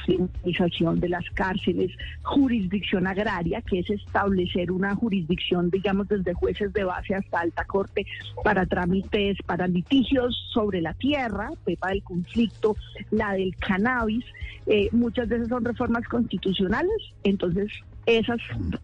de 0.06 1.10
las 1.10 1.30
cárceles, 1.32 1.92
jurisdicción 2.24 3.08
agraria, 3.08 3.62
que 3.62 3.80
es 3.80 3.90
establecer 3.90 4.72
una 4.72 4.96
jurisdicción, 4.96 5.70
digamos, 5.70 6.08
desde 6.08 6.34
jueces 6.34 6.72
de 6.74 6.84
base 6.84 7.16
hasta 7.16 7.40
alta 7.40 7.66
corte 7.66 8.06
para 8.44 8.66
trámites, 8.66 9.38
para 9.46 9.68
litigios 9.68 10.36
sobre 10.54 10.82
la 10.82 10.94
tierra, 10.94 11.50
pepa 11.66 11.90
del 11.90 12.04
conflicto, 12.04 12.76
la 13.12 13.34
del 13.34 13.56
cannabis. 13.56 14.26
Eh, 14.66 14.90
muchas 14.92 15.28
veces 15.28 15.48
son 15.50 15.66
reformas 15.66 16.08
constitucionales, 16.08 17.14
entonces 17.24 17.72
esas 18.06 18.40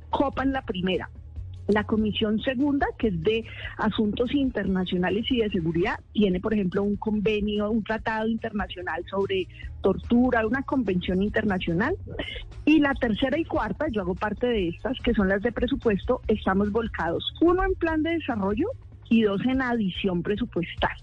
copan 0.10 0.52
la 0.52 0.62
primera. 0.62 1.10
La 1.68 1.86
comisión 1.86 2.40
segunda, 2.42 2.88
que 2.98 3.08
es 3.08 3.24
de 3.24 3.46
asuntos 3.78 4.34
internacionales 4.34 5.26
y 5.30 5.38
de 5.40 5.50
seguridad, 5.50 6.00
tiene, 6.12 6.40
por 6.40 6.54
ejemplo, 6.54 6.84
un 6.84 6.98
convenio, 6.98 7.72
un 7.72 7.84
tratado 7.84 8.28
internacional 8.28 9.04
sobre 9.10 9.48
tortura, 9.82 10.46
una 10.46 10.64
convención 10.64 11.22
internacional. 11.22 11.96
Y 12.66 12.80
la 12.80 12.94
tercera 12.96 13.38
y 13.38 13.46
cuarta, 13.46 13.88
yo 13.90 14.02
hago 14.02 14.16
parte 14.16 14.48
de 14.48 14.70
estas, 14.70 14.98
que 15.00 15.14
son 15.14 15.30
las 15.30 15.42
de 15.42 15.52
presupuesto, 15.52 16.22
estamos 16.28 16.72
volcados. 16.72 17.34
Uno 17.42 17.64
en 17.64 17.76
plan 17.76 18.04
de 18.04 18.12
desarrollo 18.12 18.68
y 19.10 19.22
dos 19.22 19.42
en 19.46 19.62
adición 19.62 20.24
presupuestal. 20.24 20.96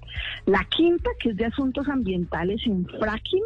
La 0.46 0.64
quinta, 0.64 1.10
que 1.20 1.30
es 1.30 1.36
de 1.36 1.46
asuntos 1.46 1.88
ambientales 1.88 2.60
en 2.66 2.86
fracking, 2.86 3.44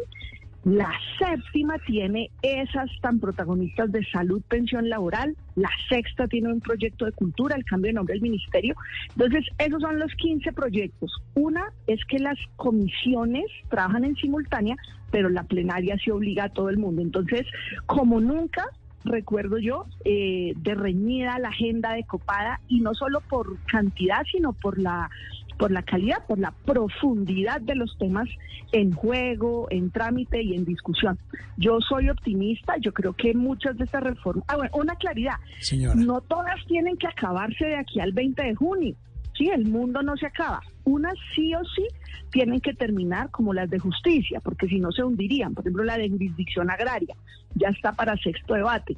la 0.65 0.91
séptima 1.19 1.77
tiene 1.85 2.31
esas 2.41 2.89
tan 2.99 3.19
protagonistas 3.19 3.91
de 3.91 4.03
salud, 4.05 4.41
pensión 4.47 4.89
laboral. 4.89 5.37
La 5.55 5.69
sexta 5.89 6.27
tiene 6.27 6.51
un 6.51 6.59
proyecto 6.59 7.05
de 7.05 7.11
cultura, 7.11 7.55
el 7.55 7.63
cambio 7.65 7.89
de 7.89 7.93
nombre 7.93 8.13
del 8.13 8.23
ministerio. 8.23 8.75
Entonces, 9.09 9.45
esos 9.59 9.79
son 9.79 9.99
los 9.99 10.11
15 10.15 10.51
proyectos. 10.53 11.21
Una 11.35 11.71
es 11.85 12.03
que 12.05 12.17
las 12.17 12.39
comisiones 12.55 13.45
trabajan 13.69 14.05
en 14.05 14.15
simultánea, 14.15 14.75
pero 15.11 15.29
la 15.29 15.43
plenaria 15.43 15.99
se 16.03 16.11
obliga 16.11 16.45
a 16.45 16.49
todo 16.49 16.69
el 16.69 16.79
mundo. 16.79 17.03
Entonces, 17.03 17.45
como 17.85 18.19
nunca, 18.19 18.65
recuerdo 19.03 19.59
yo, 19.59 19.85
eh, 20.03 20.53
de 20.57 20.73
reñida 20.73 21.37
la 21.37 21.49
agenda 21.49 21.93
de 21.93 22.05
Copada, 22.05 22.59
y 22.67 22.81
no 22.81 22.95
solo 22.95 23.21
por 23.21 23.55
cantidad, 23.65 24.23
sino 24.31 24.51
por 24.53 24.79
la 24.79 25.11
por 25.57 25.71
la 25.71 25.83
calidad, 25.83 26.25
por 26.27 26.39
la 26.39 26.51
profundidad 26.51 27.61
de 27.61 27.75
los 27.75 27.97
temas 27.97 28.27
en 28.71 28.91
juego, 28.91 29.67
en 29.69 29.91
trámite 29.91 30.41
y 30.41 30.53
en 30.53 30.65
discusión. 30.65 31.17
Yo 31.57 31.79
soy 31.81 32.09
optimista, 32.09 32.75
yo 32.77 32.93
creo 32.93 33.13
que 33.13 33.33
muchas 33.33 33.77
de 33.77 33.85
estas 33.85 34.03
reformas, 34.03 34.43
ah, 34.47 34.57
bueno, 34.57 34.71
una 34.75 34.95
claridad, 34.95 35.35
Señora. 35.59 35.95
no 35.95 36.21
todas 36.21 36.55
tienen 36.67 36.97
que 36.97 37.07
acabarse 37.07 37.65
de 37.65 37.77
aquí 37.77 37.99
al 37.99 38.11
20 38.11 38.43
de 38.43 38.55
junio. 38.55 38.95
Sí, 39.37 39.49
el 39.49 39.65
mundo 39.65 40.01
no 40.01 40.15
se 40.15 40.27
acaba. 40.27 40.61
Unas 40.85 41.13
sí 41.35 41.53
o 41.55 41.63
sí 41.75 41.85
tienen 42.31 42.61
que 42.61 42.73
terminar 42.73 43.29
como 43.31 43.53
las 43.53 43.69
de 43.69 43.79
justicia, 43.79 44.39
porque 44.39 44.67
si 44.67 44.79
no 44.79 44.91
se 44.91 45.03
hundirían. 45.03 45.53
Por 45.53 45.63
ejemplo, 45.63 45.83
la 45.83 45.97
de 45.97 46.09
jurisdicción 46.09 46.69
agraria 46.69 47.15
ya 47.55 47.69
está 47.69 47.91
para 47.91 48.15
sexto 48.17 48.53
debate. 48.53 48.95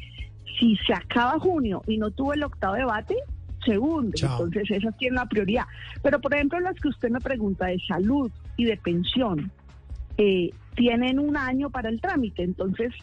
Si 0.60 0.76
se 0.86 0.94
acaba 0.94 1.40
junio 1.40 1.82
y 1.88 1.98
no 1.98 2.12
tuvo 2.12 2.34
el 2.34 2.44
octavo 2.44 2.76
debate, 2.76 3.16
se 3.68 3.78
hunde. 3.78 4.14
Chao. 4.16 4.46
Entonces, 4.46 4.78
esas 4.78 4.98
tienen 4.98 5.16
la 5.16 5.26
prioridad. 5.26 5.66
Pero, 6.02 6.20
por 6.20 6.34
ejemplo, 6.34 6.60
las 6.60 6.76
que 6.80 6.88
usted 6.88 7.10
me 7.10 7.20
pregunta 7.20 7.68
de 7.68 7.80
salud 7.88 8.32
y 8.56 8.66
de 8.66 8.78
pensión, 8.78 9.52
eh, 10.18 10.50
tienen 10.76 11.20
un 11.20 11.38
año 11.38 11.70
para 11.70 11.90
el 11.90 12.02
trámite. 12.02 12.44
Entonces, 12.44 12.94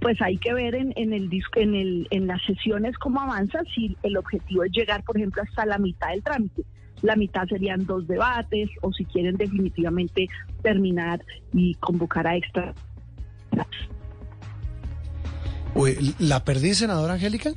pues 0.00 0.20
hay 0.22 0.38
que 0.38 0.52
ver 0.54 0.74
en, 0.74 0.92
en, 0.96 1.12
el, 1.12 1.30
en, 1.56 1.74
el, 1.74 2.08
en 2.10 2.26
las 2.26 2.42
sesiones 2.44 2.96
cómo 2.98 3.20
avanza, 3.20 3.60
si 3.74 3.96
el 4.02 4.16
objetivo 4.16 4.64
es 4.64 4.72
llegar, 4.72 5.02
por 5.04 5.16
ejemplo, 5.16 5.42
hasta 5.42 5.66
la 5.66 5.78
mitad 5.78 6.10
del 6.10 6.22
trámite. 6.22 6.62
La 7.02 7.16
mitad 7.16 7.46
serían 7.48 7.86
dos 7.86 8.06
debates, 8.06 8.68
o 8.82 8.92
si 8.92 9.04
quieren 9.06 9.36
definitivamente 9.36 10.28
terminar 10.62 11.22
y 11.52 11.74
convocar 11.76 12.26
a 12.26 12.36
extra. 12.36 12.74
¿La 16.18 16.44
perdí, 16.44 16.74
senadora 16.74 17.14
Angélica? 17.14 17.52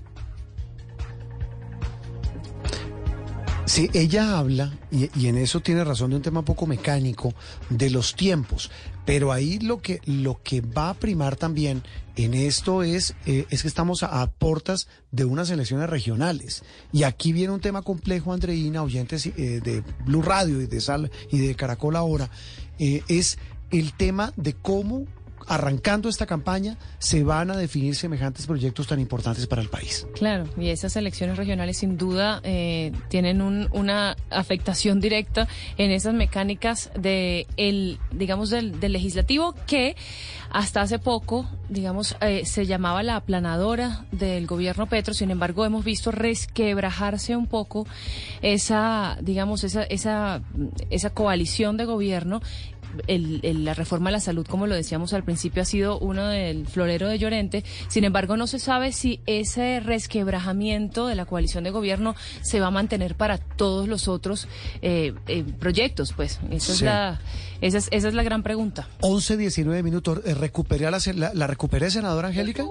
Sí, 3.74 3.90
ella 3.94 4.38
habla, 4.38 4.72
y, 4.92 5.26
en 5.26 5.36
eso 5.36 5.60
tiene 5.60 5.84
razón, 5.84 6.12
de 6.12 6.18
un 6.18 6.22
tema 6.22 6.46
poco 6.46 6.68
mecánico, 6.68 7.34
de 7.72 7.90
los 7.90 8.14
tiempos. 8.14 8.70
Pero 9.04 9.32
ahí 9.32 9.58
lo 9.58 9.82
que, 9.82 10.00
lo 10.06 10.44
que 10.44 10.62
va 10.62 10.92
a 10.92 10.94
primar 10.94 11.38
también 11.38 11.82
en 12.16 12.36
esto 12.36 12.84
es, 12.84 13.16
eh, 13.26 13.48
es 13.50 13.64
que 13.64 13.68
estamos 13.68 14.04
a, 14.04 14.22
a, 14.22 14.30
portas 14.30 14.88
de 15.10 15.26
unas 15.26 15.50
elecciones 15.50 15.90
regionales. 15.90 16.62
Y 16.92 17.02
aquí 17.02 17.34
viene 17.34 17.52
un 17.52 17.62
tema 17.62 17.82
complejo, 17.82 18.32
Andreina, 18.32 18.84
oyentes 18.84 19.26
eh, 19.26 19.60
de 19.64 19.84
Blue 20.06 20.22
Radio 20.22 20.62
y 20.62 20.68
de 20.68 20.80
Sal 20.80 21.10
y 21.32 21.40
de 21.40 21.56
Caracol 21.56 21.96
ahora, 21.96 22.30
eh, 22.78 23.02
es 23.08 23.40
el 23.72 23.94
tema 23.94 24.34
de 24.36 24.54
cómo 24.54 25.08
arrancando 25.48 26.10
esta 26.10 26.26
campaña, 26.26 26.78
se 27.00 27.24
van 27.24 27.52
a 27.52 27.58
definir 27.58 27.96
semejantes 27.96 28.48
proyectos 28.48 28.88
tan 28.88 29.00
importantes 29.00 29.48
para 29.48 29.62
el 29.62 29.70
país. 29.70 30.08
Claro, 30.16 30.46
y 30.58 30.70
esas 30.70 30.96
elecciones 30.96 31.38
regionales 31.38 31.78
sin 31.78 31.98
duda 31.98 32.42
eh, 32.44 32.92
tienen 33.10 33.42
un, 33.42 33.68
una 33.72 34.16
afectación 34.30 35.00
directa 35.00 35.48
en 35.78 35.92
esas 35.92 36.14
mecánicas 36.14 36.92
de 36.98 37.48
digamos, 38.12 38.50
del, 38.50 38.80
del 38.80 38.94
legislativo 38.94 39.56
que 39.68 39.96
hasta 40.54 40.82
hace 40.82 41.00
poco, 41.00 41.50
digamos, 41.68 42.16
eh, 42.22 42.46
se 42.46 42.68
llamaba 42.68 43.02
la 43.02 43.16
aplanadora 43.16 44.06
del 44.12 44.46
gobierno 44.46 44.86
Petro. 44.86 45.16
Sin 45.16 45.32
embargo, 45.32 45.66
hemos 45.66 45.84
visto 45.84 46.12
resquebrajarse 46.12 47.36
un 47.36 47.48
poco 47.48 47.88
esa, 48.44 49.18
digamos, 49.22 49.64
esa, 49.64 49.84
esa, 49.84 50.42
esa 50.92 51.10
coalición 51.10 51.76
de 51.76 51.86
gobierno 51.86 52.42
el, 53.08 53.40
el, 53.44 53.66
la 53.66 53.74
reforma 53.74 54.10
a 54.10 54.12
la 54.12 54.20
salud, 54.20 54.46
como 54.48 54.68
lo 54.68 54.76
decíamos 54.76 55.14
al 55.14 55.24
principio, 55.24 55.62
ha 55.62 55.66
sido 55.66 56.00
uno 56.00 56.28
del 56.28 56.68
florero 56.68 57.08
de 57.08 57.20
Llorente. 57.20 57.64
Sin 57.88 58.04
embargo, 58.04 58.38
no 58.38 58.48
se 58.48 58.60
sabe 58.60 58.92
si 58.92 59.20
ese 59.26 59.80
resquebrajamiento 59.80 61.08
de 61.08 61.16
la 61.16 61.26
coalición 61.26 61.64
de 61.64 61.72
gobierno 61.72 62.16
se 62.42 62.60
va 62.60 62.68
a 62.68 62.72
mantener 62.72 63.16
para 63.16 63.38
todos 63.38 63.88
los 63.88 64.08
otros 64.08 64.48
eh, 64.82 65.14
eh, 65.28 65.44
proyectos. 65.60 66.14
Pues 66.14 66.40
esa, 66.52 66.66
sí. 66.66 66.72
es 66.74 66.82
la, 66.82 67.22
esa, 67.64 67.78
es, 67.78 67.88
esa 67.92 68.10
es 68.10 68.14
la 68.14 68.24
gran 68.24 68.44
pregunta. 68.44 68.90
11, 69.00 69.38
19 69.38 69.84
minutos. 69.84 70.22
¿Recuperé 70.38 70.92
la, 70.92 71.00
la, 71.16 71.34
la 71.34 71.48
recuperé, 71.48 71.90
senadora 71.90 72.28
Angélica? 72.28 72.66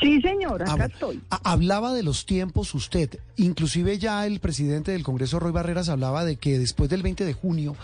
Sí, 0.00 0.20
señora, 0.20 0.70
acá 0.70 0.84
ah, 0.84 0.88
estoy. 0.92 1.22
Hablaba 1.44 1.92
de 1.94 2.02
los 2.02 2.26
tiempos 2.26 2.74
usted, 2.74 3.20
inclusive 3.36 3.98
ya 3.98 4.26
el 4.26 4.40
presidente 4.40 4.92
del 4.92 5.04
Congreso, 5.04 5.38
Roy 5.38 5.52
Barreras, 5.52 5.88
hablaba 5.88 6.24
de 6.24 6.36
que 6.36 6.58
después 6.58 6.90
del 6.90 7.02
20 7.02 7.24
de 7.24 7.32
junio 7.32 7.76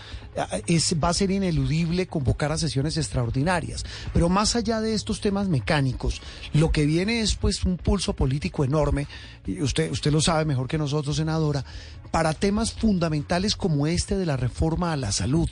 es, 0.67 0.95
va 1.01 1.09
a 1.09 1.13
ser 1.13 1.31
ineludible 1.31 2.07
convocar 2.07 2.51
a 2.51 2.57
sesiones 2.57 2.97
extraordinarias. 2.97 3.85
Pero 4.13 4.27
más 4.27 4.55
allá 4.55 4.81
de 4.81 4.93
estos 4.93 5.21
temas 5.21 5.47
mecánicos, 5.47 6.21
lo 6.53 6.71
que 6.71 6.85
viene 6.85 7.21
es 7.21 7.35
pues 7.35 7.63
un 7.63 7.77
pulso 7.77 8.13
político 8.13 8.65
enorme, 8.65 9.07
y 9.47 9.61
usted, 9.61 9.89
usted 9.89 10.11
lo 10.11 10.21
sabe 10.21 10.43
mejor 10.43 10.67
que 10.67 10.77
nosotros, 10.77 11.15
senadora, 11.15 11.63
para 12.11 12.33
temas 12.33 12.73
fundamentales 12.73 13.55
como 13.55 13.87
este 13.87 14.17
de 14.17 14.25
la 14.25 14.37
reforma 14.37 14.91
a 14.91 14.97
la 14.97 15.13
salud. 15.13 15.49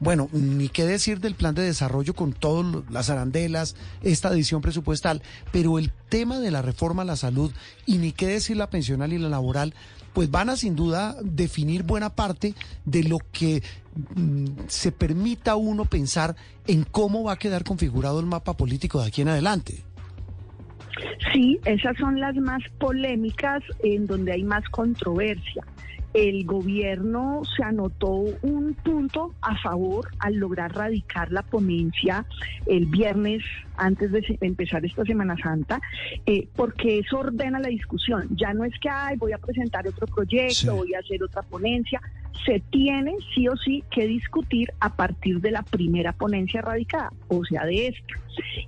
Bueno, 0.00 0.28
ni 0.32 0.68
qué 0.68 0.84
decir 0.84 1.20
del 1.20 1.36
plan 1.36 1.54
de 1.54 1.62
desarrollo 1.62 2.14
con 2.14 2.32
todas 2.32 2.82
las 2.90 3.10
arandelas, 3.10 3.76
esta 4.02 4.28
adición 4.28 4.60
presupuestal, 4.60 5.22
pero 5.52 5.78
el 5.78 5.92
tema 6.08 6.40
de 6.40 6.50
la 6.50 6.62
reforma 6.62 7.02
a 7.02 7.06
la 7.06 7.16
salud 7.16 7.52
y 7.86 7.98
ni 7.98 8.12
qué 8.12 8.26
decir 8.26 8.56
la 8.56 8.70
pensional 8.70 9.12
y 9.12 9.18
la 9.18 9.28
laboral, 9.28 9.72
pues 10.12 10.30
van 10.30 10.50
a 10.50 10.56
sin 10.56 10.74
duda 10.74 11.16
definir 11.22 11.84
buena 11.84 12.10
parte 12.10 12.54
de 12.84 13.04
lo 13.04 13.18
que 13.30 13.62
mm, 14.16 14.46
se 14.66 14.90
permita 14.90 15.54
uno 15.54 15.84
pensar 15.84 16.34
en 16.66 16.82
cómo 16.82 17.22
va 17.22 17.32
a 17.32 17.38
quedar 17.38 17.62
configurado 17.62 18.18
el 18.18 18.26
mapa 18.26 18.56
político 18.56 19.00
de 19.00 19.06
aquí 19.06 19.22
en 19.22 19.28
adelante. 19.28 19.84
Sí, 21.32 21.60
esas 21.64 21.96
son 21.98 22.18
las 22.18 22.34
más 22.34 22.60
polémicas 22.78 23.62
en 23.84 24.08
donde 24.08 24.32
hay 24.32 24.42
más 24.42 24.64
controversia 24.70 25.64
el 26.12 26.44
gobierno 26.44 27.42
se 27.56 27.62
anotó 27.62 28.10
un 28.10 28.76
punto 28.82 29.36
a 29.40 29.56
favor 29.58 30.08
al 30.18 30.34
lograr 30.34 30.72
radicar 30.74 31.30
la 31.30 31.42
ponencia 31.42 32.26
el 32.66 32.86
viernes 32.86 33.42
antes 33.80 34.12
de 34.12 34.22
empezar 34.42 34.84
esta 34.84 35.04
Semana 35.04 35.36
Santa, 35.42 35.80
eh, 36.26 36.46
porque 36.54 36.98
eso 36.98 37.18
ordena 37.18 37.58
la 37.58 37.68
discusión. 37.68 38.28
Ya 38.36 38.52
no 38.52 38.64
es 38.64 38.78
que, 38.78 38.88
ay, 38.88 39.16
voy 39.16 39.32
a 39.32 39.38
presentar 39.38 39.88
otro 39.88 40.06
proyecto, 40.06 40.52
sí. 40.54 40.68
voy 40.68 40.94
a 40.94 40.98
hacer 40.98 41.22
otra 41.22 41.42
ponencia. 41.42 42.00
Se 42.44 42.60
tiene 42.70 43.16
sí 43.34 43.48
o 43.48 43.56
sí 43.56 43.82
que 43.90 44.06
discutir 44.06 44.72
a 44.80 44.94
partir 44.94 45.40
de 45.40 45.50
la 45.50 45.62
primera 45.62 46.12
ponencia 46.12 46.62
radicada, 46.62 47.10
o 47.28 47.44
sea, 47.44 47.64
de 47.64 47.88
esta. 47.88 48.14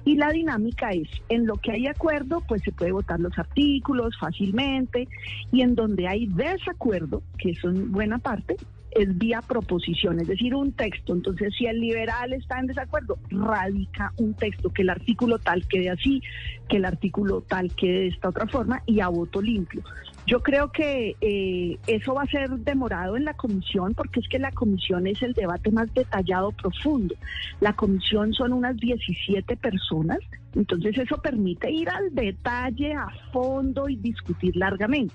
Y 0.04 0.16
la 0.16 0.30
dinámica 0.30 0.90
es, 0.90 1.08
en 1.28 1.46
lo 1.46 1.56
que 1.56 1.72
hay 1.72 1.86
acuerdo, 1.86 2.42
pues 2.48 2.62
se 2.62 2.72
puede 2.72 2.92
votar 2.92 3.20
los 3.20 3.38
artículos 3.38 4.16
fácilmente, 4.18 5.08
y 5.52 5.60
en 5.62 5.74
donde 5.74 6.08
hay 6.08 6.26
desacuerdo, 6.26 7.22
que 7.38 7.50
eso 7.50 7.68
en 7.68 7.92
buena 7.92 8.18
parte, 8.18 8.56
es 8.94 9.18
vía 9.18 9.40
proposición, 9.40 10.20
es 10.20 10.28
decir, 10.28 10.54
un 10.54 10.72
texto. 10.72 11.12
Entonces, 11.12 11.54
si 11.56 11.66
el 11.66 11.80
liberal 11.80 12.32
está 12.32 12.58
en 12.58 12.66
desacuerdo, 12.66 13.18
radica 13.30 14.12
un 14.16 14.34
texto, 14.34 14.70
que 14.70 14.82
el 14.82 14.90
artículo 14.90 15.38
tal 15.38 15.66
quede 15.66 15.90
así, 15.90 16.22
que 16.68 16.76
el 16.76 16.84
artículo 16.84 17.42
tal 17.42 17.74
quede 17.74 18.00
de 18.00 18.08
esta 18.08 18.28
otra 18.28 18.46
forma 18.46 18.82
y 18.86 19.00
a 19.00 19.08
voto 19.08 19.40
limpio. 19.40 19.82
Yo 20.26 20.40
creo 20.40 20.70
que 20.70 21.16
eh, 21.20 21.78
eso 21.86 22.14
va 22.14 22.22
a 22.22 22.26
ser 22.26 22.48
demorado 22.50 23.16
en 23.16 23.24
la 23.24 23.34
comisión 23.34 23.94
porque 23.94 24.20
es 24.20 24.28
que 24.28 24.38
la 24.38 24.52
comisión 24.52 25.06
es 25.06 25.20
el 25.22 25.32
debate 25.32 25.70
más 25.72 25.92
detallado, 25.94 26.52
profundo. 26.52 27.14
La 27.60 27.72
comisión 27.72 28.32
son 28.32 28.52
unas 28.52 28.76
17 28.76 29.56
personas, 29.56 30.18
entonces 30.54 30.96
eso 30.96 31.16
permite 31.18 31.70
ir 31.70 31.88
al 31.88 32.14
detalle, 32.14 32.94
a 32.94 33.08
fondo 33.32 33.88
y 33.88 33.96
discutir 33.96 34.56
largamente. 34.56 35.14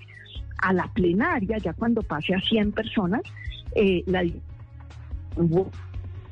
A 0.60 0.74
la 0.74 0.88
plenaria, 0.94 1.58
ya 1.58 1.74
cuando 1.74 2.02
pase 2.02 2.34
a 2.34 2.42
100 2.42 2.72
personas, 2.72 3.22
eh, 3.76 4.04
la 4.08 4.24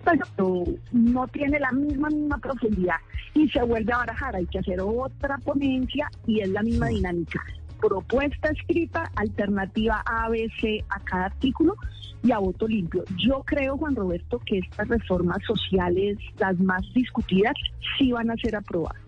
pero 0.03 0.63
no 0.91 1.27
tiene 1.27 1.59
la 1.59 1.71
misma 1.71 2.09
misma 2.09 2.37
profundidad 2.37 2.97
y 3.33 3.49
se 3.49 3.61
vuelve 3.63 3.91
a 3.91 3.97
barajar. 3.97 4.35
Hay 4.35 4.45
que 4.45 4.59
hacer 4.59 4.79
otra 4.81 5.37
ponencia 5.39 6.09
y 6.27 6.41
es 6.41 6.49
la 6.49 6.61
misma 6.61 6.87
dinámica. 6.87 7.41
Propuesta 7.79 8.49
escrita, 8.49 9.11
alternativa 9.15 10.03
A, 10.05 10.29
B, 10.29 10.47
C 10.61 10.83
a 10.89 10.99
cada 11.01 11.25
artículo 11.25 11.75
y 12.23 12.31
a 12.31 12.37
voto 12.37 12.67
limpio. 12.67 13.03
Yo 13.17 13.43
creo, 13.45 13.77
Juan 13.77 13.95
Roberto, 13.95 14.39
que 14.45 14.59
estas 14.59 14.87
reformas 14.87 15.39
sociales, 15.45 16.17
las 16.37 16.59
más 16.59 16.81
discutidas, 16.93 17.53
sí 17.97 18.11
van 18.11 18.31
a 18.31 18.35
ser 18.35 18.55
aprobadas. 18.55 19.01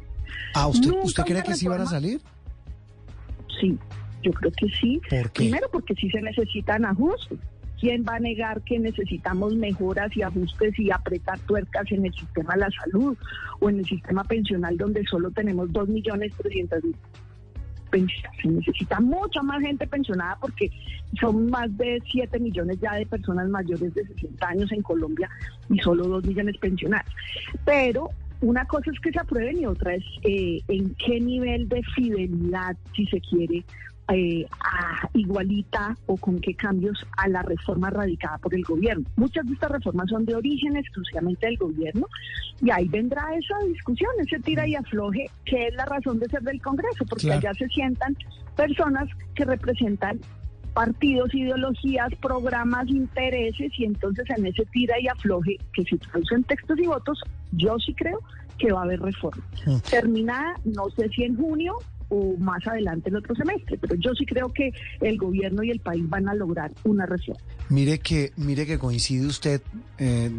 ¿Ah, 0.54 0.68
usted, 0.68 0.92
¿usted 1.02 1.24
cree 1.24 1.44
que 1.44 1.56
sí 1.56 1.68
van 1.68 1.82
a 1.82 1.86
salir? 1.86 2.22
Sí, 3.60 3.78
yo 4.24 4.32
creo 4.32 4.52
que 4.52 4.68
sí. 4.70 5.02
¿Por 5.10 5.32
qué? 5.32 5.44
Primero 5.44 5.68
porque 5.72 5.96
sí 5.96 6.10
se 6.10 6.22
necesitan 6.22 6.86
ajustes. 6.86 7.40
¿Quién 7.80 8.04
va 8.04 8.16
a 8.16 8.20
negar 8.20 8.62
que 8.62 8.80
necesitamos 8.80 9.56
mejoras 9.56 10.16
y 10.18 10.24
ajustes 10.24 10.78
y 10.80 10.90
apretar 10.90 11.40
tuercas 11.42 11.92
en 11.92 12.08
el 12.08 12.14
sistema 12.14 12.56
de 12.56 12.62
la 12.62 12.70
salud 12.72 13.16
o 13.60 13.70
en 13.70 13.80
el 13.80 13.86
sistema 13.86 14.24
pensional 14.24 14.78
donde 14.78 15.04
solo 15.06 15.30
tenemos 15.30 15.72
2 15.72 15.90
millones 15.90 16.34
300 16.38 16.84
mil? 16.84 16.96
Se 18.42 18.48
necesita 18.48 19.00
mucha 19.00 19.42
más 19.42 19.62
gente 19.62 19.88
pensionada 19.88 20.38
porque 20.42 20.70
son 21.20 21.50
más 21.50 21.76
de 21.78 22.02
7 22.12 22.40
millones 22.40 22.80
ya 22.82 22.96
de 22.96 23.06
personas 23.06 23.48
mayores 23.50 23.94
de 23.94 24.06
60 24.06 24.48
años 24.48 24.72
en 24.72 24.82
Colombia 24.82 25.30
y 25.70 25.80
solo 25.80 26.06
2 26.06 26.26
millones 26.26 26.58
pensionadas. 26.58 27.08
Pero 27.66 28.10
una 28.42 28.66
cosa 28.66 28.92
es 28.92 29.00
que 29.00 29.12
se 29.12 29.20
aprueben 29.20 29.62
y 29.62 29.66
otra 29.66 29.96
es 29.96 30.04
eh, 30.24 30.62
en 30.68 30.94
qué 30.96 31.20
nivel 31.20 31.68
de 31.70 31.82
fidelidad, 31.96 32.76
si 32.96 33.06
se 33.08 33.22
quiere, 33.22 33.64
eh, 34.10 34.46
a, 34.62 35.10
igualita 35.14 35.98
o 36.06 36.16
con 36.18 36.40
qué 36.40 36.54
cambios 36.54 37.06
a 37.18 37.28
la 37.28 37.42
reforma 37.42 37.90
radicada 37.90 38.38
por 38.38 38.56
el 38.56 38.64
gobierno. 38.64 39.06
Muchas 39.16 39.46
de 39.46 39.54
estas 39.54 39.72
reformas 39.72 40.10
son 40.10 40.26
de 40.26 40.36
origen 40.36 40.78
exclusivamente 40.78 41.48
del 41.48 41.58
gobierno 41.58 42.08
y 42.62 42.72
ahí 42.72 42.88
vendrá 42.88 43.24
esa 43.36 43.58
discusión, 43.68 44.12
ese 44.20 44.40
tira 44.40 44.68
y 44.68 44.76
afloje, 44.76 45.30
que 45.46 45.68
es 45.68 45.76
la 45.76 45.86
razón 45.86 46.20
de 46.20 46.28
ser 46.28 46.42
del 46.42 46.62
Congreso, 46.62 47.06
porque 47.10 47.28
claro. 47.28 47.40
allá 47.40 47.54
se 47.54 47.68
sientan 47.68 48.16
personas 48.56 49.10
que 49.36 49.46
representan 49.46 50.20
partidos, 50.74 51.34
ideologías, 51.34 52.10
programas, 52.22 52.88
intereses 52.88 53.72
y 53.78 53.86
entonces 53.86 54.26
en 54.30 54.46
ese 54.46 54.64
tira 54.66 55.00
y 55.02 55.08
afloje 55.08 55.58
que 55.74 55.84
se 55.84 55.98
traducen 55.98 56.44
textos 56.44 56.78
y 56.80 56.86
votos, 56.86 57.20
yo 57.52 57.78
sí 57.80 57.94
creo 57.94 58.20
que 58.60 58.72
va 58.72 58.82
a 58.82 58.84
haber 58.84 59.02
reforma. 59.02 59.44
Mm. 59.66 59.78
Terminada, 59.90 60.54
no 60.66 60.90
sé 60.96 61.10
si 61.10 61.24
en 61.24 61.36
junio, 61.36 61.78
o 62.10 62.36
más 62.38 62.66
adelante 62.68 63.10
el 63.10 63.18
otro 63.18 63.36
semestre, 63.36 63.78
pero 63.78 63.96
yo 63.96 64.14
sí 64.14 64.26
creo 64.26 64.52
que 64.54 64.72
el 65.02 65.18
gobierno 65.18 65.64
y 65.64 65.72
el 65.72 65.80
país 65.80 66.08
van 66.08 66.28
a 66.30 66.34
lograr 66.34 66.72
una 66.84 67.06
reforma. 67.06 67.42
Mire 67.70 68.00
que, 68.00 68.32
mire 68.38 68.66
que 68.66 68.80
coincide 68.80 69.26
usted 69.26 69.62
eh, 69.98 70.30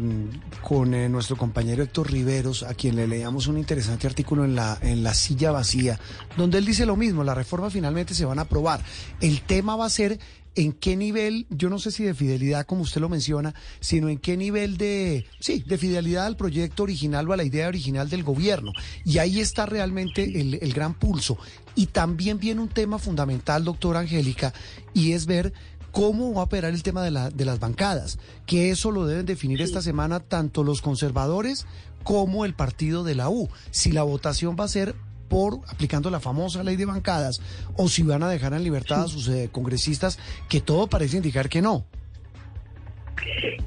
con 0.61 0.93
eh, 0.93 1.07
nuestro 1.09 1.35
compañero 1.35 1.83
Héctor 1.83 2.11
Riveros, 2.11 2.63
a 2.63 2.73
quien 2.73 2.95
le 2.95 3.07
leíamos 3.07 3.47
un 3.47 3.57
interesante 3.57 4.07
artículo 4.07 4.45
en 4.45 4.55
la, 4.55 4.77
en 4.81 5.03
la 5.03 5.13
silla 5.13 5.51
vacía, 5.51 5.99
donde 6.37 6.57
él 6.57 6.65
dice 6.65 6.85
lo 6.85 6.95
mismo, 6.95 7.23
las 7.23 7.37
reformas 7.37 7.73
finalmente 7.73 8.13
se 8.13 8.25
van 8.25 8.39
a 8.39 8.43
aprobar. 8.43 8.81
El 9.21 9.41
tema 9.41 9.75
va 9.75 9.85
a 9.85 9.89
ser 9.89 10.19
en 10.59 10.73
qué 10.73 10.97
nivel, 10.97 11.47
yo 11.49 11.69
no 11.69 11.79
sé 11.79 11.89
si 11.89 12.03
de 12.03 12.13
fidelidad 12.13 12.65
como 12.65 12.81
usted 12.81 12.99
lo 12.99 13.07
menciona, 13.07 13.55
sino 13.79 14.09
en 14.09 14.17
qué 14.17 14.35
nivel 14.35 14.77
de, 14.77 15.25
sí, 15.39 15.63
de 15.65 15.77
fidelidad 15.77 16.25
al 16.25 16.35
proyecto 16.35 16.83
original 16.83 17.29
o 17.29 17.33
a 17.33 17.37
la 17.37 17.45
idea 17.45 17.69
original 17.69 18.09
del 18.09 18.23
gobierno. 18.23 18.73
Y 19.05 19.19
ahí 19.19 19.39
está 19.39 19.65
realmente 19.65 20.23
el, 20.41 20.59
el 20.61 20.73
gran 20.73 20.95
pulso. 20.95 21.37
Y 21.75 21.85
también 21.87 22.39
viene 22.39 22.59
un 22.59 22.67
tema 22.67 22.99
fundamental, 22.99 23.63
doctora 23.63 24.01
Angélica, 24.01 24.53
y 24.93 25.13
es 25.13 25.25
ver 25.25 25.53
¿Cómo 25.91 26.33
va 26.35 26.41
a 26.41 26.43
operar 26.43 26.71
el 26.71 26.83
tema 26.83 27.01
de, 27.03 27.09
la, 27.09 27.31
de 27.31 27.45
las 27.45 27.59
bancadas? 27.59 28.19
Que 28.45 28.69
eso 28.69 28.91
lo 28.91 29.07
deben 29.07 29.25
definir 29.25 29.59
esta 29.59 29.81
semana 29.81 30.19
tanto 30.19 30.63
los 30.63 30.83
conservadores 30.83 31.65
como 32.03 32.45
el 32.45 32.53
partido 32.53 33.03
de 33.03 33.15
la 33.15 33.29
U. 33.29 33.49
Si 33.71 33.91
la 33.91 34.03
votación 34.03 34.55
va 34.59 34.65
a 34.65 34.67
ser 34.67 34.93
por 35.29 35.59
aplicando 35.67 36.09
la 36.09 36.19
famosa 36.19 36.63
ley 36.63 36.75
de 36.75 36.85
bancadas 36.85 37.41
o 37.77 37.87
si 37.87 38.03
van 38.03 38.23
a 38.23 38.29
dejar 38.29 38.53
en 38.53 38.63
libertad 38.63 39.03
a 39.03 39.07
sus 39.07 39.29
eh, 39.29 39.49
congresistas, 39.51 40.19
que 40.49 40.59
todo 40.59 40.87
parece 40.87 41.17
indicar 41.17 41.47
que 41.47 41.61
no. 41.61 41.85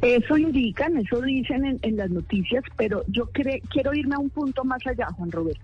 Eso 0.00 0.36
indican, 0.36 0.96
eso 0.96 1.20
dicen 1.20 1.78
en, 1.80 1.96
las 1.96 2.10
noticias, 2.10 2.64
pero 2.76 3.04
yo 3.08 3.28
quiero 3.70 3.94
irme 3.94 4.14
a 4.14 4.18
un 4.18 4.30
punto 4.30 4.64
más 4.64 4.84
allá, 4.86 5.06
Juan 5.16 5.30
Roberto. 5.30 5.62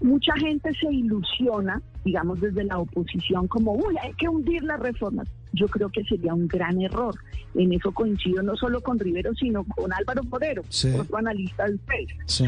Mucha 0.00 0.32
gente 0.36 0.70
se 0.80 0.92
ilusiona, 0.92 1.80
digamos 2.04 2.40
desde 2.40 2.64
la 2.64 2.78
oposición, 2.78 3.48
como, 3.48 3.72
uy, 3.72 3.96
hay 4.02 4.12
que 4.14 4.28
hundir 4.28 4.62
las 4.62 4.80
reformas. 4.80 5.28
Yo 5.52 5.66
creo 5.66 5.88
que 5.88 6.04
sería 6.04 6.34
un 6.34 6.46
gran 6.46 6.80
error. 6.80 7.14
En 7.54 7.72
eso 7.72 7.92
coincido 7.92 8.42
no 8.42 8.56
solo 8.56 8.80
con 8.80 8.98
Rivero, 8.98 9.34
sino 9.34 9.64
con 9.64 9.92
Álvaro 9.92 10.22
Podero, 10.22 10.62
otro 10.98 11.16
analista 11.16 11.64
del 11.64 11.78
PES. 11.78 12.08
Sí. 12.26 12.44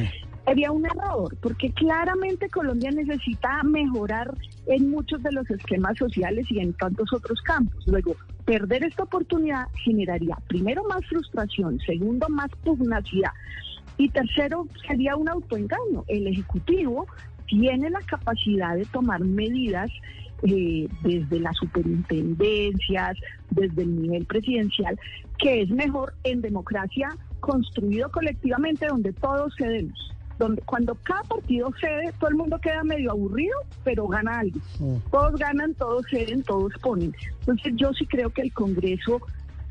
Sería 0.47 0.73
un 0.73 0.85
error, 0.85 1.37
porque 1.41 1.71
claramente 1.71 2.49
Colombia 2.49 2.91
necesita 2.91 3.63
mejorar 3.63 4.35
en 4.67 4.91
muchos 4.91 5.23
de 5.23 5.33
los 5.33 5.49
esquemas 5.51 5.97
sociales 5.99 6.47
y 6.51 6.59
en 6.59 6.73
tantos 6.73 7.13
otros 7.13 7.41
campos. 7.43 7.85
Luego, 7.87 8.17
perder 8.45 8.85
esta 8.85 9.05
oportunidad 9.05 9.69
generaría, 9.85 10.37
primero, 10.49 10.83
más 10.85 11.07
frustración, 11.07 11.79
segundo, 11.87 12.29
más 12.29 12.51
pugnacidad. 12.65 13.33
Y 13.97 14.09
tercero, 14.09 14.67
sería 14.89 15.15
un 15.15 15.29
autoengaño. 15.29 16.05
El 16.09 16.27
Ejecutivo 16.27 17.07
tiene 17.47 17.91
la 17.91 18.01
capacidad 18.01 18.75
de 18.77 18.87
tomar 18.87 19.21
medidas 19.21 19.91
eh, 20.43 20.89
desde 21.03 21.39
las 21.39 21.57
superintendencias, 21.59 23.17
desde 23.51 23.83
el 23.83 24.03
nivel 24.03 24.25
presidencial, 24.25 24.99
que 25.39 25.63
es 25.63 25.71
mejor 25.71 26.15
en 26.25 26.41
democracia 26.41 27.11
construido 27.41 28.11
colectivamente 28.11 28.87
donde 28.87 29.13
todos 29.13 29.55
cedemos 29.57 30.11
donde 30.41 30.63
cuando 30.63 30.97
cada 31.05 31.23
partido 31.25 31.71
cede, 31.79 32.13
todo 32.19 32.31
el 32.31 32.37
mundo 32.37 32.59
queda 32.59 32.83
medio 32.83 33.13
aburrido, 33.13 33.57
pero 33.85 34.09
gana 34.09 34.41
algo. 34.41 34.59
Mm. 34.81 34.97
Todos 35.11 35.39
ganan, 35.39 35.75
todos 35.75 36.05
ceden, 36.11 36.43
todos 36.43 36.73
ponen. 36.83 37.15
Entonces 37.41 37.75
yo 37.77 37.93
sí 37.93 38.07
creo 38.07 38.31
que 38.31 38.43
el 38.43 38.53
Congreso 38.53 39.21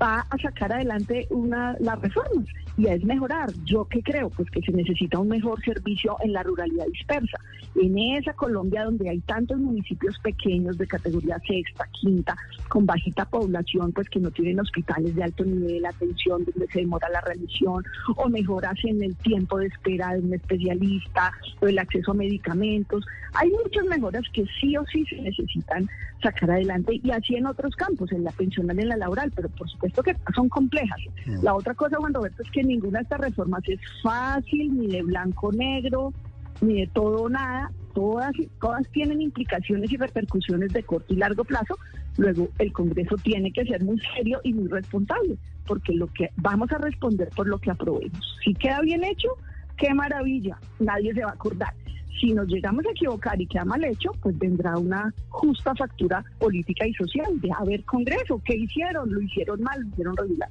va 0.02 0.26
a 0.30 0.38
sacar 0.38 0.72
adelante 0.72 1.28
una, 1.32 1.76
las 1.80 2.00
reformas 2.00 2.46
y 2.80 2.88
es 2.88 3.04
mejorar. 3.04 3.52
¿Yo 3.66 3.86
qué 3.86 4.02
creo? 4.02 4.30
Pues 4.30 4.50
que 4.50 4.62
se 4.62 4.72
necesita 4.72 5.20
un 5.20 5.28
mejor 5.28 5.62
servicio 5.64 6.16
en 6.22 6.32
la 6.32 6.44
ruralidad 6.44 6.86
dispersa. 6.88 7.38
En 7.76 7.98
esa 7.98 8.34
Colombia 8.34 8.86
donde 8.86 9.10
hay 9.10 9.20
tantos 9.20 9.60
municipios 9.60 10.18
pequeños 10.20 10.78
de 10.78 10.88
categoría 10.88 11.38
sexta, 11.46 11.86
quinta, 11.92 12.36
con 12.70 12.86
bajita 12.86 13.26
población, 13.26 13.92
pues 13.92 14.10
que 14.10 14.20
no 14.20 14.32
tienen 14.32 14.60
hospitales 14.62 15.14
de 15.14 15.24
alto 15.24 15.44
nivel, 15.44 15.86
atención, 15.86 16.46
donde 16.46 16.72
se 16.72 16.80
demora 16.80 17.10
la 17.10 17.22
remisión, 17.22 17.84
o 18.16 18.30
mejoras 18.30 18.78
en 18.84 19.04
el 19.04 19.16
tiempo 19.18 19.58
de 19.60 19.68
espera 19.68 20.14
de 20.14 20.22
un 20.22 20.34
especialista, 20.34 21.34
o 21.60 21.68
el 21.68 21.80
acceso 21.80 22.12
a 22.12 22.16
medicamentos. 22.16 23.06
Hay 23.34 23.50
muchas 23.52 23.86
mejoras 23.86 24.24
que 24.34 24.46
sí 24.60 24.76
o 24.78 24.86
sí 24.86 25.06
se 25.06 25.22
necesitan 25.22 25.88
sacar 26.22 26.52
adelante 26.52 27.00
y 27.02 27.12
así 27.12 27.36
en 27.36 27.46
otros 27.46 27.76
campos, 27.76 28.12
en 28.12 28.24
la 28.24 28.32
pensional 28.32 28.80
en 28.80 28.90
la 28.90 28.98
laboral, 28.98 29.32
pero 29.36 29.50
por 29.50 29.70
supuesto 29.70 30.04
que 30.04 30.16
son 30.36 30.50
complejas. 30.50 31.00
La 31.42 31.54
otra 31.54 31.74
cosa, 31.74 31.98
Juan 31.98 32.14
Roberto, 32.14 32.42
es 32.42 32.52
que 32.52 32.64
ninguna 32.70 33.00
de 33.00 33.04
estas 33.04 33.20
reformas 33.20 33.62
es 33.68 33.80
fácil, 34.02 34.78
ni 34.78 34.88
de 34.88 35.04
blanco-negro, 35.04 36.14
ni 36.62 36.82
de 36.82 36.88
todo 36.88 37.30
nada. 37.30 37.72
Todas, 37.94 38.32
todas 38.62 38.88
tienen 38.92 39.22
implicaciones 39.22 39.92
y 39.92 39.98
repercusiones 39.98 40.72
de 40.72 40.84
corto 40.84 41.14
y 41.14 41.18
largo 41.18 41.44
plazo. 41.44 41.78
Luego, 42.18 42.50
el 42.60 42.72
Congreso 42.72 43.16
tiene 43.18 43.52
que 43.52 43.66
ser 43.66 43.84
muy 43.84 44.00
serio 44.16 44.40
y 44.44 44.54
muy 44.54 44.68
responsable, 44.68 45.38
porque 45.66 45.94
lo 45.94 46.08
que 46.08 46.30
vamos 46.38 46.72
a 46.72 46.78
responder 46.78 47.30
por 47.36 47.48
lo 47.48 47.58
que 47.58 47.72
aprobemos. 47.72 48.38
Si 48.44 48.54
queda 48.54 48.82
bien 48.82 49.04
hecho, 49.04 49.30
qué 49.76 49.94
maravilla, 49.94 50.58
nadie 50.80 51.14
se 51.14 51.24
va 51.24 51.32
a 51.32 51.34
acordar 51.34 51.74
si 52.20 52.34
nos 52.34 52.48
llegamos 52.48 52.86
a 52.86 52.92
equivocar 52.92 53.40
y 53.40 53.48
queda 53.48 53.66
mal 53.66 53.84
hecho, 53.84 54.12
pues 54.22 54.38
vendrá 54.38 54.78
una 54.78 55.14
justa 55.30 55.74
factura 55.76 56.24
política 56.38 56.86
y 56.88 56.94
social 56.94 57.40
de 57.40 57.50
haber 57.58 57.84
Congreso. 57.86 58.42
¿Qué 58.44 58.56
hicieron? 58.56 59.14
¿Lo 59.14 59.22
hicieron 59.22 59.62
mal? 59.62 59.82
¿Lo 59.82 59.88
hicieron 59.90 60.18
regular? 60.18 60.50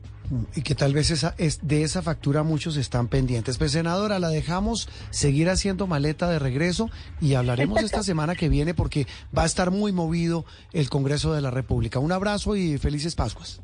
Y 0.54 0.62
que 0.62 0.74
tal 0.74 0.92
vez 0.92 1.10
esa, 1.10 1.34
es, 1.38 1.66
de 1.66 1.82
esa 1.82 2.02
factura 2.02 2.42
muchos 2.42 2.76
están 2.76 3.08
pendientes. 3.08 3.58
Pues 3.58 3.72
senadora, 3.72 4.18
la 4.18 4.28
dejamos 4.28 4.88
seguir 5.10 5.48
haciendo 5.48 5.86
maleta 5.86 6.28
de 6.28 6.38
regreso 6.38 6.90
y 7.20 7.34
hablaremos 7.34 7.82
esta 7.82 8.02
semana 8.02 8.34
que 8.34 8.48
viene 8.48 8.74
porque 8.74 9.06
va 9.36 9.42
a 9.42 9.46
estar 9.46 9.70
muy 9.70 9.92
movido 9.92 10.44
el 10.72 10.90
Congreso 10.90 11.32
de 11.32 11.40
la 11.40 11.50
República. 11.50 11.98
Un 11.98 12.12
abrazo 12.12 12.56
y 12.56 12.78
felices 12.78 13.14
Pascuas 13.14 13.62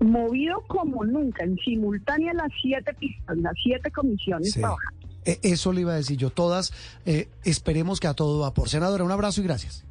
movido 0.00 0.60
como 0.66 1.04
nunca, 1.04 1.44
en 1.44 1.56
simultánea 1.56 2.32
las 2.34 2.50
siete 2.60 2.92
pistas, 2.94 3.36
las 3.38 3.54
siete 3.62 3.90
comisiones 3.90 4.52
trabajando. 4.52 5.03
E, 5.24 5.38
eso 5.42 5.72
le 5.72 5.82
iba 5.82 5.92
a 5.92 5.96
decir 5.96 6.16
yo. 6.16 6.30
Todas 6.30 6.72
eh, 7.06 7.28
esperemos 7.44 8.00
que 8.00 8.06
a 8.06 8.14
todo 8.14 8.40
va 8.40 8.54
por 8.54 8.68
Senadora, 8.68 9.04
un 9.04 9.12
abrazo 9.12 9.40
y 9.40 9.44
gracias. 9.44 9.84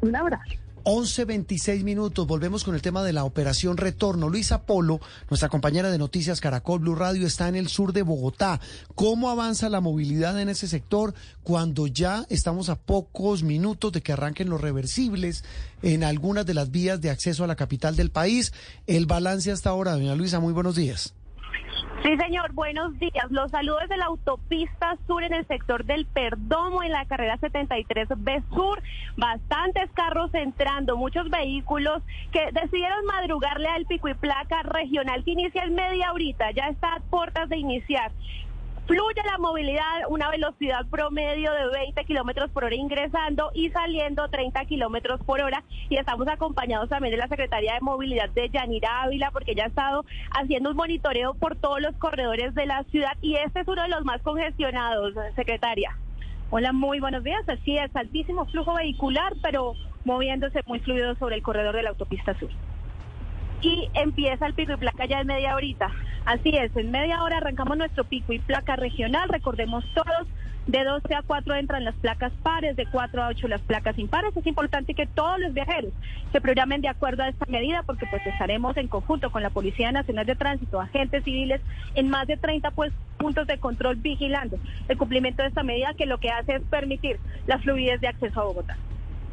Un 0.00 0.14
abrazo. 0.14 0.54
11.26 0.86 1.82
minutos, 1.82 2.28
volvemos 2.28 2.62
con 2.62 2.76
el 2.76 2.80
tema 2.80 3.02
de 3.02 3.12
la 3.12 3.24
operación 3.24 3.76
Retorno. 3.76 4.28
Luisa 4.28 4.62
Polo, 4.62 5.00
nuestra 5.28 5.48
compañera 5.48 5.90
de 5.90 5.98
Noticias 5.98 6.40
Caracol 6.40 6.78
Blue 6.78 6.94
Radio, 6.94 7.26
está 7.26 7.48
en 7.48 7.56
el 7.56 7.66
sur 7.66 7.92
de 7.92 8.02
Bogotá. 8.02 8.60
¿Cómo 8.94 9.28
avanza 9.28 9.68
la 9.68 9.80
movilidad 9.80 10.40
en 10.40 10.48
ese 10.48 10.68
sector 10.68 11.12
cuando 11.42 11.88
ya 11.88 12.24
estamos 12.28 12.68
a 12.68 12.76
pocos 12.76 13.42
minutos 13.42 13.90
de 13.90 14.00
que 14.00 14.12
arranquen 14.12 14.48
los 14.48 14.60
reversibles 14.60 15.42
en 15.82 16.04
algunas 16.04 16.46
de 16.46 16.54
las 16.54 16.70
vías 16.70 17.00
de 17.00 17.10
acceso 17.10 17.42
a 17.42 17.48
la 17.48 17.56
capital 17.56 17.96
del 17.96 18.10
país? 18.10 18.52
El 18.86 19.06
balance 19.06 19.50
hasta 19.50 19.70
ahora, 19.70 19.94
doña 19.94 20.14
Luisa, 20.14 20.38
muy 20.38 20.52
buenos 20.52 20.76
días. 20.76 21.15
Sí, 22.02 22.16
señor, 22.18 22.52
buenos 22.52 22.96
días. 22.98 23.30
Los 23.30 23.50
saludos 23.50 23.88
de 23.88 23.96
la 23.96 24.06
autopista 24.06 24.96
sur 25.06 25.24
en 25.24 25.34
el 25.34 25.46
sector 25.46 25.84
del 25.84 26.06
Perdomo, 26.06 26.82
en 26.82 26.92
la 26.92 27.04
carrera 27.06 27.38
73B 27.38 28.44
Sur. 28.54 28.82
Bastantes 29.16 29.90
carros 29.92 30.32
entrando, 30.34 30.96
muchos 30.96 31.28
vehículos 31.30 32.02
que 32.32 32.50
decidieron 32.52 33.04
madrugarle 33.06 33.68
al 33.68 33.86
pico 33.86 34.08
y 34.08 34.14
placa 34.14 34.62
regional 34.62 35.24
que 35.24 35.32
inicia 35.32 35.64
en 35.64 35.74
media 35.74 36.12
horita, 36.12 36.50
ya 36.52 36.68
está 36.68 36.94
a 36.94 37.00
puertas 37.00 37.48
de 37.48 37.56
iniciar. 37.56 38.12
Fluye 38.86 39.20
la 39.24 39.38
movilidad, 39.38 40.02
una 40.08 40.30
velocidad 40.30 40.86
promedio 40.88 41.50
de 41.52 41.66
20 41.70 42.04
kilómetros 42.04 42.52
por 42.52 42.62
hora 42.62 42.76
ingresando 42.76 43.50
y 43.52 43.68
saliendo 43.70 44.28
30 44.28 44.64
kilómetros 44.66 45.20
por 45.24 45.40
hora. 45.40 45.64
Y 45.88 45.96
estamos 45.96 46.28
acompañados 46.28 46.88
también 46.88 47.10
de 47.10 47.18
la 47.18 47.26
Secretaría 47.26 47.74
de 47.74 47.80
Movilidad 47.80 48.28
de 48.30 48.48
Yanira 48.48 49.02
Ávila, 49.02 49.32
porque 49.32 49.52
ella 49.52 49.64
ha 49.64 49.68
estado 49.68 50.04
haciendo 50.30 50.70
un 50.70 50.76
monitoreo 50.76 51.34
por 51.34 51.56
todos 51.56 51.80
los 51.80 51.96
corredores 51.96 52.54
de 52.54 52.66
la 52.66 52.84
ciudad 52.84 53.16
y 53.22 53.34
este 53.34 53.60
es 53.60 53.66
uno 53.66 53.82
de 53.82 53.88
los 53.88 54.04
más 54.04 54.22
congestionados, 54.22 55.14
secretaria. 55.34 55.98
Hola, 56.50 56.72
muy 56.72 57.00
buenos 57.00 57.24
días. 57.24 57.42
Así 57.48 57.76
es, 57.76 57.94
altísimo 57.96 58.46
flujo 58.46 58.74
vehicular, 58.74 59.32
pero 59.42 59.74
moviéndose 60.04 60.60
muy 60.64 60.78
fluido 60.78 61.16
sobre 61.16 61.34
el 61.34 61.42
corredor 61.42 61.74
de 61.74 61.82
la 61.82 61.90
autopista 61.90 62.38
sur 62.38 62.50
y 63.66 63.90
empieza 63.94 64.46
el 64.46 64.54
pico 64.54 64.74
y 64.74 64.76
placa 64.76 65.06
ya 65.06 65.20
en 65.20 65.26
media 65.26 65.56
horita. 65.56 65.90
Así 66.24 66.50
es, 66.50 66.74
en 66.76 66.90
media 66.90 67.22
hora 67.22 67.38
arrancamos 67.38 67.76
nuestro 67.76 68.04
pico 68.04 68.32
y 68.32 68.38
placa 68.38 68.76
regional, 68.76 69.28
recordemos 69.28 69.84
todos, 69.92 70.28
de 70.66 70.82
12 70.82 71.14
a 71.14 71.22
4 71.22 71.54
entran 71.54 71.84
las 71.84 71.94
placas 71.94 72.32
pares, 72.42 72.74
de 72.76 72.86
4 72.86 73.22
a 73.22 73.28
8 73.28 73.46
las 73.46 73.60
placas 73.60 73.96
impares. 73.98 74.36
Es 74.36 74.46
importante 74.46 74.94
que 74.94 75.06
todos 75.06 75.38
los 75.38 75.54
viajeros 75.54 75.92
se 76.32 76.40
programen 76.40 76.80
de 76.80 76.88
acuerdo 76.88 77.22
a 77.22 77.28
esta 77.28 77.46
medida 77.46 77.84
porque 77.84 78.06
pues 78.10 78.26
estaremos 78.26 78.76
en 78.76 78.88
conjunto 78.88 79.30
con 79.30 79.42
la 79.42 79.50
Policía 79.50 79.92
Nacional 79.92 80.26
de 80.26 80.34
Tránsito, 80.34 80.80
agentes 80.80 81.22
civiles 81.22 81.60
en 81.94 82.08
más 82.08 82.26
de 82.26 82.36
30 82.36 82.72
pues, 82.72 82.92
puntos 83.16 83.46
de 83.46 83.58
control 83.58 83.96
vigilando 83.96 84.58
el 84.88 84.98
cumplimiento 84.98 85.42
de 85.42 85.48
esta 85.48 85.62
medida 85.62 85.94
que 85.94 86.06
lo 86.06 86.18
que 86.18 86.30
hace 86.30 86.56
es 86.56 86.62
permitir 86.62 87.18
la 87.46 87.58
fluidez 87.58 88.00
de 88.00 88.08
acceso 88.08 88.40
a 88.40 88.44
Bogotá 88.44 88.76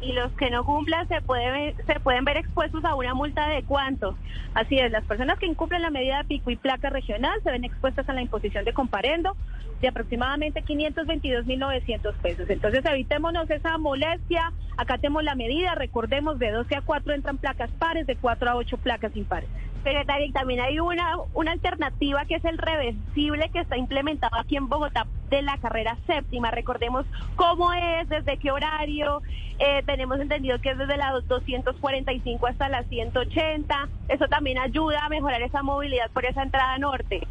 y 0.00 0.12
los 0.12 0.32
que 0.32 0.50
no 0.50 0.64
cumplan 0.64 1.08
se 1.08 1.20
pueden, 1.22 1.74
se 1.86 2.00
pueden 2.00 2.24
ver 2.24 2.36
expuestos 2.36 2.84
a 2.84 2.94
una 2.94 3.14
multa 3.14 3.48
de 3.48 3.62
cuánto. 3.62 4.16
Así 4.54 4.78
es, 4.78 4.90
las 4.90 5.04
personas 5.04 5.38
que 5.38 5.46
incumplen 5.46 5.82
la 5.82 5.90
medida 5.90 6.24
pico 6.24 6.50
y 6.50 6.56
placa 6.56 6.90
regional 6.90 7.40
se 7.42 7.50
ven 7.50 7.64
expuestas 7.64 8.08
a 8.08 8.12
la 8.12 8.22
imposición 8.22 8.64
de 8.64 8.72
comparendo 8.72 9.36
de 9.80 9.88
aproximadamente 9.88 10.62
522.900 10.64 12.14
pesos. 12.14 12.48
Entonces 12.48 12.84
evitémonos 12.84 13.50
esa 13.50 13.76
molestia, 13.78 14.52
acatemos 14.76 15.22
la 15.22 15.34
medida, 15.34 15.74
recordemos 15.74 16.38
de 16.38 16.52
12 16.52 16.76
a 16.76 16.80
4 16.80 17.14
entran 17.14 17.38
placas 17.38 17.70
pares, 17.72 18.06
de 18.06 18.16
4 18.16 18.50
a 18.50 18.56
8 18.56 18.78
placas 18.78 19.14
impares. 19.16 19.48
Y 19.86 20.32
también 20.32 20.60
hay 20.60 20.80
una, 20.80 21.16
una 21.34 21.52
alternativa 21.52 22.24
que 22.24 22.36
es 22.36 22.44
el 22.44 22.56
reversible 22.56 23.50
que 23.50 23.60
está 23.60 23.76
implementado 23.76 24.34
aquí 24.38 24.56
en 24.56 24.68
Bogotá 24.68 25.06
de 25.28 25.42
la 25.42 25.58
carrera 25.58 25.98
séptima. 26.06 26.50
Recordemos 26.50 27.04
cómo 27.36 27.70
es, 27.72 28.08
desde 28.08 28.38
qué 28.38 28.50
horario. 28.50 29.20
Eh, 29.58 29.82
tenemos 29.84 30.18
entendido 30.20 30.58
que 30.60 30.70
es 30.70 30.78
desde 30.78 30.96
la 30.96 31.10
245 31.12 32.46
hasta 32.46 32.68
la 32.70 32.82
180. 32.84 33.88
Eso 34.08 34.26
también 34.28 34.58
ayuda 34.58 35.04
a 35.04 35.08
mejorar 35.10 35.42
esa 35.42 35.62
movilidad 35.62 36.10
por 36.12 36.24
esa 36.24 36.42
entrada 36.42 36.78
norte. 36.78 37.26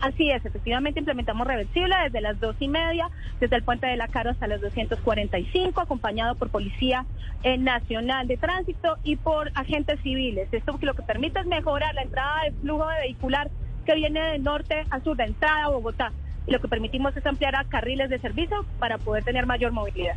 Así 0.00 0.30
es, 0.30 0.44
efectivamente 0.46 0.98
implementamos 0.98 1.46
reversible 1.46 1.94
desde 2.04 2.22
las 2.22 2.40
dos 2.40 2.56
y 2.58 2.68
media, 2.68 3.10
desde 3.38 3.56
el 3.56 3.62
puente 3.62 3.86
de 3.86 3.98
la 3.98 4.08
Caro 4.08 4.30
hasta 4.30 4.46
las 4.46 4.62
245, 4.62 5.78
acompañado 5.78 6.36
por 6.36 6.48
Policía 6.48 7.04
eh, 7.42 7.58
Nacional 7.58 8.26
de 8.26 8.38
Tránsito 8.38 8.96
y 9.04 9.16
por 9.16 9.50
agentes 9.54 10.00
civiles. 10.00 10.48
Esto 10.52 10.78
lo 10.80 10.94
que 10.94 11.02
permite 11.02 11.40
es 11.40 11.46
mejorar 11.46 11.94
la 11.94 12.02
entrada 12.02 12.44
del 12.44 12.54
flujo 12.54 12.88
de 12.88 13.00
vehicular 13.00 13.50
que 13.84 13.94
viene 13.94 14.20
de 14.20 14.38
norte 14.38 14.86
a 14.88 15.00
sur, 15.00 15.18
de 15.18 15.24
entrada 15.24 15.64
a 15.64 15.68
Bogotá. 15.68 16.12
Y 16.46 16.52
lo 16.52 16.60
que 16.60 16.68
permitimos 16.68 17.14
es 17.14 17.26
ampliar 17.26 17.54
a 17.54 17.64
carriles 17.64 18.08
de 18.08 18.18
servicio 18.20 18.64
para 18.78 18.96
poder 18.96 19.22
tener 19.24 19.44
mayor 19.44 19.72
movilidad. 19.72 20.16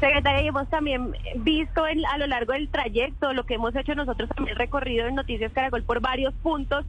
Secretaria, 0.00 0.48
hemos 0.48 0.68
también 0.70 1.12
visto 1.36 1.84
a 1.84 2.18
lo 2.18 2.26
largo 2.26 2.54
del 2.54 2.68
trayecto, 2.68 3.32
lo 3.32 3.44
que 3.44 3.54
hemos 3.54 3.76
hecho 3.76 3.94
nosotros 3.94 4.30
también 4.30 4.56
recorrido 4.56 5.06
en 5.06 5.14
Noticias 5.14 5.52
Caracol 5.52 5.84
por 5.84 6.00
varios 6.00 6.32
puntos 6.34 6.84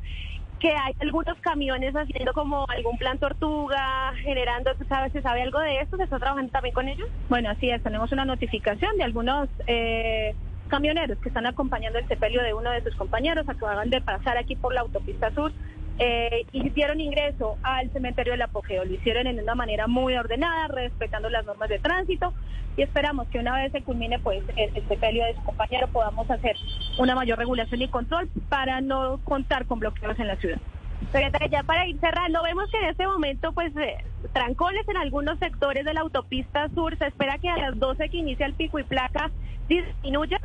que 0.61 0.69
hay 0.69 0.93
algunos 0.99 1.37
camiones 1.39 1.95
haciendo 1.95 2.33
como 2.33 2.65
algún 2.69 2.95
plan 2.97 3.17
tortuga, 3.17 4.13
generando, 4.21 4.71
¿sabes? 4.87 5.11
¿Se 5.11 5.21
sabe 5.21 5.41
algo 5.41 5.59
de 5.59 5.79
esto? 5.79 5.97
¿Se 5.97 6.03
está 6.03 6.19
trabajando 6.19 6.51
también 6.51 6.73
con 6.73 6.87
ellos? 6.87 7.09
Bueno, 7.29 7.49
así 7.49 7.69
es, 7.69 7.81
tenemos 7.81 8.11
una 8.11 8.25
notificación 8.25 8.95
de 8.97 9.03
algunos 9.03 9.49
eh, 9.65 10.35
camioneros 10.67 11.17
que 11.17 11.29
están 11.29 11.47
acompañando 11.47 11.97
el 11.97 12.07
sepelio 12.07 12.43
de 12.43 12.53
uno 12.53 12.69
de 12.69 12.83
sus 12.83 12.95
compañeros, 12.95 13.49
acaban 13.49 13.89
de 13.89 14.01
pasar 14.01 14.37
aquí 14.37 14.55
por 14.55 14.73
la 14.73 14.81
autopista 14.81 15.33
sur 15.33 15.51
eh, 15.99 16.45
hicieron 16.51 16.99
ingreso 16.99 17.57
al 17.63 17.91
cementerio 17.91 18.33
del 18.33 18.41
apogeo. 18.41 18.85
Lo 18.85 18.93
hicieron 18.93 19.27
en 19.27 19.39
una 19.39 19.55
manera 19.55 19.87
muy 19.87 20.15
ordenada, 20.15 20.67
respetando 20.67 21.29
las 21.29 21.45
normas 21.45 21.69
de 21.69 21.79
tránsito 21.79 22.33
y 22.77 22.81
esperamos 22.83 23.27
que 23.27 23.39
una 23.39 23.55
vez 23.55 23.71
se 23.71 23.81
culmine 23.81 24.19
pues 24.19 24.43
el, 24.55 24.73
sepelio 24.87 25.25
de 25.25 25.35
su 25.35 25.43
compañero 25.43 25.87
podamos 25.87 26.29
hacer 26.31 26.55
una 26.97 27.15
mayor 27.15 27.37
regulación 27.37 27.81
y 27.81 27.87
control 27.87 28.29
para 28.49 28.81
no 28.81 29.19
contar 29.23 29.65
con 29.65 29.79
bloqueos 29.79 30.17
en 30.19 30.27
la 30.27 30.37
ciudad. 30.37 30.59
ya 31.49 31.63
para 31.63 31.85
ir 31.87 31.99
cerrando, 31.99 32.41
vemos 32.43 32.69
que 32.71 32.77
en 32.77 32.85
este 32.85 33.05
momento, 33.05 33.51
pues, 33.51 33.75
eh, 33.75 33.97
trancones 34.33 34.87
en 34.87 34.97
algunos 34.97 35.37
sectores 35.39 35.83
de 35.83 35.93
la 35.93 36.01
autopista 36.01 36.69
sur. 36.69 36.97
Se 36.97 37.07
espera 37.07 37.37
que 37.37 37.49
a 37.49 37.57
las 37.57 37.77
12 37.77 38.09
que 38.09 38.17
inicia 38.17 38.45
el 38.45 38.53
pico 38.53 38.79
y 38.79 38.83
placa 38.83 39.31
disminuyan. 39.67 40.41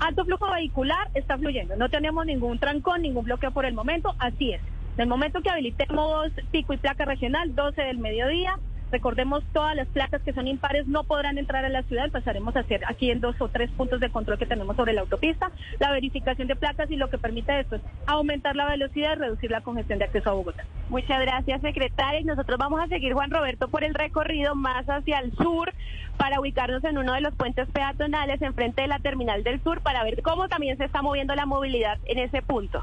Alto 0.00 0.24
flujo 0.24 0.50
vehicular 0.50 1.08
está 1.14 1.36
fluyendo. 1.36 1.76
No 1.76 1.90
tenemos 1.90 2.24
ningún 2.24 2.58
trancón, 2.58 3.02
ningún 3.02 3.24
bloqueo 3.24 3.50
por 3.50 3.66
el 3.66 3.74
momento. 3.74 4.14
Así 4.18 4.52
es. 4.52 4.62
En 5.00 5.04
el 5.04 5.08
momento 5.08 5.40
que 5.40 5.48
habilitemos 5.48 6.30
pico 6.50 6.74
y 6.74 6.76
placa 6.76 7.06
regional, 7.06 7.54
12 7.54 7.80
del 7.80 7.96
mediodía, 7.96 8.58
recordemos 8.92 9.42
todas 9.54 9.74
las 9.74 9.88
placas 9.88 10.20
que 10.20 10.34
son 10.34 10.46
impares 10.46 10.86
no 10.88 11.04
podrán 11.04 11.38
entrar 11.38 11.64
a 11.64 11.70
la 11.70 11.82
ciudad, 11.84 12.10
pasaremos 12.10 12.54
a 12.54 12.60
hacer 12.60 12.82
aquí 12.86 13.10
en 13.10 13.22
dos 13.22 13.34
o 13.40 13.48
tres 13.48 13.70
puntos 13.70 13.98
de 14.00 14.10
control 14.10 14.36
que 14.36 14.44
tenemos 14.44 14.76
sobre 14.76 14.92
la 14.92 15.00
autopista, 15.00 15.52
la 15.78 15.90
verificación 15.90 16.48
de 16.48 16.54
placas 16.54 16.90
y 16.90 16.96
lo 16.96 17.08
que 17.08 17.16
permite 17.16 17.60
esto 17.60 17.76
es 17.76 17.82
aumentar 18.04 18.56
la 18.56 18.68
velocidad 18.68 19.16
y 19.16 19.20
reducir 19.20 19.50
la 19.50 19.62
congestión 19.62 20.00
de 20.00 20.04
acceso 20.04 20.28
a 20.28 20.34
Bogotá. 20.34 20.66
Muchas 20.90 21.18
gracias, 21.18 21.62
secretaria. 21.62 22.20
Y 22.20 22.24
nosotros 22.24 22.58
vamos 22.58 22.82
a 22.82 22.88
seguir, 22.88 23.14
Juan 23.14 23.30
Roberto, 23.30 23.68
por 23.68 23.84
el 23.84 23.94
recorrido 23.94 24.54
más 24.54 24.84
hacia 24.84 25.20
el 25.20 25.32
sur 25.34 25.72
para 26.18 26.40
ubicarnos 26.40 26.84
en 26.84 26.98
uno 26.98 27.14
de 27.14 27.22
los 27.22 27.34
puentes 27.36 27.66
peatonales 27.70 28.42
enfrente 28.42 28.82
de 28.82 28.88
la 28.88 28.98
terminal 28.98 29.44
del 29.44 29.62
sur 29.62 29.80
para 29.80 30.04
ver 30.04 30.20
cómo 30.20 30.46
también 30.50 30.76
se 30.76 30.84
está 30.84 31.00
moviendo 31.00 31.34
la 31.34 31.46
movilidad 31.46 31.96
en 32.04 32.18
ese 32.18 32.42
punto. 32.42 32.82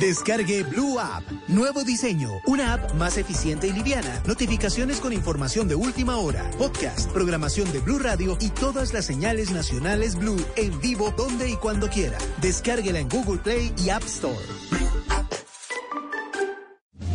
Descargue 0.00 0.62
Blue 0.64 0.98
App. 0.98 1.22
Nuevo 1.48 1.82
diseño. 1.82 2.30
Una 2.46 2.74
app 2.74 2.94
más 2.94 3.16
eficiente 3.16 3.66
y 3.66 3.72
liviana. 3.72 4.22
Notificaciones 4.26 5.00
con 5.00 5.12
información 5.12 5.68
de 5.68 5.74
última 5.74 6.18
hora. 6.18 6.50
Podcast, 6.58 7.10
programación 7.12 7.72
de 7.72 7.80
Blue 7.80 7.98
Radio 7.98 8.36
y 8.40 8.50
todas 8.50 8.92
las 8.92 9.06
señales 9.06 9.50
nacionales 9.50 10.16
Blue 10.16 10.44
en 10.56 10.78
vivo 10.80 11.12
donde 11.16 11.48
y 11.48 11.56
cuando 11.56 11.88
quiera. 11.88 12.18
Descárguela 12.42 12.98
en 12.98 13.08
Google 13.08 13.38
Play 13.38 13.72
y 13.78 13.88
App 13.88 14.04
Store. 14.04 14.36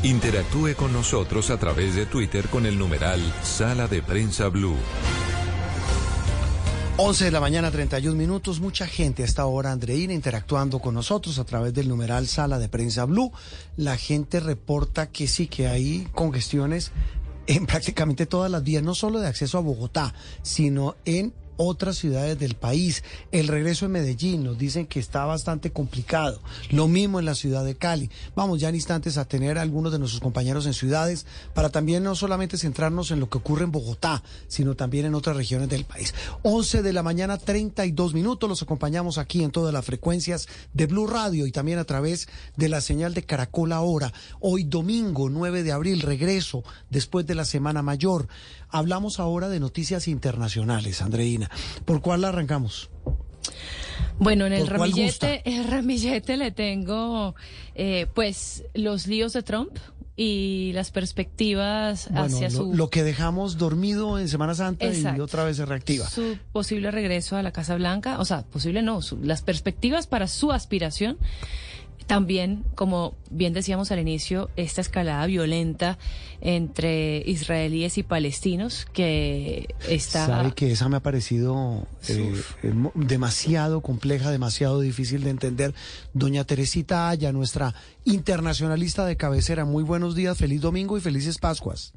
Interactúe 0.04 0.76
con 0.76 0.92
nosotros 0.92 1.52
a 1.52 1.58
través 1.58 1.94
de 1.96 2.08
Twitter 2.08 2.48
con 2.48 2.66
el 2.66 2.80
numeral 2.80 3.22
Sala 3.44 3.88
de 3.88 4.02
Prensa 4.02 4.48
Blue. 4.48 4.78
11 7.04 7.26
de 7.26 7.32
la 7.32 7.40
mañana, 7.40 7.72
31 7.72 8.16
minutos. 8.16 8.60
Mucha 8.60 8.86
gente 8.86 9.24
a 9.24 9.26
esta 9.26 9.48
hora, 9.48 9.72
Andreina, 9.72 10.14
interactuando 10.14 10.78
con 10.78 10.94
nosotros 10.94 11.40
a 11.40 11.46
través 11.46 11.74
del 11.74 11.90
numeral 11.90 12.28
Sala 12.28 12.60
de 12.60 12.70
Prensa 12.70 13.06
Blue. 13.06 13.32
La 13.76 13.98
gente 13.98 14.40
reporta 14.40 15.10
que 15.10 15.28
sí, 15.28 15.48
que 15.48 15.68
hay 15.68 16.08
congestiones 16.14 16.92
en 17.48 17.66
prácticamente 17.66 18.28
todas 18.28 18.52
las 18.52 18.64
vías, 18.64 18.84
no 18.84 18.94
solo 18.94 19.20
de 19.20 19.28
acceso 19.28 19.58
a 19.58 19.62
Bogotá, 19.62 20.14
sino 20.44 20.96
en 21.06 21.34
otras 21.58 21.98
ciudades 21.98 22.38
del 22.40 22.56
país. 22.56 23.04
El 23.32 23.48
regreso 23.48 23.86
en 23.86 23.92
Medellín 23.92 24.44
nos 24.44 24.58
dicen 24.58 24.88
que 24.88 25.00
está 25.00 25.26
bastante 25.26 25.72
complicado. 25.72 26.42
Lo 26.70 26.88
mismo 26.88 27.20
en 27.20 27.26
la 27.26 27.36
ciudad 27.36 27.64
de 27.66 27.76
Cali. 27.76 28.10
Vamos 28.36 28.60
ya 28.60 28.70
en 28.70 28.76
instantes 28.76 29.18
a 29.18 29.26
tener 29.26 29.58
a 29.58 29.62
algunos 29.62 29.92
de 29.92 30.00
nuestros 30.00 30.22
compañeros 30.22 30.66
en 30.66 30.74
ciudades 30.74 31.26
para 31.54 31.70
también 31.70 32.04
no 32.04 32.16
solamente 32.16 32.58
centrarnos 32.58 33.12
en 33.12 33.20
lo 33.20 33.30
que 33.30 33.38
ocurre 33.38 33.64
en 33.64 33.72
Bogotá, 33.72 34.24
sino 34.48 34.76
también 34.76 35.06
en 35.06 35.16
otras 35.16 35.36
regiones 35.36 35.70
del 35.70 35.86
país. 35.86 36.14
11 36.44 36.82
de 36.82 36.94
la 36.94 37.04
mañana, 37.04 37.38
32 37.38 38.14
minutos. 38.14 38.50
Los 38.50 38.62
acompañamos 38.62 39.18
aquí 39.18 39.44
en 39.44 39.52
todas 39.52 39.74
las 39.74 39.86
frecuencias 39.86 40.48
de 40.74 40.88
Blue 40.88 41.08
Radio 41.08 41.48
y 41.48 41.52
también 41.52 41.80
a 41.80 41.86
través 41.86 42.28
de 42.58 42.70
la 42.70 42.82
señal 42.82 43.14
de 43.14 43.24
Caracol 43.24 43.72
Ahora. 43.72 44.14
Hoy 44.40 44.64
domingo 44.64 45.30
9 45.30 45.64
de 45.64 45.72
abril, 45.72 46.02
regreso 46.02 46.64
después 46.90 47.26
de 47.26 47.36
la 47.36 47.46
Semana 47.46 47.82
Mayor. 47.82 48.28
Hablamos 48.72 49.20
ahora 49.20 49.50
de 49.50 49.60
noticias 49.60 50.08
internacionales, 50.08 51.02
Andreina. 51.02 51.50
¿Por 51.86 52.02
cuál 52.02 52.22
la 52.22 52.30
arrancamos? 52.30 52.90
Bueno, 54.20 54.46
en 54.46 54.54
el 54.54 54.68
ramillete, 54.68 55.42
el 55.46 55.66
ramillete 55.66 56.38
le 56.38 56.52
tengo 56.52 57.36
eh, 57.76 58.08
pues 58.14 58.64
los 58.74 59.08
líos 59.08 59.34
de 59.34 59.44
Trump 59.44 59.72
y 60.16 60.72
las 60.74 60.92
perspectivas 60.92 62.10
hacia 62.14 62.50
lo, 62.50 62.56
su... 62.56 62.74
Lo 62.74 62.90
que 62.90 63.04
dejamos 63.04 63.58
dormido 63.58 64.20
en 64.20 64.28
Semana 64.28 64.54
Santa 64.54 64.86
y 64.86 65.20
otra 65.20 65.44
vez 65.44 65.58
se 65.58 65.66
reactiva. 65.66 66.08
Su 66.08 66.38
posible 66.52 66.92
regreso 66.92 67.38
a 67.38 67.42
la 67.42 67.52
Casa 67.52 67.76
Blanca, 67.76 68.20
o 68.20 68.26
sea, 68.26 68.44
posible 68.44 68.82
no, 68.84 69.00
las 69.24 69.42
perspectivas 69.42 70.08
para 70.08 70.28
su 70.28 70.52
aspiración 70.52 71.18
también, 72.08 72.64
como 72.76 73.16
bien 73.30 73.54
decíamos 73.54 73.92
al 73.92 74.00
inicio, 74.00 74.50
esta 74.56 74.82
escalada 74.82 75.26
violenta 75.26 75.98
entre 76.42 77.24
israelíes 77.26 77.98
y 77.98 78.04
palestinos 78.04 78.86
que 78.92 79.74
está... 79.88 80.26
Sabe 80.26 80.52
que 80.54 80.72
esa 80.72 80.90
me 80.90 80.98
ha 80.98 81.02
parecido 81.02 81.88
eh, 82.08 82.42
eh, 82.64 82.74
demasiado 82.96 83.82
compleja, 83.82 84.32
demasiado 84.32 84.82
difícil 84.82 85.24
de 85.24 85.30
entender. 85.30 85.74
Doña 86.14 86.44
Teresita 86.44 87.10
Aya, 87.10 87.32
nuestra 87.32 87.76
internacionalista 88.06 89.06
de 89.06 89.18
cabecera, 89.18 89.66
muy 89.66 89.84
buenos 89.84 90.16
días, 90.16 90.38
feliz 90.38 90.62
domingo 90.62 90.98
y 90.98 91.02
felices 91.02 91.38
Pascuas. 91.38 91.94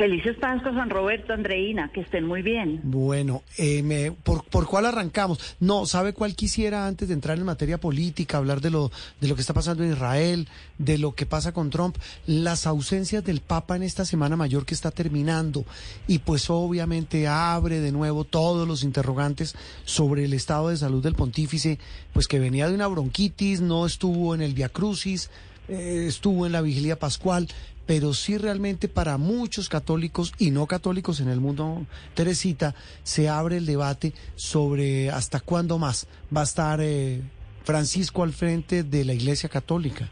Felices 0.00 0.38
Pascuas, 0.40 0.74
San 0.74 0.88
Roberto, 0.88 1.34
Andreina, 1.34 1.90
que 1.92 2.00
estén 2.00 2.24
muy 2.24 2.40
bien. 2.40 2.80
Bueno, 2.84 3.42
eh, 3.58 3.82
me, 3.82 4.12
¿por, 4.12 4.44
¿por 4.44 4.66
cuál 4.66 4.86
arrancamos? 4.86 5.58
No, 5.60 5.84
¿sabe 5.84 6.14
cuál 6.14 6.34
quisiera 6.34 6.86
antes 6.86 7.08
de 7.08 7.12
entrar 7.12 7.36
en 7.36 7.44
materia 7.44 7.78
política, 7.78 8.38
hablar 8.38 8.62
de 8.62 8.70
lo, 8.70 8.90
de 9.20 9.28
lo 9.28 9.34
que 9.34 9.42
está 9.42 9.52
pasando 9.52 9.84
en 9.84 9.92
Israel, 9.92 10.48
de 10.78 10.96
lo 10.96 11.14
que 11.14 11.26
pasa 11.26 11.52
con 11.52 11.68
Trump, 11.68 11.98
las 12.26 12.66
ausencias 12.66 13.22
del 13.22 13.42
Papa 13.42 13.76
en 13.76 13.82
esta 13.82 14.06
Semana 14.06 14.36
Mayor 14.36 14.64
que 14.64 14.72
está 14.72 14.90
terminando 14.90 15.66
y 16.06 16.20
pues 16.20 16.48
obviamente 16.48 17.28
abre 17.28 17.80
de 17.80 17.92
nuevo 17.92 18.24
todos 18.24 18.66
los 18.66 18.84
interrogantes 18.84 19.54
sobre 19.84 20.24
el 20.24 20.32
estado 20.32 20.70
de 20.70 20.78
salud 20.78 21.02
del 21.02 21.14
pontífice, 21.14 21.78
pues 22.14 22.26
que 22.26 22.38
venía 22.38 22.70
de 22.70 22.74
una 22.74 22.86
bronquitis, 22.86 23.60
no 23.60 23.84
estuvo 23.84 24.34
en 24.34 24.40
el 24.40 24.54
Via 24.54 24.70
Crucis, 24.70 25.30
eh, 25.68 26.06
estuvo 26.08 26.46
en 26.46 26.52
la 26.52 26.62
vigilia 26.62 26.98
pascual, 26.98 27.48
pero 27.90 28.14
sí 28.14 28.38
realmente 28.38 28.86
para 28.86 29.18
muchos 29.18 29.68
católicos 29.68 30.32
y 30.38 30.52
no 30.52 30.68
católicos 30.68 31.18
en 31.18 31.28
el 31.28 31.40
mundo, 31.40 31.86
Teresita, 32.14 32.72
se 33.02 33.28
abre 33.28 33.56
el 33.56 33.66
debate 33.66 34.12
sobre 34.36 35.10
hasta 35.10 35.40
cuándo 35.40 35.76
más 35.76 36.06
va 36.32 36.42
a 36.42 36.44
estar 36.44 36.78
eh, 36.80 37.20
Francisco 37.64 38.22
al 38.22 38.32
frente 38.32 38.84
de 38.84 39.04
la 39.04 39.12
Iglesia 39.12 39.48
Católica. 39.48 40.08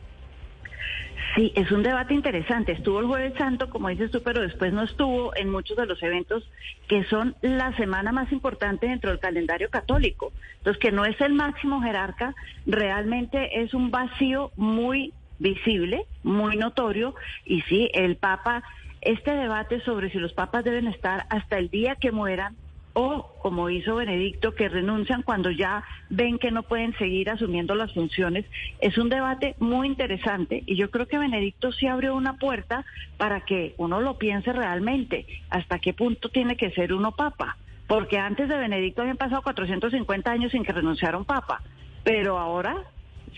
Sí, 1.36 1.52
es 1.54 1.70
un 1.70 1.84
debate 1.84 2.14
interesante. 2.14 2.72
Estuvo 2.72 2.98
el 2.98 3.06
jueves 3.06 3.34
santo, 3.38 3.70
como 3.70 3.90
dices 3.90 4.10
tú, 4.10 4.22
pero 4.24 4.42
después 4.42 4.72
no 4.72 4.82
estuvo 4.82 5.36
en 5.36 5.48
muchos 5.48 5.76
de 5.76 5.86
los 5.86 6.02
eventos 6.02 6.42
que 6.88 7.04
son 7.04 7.36
la 7.42 7.76
semana 7.76 8.10
más 8.10 8.32
importante 8.32 8.88
dentro 8.88 9.10
del 9.10 9.20
calendario 9.20 9.70
católico. 9.70 10.32
Entonces, 10.56 10.80
que 10.80 10.90
no 10.90 11.04
es 11.04 11.20
el 11.20 11.32
máximo 11.34 11.80
jerarca, 11.80 12.34
realmente 12.66 13.62
es 13.62 13.72
un 13.72 13.92
vacío 13.92 14.50
muy 14.56 15.12
visible, 15.38 16.06
muy 16.22 16.56
notorio. 16.56 17.14
Y 17.44 17.62
sí, 17.62 17.90
el 17.94 18.16
Papa, 18.16 18.62
este 19.00 19.32
debate 19.32 19.80
sobre 19.80 20.10
si 20.10 20.18
los 20.18 20.32
papas 20.32 20.64
deben 20.64 20.86
estar 20.88 21.26
hasta 21.30 21.58
el 21.58 21.70
día 21.70 21.96
que 21.96 22.12
mueran 22.12 22.56
o, 23.00 23.32
como 23.42 23.70
hizo 23.70 23.94
Benedicto, 23.94 24.56
que 24.56 24.68
renuncian 24.68 25.22
cuando 25.22 25.52
ya 25.52 25.84
ven 26.10 26.36
que 26.38 26.50
no 26.50 26.64
pueden 26.64 26.96
seguir 26.98 27.30
asumiendo 27.30 27.76
las 27.76 27.94
funciones, 27.94 28.44
es 28.80 28.98
un 28.98 29.08
debate 29.08 29.54
muy 29.60 29.86
interesante 29.86 30.64
y 30.66 30.74
yo 30.74 30.90
creo 30.90 31.06
que 31.06 31.16
Benedicto 31.16 31.70
sí 31.70 31.86
abrió 31.86 32.16
una 32.16 32.38
puerta 32.38 32.84
para 33.16 33.42
que 33.42 33.74
uno 33.78 34.00
lo 34.00 34.18
piense 34.18 34.52
realmente, 34.52 35.26
hasta 35.48 35.78
qué 35.78 35.92
punto 35.92 36.28
tiene 36.28 36.56
que 36.56 36.72
ser 36.72 36.92
uno 36.92 37.12
papa, 37.12 37.56
porque 37.86 38.18
antes 38.18 38.48
de 38.48 38.56
Benedicto 38.56 39.02
habían 39.02 39.16
pasado 39.16 39.42
450 39.42 40.30
años 40.32 40.50
sin 40.50 40.64
que 40.64 40.72
renunciara 40.72 41.18
un 41.18 41.24
papa, 41.24 41.62
pero 42.02 42.36
ahora 42.36 42.82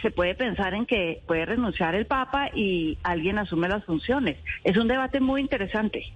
se 0.02 0.10
puede 0.10 0.34
pensar 0.34 0.74
en 0.74 0.86
que 0.86 1.22
puede 1.26 1.46
renunciar 1.46 1.94
el 1.94 2.06
papa 2.06 2.50
y 2.54 2.98
alguien 3.02 3.38
asume 3.38 3.68
las 3.68 3.84
funciones. 3.84 4.36
Es 4.64 4.76
un 4.76 4.88
debate 4.88 5.20
muy 5.20 5.40
interesante. 5.40 6.12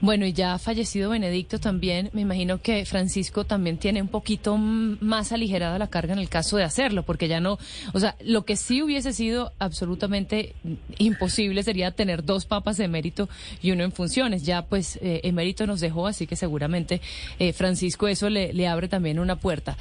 Bueno, 0.00 0.26
y 0.26 0.32
ya 0.32 0.54
ha 0.54 0.58
fallecido 0.58 1.10
Benedicto 1.10 1.60
también, 1.60 2.10
me 2.12 2.22
imagino 2.22 2.60
que 2.60 2.84
Francisco 2.84 3.44
también 3.44 3.78
tiene 3.78 4.02
un 4.02 4.08
poquito 4.08 4.56
más 4.56 5.30
aligerada 5.30 5.78
la 5.78 5.86
carga 5.86 6.12
en 6.12 6.18
el 6.18 6.28
caso 6.28 6.56
de 6.56 6.64
hacerlo, 6.64 7.04
porque 7.04 7.28
ya 7.28 7.40
no, 7.40 7.56
o 7.92 8.00
sea, 8.00 8.16
lo 8.24 8.44
que 8.44 8.56
sí 8.56 8.82
hubiese 8.82 9.12
sido 9.12 9.52
absolutamente 9.60 10.54
imposible 10.98 11.62
sería 11.62 11.92
tener 11.92 12.24
dos 12.24 12.46
papas 12.46 12.76
de 12.78 12.84
emérito 12.84 13.28
y 13.62 13.70
uno 13.70 13.84
en 13.84 13.92
funciones. 13.92 14.42
Ya 14.42 14.62
pues 14.62 14.98
eh, 15.02 15.20
emérito 15.24 15.66
nos 15.66 15.80
dejó, 15.80 16.06
así 16.06 16.26
que 16.26 16.36
seguramente 16.36 17.00
eh, 17.38 17.52
Francisco 17.52 18.08
eso 18.08 18.28
le, 18.28 18.66
abre 18.66 18.88
también 18.88 19.18
una 19.18 19.36
puerta. 19.36 19.76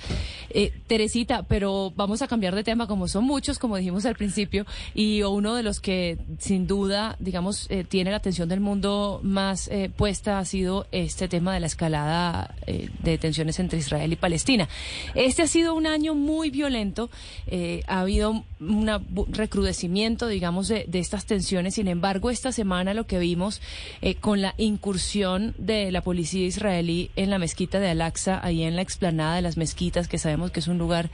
Eh, 0.50 0.72
Teresita, 0.88 1.44
pero 1.44 1.92
vamos 1.96 2.22
a 2.22 2.28
cambiar 2.28 2.56
de 2.56 2.64
tema, 2.64 2.88
como 2.88 3.08
son 3.08 3.24
muchos, 3.24 3.60
como 3.60 3.78
dijimos 3.78 4.06
al 4.06 4.16
principio, 4.16 4.66
y 4.94 5.24
uno 5.24 5.56
de 5.56 5.64
los 5.64 5.80
que 5.80 6.18
sin 6.40 6.68
duda, 6.68 7.16
digamos, 7.20 7.68
eh, 7.70 7.84
tiene 7.84 8.12
la 8.12 8.18
atención 8.18 8.50
del 8.50 8.60
mundo 8.60 9.20
más 9.24 9.70
eh, 9.92 9.94
pues 9.96 10.18
esta 10.18 10.40
ha 10.40 10.46
sido 10.46 10.86
este 10.92 11.28
tema 11.28 11.54
de 11.54 11.60
la 11.60 11.68
escalada 11.68 12.54
eh, 12.68 12.90
de 13.02 13.18
tensiones 13.18 13.60
entre 13.60 13.80
Israel 13.80 14.14
y 14.14 14.16
Palestina. 14.16 14.70
Este 15.16 15.42
ha 15.42 15.48
sido 15.48 15.74
un 15.74 15.88
año 15.88 16.14
muy 16.14 16.52
violento, 16.52 17.10
eh, 17.48 17.84
ha 17.88 18.02
habido 18.02 18.44
un 18.60 19.26
recrudecimiento, 19.32 20.28
digamos, 20.28 20.68
de, 20.68 20.86
estas 20.94 21.26
tensiones. 21.26 21.76
Sin 21.76 21.88
embargo, 21.88 22.30
esta 22.30 22.52
semana 22.52 22.94
lo 22.94 23.08
que 23.08 23.18
vimos 23.18 23.62
eh, 24.02 24.16
con 24.16 24.42
la 24.42 24.54
incursión 24.58 25.56
de 25.58 25.92
la 25.92 26.02
policía 26.02 26.46
israelí 26.46 27.10
en 27.16 27.32
la 27.32 27.40
mezquita 27.40 27.80
de 27.80 27.90
Al-Aqsa, 27.90 28.40
ahí 28.44 28.64
en 28.64 28.76
la 28.76 28.84
explanada 28.84 29.36
de 29.36 29.42
las 29.42 29.58
mezquitas, 29.58 30.08
que 30.08 30.20
sabemos 30.20 30.52
que 30.52 30.60
es 30.60 30.68
un 30.68 30.78
lugar 30.78 31.10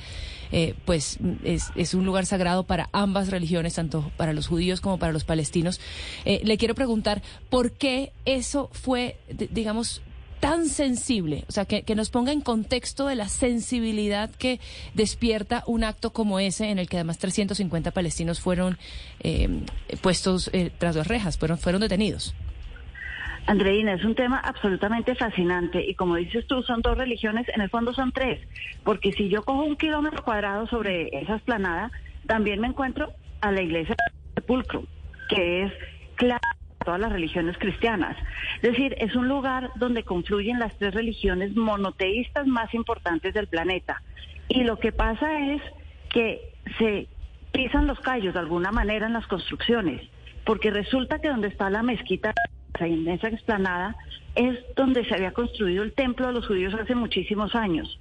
eh, 0.51 0.75
pues 0.85 1.17
es, 1.43 1.71
es, 1.75 1.93
un 1.93 2.05
lugar 2.05 2.25
sagrado 2.25 2.63
para 2.63 2.89
ambas 2.91 3.29
religiones, 3.29 3.75
tanto 3.75 4.11
para 4.17 4.33
los 4.33 4.47
judíos 4.47 4.81
como 4.81 4.99
para 4.99 5.13
los 5.13 5.23
palestinos. 5.23 5.79
Eh, 6.25 6.41
le 6.43 6.57
quiero 6.57 6.75
preguntar 6.75 7.21
por 7.49 7.71
qué 7.71 8.11
eso 8.25 8.69
fue, 8.73 9.17
digamos, 9.29 10.01
tan 10.39 10.69
sensible, 10.69 11.45
o 11.47 11.51
sea, 11.51 11.65
que, 11.65 11.83
nos 11.95 12.09
ponga 12.09 12.31
en 12.31 12.41
contexto 12.41 13.07
de 13.07 13.15
la 13.15 13.27
sensibilidad 13.27 14.29
que 14.29 14.59
despierta 14.93 15.63
un 15.65 15.83
acto 15.83 16.13
como 16.13 16.39
ese, 16.39 16.69
en 16.69 16.77
el 16.79 16.87
que 16.87 16.97
además 16.97 17.17
350 17.17 17.91
palestinos 17.91 18.39
fueron 18.39 18.77
eh, 19.21 19.65
puestos 20.01 20.49
eh, 20.53 20.71
tras 20.77 20.95
las 20.95 21.07
rejas, 21.07 21.37
fueron, 21.37 21.57
fueron 21.57 21.81
detenidos. 21.81 22.35
Andreina, 23.47 23.93
es 23.93 24.03
un 24.03 24.13
tema 24.13 24.39
absolutamente 24.39 25.15
fascinante 25.15 25.81
y 25.81 25.95
como 25.95 26.15
dices 26.15 26.45
tú, 26.47 26.61
son 26.63 26.81
dos 26.81 26.97
religiones, 26.97 27.47
en 27.55 27.61
el 27.61 27.69
fondo 27.69 27.93
son 27.93 28.11
tres, 28.11 28.45
porque 28.83 29.13
si 29.13 29.29
yo 29.29 29.43
cojo 29.43 29.63
un 29.63 29.77
kilómetro 29.77 30.21
cuadrado 30.21 30.67
sobre 30.67 31.07
esa 31.17 31.37
esplanada, 31.37 31.89
también 32.27 32.59
me 32.59 32.67
encuentro 32.67 33.13
a 33.39 33.53
la 33.53 33.61
iglesia 33.61 33.95
del 33.95 34.33
sepulcro, 34.35 34.83
que 35.29 35.63
es 35.63 35.73
clara 36.15 36.41
todas 36.83 36.99
las 36.99 37.11
religiones 37.11 37.57
cristianas. 37.57 38.17
Es 38.61 38.71
decir, 38.73 38.95
es 38.99 39.15
un 39.15 39.29
lugar 39.29 39.71
donde 39.75 40.03
confluyen 40.03 40.59
las 40.59 40.77
tres 40.77 40.93
religiones 40.93 41.55
monoteístas 41.55 42.47
más 42.47 42.73
importantes 42.73 43.33
del 43.33 43.47
planeta. 43.47 44.01
Y 44.49 44.65
lo 44.65 44.77
que 44.77 44.91
pasa 44.91 45.53
es 45.53 45.61
que 46.09 46.53
se 46.77 47.07
pisan 47.53 47.87
los 47.87 47.99
callos 48.01 48.33
de 48.33 48.41
alguna 48.41 48.71
manera 48.71 49.07
en 49.07 49.13
las 49.13 49.27
construcciones, 49.27 50.01
porque 50.45 50.69
resulta 50.69 51.19
que 51.19 51.29
donde 51.29 51.47
está 51.47 51.69
la 51.69 51.81
mezquita 51.81 52.33
esa 52.79 53.27
explanada, 53.29 53.95
es 54.35 54.57
donde 54.75 55.03
se 55.05 55.15
había 55.15 55.31
construido 55.31 55.83
el 55.83 55.93
templo 55.93 56.27
de 56.27 56.33
los 56.33 56.47
judíos 56.47 56.73
hace 56.75 56.95
muchísimos 56.95 57.55
años. 57.55 57.99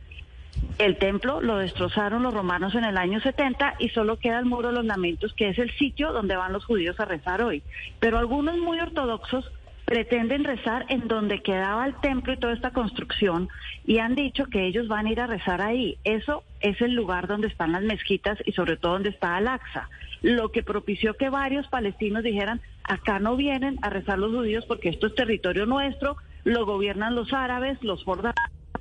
El 0.78 0.97
templo 0.98 1.40
lo 1.40 1.59
destrozaron 1.59 2.22
los 2.22 2.34
romanos 2.34 2.74
en 2.74 2.84
el 2.84 2.97
año 2.97 3.20
70 3.20 3.76
y 3.78 3.88
solo 3.90 4.18
queda 4.18 4.38
el 4.38 4.47
muro 4.47 4.68
de 4.68 4.74
los 4.74 4.84
lamentos, 4.84 5.32
que 5.34 5.48
es 5.48 5.59
el 5.59 5.70
sitio 5.76 6.12
donde 6.12 6.36
van 6.36 6.52
los 6.52 6.64
judíos 6.64 6.98
a 7.01 7.05
rezar 7.05 7.43
hoy. 7.43 7.62
Pero 8.01 8.18
algunos 8.18 8.59
muy 8.59 8.78
ortodoxos 8.80 9.51
pretenden 9.86 10.44
rezar 10.44 10.84
en 10.88 11.06
donde 11.06 11.43
quedaba 11.43 11.86
el 11.86 11.94
templo 12.01 12.32
y 12.32 12.36
toda 12.36 12.52
esta 12.52 12.72
construcción 12.72 13.48
y 13.86 13.98
han 13.98 14.16
dicho 14.16 14.47
que 14.47 14.66
ellos 14.66 14.88
van 14.88 15.06
a 15.06 15.12
ir 15.12 15.20
a 15.20 15.28
rezar 15.28 15.62
ahí. 15.62 15.97
Eso 16.05 16.43
es 16.60 16.80
el 16.82 16.94
lugar 16.94 17.28
donde 17.28 17.47
están 17.47 17.72
las 17.72 17.82
mezquitas 17.82 18.36
y 18.44 18.52
sobre 18.52 18.76
todo 18.76 18.94
donde 18.94 19.10
está 19.10 19.36
Al-Aqsa, 19.36 19.88
lo 20.22 20.51
que 20.51 20.64
propició 20.64 21.14
que 21.14 21.30
varios 21.30 21.68
palestinos 21.68 22.24
dijeran, 22.24 22.60
acá 22.88 23.18
no 23.18 23.36
vienen 23.36 23.78
a 23.82 23.90
rezar 23.90 24.18
los 24.18 24.32
judíos 24.32 24.64
porque 24.66 24.88
esto 24.88 25.06
es 25.06 25.14
territorio 25.14 25.66
nuestro, 25.66 26.16
lo 26.44 26.64
gobiernan 26.64 27.14
los 27.14 27.32
árabes, 27.32 27.82
los 27.82 28.04
jordanos, 28.04 28.34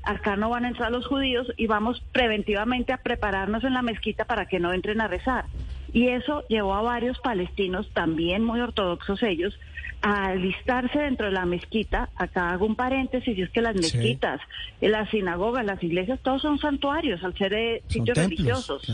acá 0.03 0.36
no 0.36 0.49
van 0.49 0.65
a 0.65 0.69
entrar 0.69 0.91
los 0.91 1.07
judíos 1.07 1.52
y 1.57 1.68
vamos 1.68 2.03
preventivamente 2.11 2.94
a 2.94 2.98
prepararnos 2.98 3.64
en 3.64 3.73
la 3.73 3.82
mezquita 3.82 4.26
para 4.26 4.45
que 4.45 4.60
no 4.60 4.72
entren 4.73 5.02
a 5.02 5.07
rezar. 5.07 5.45
Y 5.91 6.10
eso 6.10 6.44
llevó 6.49 6.76
a 6.76 6.82
varios 6.82 7.19
palestinos, 7.19 7.90
también 7.94 8.44
muy 8.44 8.60
ortodoxos 8.60 9.23
ellos, 9.23 9.57
a 10.02 10.27
alistarse 10.27 10.99
dentro 10.99 11.27
de 11.27 11.32
la 11.32 11.45
mezquita. 11.45 12.10
Acá 12.15 12.52
hago 12.52 12.65
un 12.65 12.76
paréntesis, 12.76 13.36
y 13.38 13.41
es 13.41 13.49
que 13.49 13.61
las 13.61 13.76
mezquitas, 13.76 14.41
las 14.82 15.10
sinagogas, 15.10 15.65
las 15.65 15.82
iglesias, 15.82 16.19
todos 16.22 16.41
son 16.41 16.60
santuarios 16.60 17.23
al 17.23 17.34
ser 17.38 17.53
eh, 17.53 17.82
sitios 17.88 18.18
religiosos. 18.18 18.86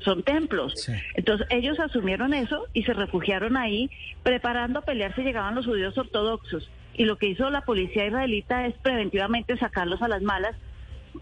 Son 0.00 0.22
templos. 0.22 0.88
Entonces 1.14 1.46
ellos 1.50 1.78
asumieron 1.78 2.34
eso 2.34 2.66
y 2.72 2.82
se 2.84 2.94
refugiaron 2.94 3.56
ahí, 3.56 3.90
preparando 4.22 4.80
a 4.80 4.82
pelear 4.82 5.14
si 5.14 5.22
llegaban 5.22 5.54
los 5.54 5.66
judíos 5.66 5.96
ortodoxos. 5.96 6.70
Y 6.94 7.04
lo 7.04 7.16
que 7.16 7.28
hizo 7.28 7.48
la 7.50 7.62
policía 7.62 8.06
israelita 8.06 8.66
es 8.66 8.74
preventivamente 8.78 9.56
sacarlos 9.58 10.02
a 10.02 10.08
las 10.08 10.22
malas, 10.22 10.56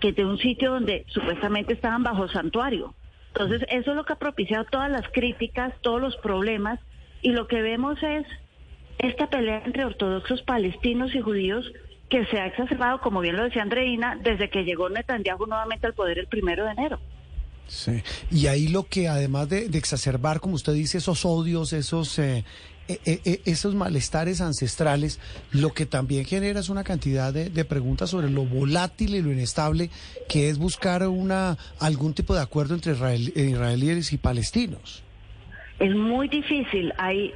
que 0.00 0.12
de 0.12 0.24
un 0.24 0.38
sitio 0.38 0.72
donde 0.72 1.04
supuestamente 1.08 1.72
estaban 1.72 2.02
bajo 2.02 2.28
santuario. 2.28 2.94
Entonces 3.28 3.62
eso 3.70 3.90
es 3.90 3.96
lo 3.96 4.04
que 4.04 4.12
ha 4.12 4.18
propiciado 4.18 4.64
todas 4.64 4.90
las 4.90 5.08
críticas, 5.12 5.72
todos 5.80 6.00
los 6.00 6.16
problemas. 6.16 6.80
Y 7.22 7.32
lo 7.32 7.46
que 7.46 7.62
vemos 7.62 8.02
es 8.02 8.26
esta 8.98 9.28
pelea 9.28 9.62
entre 9.64 9.84
ortodoxos 9.84 10.42
palestinos 10.42 11.14
y 11.14 11.20
judíos 11.20 11.70
que 12.08 12.24
se 12.26 12.40
ha 12.40 12.46
exacerbado, 12.46 13.00
como 13.00 13.20
bien 13.20 13.36
lo 13.36 13.44
decía 13.44 13.62
Andreina, 13.62 14.16
desde 14.20 14.50
que 14.50 14.64
llegó 14.64 14.88
Netanyahu 14.88 15.46
nuevamente 15.46 15.86
al 15.86 15.94
poder 15.94 16.18
el 16.18 16.26
primero 16.26 16.64
de 16.64 16.72
enero. 16.72 17.00
Sí, 17.68 18.02
y 18.30 18.46
ahí 18.46 18.68
lo 18.68 18.84
que 18.84 19.08
además 19.08 19.48
de, 19.50 19.66
exacerbar, 19.66 20.40
como 20.40 20.54
usted 20.54 20.72
dice, 20.72 20.98
esos 20.98 21.26
odios, 21.26 21.74
esos, 21.74 22.18
eh, 22.18 22.44
eh, 22.88 22.98
eh, 23.04 23.42
esos 23.44 23.74
malestares 23.74 24.40
ancestrales, 24.40 25.20
lo 25.52 25.74
que 25.74 25.84
también 25.84 26.24
genera 26.24 26.60
es 26.60 26.70
una 26.70 26.82
cantidad 26.82 27.32
de, 27.32 27.50
de, 27.50 27.64
preguntas 27.66 28.08
sobre 28.10 28.30
lo 28.30 28.46
volátil 28.46 29.14
y 29.14 29.20
lo 29.20 29.30
inestable 29.30 29.90
que 30.30 30.48
es 30.48 30.56
buscar 30.58 31.06
una 31.06 31.58
algún 31.78 32.14
tipo 32.14 32.34
de 32.34 32.40
acuerdo 32.40 32.74
entre 32.74 32.92
israelíes 32.92 34.14
y 34.14 34.16
palestinos. 34.16 35.02
Es 35.78 35.94
muy 35.94 36.28
difícil, 36.28 36.92
hay 36.96 37.34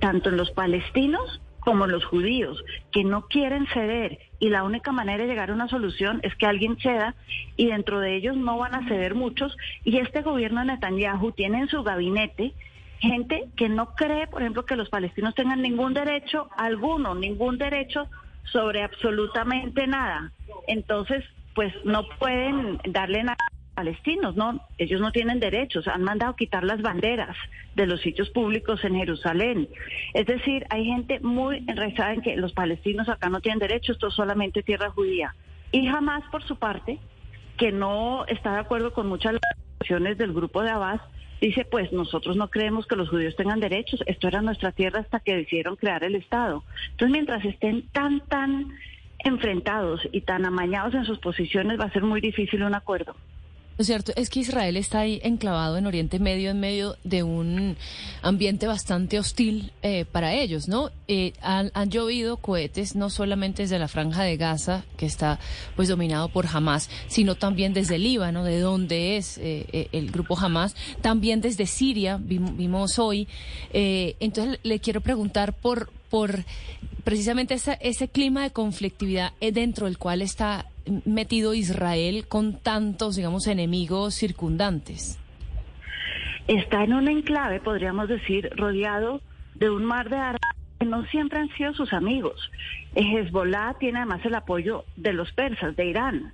tanto 0.00 0.30
en 0.30 0.36
los 0.36 0.50
palestinos 0.50 1.40
como 1.64 1.86
los 1.86 2.04
judíos, 2.04 2.62
que 2.90 3.04
no 3.04 3.28
quieren 3.28 3.66
ceder 3.68 4.18
y 4.40 4.48
la 4.48 4.64
única 4.64 4.90
manera 4.92 5.22
de 5.22 5.28
llegar 5.28 5.50
a 5.50 5.54
una 5.54 5.68
solución 5.68 6.20
es 6.22 6.34
que 6.34 6.46
alguien 6.46 6.76
ceda 6.78 7.14
y 7.56 7.66
dentro 7.66 8.00
de 8.00 8.16
ellos 8.16 8.36
no 8.36 8.58
van 8.58 8.74
a 8.74 8.88
ceder 8.88 9.14
muchos 9.14 9.56
y 9.84 9.98
este 9.98 10.22
gobierno 10.22 10.60
de 10.60 10.66
Netanyahu 10.66 11.32
tiene 11.32 11.60
en 11.60 11.68
su 11.68 11.82
gabinete 11.82 12.52
gente 12.98 13.48
que 13.56 13.68
no 13.68 13.94
cree, 13.94 14.26
por 14.26 14.42
ejemplo, 14.42 14.64
que 14.64 14.76
los 14.76 14.88
palestinos 14.88 15.34
tengan 15.34 15.62
ningún 15.62 15.94
derecho 15.94 16.48
alguno, 16.56 17.14
ningún 17.14 17.58
derecho 17.58 18.08
sobre 18.44 18.82
absolutamente 18.82 19.86
nada. 19.86 20.32
Entonces, 20.66 21.24
pues 21.54 21.72
no 21.84 22.04
pueden 22.18 22.78
darle 22.84 23.24
nada 23.24 23.36
palestinos, 23.74 24.36
¿no? 24.36 24.60
Ellos 24.78 25.00
no 25.00 25.12
tienen 25.12 25.40
derechos, 25.40 25.88
han 25.88 26.02
mandado 26.02 26.36
quitar 26.36 26.64
las 26.64 26.82
banderas 26.82 27.36
de 27.74 27.86
los 27.86 28.00
sitios 28.00 28.30
públicos 28.30 28.84
en 28.84 28.96
Jerusalén. 28.96 29.68
Es 30.14 30.26
decir, 30.26 30.66
hay 30.70 30.84
gente 30.84 31.20
muy 31.20 31.64
enraizada 31.66 32.14
en 32.14 32.22
que 32.22 32.36
los 32.36 32.52
palestinos 32.52 33.08
acá 33.08 33.28
no 33.28 33.40
tienen 33.40 33.58
derechos, 33.58 33.96
esto 33.96 34.08
es 34.08 34.14
solamente 34.14 34.62
tierra 34.62 34.90
judía. 34.90 35.34
Y 35.70 35.86
jamás, 35.86 36.22
por 36.30 36.42
su 36.42 36.56
parte, 36.56 36.98
que 37.56 37.72
no 37.72 38.26
está 38.26 38.52
de 38.54 38.60
acuerdo 38.60 38.92
con 38.92 39.08
muchas 39.08 39.34
declaraciones 39.34 40.18
del 40.18 40.32
grupo 40.32 40.62
de 40.62 40.70
Abbas, 40.70 41.00
dice, 41.40 41.64
pues 41.64 41.92
nosotros 41.92 42.36
no 42.36 42.48
creemos 42.48 42.86
que 42.86 42.96
los 42.96 43.08
judíos 43.08 43.34
tengan 43.36 43.58
derechos, 43.58 44.00
esto 44.06 44.28
era 44.28 44.42
nuestra 44.42 44.72
tierra 44.72 45.00
hasta 45.00 45.20
que 45.20 45.34
decidieron 45.34 45.76
crear 45.76 46.04
el 46.04 46.14
Estado. 46.14 46.62
Entonces, 46.90 47.10
mientras 47.10 47.44
estén 47.44 47.88
tan, 47.88 48.20
tan 48.28 48.78
enfrentados 49.18 50.06
y 50.12 50.20
tan 50.22 50.44
amañados 50.44 50.94
en 50.94 51.04
sus 51.04 51.18
posiciones, 51.18 51.80
va 51.80 51.84
a 51.84 51.92
ser 51.92 52.02
muy 52.02 52.20
difícil 52.20 52.62
un 52.62 52.74
acuerdo. 52.74 53.16
Lo 53.78 53.84
cierto 53.84 54.12
es 54.16 54.28
que 54.28 54.40
Israel 54.40 54.76
está 54.76 55.00
ahí 55.00 55.20
enclavado 55.24 55.78
en 55.78 55.86
Oriente 55.86 56.18
Medio, 56.18 56.50
en 56.50 56.60
medio 56.60 56.96
de 57.04 57.22
un 57.22 57.76
ambiente 58.20 58.66
bastante 58.66 59.18
hostil 59.18 59.72
eh, 59.82 60.04
para 60.04 60.34
ellos, 60.34 60.68
¿no? 60.68 60.90
Eh, 61.08 61.32
han, 61.40 61.70
llovido 61.88 62.36
cohetes 62.36 62.94
no 62.94 63.10
solamente 63.10 63.62
desde 63.62 63.78
la 63.78 63.88
franja 63.88 64.22
de 64.22 64.36
Gaza, 64.36 64.84
que 64.96 65.06
está 65.06 65.40
pues 65.74 65.88
dominado 65.88 66.28
por 66.28 66.46
Hamas, 66.46 66.90
sino 67.08 67.34
también 67.34 67.72
desde 67.72 67.98
Líbano, 67.98 68.44
de 68.44 68.60
donde 68.60 69.16
es 69.16 69.38
eh, 69.38 69.88
el 69.92 70.10
grupo 70.10 70.38
Hamas, 70.38 70.76
también 71.00 71.40
desde 71.40 71.66
Siria, 71.66 72.18
vimos, 72.20 72.98
hoy. 72.98 73.26
entonces 73.72 74.58
le 74.62 74.80
quiero 74.80 75.00
preguntar 75.00 75.54
por, 75.54 75.90
por 76.10 76.44
precisamente 77.04 77.56
ese 77.80 78.08
clima 78.08 78.42
de 78.42 78.50
conflictividad 78.50 79.32
dentro 79.40 79.86
del 79.86 79.98
cual 79.98 80.22
está 80.22 80.66
metido 81.04 81.54
Israel 81.54 82.26
con 82.28 82.58
tantos, 82.58 83.16
digamos, 83.16 83.46
enemigos 83.46 84.14
circundantes? 84.14 85.18
Está 86.48 86.84
en 86.84 86.92
un 86.94 87.08
enclave, 87.08 87.60
podríamos 87.60 88.08
decir, 88.08 88.50
rodeado 88.56 89.20
de 89.54 89.70
un 89.70 89.84
mar 89.84 90.08
de 90.08 90.16
árabes 90.16 90.40
que 90.80 90.86
no 90.86 91.04
siempre 91.06 91.38
han 91.38 91.48
sido 91.56 91.72
sus 91.74 91.92
amigos. 91.92 92.50
Hezbollah 92.94 93.74
tiene 93.78 93.98
además 93.98 94.24
el 94.24 94.34
apoyo 94.34 94.84
de 94.96 95.12
los 95.12 95.32
persas, 95.32 95.76
de 95.76 95.86
Irán, 95.86 96.32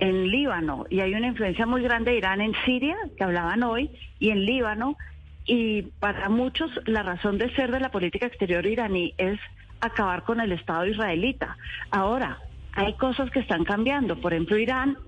en 0.00 0.28
Líbano, 0.28 0.86
y 0.90 1.00
hay 1.00 1.14
una 1.14 1.28
influencia 1.28 1.66
muy 1.66 1.82
grande 1.82 2.12
de 2.12 2.18
Irán 2.18 2.40
en 2.40 2.52
Siria, 2.64 2.96
que 3.16 3.24
hablaban 3.24 3.62
hoy, 3.62 3.90
y 4.18 4.30
en 4.30 4.44
Líbano, 4.44 4.96
y 5.44 5.82
para 5.98 6.28
muchos 6.28 6.70
la 6.84 7.02
razón 7.02 7.38
de 7.38 7.52
ser 7.54 7.72
de 7.72 7.80
la 7.80 7.90
política 7.90 8.26
exterior 8.26 8.66
iraní 8.66 9.14
es 9.16 9.40
acabar 9.80 10.22
con 10.24 10.40
el 10.40 10.52
Estado 10.52 10.86
israelita. 10.86 11.56
Ahora, 11.90 12.38
hay 12.72 12.94
cosas 12.94 13.30
que 13.30 13.40
están 13.40 13.64
cambiando. 13.64 14.20
Por 14.20 14.32
ejemplo, 14.32 14.58
Irán, 14.58 14.98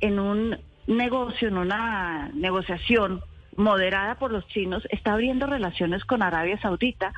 en 0.00 0.18
un 0.18 0.58
negocio, 0.86 1.48
en 1.48 1.58
una 1.58 2.30
negociación 2.34 3.22
moderada 3.56 4.16
por 4.16 4.32
los 4.32 4.46
chinos, 4.48 4.86
está 4.90 5.14
abriendo 5.14 5.46
relaciones 5.46 6.04
con 6.04 6.22
Arabia 6.22 6.60
Saudita, 6.60 7.12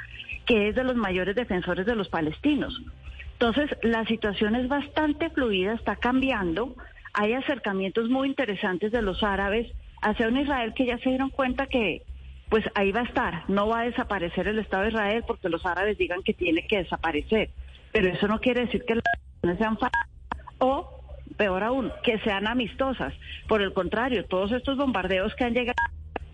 que 0.46 0.68
es 0.68 0.74
de 0.74 0.84
los 0.84 0.96
mayores 0.96 1.36
defensores 1.36 1.84
de 1.84 1.96
los 1.96 2.08
palestinos. 2.08 2.80
Entonces, 3.32 3.70
la 3.82 4.04
situación 4.06 4.56
es 4.56 4.68
bastante 4.68 5.30
fluida, 5.30 5.74
está 5.74 5.96
cambiando. 5.96 6.74
Hay 7.12 7.34
acercamientos 7.34 8.08
muy 8.08 8.28
interesantes 8.28 8.92
de 8.92 9.02
los 9.02 9.22
árabes 9.22 9.70
hacia 10.02 10.28
un 10.28 10.38
Israel 10.38 10.74
que 10.74 10.86
ya 10.86 10.98
se 10.98 11.10
dieron 11.10 11.30
cuenta 11.30 11.66
que 11.66 12.02
pues 12.48 12.64
ahí 12.74 12.92
va 12.92 13.00
a 13.00 13.04
estar, 13.04 13.44
no 13.48 13.68
va 13.68 13.80
a 13.80 13.84
desaparecer 13.84 14.48
el 14.48 14.58
Estado 14.58 14.84
de 14.84 14.88
Israel 14.90 15.24
porque 15.26 15.48
los 15.48 15.66
árabes 15.66 15.98
digan 15.98 16.22
que 16.22 16.32
tiene 16.32 16.66
que 16.66 16.78
desaparecer, 16.78 17.50
pero 17.92 18.08
eso 18.08 18.26
no 18.26 18.40
quiere 18.40 18.62
decir 18.62 18.84
que 18.86 19.00
sean 19.42 19.78
o, 20.58 21.02
peor 21.36 21.62
aún, 21.62 21.92
que 22.02 22.18
sean 22.20 22.46
amistosas. 22.46 23.14
Por 23.46 23.62
el 23.62 23.72
contrario, 23.72 24.24
todos 24.24 24.52
estos 24.52 24.76
bombardeos 24.76 25.34
que 25.34 25.44
han 25.44 25.54
llegado 25.54 25.76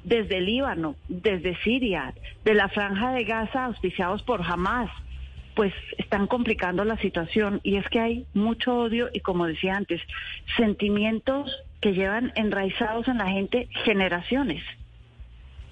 desde 0.04 0.40
Líbano, 0.40 0.96
desde 1.08 1.56
Siria, 1.62 2.14
de 2.44 2.54
la 2.54 2.68
franja 2.68 3.12
de 3.12 3.24
Gaza 3.24 3.66
auspiciados 3.66 4.22
por 4.22 4.42
Hamas, 4.42 4.90
pues 5.54 5.72
están 5.98 6.26
complicando 6.26 6.84
la 6.84 6.98
situación 6.98 7.60
y 7.62 7.76
es 7.76 7.88
que 7.88 8.00
hay 8.00 8.26
mucho 8.34 8.76
odio 8.76 9.08
y 9.12 9.20
como 9.20 9.46
decía 9.46 9.76
antes, 9.76 10.00
sentimientos 10.56 11.50
que 11.80 11.92
llevan 11.92 12.32
enraizados 12.34 13.08
en 13.08 13.18
la 13.18 13.28
gente 13.28 13.68
generaciones. 13.84 14.62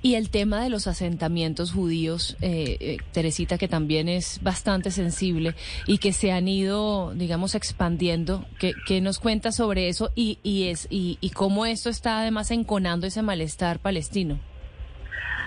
Y 0.04 0.16
el 0.16 0.30
tema 0.30 0.60
de 0.60 0.68
los 0.68 0.88
asentamientos 0.88 1.70
judíos, 1.70 2.36
eh, 2.40 2.76
eh, 2.80 2.96
Teresita, 3.12 3.56
que 3.56 3.68
también 3.68 4.08
es 4.08 4.40
bastante 4.42 4.90
sensible 4.90 5.54
y 5.86 5.98
que 5.98 6.12
se 6.12 6.32
han 6.32 6.48
ido, 6.48 7.14
digamos, 7.14 7.54
expandiendo. 7.54 8.44
¿Qué, 8.58 8.72
qué 8.84 9.00
nos 9.00 9.20
cuenta 9.20 9.52
sobre 9.52 9.88
eso 9.88 10.10
y, 10.16 10.38
y, 10.42 10.64
es, 10.64 10.88
y, 10.90 11.18
y 11.20 11.30
cómo 11.30 11.66
esto 11.66 11.88
está 11.88 12.20
además 12.20 12.50
enconando 12.50 13.06
ese 13.06 13.22
malestar 13.22 13.78
palestino? 13.78 14.40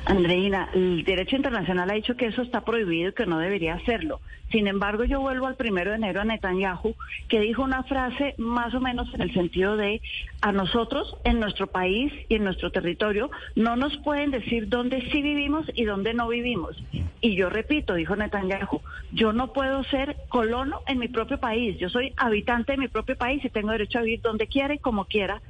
Andreina, 0.06 0.70
el 0.74 1.04
derecho 1.04 1.36
internacional 1.36 1.90
ha 1.90 1.96
dicho 1.96 2.16
que 2.16 2.28
eso 2.28 2.44
está 2.44 2.62
prohibido 2.62 3.10
y 3.10 3.14
que 3.14 3.26
no 3.26 3.40
debería 3.40 3.74
hacerlo. 3.74 4.22
Sin 4.52 4.68
embargo, 4.68 5.04
yo 5.04 5.20
vuelvo 5.20 5.48
al 5.48 5.56
primero 5.56 5.90
de 5.90 5.98
enero 5.98 6.22
a 6.22 6.26
Netanyahu, 6.26 6.96
que 7.28 7.40
dijo 7.40 7.64
una 7.64 7.84
frase 7.84 8.36
más 8.38 8.74
o 8.76 8.80
menos 8.80 9.12
en 9.16 9.22
el 9.22 9.34
sentido 9.34 9.76
de 9.78 10.02
a 10.42 10.52
nosotros, 10.52 11.18
en 11.24 11.40
nuestro 11.40 11.68
país 11.68 12.14
y 12.30 12.36
en 12.36 12.44
nuestro 12.44 12.72
territorio, 12.72 13.32
no 13.56 13.76
nos 13.76 13.98
pueden 13.98 14.30
decir 14.30 14.70
dónde 14.70 15.10
sí 15.12 15.24
vivimos 15.24 15.66
y 15.74 15.86
dónde 15.86 16.14
no 16.14 16.28
vivimos. 16.28 16.78
Y 17.22 17.36
yo 17.36 17.50
repito, 17.50 17.96
dijo 17.96 18.16
Netanyahu, 18.16 18.82
yo 19.12 19.34
no 19.34 19.52
puedo 19.54 19.84
ser 19.86 20.16
colono 20.30 20.82
en 20.86 21.00
mi 21.00 21.08
propio 21.08 21.40
país, 21.40 21.80
yo 21.80 21.90
soy 21.90 22.14
habitante 22.16 22.74
de 22.74 22.78
mi 22.78 22.88
propio 22.88 23.18
país 23.18 23.44
y 23.44 23.50
tengo 23.50 23.72
derecho 23.72 23.98
a 23.98 24.04
vivir 24.04 24.22
donde 24.22 24.46
quiera 24.46 24.76
y 24.76 24.80
como 24.80 25.06
quiera, 25.06 25.42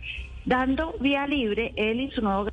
dando 0.46 0.96
vía 1.02 1.28
libre 1.28 1.74
él 1.76 2.00
y 2.00 2.12
su 2.12 2.22
nuevo 2.22 2.48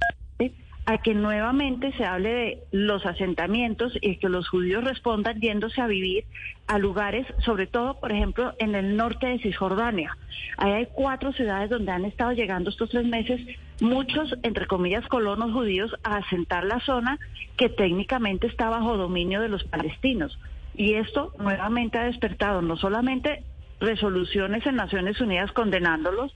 a 0.84 0.98
que 0.98 1.14
nuevamente 1.14 1.92
se 1.92 2.04
hable 2.04 2.32
de 2.32 2.62
los 2.72 3.06
asentamientos 3.06 3.96
y 4.00 4.16
que 4.16 4.28
los 4.28 4.48
judíos 4.48 4.82
respondan 4.82 5.40
yéndose 5.40 5.80
a 5.80 5.86
vivir 5.86 6.24
a 6.66 6.78
lugares, 6.78 7.26
sobre 7.44 7.66
todo, 7.66 8.00
por 8.00 8.10
ejemplo, 8.10 8.54
en 8.58 8.74
el 8.74 8.96
norte 8.96 9.26
de 9.26 9.38
Cisjordania. 9.38 10.16
Ahí 10.56 10.72
hay 10.72 10.88
cuatro 10.92 11.32
ciudades 11.32 11.70
donde 11.70 11.92
han 11.92 12.04
estado 12.04 12.32
llegando 12.32 12.70
estos 12.70 12.90
tres 12.90 13.06
meses 13.06 13.40
muchos, 13.80 14.34
entre 14.42 14.66
comillas, 14.66 15.06
colonos 15.08 15.52
judíos 15.52 15.94
a 16.02 16.16
asentar 16.16 16.64
la 16.64 16.80
zona 16.80 17.18
que 17.56 17.68
técnicamente 17.68 18.46
está 18.46 18.68
bajo 18.68 18.96
dominio 18.96 19.40
de 19.40 19.48
los 19.48 19.64
palestinos. 19.64 20.38
Y 20.74 20.94
esto 20.94 21.32
nuevamente 21.38 21.98
ha 21.98 22.04
despertado 22.04 22.62
no 22.62 22.76
solamente 22.76 23.44
resoluciones 23.80 24.64
en 24.66 24.76
Naciones 24.76 25.20
Unidas 25.20 25.52
condenándolos, 25.52 26.34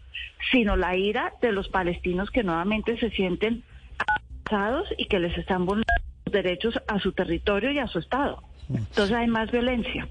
sino 0.50 0.76
la 0.76 0.96
ira 0.96 1.32
de 1.40 1.52
los 1.52 1.68
palestinos 1.68 2.30
que 2.30 2.42
nuevamente 2.42 2.98
se 2.98 3.10
sienten 3.10 3.62
y 4.96 5.06
que 5.06 5.18
les 5.18 5.36
están 5.38 5.66
vulnerando 5.66 5.86
derechos 6.30 6.74
a 6.86 6.98
su 7.00 7.12
territorio 7.12 7.70
y 7.72 7.78
a 7.78 7.86
su 7.86 7.98
Estado. 7.98 8.42
Entonces 8.68 9.16
hay 9.16 9.26
más 9.26 9.50
violencia. 9.50 10.08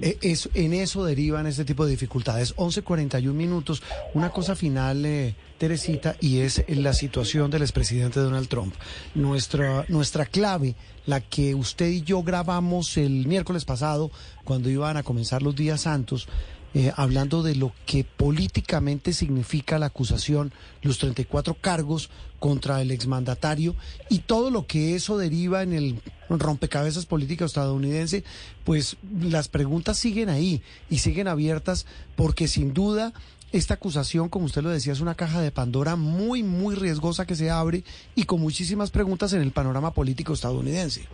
Eh, 0.00 0.18
es, 0.22 0.48
en 0.54 0.72
eso 0.72 1.04
derivan 1.04 1.46
este 1.46 1.64
tipo 1.64 1.84
de 1.84 1.92
dificultades. 1.92 2.56
11.41 2.56 3.32
minutos. 3.32 3.82
Una 4.14 4.30
cosa 4.30 4.56
final, 4.56 5.04
eh, 5.04 5.34
Teresita, 5.58 6.16
y 6.20 6.40
es 6.40 6.64
la 6.68 6.92
situación 6.92 7.50
del 7.50 7.62
expresidente 7.62 8.20
Donald 8.20 8.48
Trump. 8.48 8.74
Nuestra, 9.14 9.84
nuestra 9.88 10.26
clave, 10.26 10.74
la 11.06 11.20
que 11.20 11.54
usted 11.54 11.88
y 11.88 12.02
yo 12.02 12.22
grabamos 12.22 12.96
el 12.96 13.26
miércoles 13.26 13.64
pasado, 13.64 14.10
cuando 14.44 14.70
iban 14.70 14.96
a 14.96 15.02
comenzar 15.02 15.42
los 15.42 15.54
días 15.54 15.82
santos, 15.82 16.28
eh, 16.74 16.90
hablando 16.96 17.42
de 17.42 17.54
lo 17.54 17.72
que 17.84 18.02
políticamente 18.02 19.12
significa 19.12 19.78
la 19.78 19.86
acusación, 19.86 20.52
los 20.80 20.98
34 20.98 21.54
cargos 21.60 22.08
contra 22.42 22.82
el 22.82 22.90
exmandatario 22.90 23.76
y 24.08 24.18
todo 24.18 24.50
lo 24.50 24.66
que 24.66 24.96
eso 24.96 25.16
deriva 25.16 25.62
en 25.62 25.72
el 25.72 26.00
rompecabezas 26.28 27.06
político 27.06 27.44
estadounidense, 27.44 28.24
pues 28.64 28.96
las 29.20 29.46
preguntas 29.46 29.96
siguen 29.96 30.28
ahí 30.28 30.60
y 30.90 30.98
siguen 30.98 31.28
abiertas 31.28 31.86
porque 32.16 32.48
sin 32.48 32.74
duda 32.74 33.12
esta 33.52 33.74
acusación, 33.74 34.28
como 34.28 34.46
usted 34.46 34.62
lo 34.62 34.70
decía, 34.70 34.92
es 34.92 34.98
una 34.98 35.14
caja 35.14 35.40
de 35.40 35.52
Pandora 35.52 35.94
muy, 35.94 36.42
muy 36.42 36.74
riesgosa 36.74 37.26
que 37.26 37.36
se 37.36 37.48
abre 37.48 37.84
y 38.16 38.24
con 38.24 38.40
muchísimas 38.40 38.90
preguntas 38.90 39.32
en 39.34 39.42
el 39.42 39.52
panorama 39.52 39.92
político 39.92 40.32
estadounidense. 40.32 41.06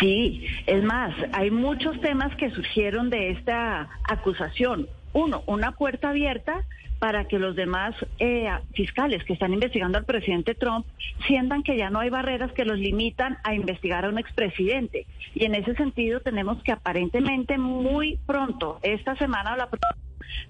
Sí, 0.00 0.46
es 0.66 0.82
más, 0.82 1.14
hay 1.34 1.50
muchos 1.50 2.00
temas 2.00 2.34
que 2.36 2.50
surgieron 2.52 3.10
de 3.10 3.32
esta 3.32 3.90
acusación. 4.08 4.88
Uno, 5.12 5.42
una 5.44 5.72
puerta 5.72 6.08
abierta 6.08 6.64
para 7.00 7.24
que 7.24 7.38
los 7.38 7.56
demás 7.56 7.96
eh, 8.18 8.48
fiscales 8.74 9.24
que 9.24 9.32
están 9.32 9.54
investigando 9.54 9.98
al 9.98 10.04
presidente 10.04 10.54
Trump 10.54 10.86
sientan 11.26 11.62
que 11.62 11.76
ya 11.76 11.88
no 11.88 11.98
hay 11.98 12.10
barreras 12.10 12.52
que 12.52 12.66
los 12.66 12.78
limitan 12.78 13.38
a 13.42 13.54
investigar 13.54 14.04
a 14.04 14.10
un 14.10 14.18
expresidente. 14.18 15.06
Y 15.34 15.46
en 15.46 15.54
ese 15.54 15.74
sentido 15.74 16.20
tenemos 16.20 16.62
que 16.62 16.72
aparentemente 16.72 17.56
muy 17.56 18.18
pronto, 18.26 18.78
esta 18.82 19.16
semana 19.16 19.54
o 19.54 19.56
la 19.56 19.68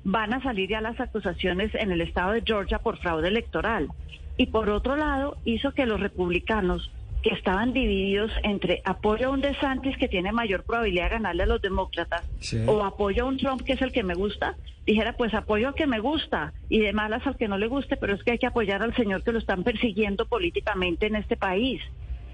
van 0.03 0.35
a 0.35 0.43
salir 0.43 0.69
ya 0.69 0.81
las 0.81 0.99
acusaciones 1.01 1.73
en 1.75 1.93
el 1.93 2.01
estado 2.01 2.33
de 2.33 2.43
Georgia 2.45 2.81
por 2.81 2.99
fraude 2.99 3.29
electoral. 3.29 3.89
Y 4.37 4.47
por 4.47 4.71
otro 4.71 4.97
lado, 4.97 5.37
hizo 5.45 5.73
que 5.73 5.87
los 5.87 6.01
republicanos 6.01 6.91
que 7.23 7.31
estaban 7.31 7.73
divididos 7.73 8.31
entre 8.43 8.81
apoyo 8.85 9.29
a 9.29 9.31
un 9.31 9.41
DeSantis 9.41 9.97
que 9.99 10.09
tiene 10.09 10.33
mayor 10.33 10.65
probabilidad 10.65 11.05
de 11.05 11.11
ganarle 11.11 11.43
a 11.43 11.47
los 11.47 11.61
demócratas 11.61 12.23
o 12.67 12.85
apoyo 12.85 13.25
a 13.25 13.27
un 13.27 13.37
Trump 13.37 13.63
que 13.63 13.75
es 13.75 13.83
el 13.83 13.93
que 13.93 14.03
me 14.03 14.15
gusta, 14.15 14.57
dijera 14.87 15.15
pues 15.17 15.35
apoyo 15.35 15.69
al 15.69 15.75
que 15.75 15.87
me 15.87 16.01
gusta 16.01 16.53
y 16.69 16.81
de 16.81 16.93
malas 16.93 17.27
al 17.27 17.37
que 17.37 17.49
no 17.49 17.59
le 17.59 17.69
guste, 17.69 17.97
pero 17.97 18.15
es 18.15 18.23
que 18.23 18.33
hay 18.33 18.39
que 18.39 18.47
apoyar 18.47 18.83
al 18.83 18.95
señor 18.97 19.23
que 19.23 19.33
lo 19.33 19.39
están 19.39 19.65
persiguiendo 19.65 20.27
políticamente 20.27 21.07
en 21.07 21.17
este 21.17 21.37
país. 21.37 21.83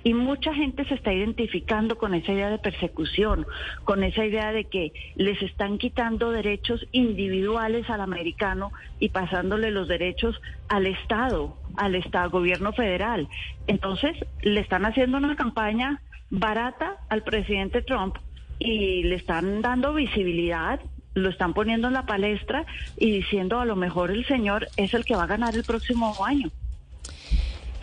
Y 0.07 0.15
mucha 0.15 0.55
gente 0.55 0.85
se 0.85 0.95
está 0.95 1.13
identificando 1.13 1.99
con 1.99 2.15
esa 2.15 2.31
idea 2.31 2.49
de 2.49 2.61
persecución, 2.61 3.45
con 3.83 4.05
esa 4.05 4.25
idea 4.25 4.53
de 4.53 4.67
que 4.67 4.93
les 5.17 5.43
están 5.43 5.79
quitando 5.79 6.31
derechos 6.31 6.87
individuales 6.93 7.91
al 7.91 8.01
americano 8.01 8.71
y 9.01 9.09
pasándole 9.09 9.73
los 9.73 9.89
derechos 9.89 10.41
al 10.69 10.87
Estado, 10.87 11.57
al 11.77 11.97
Estado, 11.97 12.31
gobierno 12.31 12.73
federal. 12.73 13.29
Entonces, 13.67 14.17
le 14.43 14.61
están 14.61 14.85
haciendo 14.85 15.17
una 15.19 15.35
campaña 15.35 16.01
barata 16.31 16.99
al 17.09 17.25
presidente 17.25 17.83
Trump 17.83 18.15
y 18.61 19.03
le 19.03 19.17
están 19.17 19.61
dando 19.61 19.93
visibilidad, 19.93 20.79
lo 21.15 21.31
están 21.31 21.53
poniendo 21.53 21.89
en 21.89 21.95
la 21.95 22.07
palestra 22.07 22.65
y 22.97 23.11
diciendo 23.11 23.59
a 23.59 23.65
lo 23.65 23.75
mejor 23.75 24.13
el 24.13 24.25
señor 24.27 24.69
es 24.77 24.95
el 24.95 25.05
que 25.05 25.17
va 25.17 25.25
a 25.25 25.27
ganar 25.35 25.57
el 25.57 25.65
próximo 25.65 26.15
año. 26.25 26.53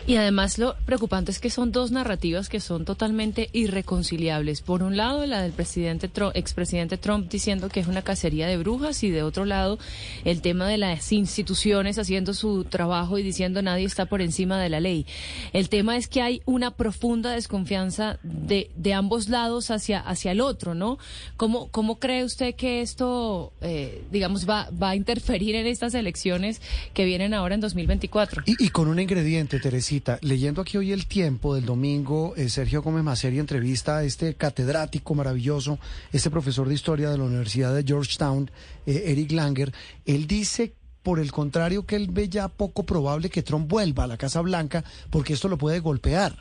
Y 0.06 0.16
además 0.16 0.58
lo 0.58 0.76
preocupante 0.84 1.30
es 1.30 1.38
que 1.38 1.48
son 1.48 1.72
dos 1.72 1.90
narrativas 1.90 2.50
que 2.50 2.60
son 2.60 2.84
totalmente 2.84 3.48
irreconciliables. 3.54 4.60
Por 4.60 4.82
un 4.82 4.98
lado, 4.98 5.24
la 5.24 5.40
del 5.40 5.52
presidente 5.52 6.08
Trump, 6.08 6.36
expresidente 6.36 6.98
Trump 6.98 7.30
diciendo 7.30 7.70
que 7.70 7.80
es 7.80 7.86
una 7.86 8.02
cacería 8.02 8.46
de 8.46 8.58
brujas 8.58 9.02
y 9.02 9.10
de 9.10 9.22
otro 9.22 9.46
lado, 9.46 9.78
el 10.26 10.42
tema 10.42 10.68
de 10.68 10.76
las 10.76 11.10
instituciones 11.10 11.98
haciendo 11.98 12.34
su 12.34 12.64
trabajo 12.64 13.16
y 13.16 13.22
diciendo 13.22 13.62
nadie 13.62 13.86
está 13.86 14.04
por 14.04 14.20
encima 14.20 14.60
de 14.60 14.68
la 14.68 14.78
ley. 14.78 15.06
El 15.54 15.70
tema 15.70 15.96
es 15.96 16.06
que 16.06 16.20
hay 16.20 16.42
una 16.44 16.72
profunda 16.72 17.30
desconfianza 17.30 18.18
de, 18.22 18.70
de 18.76 18.92
ambos 18.92 19.30
lados 19.30 19.70
hacia, 19.70 20.00
hacia 20.00 20.32
el 20.32 20.42
otro, 20.42 20.74
¿no? 20.74 20.98
¿Cómo, 21.38 21.68
cómo 21.68 21.98
cree 21.98 22.24
usted 22.24 22.54
que 22.56 22.82
esto, 22.82 23.54
eh, 23.62 24.04
digamos, 24.12 24.46
va, 24.46 24.68
va 24.70 24.90
a 24.90 24.96
interferir 24.96 25.54
en 25.54 25.66
estas 25.66 25.94
elecciones 25.94 26.60
que 26.92 27.06
vienen 27.06 27.32
ahora 27.32 27.54
en 27.54 27.62
2024? 27.62 28.42
Y, 28.44 28.62
y 28.62 28.68
con 28.68 28.88
un 28.88 29.00
ingrediente, 29.00 29.58
Teresita 29.58 29.93
leyendo 30.22 30.62
aquí 30.62 30.76
hoy 30.76 30.92
el 30.92 31.06
tiempo 31.06 31.54
del 31.54 31.66
domingo, 31.66 32.34
eh, 32.36 32.48
Sergio 32.48 32.82
Gómez 32.82 33.04
Maceri 33.04 33.38
entrevista 33.38 33.98
a 33.98 34.04
este 34.04 34.34
catedrático 34.34 35.14
maravilloso, 35.14 35.78
este 36.12 36.30
profesor 36.30 36.68
de 36.68 36.74
historia 36.74 37.10
de 37.10 37.18
la 37.18 37.24
Universidad 37.24 37.74
de 37.74 37.84
Georgetown, 37.84 38.50
eh, 38.86 39.04
Eric 39.06 39.32
Langer. 39.32 39.72
Él 40.06 40.26
dice 40.26 40.74
por 41.04 41.20
el 41.20 41.30
contrario, 41.30 41.84
que 41.84 41.96
él 41.96 42.08
ve 42.10 42.30
ya 42.30 42.48
poco 42.48 42.82
probable 42.84 43.28
que 43.28 43.42
Trump 43.42 43.68
vuelva 43.68 44.04
a 44.04 44.06
la 44.06 44.16
Casa 44.16 44.40
Blanca, 44.40 44.82
porque 45.10 45.34
esto 45.34 45.48
lo 45.48 45.58
puede 45.58 45.78
golpear. 45.80 46.32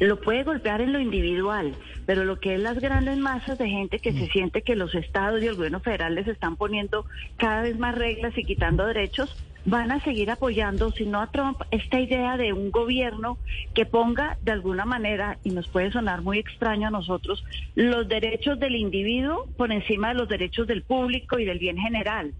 Lo 0.00 0.20
puede 0.20 0.42
golpear 0.42 0.80
en 0.80 0.92
lo 0.92 0.98
individual, 0.98 1.76
pero 2.06 2.24
lo 2.24 2.40
que 2.40 2.56
es 2.56 2.60
las 2.60 2.80
grandes 2.80 3.16
masas 3.16 3.56
de 3.56 3.68
gente 3.68 4.00
que 4.00 4.12
se 4.12 4.26
siente 4.26 4.62
que 4.62 4.74
los 4.74 4.94
estados 4.96 5.42
y 5.42 5.46
el 5.46 5.54
gobierno 5.54 5.80
federal 5.80 6.16
les 6.16 6.26
están 6.26 6.56
poniendo 6.56 7.06
cada 7.38 7.62
vez 7.62 7.78
más 7.78 7.94
reglas 7.94 8.36
y 8.36 8.44
quitando 8.44 8.84
derechos, 8.84 9.34
van 9.64 9.90
a 9.92 10.00
seguir 10.00 10.30
apoyando, 10.30 10.90
si 10.92 11.06
no 11.06 11.20
a 11.20 11.30
Trump, 11.30 11.60
esta 11.70 11.98
idea 11.98 12.36
de 12.36 12.52
un 12.52 12.70
gobierno 12.70 13.38
que 13.74 13.86
ponga 13.86 14.36
de 14.42 14.52
alguna 14.52 14.84
manera, 14.84 15.38
y 15.42 15.50
nos 15.50 15.68
puede 15.68 15.90
sonar 15.90 16.22
muy 16.22 16.38
extraño 16.38 16.88
a 16.88 16.90
nosotros, 16.90 17.44
los 17.74 18.06
derechos 18.08 18.58
del 18.60 18.76
individuo 18.76 19.46
por 19.56 19.72
encima 19.72 20.08
de 20.08 20.14
los 20.14 20.28
derechos 20.28 20.66
del 20.66 20.82
público 20.82 21.38
y 21.38 21.44
del 21.44 21.58
bien 21.58 21.78
general. 21.78 22.32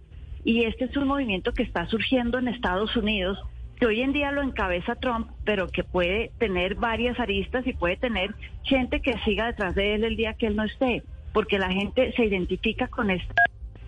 Y 0.45 0.65
este 0.65 0.85
es 0.85 0.97
un 0.97 1.09
movimiento 1.09 1.55
que 1.55 1.63
está 1.63 1.87
surgiendo 1.87 2.39
en 2.39 2.49
Estados 2.49 2.95
Unidos, 2.97 3.39
que 3.79 3.87
hoy 3.87 4.03
en 4.03 4.13
día 4.13 4.31
lo 4.31 4.43
encabeza 4.43 4.95
Trump, 4.95 5.29
pero 5.45 5.69
que 5.69 5.83
puede 5.83 6.31
tener 6.39 6.75
varias 6.75 7.19
aristas 7.19 7.67
y 7.67 7.73
puede 7.73 7.97
tener 7.97 8.35
gente 8.63 9.01
que 9.01 9.19
siga 9.25 9.47
detrás 9.47 9.75
de 9.75 9.95
él 9.95 10.05
el 10.05 10.17
día 10.17 10.35
que 10.35 10.47
él 10.47 10.57
no 10.57 10.65
esté, 10.65 11.03
porque 11.33 11.59
la 11.59 11.73
gente 11.73 12.13
se 12.13 12.27
identifica 12.27 12.89
con 12.89 13.11
esta 13.11 13.35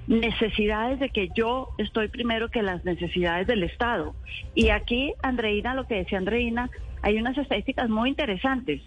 necesidades 0.06 1.00
de 1.00 1.10
que 1.10 1.28
yo 1.34 1.68
estoy 1.78 2.08
primero 2.08 2.48
que 2.50 2.62
las 2.62 2.84
necesidades 2.84 3.46
del 3.46 3.64
Estado. 3.64 4.14
Y 4.54 4.68
aquí, 4.68 5.14
Andreina, 5.22 5.74
lo 5.74 5.86
que 5.86 5.96
decía 5.96 6.18
Andreina, 6.18 6.70
hay 7.02 7.18
unas 7.18 7.36
estadísticas 7.36 7.88
muy 7.88 8.10
interesantes 8.10 8.82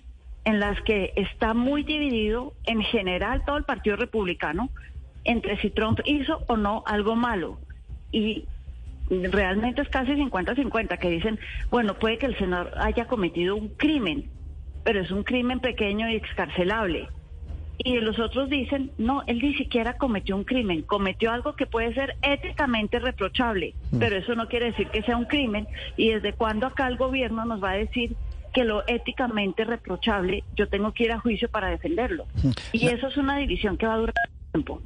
en 0.45 0.59
las 0.59 0.81
que 0.81 1.11
está 1.15 1.53
muy 1.53 1.83
dividido 1.83 2.53
en 2.65 2.81
general 2.81 3.43
todo 3.45 3.57
el 3.57 3.65
Partido 3.65 3.97
Republicano 3.97 4.69
entre 5.25 5.59
si 5.61 5.69
Trump 5.69 5.99
hizo 6.05 6.43
o 6.47 6.55
no 6.55 6.83
algo 6.87 7.15
malo. 7.15 7.59
Y 8.11 8.45
realmente 9.09 9.81
es 9.81 9.89
casi 9.89 10.13
50-50 10.13 10.97
que 10.97 11.09
dicen, 11.09 11.39
bueno, 11.69 11.95
puede 11.95 12.17
que 12.17 12.27
el 12.27 12.37
senador 12.37 12.71
haya 12.77 13.05
cometido 13.05 13.55
un 13.55 13.69
crimen, 13.69 14.29
pero 14.83 15.01
es 15.01 15.11
un 15.11 15.23
crimen 15.23 15.59
pequeño 15.59 16.09
y 16.09 16.15
excarcelable 16.15 17.09
y 17.81 17.97
los 17.99 18.19
otros 18.19 18.49
dicen, 18.49 18.91
no, 18.97 19.23
él 19.25 19.39
ni 19.41 19.55
siquiera 19.55 19.97
cometió 19.97 20.35
un 20.35 20.43
crimen, 20.43 20.81
cometió 20.81 21.31
algo 21.31 21.55
que 21.55 21.65
puede 21.65 21.93
ser 21.93 22.17
éticamente 22.21 22.99
reprochable, 22.99 23.73
mm. 23.91 23.99
pero 23.99 24.17
eso 24.17 24.35
no 24.35 24.47
quiere 24.47 24.67
decir 24.67 24.87
que 24.89 25.01
sea 25.03 25.15
un 25.15 25.25
crimen 25.25 25.67
y 25.95 26.09
desde 26.09 26.33
cuándo 26.33 26.67
acá 26.67 26.87
el 26.87 26.97
gobierno 26.97 27.45
nos 27.45 27.63
va 27.63 27.71
a 27.71 27.77
decir 27.77 28.15
que 28.53 28.65
lo 28.65 28.85
éticamente 28.87 29.63
reprochable 29.63 30.43
yo 30.57 30.67
tengo 30.67 30.91
que 30.91 31.05
ir 31.05 31.11
a 31.13 31.19
juicio 31.19 31.49
para 31.49 31.69
defenderlo. 31.69 32.25
Mm. 32.43 32.51
Y 32.73 32.87
eso 32.87 33.07
es 33.07 33.17
una 33.17 33.37
división 33.37 33.77
que 33.77 33.87
va 33.87 33.93
a 33.93 33.97
durar 33.97 34.15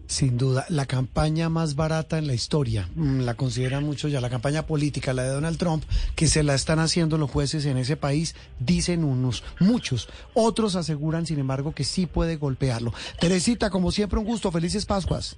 sin 0.07 0.37
duda, 0.37 0.65
la 0.69 0.85
campaña 0.85 1.49
más 1.49 1.75
barata 1.75 2.17
en 2.17 2.27
la 2.27 2.33
historia, 2.33 2.89
mm, 2.95 3.21
la 3.21 3.35
consideran 3.35 3.83
muchos 3.83 4.11
ya, 4.11 4.21
la 4.21 4.29
campaña 4.29 4.65
política, 4.65 5.13
la 5.13 5.23
de 5.23 5.29
Donald 5.29 5.57
Trump, 5.57 5.83
que 6.15 6.27
se 6.27 6.43
la 6.43 6.55
están 6.55 6.79
haciendo 6.79 7.17
los 7.17 7.29
jueces 7.29 7.65
en 7.65 7.77
ese 7.77 7.97
país, 7.97 8.35
dicen 8.59 9.03
unos, 9.03 9.43
muchos. 9.59 10.09
Otros 10.33 10.75
aseguran, 10.75 11.25
sin 11.25 11.39
embargo, 11.39 11.73
que 11.73 11.83
sí 11.83 12.05
puede 12.05 12.35
golpearlo. 12.37 12.93
Teresita, 13.19 13.69
como 13.69 13.91
siempre, 13.91 14.19
un 14.19 14.25
gusto. 14.25 14.51
Felices 14.51 14.85
Pascuas. 14.85 15.37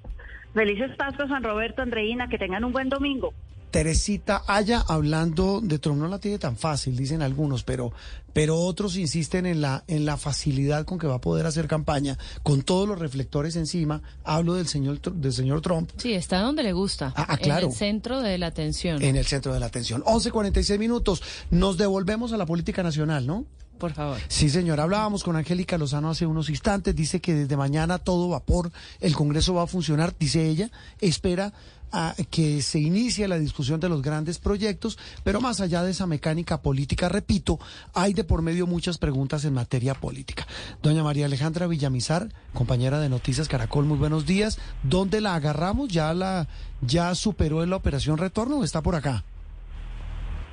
Felices 0.54 0.92
Pascuas, 0.98 1.30
San 1.30 1.44
Roberto, 1.44 1.82
Andreina, 1.82 2.28
que 2.30 2.38
tengan 2.38 2.64
un 2.64 2.72
buen 2.72 2.90
domingo. 2.90 3.34
Teresita 3.72 4.44
Haya 4.48 4.82
hablando 4.88 5.60
de 5.62 5.80
Trump 5.80 6.00
no 6.00 6.08
la 6.08 6.20
tiene 6.20 6.40
tan 6.40 6.56
fácil, 6.56 6.96
dicen 6.96 7.22
algunos, 7.22 7.64
pero, 7.64 7.92
pero 8.36 8.60
otros 8.60 8.98
insisten 8.98 9.46
en 9.46 9.62
la, 9.62 9.86
en 9.88 10.04
la 10.04 10.18
facilidad 10.18 10.84
con 10.84 11.00
que 11.00 11.08
va 11.08 11.16
a 11.16 11.22
poder 11.22 11.46
hacer 11.46 11.70
campaña, 11.70 12.18
con 12.44 12.64
todos 12.64 12.86
los 12.86 13.00
reflectores 13.00 13.56
encima. 13.56 14.02
Hablo 14.26 14.56
del 14.56 14.68
señor, 14.68 15.00
del 15.00 15.32
señor 15.32 15.62
Trump. 15.62 15.90
Sí, 15.96 16.12
está 16.12 16.42
donde 16.42 16.62
le 16.62 16.74
gusta. 16.74 17.14
Ah, 17.16 17.28
ah 17.30 17.38
claro. 17.38 17.68
En 17.68 17.72
el 17.72 17.78
centro 17.78 18.20
de 18.20 18.38
la 18.38 18.48
atención. 18.48 19.02
En 19.02 19.16
el 19.16 19.26
centro 19.26 19.54
de 19.54 19.62
la 19.62 19.68
atención. 19.68 20.04
11.46 20.04 20.78
minutos. 20.78 21.24
Nos 21.50 21.78
devolvemos 21.78 22.34
a 22.34 22.38
la 22.38 22.46
política 22.46 22.84
nacional, 22.84 23.26
¿no? 23.26 23.46
Por 23.78 23.94
favor. 23.94 24.18
Sí, 24.28 24.50
señor. 24.50 24.82
Hablábamos 24.82 25.24
con 25.24 25.38
Angélica 25.38 25.78
Lozano 25.78 26.10
hace 26.10 26.26
unos 26.26 26.50
instantes. 26.50 26.94
Dice 26.94 27.22
que 27.22 27.34
desde 27.34 27.56
mañana 27.56 28.00
todo 28.00 28.28
vapor, 28.28 28.70
el 29.00 29.16
Congreso 29.16 29.54
va 29.54 29.64
a 29.64 29.68
funcionar, 29.68 30.14
dice 30.20 30.46
ella. 30.46 30.70
Espera 31.00 31.54
a 31.96 32.14
que 32.30 32.62
se 32.62 32.80
inicie 32.80 33.26
la 33.28 33.40
discusión 33.40 33.80
de 33.80 33.88
los 33.88 34.02
grandes 34.02 34.38
proyectos, 34.38 34.98
pero 35.24 35.40
más 35.40 35.62
allá 35.62 35.82
de 35.82 35.92
esa 35.92 36.06
mecánica 36.06 36.62
política, 36.62 37.08
repito, 37.08 37.58
hay 37.94 38.14
de 38.14 38.25
por 38.26 38.42
medio 38.42 38.68
muchas 38.68 38.98
preguntas 38.98 39.46
en 39.46 39.54
materia 39.54 39.94
política. 39.94 40.46
Doña 40.82 41.04
María 41.04 41.26
Alejandra 41.26 41.68
Villamizar, 41.68 42.30
compañera 42.54 43.00
de 43.00 43.10
Noticias 43.10 43.48
Caracol, 43.48 43.86
muy 43.86 43.98
buenos 43.98 44.26
días. 44.26 44.60
¿Dónde 44.84 45.22
la 45.22 45.36
agarramos? 45.36 45.90
¿Ya 45.90 46.14
la 46.14 46.48
ya 46.82 47.16
superó 47.16 47.64
en 47.64 47.70
la 47.70 47.78
operación 47.78 48.18
retorno 48.18 48.60
o 48.60 48.64
está 48.64 48.82
por 48.82 48.96
acá? 48.96 49.24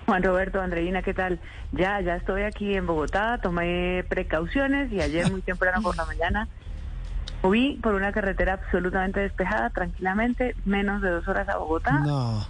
Juan 0.06 0.22
Roberto, 0.22 0.60
Andreina, 0.60 1.02
¿qué 1.02 1.14
tal? 1.14 1.40
Ya, 1.72 2.00
ya 2.00 2.16
estoy 2.16 2.42
aquí 2.42 2.74
en 2.74 2.86
Bogotá, 2.86 3.38
tomé 3.42 4.04
precauciones 4.08 4.92
y 4.92 5.00
ayer 5.00 5.30
muy 5.30 5.42
temprano 5.42 5.80
por 5.80 5.96
la 5.96 6.04
mañana 6.04 6.48
Fui 7.42 7.76
por 7.82 7.94
una 7.94 8.12
carretera 8.12 8.52
absolutamente 8.54 9.18
despejada, 9.18 9.68
tranquilamente, 9.70 10.54
menos 10.64 11.02
de 11.02 11.10
dos 11.10 11.26
horas 11.26 11.48
a 11.48 11.56
Bogotá. 11.56 11.98
No. 11.98 12.46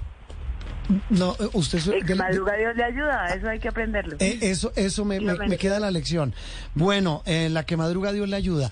No, 1.11 1.37
eh, 1.39 1.49
usted... 1.53 1.81
que 2.05 2.15
madruga 2.15 2.55
Dios 2.57 2.77
le 2.77 2.85
ayuda, 2.85 3.27
eso 3.35 3.49
hay 3.49 3.59
que 3.59 3.69
aprenderlo. 3.69 4.17
Eh, 4.19 4.39
eso 4.43 4.73
eso 4.77 5.05
me, 5.05 5.21
me, 5.21 5.57
queda 5.57 5.79
la 5.79 5.91
lección. 5.91 6.35
Bueno, 6.75 7.23
en 7.25 7.55
la 7.55 7.65
que 7.65 7.77
madruga 7.77 8.13
Dios 8.13 8.29
le 8.29 8.37
ayuda. 8.37 8.71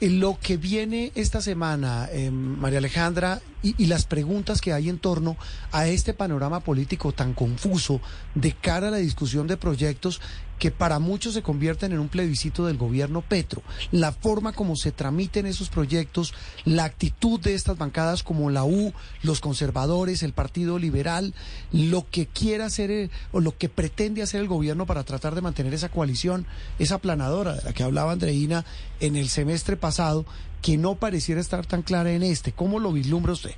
Lo 0.00 0.36
que 0.40 0.56
viene 0.56 1.12
esta 1.14 1.40
semana, 1.40 2.08
eh, 2.10 2.30
María 2.32 2.78
Alejandra, 2.78 3.40
y, 3.62 3.86
las 3.86 4.04
preguntas 4.04 4.60
que 4.60 4.72
hay 4.72 4.88
en 4.88 4.98
torno 4.98 5.36
a 5.70 5.86
este 5.86 6.12
panorama 6.12 6.58
político 6.58 7.12
tan 7.12 7.34
confuso 7.34 8.00
de 8.34 8.50
cara 8.50 8.88
a 8.88 8.90
la 8.90 8.96
discusión 8.96 9.46
de 9.46 9.56
proyectos 9.56 10.20
que 10.62 10.70
para 10.70 11.00
muchos 11.00 11.34
se 11.34 11.42
convierten 11.42 11.90
en 11.90 11.98
un 11.98 12.08
plebiscito 12.08 12.66
del 12.66 12.78
gobierno 12.78 13.20
Petro. 13.20 13.64
La 13.90 14.12
forma 14.12 14.52
como 14.52 14.76
se 14.76 14.92
tramiten 14.92 15.44
esos 15.44 15.68
proyectos, 15.68 16.34
la 16.64 16.84
actitud 16.84 17.40
de 17.40 17.54
estas 17.54 17.78
bancadas 17.78 18.22
como 18.22 18.48
la 18.48 18.62
U, 18.62 18.92
los 19.24 19.40
conservadores, 19.40 20.22
el 20.22 20.32
Partido 20.32 20.78
Liberal, 20.78 21.34
lo 21.72 22.06
que 22.08 22.26
quiera 22.26 22.66
hacer 22.66 22.92
eh, 22.92 23.10
o 23.32 23.40
lo 23.40 23.58
que 23.58 23.68
pretende 23.68 24.22
hacer 24.22 24.40
el 24.40 24.46
gobierno 24.46 24.86
para 24.86 25.02
tratar 25.02 25.34
de 25.34 25.40
mantener 25.40 25.74
esa 25.74 25.88
coalición, 25.88 26.46
esa 26.78 26.98
planadora 26.98 27.54
de 27.54 27.64
la 27.64 27.72
que 27.72 27.82
hablaba 27.82 28.12
Andreina 28.12 28.64
en 29.00 29.16
el 29.16 29.30
semestre 29.30 29.76
pasado, 29.76 30.24
que 30.60 30.78
no 30.78 30.94
pareciera 30.94 31.40
estar 31.40 31.66
tan 31.66 31.82
clara 31.82 32.12
en 32.12 32.22
este. 32.22 32.52
¿Cómo 32.52 32.78
lo 32.78 32.92
vislumbra 32.92 33.32
usted? 33.32 33.56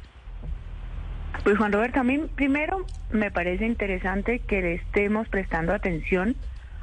Pues 1.43 1.59
Juan 1.59 1.71
Roberto, 1.71 2.01
a 2.01 2.03
mí 2.03 2.19
primero 2.35 2.87
me 3.11 3.31
parece 3.31 3.67
interesante 3.67 4.39
que 4.39 4.63
le 4.63 4.75
estemos 4.77 5.29
prestando 5.29 5.75
atención 5.75 6.35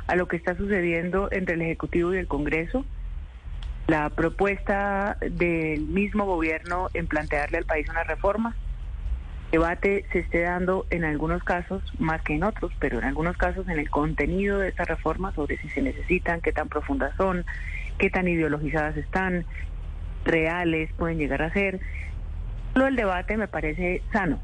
a 0.07 0.15
lo 0.15 0.27
que 0.27 0.37
está 0.37 0.55
sucediendo 0.55 1.29
entre 1.31 1.55
el 1.55 1.61
Ejecutivo 1.61 2.13
y 2.13 2.17
el 2.17 2.27
Congreso, 2.27 2.85
la 3.87 4.09
propuesta 4.09 5.17
del 5.19 5.81
mismo 5.87 6.25
gobierno 6.25 6.89
en 6.93 7.07
plantearle 7.07 7.57
al 7.57 7.65
país 7.65 7.89
una 7.89 8.03
reforma, 8.03 8.55
debate 9.51 10.05
se 10.11 10.19
esté 10.19 10.41
dando 10.41 10.85
en 10.89 11.03
algunos 11.03 11.43
casos, 11.43 11.83
más 11.99 12.21
que 12.21 12.35
en 12.35 12.43
otros, 12.43 12.71
pero 12.79 12.99
en 12.99 13.05
algunos 13.05 13.35
casos 13.37 13.67
en 13.67 13.79
el 13.79 13.89
contenido 13.89 14.59
de 14.59 14.69
esta 14.69 14.85
reforma 14.85 15.33
sobre 15.33 15.57
si 15.57 15.69
se 15.69 15.81
necesitan, 15.81 16.41
qué 16.41 16.53
tan 16.53 16.69
profundas 16.69 17.13
son, 17.17 17.45
qué 17.97 18.09
tan 18.09 18.27
ideologizadas 18.27 18.95
están, 18.95 19.45
reales 20.23 20.89
pueden 20.97 21.17
llegar 21.17 21.41
a 21.41 21.51
ser. 21.51 21.79
Lo 22.75 22.85
del 22.85 22.95
debate 22.95 23.35
me 23.35 23.49
parece 23.49 24.01
sano, 24.13 24.39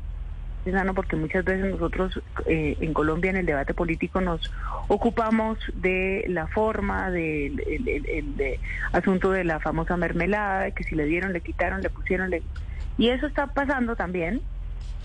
sano 0.71 0.93
porque 0.93 1.15
muchas 1.15 1.45
veces 1.45 1.71
nosotros 1.71 2.21
eh, 2.45 2.77
en 2.79 2.93
Colombia 2.93 3.31
en 3.31 3.37
el 3.37 3.45
debate 3.45 3.73
político 3.73 4.21
nos 4.21 4.51
ocupamos 4.87 5.57
de 5.73 6.25
la 6.27 6.47
forma, 6.47 7.11
del 7.11 7.59
el, 7.59 8.59
asunto 8.91 9.31
de 9.31 9.43
la 9.43 9.59
famosa 9.59 9.97
mermelada, 9.97 10.71
que 10.71 10.83
si 10.83 10.95
le 10.95 11.05
dieron, 11.05 11.33
le 11.33 11.41
quitaron, 11.41 11.81
le 11.81 11.89
pusieron, 11.89 12.29
le... 12.29 12.43
y 12.97 13.09
eso 13.09 13.27
está 13.27 13.47
pasando 13.47 13.95
también 13.95 14.41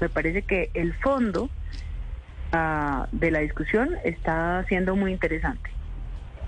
me 0.02 0.08
parece 0.08 0.42
que 0.42 0.70
el 0.74 0.94
fondo 0.94 1.44
uh, 1.44 3.06
de 3.12 3.30
la 3.30 3.38
discusión 3.38 3.90
está 4.04 4.64
siendo 4.68 4.96
muy 4.96 5.12
interesante, 5.12 5.70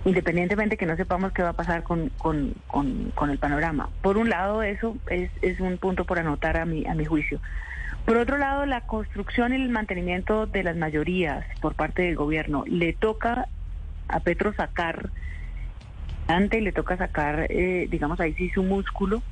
independientemente 0.04 0.76
que 0.76 0.86
no 0.86 0.96
sepamos 0.96 1.32
qué 1.32 1.44
va 1.44 1.50
a 1.50 1.54
pasar 1.54 1.84
con, 1.84 2.10
con, 2.18 2.54
con, 2.66 3.30
el 3.30 3.38
panorama. 3.38 3.90
Por 4.02 4.16
un 4.16 4.28
lado, 4.28 4.64
eso 4.64 4.96
es, 5.08 5.30
es 5.40 5.60
un 5.60 5.78
punto 5.78 6.04
por 6.04 6.18
anotar 6.18 6.56
a 6.56 6.64
mi, 6.64 6.84
a 6.86 6.94
mi 6.94 7.04
juicio. 7.04 7.40
Por 8.04 8.18
otro 8.18 8.36
lado, 8.36 8.66
la 8.66 8.82
construcción 8.82 9.52
y 9.52 9.56
el 9.56 9.70
mantenimiento 9.70 10.46
de 10.46 10.62
las 10.62 10.76
mayorías 10.76 11.44
por 11.60 11.74
parte 11.74 12.02
del 12.02 12.16
gobierno. 12.16 12.64
Le 12.66 12.92
toca 12.92 13.48
a 14.08 14.20
Petro 14.20 14.52
sacar, 14.52 15.08
antes 16.28 16.62
le 16.62 16.72
toca 16.72 16.98
sacar, 16.98 17.46
eh, 17.48 17.88
digamos 17.90 18.20
ahí 18.20 18.34
sí 18.34 18.50
su 18.50 18.62
músculo. 18.62 19.22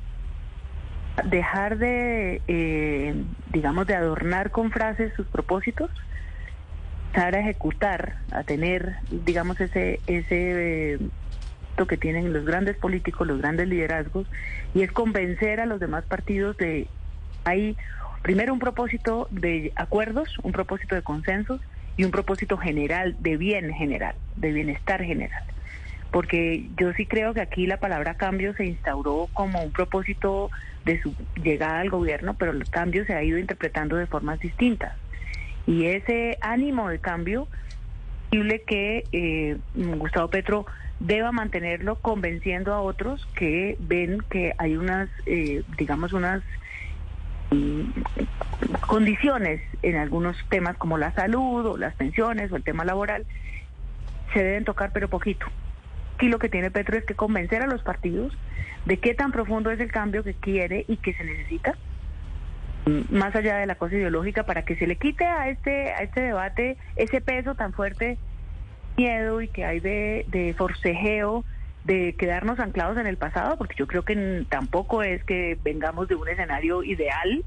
Dejar 1.25 1.77
de, 1.77 2.41
eh, 2.47 3.13
digamos, 3.51 3.85
de 3.85 3.93
adornar 3.93 4.49
con 4.49 4.71
frases 4.71 5.13
sus 5.13 5.27
propósitos, 5.27 5.91
empezar 7.07 7.35
a 7.35 7.41
ejecutar, 7.41 8.15
a 8.31 8.43
tener, 8.43 8.95
digamos, 9.23 9.61
ese, 9.61 9.99
ese 10.07 10.95
eh, 10.95 10.99
que 11.87 11.97
tienen 11.97 12.33
los 12.33 12.45
grandes 12.45 12.75
políticos, 12.77 13.27
los 13.27 13.39
grandes 13.39 13.67
liderazgos, 13.67 14.25
y 14.73 14.81
es 14.81 14.91
convencer 14.91 15.59
a 15.59 15.67
los 15.67 15.79
demás 15.79 16.05
partidos 16.05 16.57
de 16.57 16.87
hay 17.45 17.77
primero 18.23 18.51
un 18.53 18.59
propósito 18.59 19.27
de 19.29 19.71
acuerdos, 19.75 20.39
un 20.41 20.51
propósito 20.51 20.95
de 20.95 21.03
consensos 21.03 21.61
y 21.95 22.03
un 22.03 22.11
propósito 22.11 22.57
general 22.57 23.15
de 23.19 23.37
bien 23.37 23.71
general, 23.73 24.15
de 24.35 24.51
bienestar 24.51 25.03
general 25.03 25.43
porque 26.13 26.69
yo 26.77 26.93
sí 26.93 27.07
creo 27.07 27.33
que 27.33 27.41
aquí 27.41 27.65
la 27.65 27.77
palabra 27.77 28.13
cambio 28.13 28.53
se 28.53 28.67
instauró 28.67 29.27
como 29.33 29.63
un 29.63 29.71
propósito 29.71 30.51
de 30.85 31.01
su 31.01 31.15
llegada 31.43 31.79
al 31.79 31.89
gobierno, 31.89 32.35
pero 32.35 32.51
el 32.51 32.69
cambio 32.69 33.03
se 33.05 33.15
ha 33.15 33.23
ido 33.23 33.39
interpretando 33.39 33.95
de 33.95 34.05
formas 34.05 34.39
distintas. 34.39 34.93
Y 35.65 35.85
ese 35.85 36.37
ánimo 36.39 36.87
de 36.87 36.99
cambio, 36.99 37.47
posible 38.29 38.61
que 38.61 39.05
eh, 39.11 39.57
Gustavo 39.73 40.29
Petro 40.29 40.67
deba 40.99 41.31
mantenerlo 41.31 41.95
convenciendo 41.95 42.75
a 42.75 42.81
otros 42.81 43.27
que 43.35 43.75
ven 43.79 44.19
que 44.29 44.53
hay 44.59 44.77
unas, 44.77 45.09
eh, 45.25 45.63
digamos, 45.77 46.13
unas 46.13 46.43
condiciones 48.87 49.61
en 49.81 49.95
algunos 49.95 50.37
temas 50.49 50.77
como 50.77 50.97
la 50.97 51.11
salud 51.13 51.65
o 51.65 51.77
las 51.77 51.93
pensiones 51.95 52.51
o 52.51 52.55
el 52.55 52.63
tema 52.63 52.85
laboral, 52.85 53.25
se 54.33 54.43
deben 54.43 54.65
tocar 54.65 54.91
pero 54.93 55.09
poquito. 55.09 55.45
Aquí 56.15 56.27
lo 56.27 56.39
que 56.39 56.49
tiene 56.49 56.71
Petro 56.71 56.97
es 56.97 57.05
que 57.05 57.15
convencer 57.15 57.61
a 57.61 57.67
los 57.67 57.81
partidos 57.83 58.37
de 58.85 58.97
qué 58.97 59.13
tan 59.13 59.31
profundo 59.31 59.71
es 59.71 59.79
el 59.79 59.91
cambio 59.91 60.23
que 60.23 60.33
quiere 60.33 60.85
y 60.87 60.97
que 60.97 61.13
se 61.13 61.23
necesita, 61.23 61.73
mm, 62.85 63.15
más 63.15 63.35
allá 63.35 63.57
de 63.57 63.65
la 63.65 63.75
cosa 63.75 63.95
ideológica, 63.95 64.43
para 64.43 64.63
que 64.63 64.75
se 64.75 64.87
le 64.87 64.95
quite 64.97 65.25
a 65.25 65.49
este, 65.49 65.91
a 65.91 66.03
este 66.03 66.21
debate 66.21 66.77
ese 66.95 67.21
peso 67.21 67.55
tan 67.55 67.73
fuerte, 67.73 68.17
miedo 68.97 69.41
y 69.41 69.47
que 69.47 69.65
hay 69.65 69.79
de, 69.79 70.25
de 70.29 70.53
forcejeo, 70.53 71.43
de 71.85 72.15
quedarnos 72.17 72.59
anclados 72.59 72.97
en 72.97 73.07
el 73.07 73.17
pasado, 73.17 73.57
porque 73.57 73.75
yo 73.77 73.87
creo 73.87 74.03
que 74.03 74.45
tampoco 74.49 75.03
es 75.03 75.23
que 75.23 75.57
vengamos 75.63 76.07
de 76.07 76.15
un 76.15 76.27
escenario 76.27 76.83
ideal, 76.83 77.43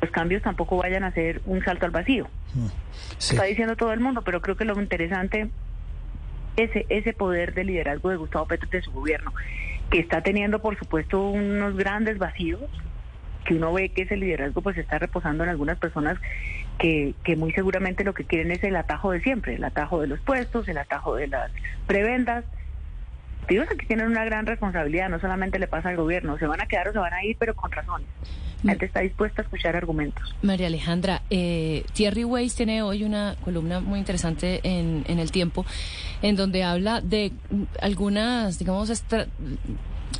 los 0.00 0.10
cambios 0.10 0.42
tampoco 0.42 0.78
vayan 0.78 1.04
a 1.04 1.12
ser 1.12 1.42
un 1.44 1.62
salto 1.62 1.86
al 1.86 1.92
vacío. 1.92 2.28
Mm, 2.54 2.66
Está 3.18 3.44
diciendo 3.44 3.76
todo 3.76 3.92
el 3.92 4.00
mundo, 4.00 4.22
pero 4.22 4.40
creo 4.40 4.56
que 4.56 4.64
lo 4.64 4.80
interesante 4.80 5.50
ese, 6.56 6.86
ese 6.88 7.12
poder 7.12 7.54
de 7.54 7.64
liderazgo 7.64 8.10
de 8.10 8.16
Gustavo 8.16 8.46
Petro 8.46 8.68
de 8.70 8.82
su 8.82 8.90
gobierno, 8.92 9.32
que 9.90 9.98
está 9.98 10.22
teniendo, 10.22 10.60
por 10.60 10.78
supuesto, 10.78 11.28
unos 11.28 11.76
grandes 11.76 12.18
vacíos, 12.18 12.62
que 13.44 13.54
uno 13.54 13.72
ve 13.72 13.90
que 13.90 14.02
ese 14.02 14.16
liderazgo 14.16 14.62
pues 14.62 14.78
está 14.78 14.98
reposando 14.98 15.44
en 15.44 15.50
algunas 15.50 15.78
personas 15.78 16.18
que, 16.78 17.14
que 17.24 17.36
muy 17.36 17.52
seguramente 17.52 18.04
lo 18.04 18.14
que 18.14 18.24
quieren 18.24 18.50
es 18.52 18.62
el 18.64 18.76
atajo 18.76 19.10
de 19.10 19.20
siempre, 19.20 19.54
el 19.54 19.64
atajo 19.64 20.00
de 20.00 20.06
los 20.06 20.20
puestos, 20.20 20.68
el 20.68 20.78
atajo 20.78 21.16
de 21.16 21.28
las 21.28 21.50
prebendas. 21.86 22.44
Digo 23.48 23.64
que 23.66 23.74
tienen 23.86 24.06
una 24.06 24.24
gran 24.24 24.46
responsabilidad, 24.46 25.08
no 25.08 25.20
solamente 25.20 25.58
le 25.58 25.66
pasa 25.66 25.88
al 25.88 25.96
gobierno, 25.96 26.38
se 26.38 26.46
van 26.46 26.60
a 26.60 26.66
quedar 26.66 26.88
o 26.88 26.92
se 26.92 26.98
van 26.98 27.12
a 27.12 27.24
ir, 27.24 27.36
pero 27.38 27.54
con 27.54 27.70
razones. 27.70 28.06
La 28.62 28.72
gente 28.72 28.86
está 28.86 29.00
dispuesta 29.00 29.42
a 29.42 29.44
escuchar 29.44 29.74
argumentos. 29.74 30.34
María 30.42 30.68
Alejandra, 30.68 31.22
eh, 31.30 31.84
Thierry 31.94 32.22
Weiss 32.22 32.54
tiene 32.54 32.82
hoy 32.82 33.02
una 33.02 33.34
columna 33.44 33.80
muy 33.80 33.98
interesante 33.98 34.60
en, 34.62 35.04
en 35.08 35.18
El 35.18 35.32
Tiempo, 35.32 35.66
en 36.22 36.36
donde 36.36 36.62
habla 36.62 37.00
de 37.00 37.32
algunas, 37.80 38.60
digamos, 38.60 39.04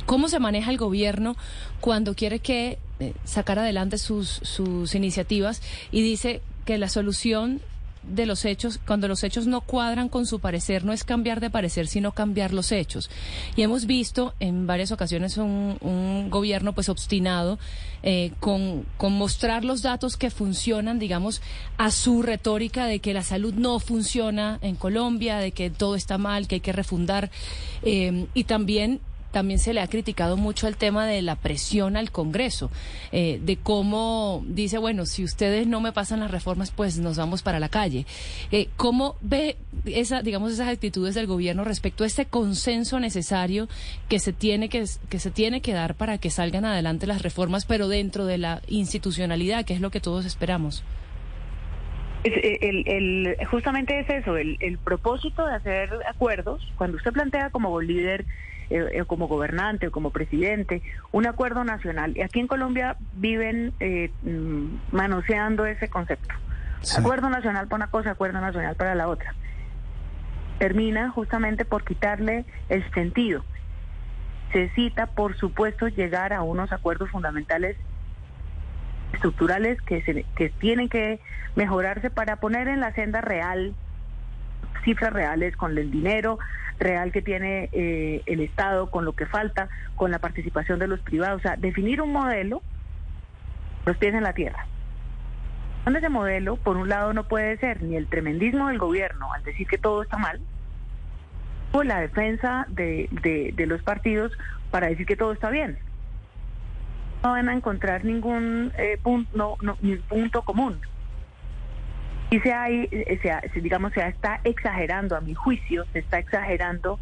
cómo 0.05 0.27
se 0.27 0.39
maneja 0.39 0.71
el 0.71 0.77
gobierno 0.77 1.37
cuando 1.79 2.15
quiere 2.15 2.39
que 2.39 2.79
eh, 2.99 3.13
sacar 3.23 3.59
adelante 3.59 3.97
sus, 3.97 4.27
sus 4.27 4.93
iniciativas 4.93 5.61
y 5.91 6.01
dice 6.01 6.41
que 6.65 6.77
la 6.77 6.89
solución 6.89 7.61
de 8.07 8.25
los 8.25 8.45
hechos, 8.45 8.79
cuando 8.85 9.07
los 9.07 9.23
hechos 9.23 9.47
no 9.47 9.61
cuadran 9.61 10.09
con 10.09 10.25
su 10.25 10.39
parecer, 10.39 10.85
no 10.85 10.93
es 10.93 11.03
cambiar 11.03 11.39
de 11.39 11.49
parecer, 11.49 11.87
sino 11.87 12.11
cambiar 12.11 12.53
los 12.53 12.71
hechos. 12.71 13.09
Y 13.55 13.61
hemos 13.61 13.85
visto 13.85 14.33
en 14.39 14.67
varias 14.67 14.91
ocasiones 14.91 15.37
un, 15.37 15.77
un 15.81 16.29
gobierno 16.29 16.73
pues 16.73 16.89
obstinado 16.89 17.59
eh, 18.05 18.31
con, 18.39 18.85
con, 18.97 19.13
mostrar 19.13 19.63
los 19.63 19.81
datos 19.81 20.17
que 20.17 20.29
funcionan, 20.29 20.99
digamos, 20.99 21.41
a 21.77 21.89
su 21.89 22.21
retórica 22.21 22.85
de 22.85 22.99
que 22.99 23.13
la 23.13 23.23
salud 23.23 23.53
no 23.53 23.79
funciona 23.79 24.59
en 24.61 24.75
Colombia, 24.75 25.37
de 25.37 25.51
que 25.51 25.69
todo 25.69 25.95
está 25.95 26.17
mal, 26.17 26.47
que 26.47 26.55
hay 26.55 26.61
que 26.61 26.73
refundar, 26.73 27.31
eh, 27.83 28.27
y 28.33 28.43
también 28.43 28.99
también 29.33 29.59
se 29.59 29.73
le 29.73 29.81
ha 29.81 29.87
criticado 29.87 30.37
mucho 30.37 30.67
el 30.67 30.77
tema 30.77 31.05
de 31.07 31.21
la 31.23 31.35
presión 31.35 31.97
al 31.97 32.11
Congreso, 32.11 32.69
eh, 33.11 33.39
de 33.43 33.57
cómo 33.57 34.43
dice, 34.47 34.77
bueno, 34.77 35.05
si 35.07 35.23
ustedes 35.23 35.65
no 35.67 35.81
me 35.81 35.91
pasan 35.91 36.19
las 36.21 36.31
reformas, 36.31 36.71
pues 36.71 36.99
nos 36.99 37.17
vamos 37.17 37.41
para 37.41 37.59
la 37.59 37.67
calle. 37.67 38.05
Eh, 38.51 38.69
¿Cómo 38.77 39.15
ve 39.21 39.57
esa, 39.85 40.21
digamos, 40.21 40.53
esas 40.53 40.69
actitudes 40.69 41.15
del 41.15 41.25
gobierno 41.25 41.63
respecto 41.63 42.03
a 42.03 42.07
este 42.07 42.25
consenso 42.25 42.99
necesario 42.99 43.67
que 44.07 44.19
se 44.19 44.33
tiene 44.33 44.69
que, 44.69 44.85
que 45.09 45.19
se 45.19 45.31
tiene 45.31 45.61
que 45.61 45.73
dar 45.73 45.95
para 45.95 46.19
que 46.19 46.29
salgan 46.29 46.63
adelante 46.63 47.07
las 47.07 47.23
reformas, 47.23 47.65
pero 47.65 47.87
dentro 47.87 48.25
de 48.25 48.37
la 48.37 48.61
institucionalidad, 48.67 49.65
que 49.65 49.73
es 49.73 49.81
lo 49.81 49.89
que 49.89 49.99
todos 49.99 50.25
esperamos? 50.25 50.83
Eh, 52.23 52.59
el, 52.61 53.35
justamente 53.49 53.99
es 53.99 54.09
eso, 54.09 54.37
el, 54.37 54.57
el 54.59 54.77
propósito 54.77 55.45
de 55.45 55.55
hacer 55.55 55.89
acuerdos, 56.07 56.61
cuando 56.77 56.97
usted 56.97 57.11
plantea 57.11 57.49
como 57.49 57.81
líder 57.81 58.25
eh, 58.73 58.87
eh, 58.91 59.05
como 59.05 59.27
gobernante 59.27 59.85
o 59.85 59.91
como 59.91 60.09
presidente, 60.09 60.81
un 61.11 61.27
acuerdo 61.27 61.63
nacional. 61.63 62.17
Y 62.17 62.21
aquí 62.21 62.39
en 62.39 62.47
Colombia 62.47 62.97
viven 63.13 63.71
eh, 63.79 64.09
mm, 64.23 64.77
manoseando 64.91 65.67
ese 65.67 65.89
concepto. 65.89 66.33
Acuerdo 66.97 67.29
nacional 67.29 67.67
para 67.67 67.83
una 67.83 67.91
cosa, 67.91 68.09
acuerdo 68.09 68.41
nacional 68.41 68.75
para 68.75 68.95
la 68.95 69.09
otra. 69.09 69.35
Termina 70.57 71.11
justamente 71.11 71.65
por 71.65 71.83
quitarle 71.83 72.45
el 72.67 72.83
sentido. 72.93 73.45
Necesita, 74.55 75.05
por 75.05 75.37
supuesto, 75.37 75.87
llegar 75.87 76.33
a 76.33 76.41
unos 76.41 76.71
acuerdos 76.71 77.11
fundamentales 77.11 77.77
estructurales 79.13 79.79
que, 79.83 80.01
se, 80.01 80.25
que 80.35 80.49
tienen 80.49 80.89
que 80.89 81.19
mejorarse 81.55 82.09
para 82.09 82.37
poner 82.37 82.67
en 82.67 82.79
la 82.79 82.91
senda 82.95 83.21
real 83.21 83.75
cifras 84.83 85.13
reales 85.13 85.55
con 85.55 85.77
el 85.77 85.91
dinero, 85.91 86.39
real 86.79 87.11
que 87.11 87.21
tiene 87.21 87.69
eh, 87.71 88.21
el 88.25 88.39
Estado, 88.41 88.89
con 88.89 89.05
lo 89.05 89.13
que 89.13 89.25
falta, 89.25 89.69
con 89.95 90.11
la 90.11 90.19
participación 90.19 90.79
de 90.79 90.87
los 90.87 90.99
privados. 91.01 91.39
O 91.39 91.41
sea, 91.41 91.55
definir 91.55 92.01
un 92.01 92.11
modelo, 92.11 92.61
los 93.85 93.97
pies 93.97 94.13
en 94.13 94.23
la 94.23 94.33
tierra. 94.33 94.65
Donde 95.85 95.99
ese 95.99 96.09
modelo, 96.09 96.55
por 96.57 96.77
un 96.77 96.89
lado, 96.89 97.13
no 97.13 97.27
puede 97.27 97.57
ser 97.57 97.81
ni 97.81 97.95
el 97.95 98.07
tremendismo 98.07 98.69
del 98.69 98.79
gobierno 98.79 99.33
al 99.33 99.43
decir 99.43 99.67
que 99.67 99.77
todo 99.77 100.01
está 100.03 100.17
mal, 100.17 100.39
o 101.73 101.83
la 101.83 101.99
defensa 101.99 102.65
de, 102.69 103.09
de, 103.55 103.65
los 103.65 103.81
partidos 103.81 104.31
para 104.69 104.87
decir 104.87 105.05
que 105.05 105.15
todo 105.15 105.33
está 105.33 105.49
bien. 105.49 105.77
No 107.23 107.31
van 107.31 107.49
a 107.49 107.53
encontrar 107.53 108.05
ningún 108.05 108.71
eh, 108.77 108.99
punto, 109.01 109.57
no, 109.61 109.75
punto 110.07 110.43
común 110.43 110.79
y 112.33 112.39
se, 112.39 112.51
hay, 112.51 112.89
eh, 112.91 113.19
se, 113.53 113.61
digamos, 113.61 113.93
se 113.93 114.07
está 114.07 114.41
exagerando, 114.43 115.15
a 115.15 115.21
mi 115.21 115.35
juicio, 115.35 115.85
se 115.93 115.99
está 115.99 116.17
exagerando 116.17 116.99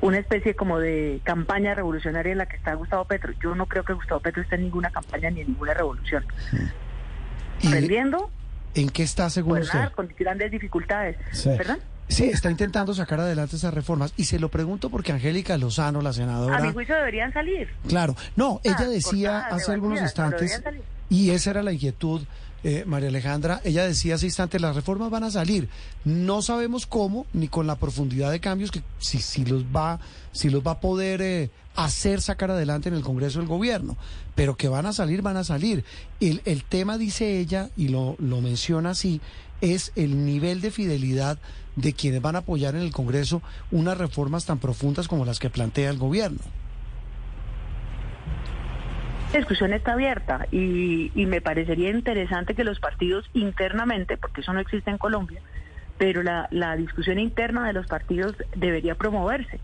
una 0.00 0.18
especie 0.18 0.54
como 0.54 0.78
de 0.78 1.20
campaña 1.24 1.74
revolucionaria 1.74 2.30
en 2.30 2.38
la 2.38 2.46
que 2.46 2.56
está 2.56 2.74
Gustavo 2.74 3.06
Petro. 3.06 3.32
Yo 3.42 3.56
no 3.56 3.66
creo 3.66 3.82
que 3.84 3.94
Gustavo 3.94 4.20
Petro 4.20 4.42
esté 4.42 4.54
en 4.54 4.62
ninguna 4.62 4.90
campaña 4.90 5.30
ni 5.30 5.40
en 5.40 5.48
ninguna 5.48 5.74
revolución. 5.74 6.24
aprendiendo. 7.66 8.30
¿En 8.76 8.88
qué 8.90 9.02
está 9.02 9.30
según 9.30 9.58
usted? 9.58 9.90
Con 9.96 10.14
grandes 10.16 10.52
dificultades. 10.52 11.16
¿Verdad? 11.44 11.78
Sí, 12.06 12.30
está 12.30 12.52
intentando 12.52 12.94
sacar 12.94 13.18
adelante 13.18 13.56
esas 13.56 13.74
reformas. 13.74 14.14
Y 14.16 14.26
se 14.26 14.38
lo 14.38 14.48
pregunto 14.48 14.90
porque 14.90 15.10
Angélica 15.10 15.58
Lozano, 15.58 16.02
la 16.02 16.12
senadora... 16.12 16.58
A 16.58 16.60
mi 16.60 16.72
juicio 16.72 16.94
deberían 16.94 17.32
salir. 17.32 17.68
Claro. 17.88 18.14
No, 18.36 18.60
ella 18.62 18.88
decía 18.88 19.40
hace 19.40 19.72
algunos 19.72 20.00
instantes, 20.00 20.62
y 21.10 21.30
esa 21.30 21.50
era 21.50 21.62
la 21.62 21.72
inquietud, 21.72 22.22
eh, 22.64 22.84
María 22.86 23.08
Alejandra, 23.08 23.60
ella 23.64 23.86
decía 23.86 24.16
hace 24.16 24.26
instantes, 24.26 24.60
las 24.60 24.74
reformas 24.74 25.10
van 25.10 25.24
a 25.24 25.30
salir. 25.30 25.68
No 26.04 26.42
sabemos 26.42 26.86
cómo, 26.86 27.26
ni 27.32 27.48
con 27.48 27.66
la 27.66 27.76
profundidad 27.76 28.30
de 28.30 28.40
cambios 28.40 28.70
que 28.70 28.82
si, 28.98 29.18
si 29.18 29.44
los 29.44 29.64
va, 29.64 30.00
si 30.32 30.50
los 30.50 30.66
va 30.66 30.72
a 30.72 30.80
poder 30.80 31.22
eh, 31.22 31.50
hacer 31.76 32.20
sacar 32.20 32.50
adelante 32.50 32.88
en 32.88 32.96
el 32.96 33.02
Congreso 33.02 33.38
del 33.38 33.48
Gobierno. 33.48 33.96
Pero 34.34 34.56
que 34.56 34.68
van 34.68 34.86
a 34.86 34.92
salir, 34.92 35.22
van 35.22 35.36
a 35.36 35.44
salir. 35.44 35.84
El, 36.20 36.42
el 36.44 36.64
tema, 36.64 36.98
dice 36.98 37.38
ella, 37.38 37.70
y 37.76 37.88
lo, 37.88 38.16
lo 38.18 38.40
menciona 38.40 38.90
así, 38.90 39.20
es 39.60 39.92
el 39.94 40.24
nivel 40.24 40.60
de 40.60 40.70
fidelidad 40.70 41.38
de 41.76 41.92
quienes 41.92 42.20
van 42.20 42.34
a 42.36 42.40
apoyar 42.40 42.74
en 42.74 42.82
el 42.82 42.90
Congreso 42.90 43.40
unas 43.70 43.96
reformas 43.96 44.44
tan 44.44 44.58
profundas 44.58 45.06
como 45.06 45.24
las 45.24 45.38
que 45.38 45.50
plantea 45.50 45.90
el 45.90 45.98
gobierno. 45.98 46.40
La 49.32 49.40
discusión 49.40 49.74
está 49.74 49.92
abierta 49.92 50.46
y, 50.50 51.10
me 51.14 51.42
parecería 51.42 51.90
interesante 51.90 52.54
que 52.54 52.64
los 52.64 52.80
partidos 52.80 53.28
internamente, 53.34 54.16
porque 54.16 54.40
eso 54.40 54.54
no 54.54 54.60
existe 54.60 54.90
en 54.90 54.96
Colombia, 54.96 55.40
pero 55.98 56.22
la, 56.22 56.76
discusión 56.76 57.18
interna 57.18 57.66
de 57.66 57.74
los 57.74 57.86
partidos 57.86 58.34
debería 58.56 58.94
promoverse. 58.94 59.60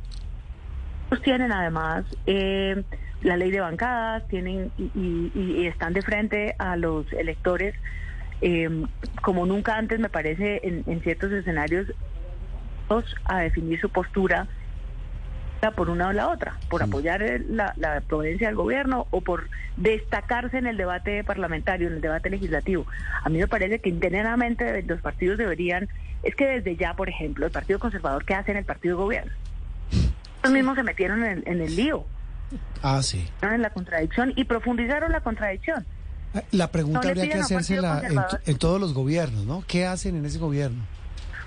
Ellos 1.11 1.23
tienen 1.23 1.51
además 1.51 2.05
eh, 2.27 2.83
la 3.23 3.37
ley 3.39 3.51
de 3.51 3.61
bancadas, 3.61 4.29
tienen 4.29 4.71
y, 4.77 5.67
están 5.67 5.95
de 5.95 6.03
frente 6.03 6.55
a 6.59 6.77
los 6.77 7.11
electores 7.15 7.75
eh, 8.43 8.69
como 9.23 9.47
nunca 9.47 9.77
antes 9.77 9.99
me 9.99 10.11
parece 10.11 10.61
en, 10.63 11.01
ciertos 11.01 11.33
escenarios 11.33 11.87
a 13.25 13.39
definir 13.39 13.81
su 13.81 13.89
postura 13.89 14.47
por 15.73 15.91
una 15.91 16.09
o 16.09 16.13
la 16.13 16.29
otra, 16.29 16.59
por 16.69 16.83
apoyar 16.83 17.23
la, 17.49 17.75
la 17.77 18.01
providencia 18.01 18.49
del 18.49 18.57
gobierno 18.57 19.07
o 19.11 19.21
por 19.21 19.49
destacarse 19.77 20.59
en 20.59 20.67
el 20.67 20.77
debate 20.77 21.25
parlamentario, 21.25 21.89
en 21.89 21.95
el 21.95 22.01
debate 22.01 22.31
legislativo. 22.31 22.87
A 23.23 23.29
mí 23.29 23.39
me 23.39 23.49
parece 23.49 23.81
que 23.81 23.89
internamente 23.89 24.83
los 24.83 25.01
partidos 25.01 25.39
deberían, 25.39 25.89
es 26.23 26.35
que 26.35 26.47
desde 26.47 26.77
ya, 26.77 26.95
por 26.95 27.09
ejemplo, 27.09 27.47
el 27.47 27.53
Partido 27.53 27.79
Conservador, 27.79 28.25
¿qué 28.25 28.35
hace 28.35 28.51
en 28.51 28.59
el 28.59 28.65
Partido 28.65 28.97
Gobierno? 28.97 29.33
Ellos 30.43 30.53
mismos 30.53 30.77
se 30.77 30.83
metieron 30.83 31.25
en, 31.25 31.43
en 31.47 31.61
el 31.61 31.75
lío. 31.75 32.05
Ah, 32.83 33.03
sí. 33.03 33.27
En 33.43 33.63
la 33.63 33.71
contradicción 33.71 34.33
y 34.37 34.45
profundizaron 34.45 35.11
la 35.13 35.21
contradicción. 35.21 35.85
La 36.51 36.71
pregunta 36.71 37.09
habría 37.09 37.29
que 37.29 37.35
hacérsela 37.35 38.03
en, 38.05 38.21
en, 38.45 38.59
todos 38.59 38.81
los 38.81 38.93
gobiernos, 38.93 39.47
¿no? 39.47 39.65
¿Qué 39.67 39.87
hacen 39.87 40.17
en 40.17 40.27
ese 40.27 40.39
gobierno? 40.39 40.83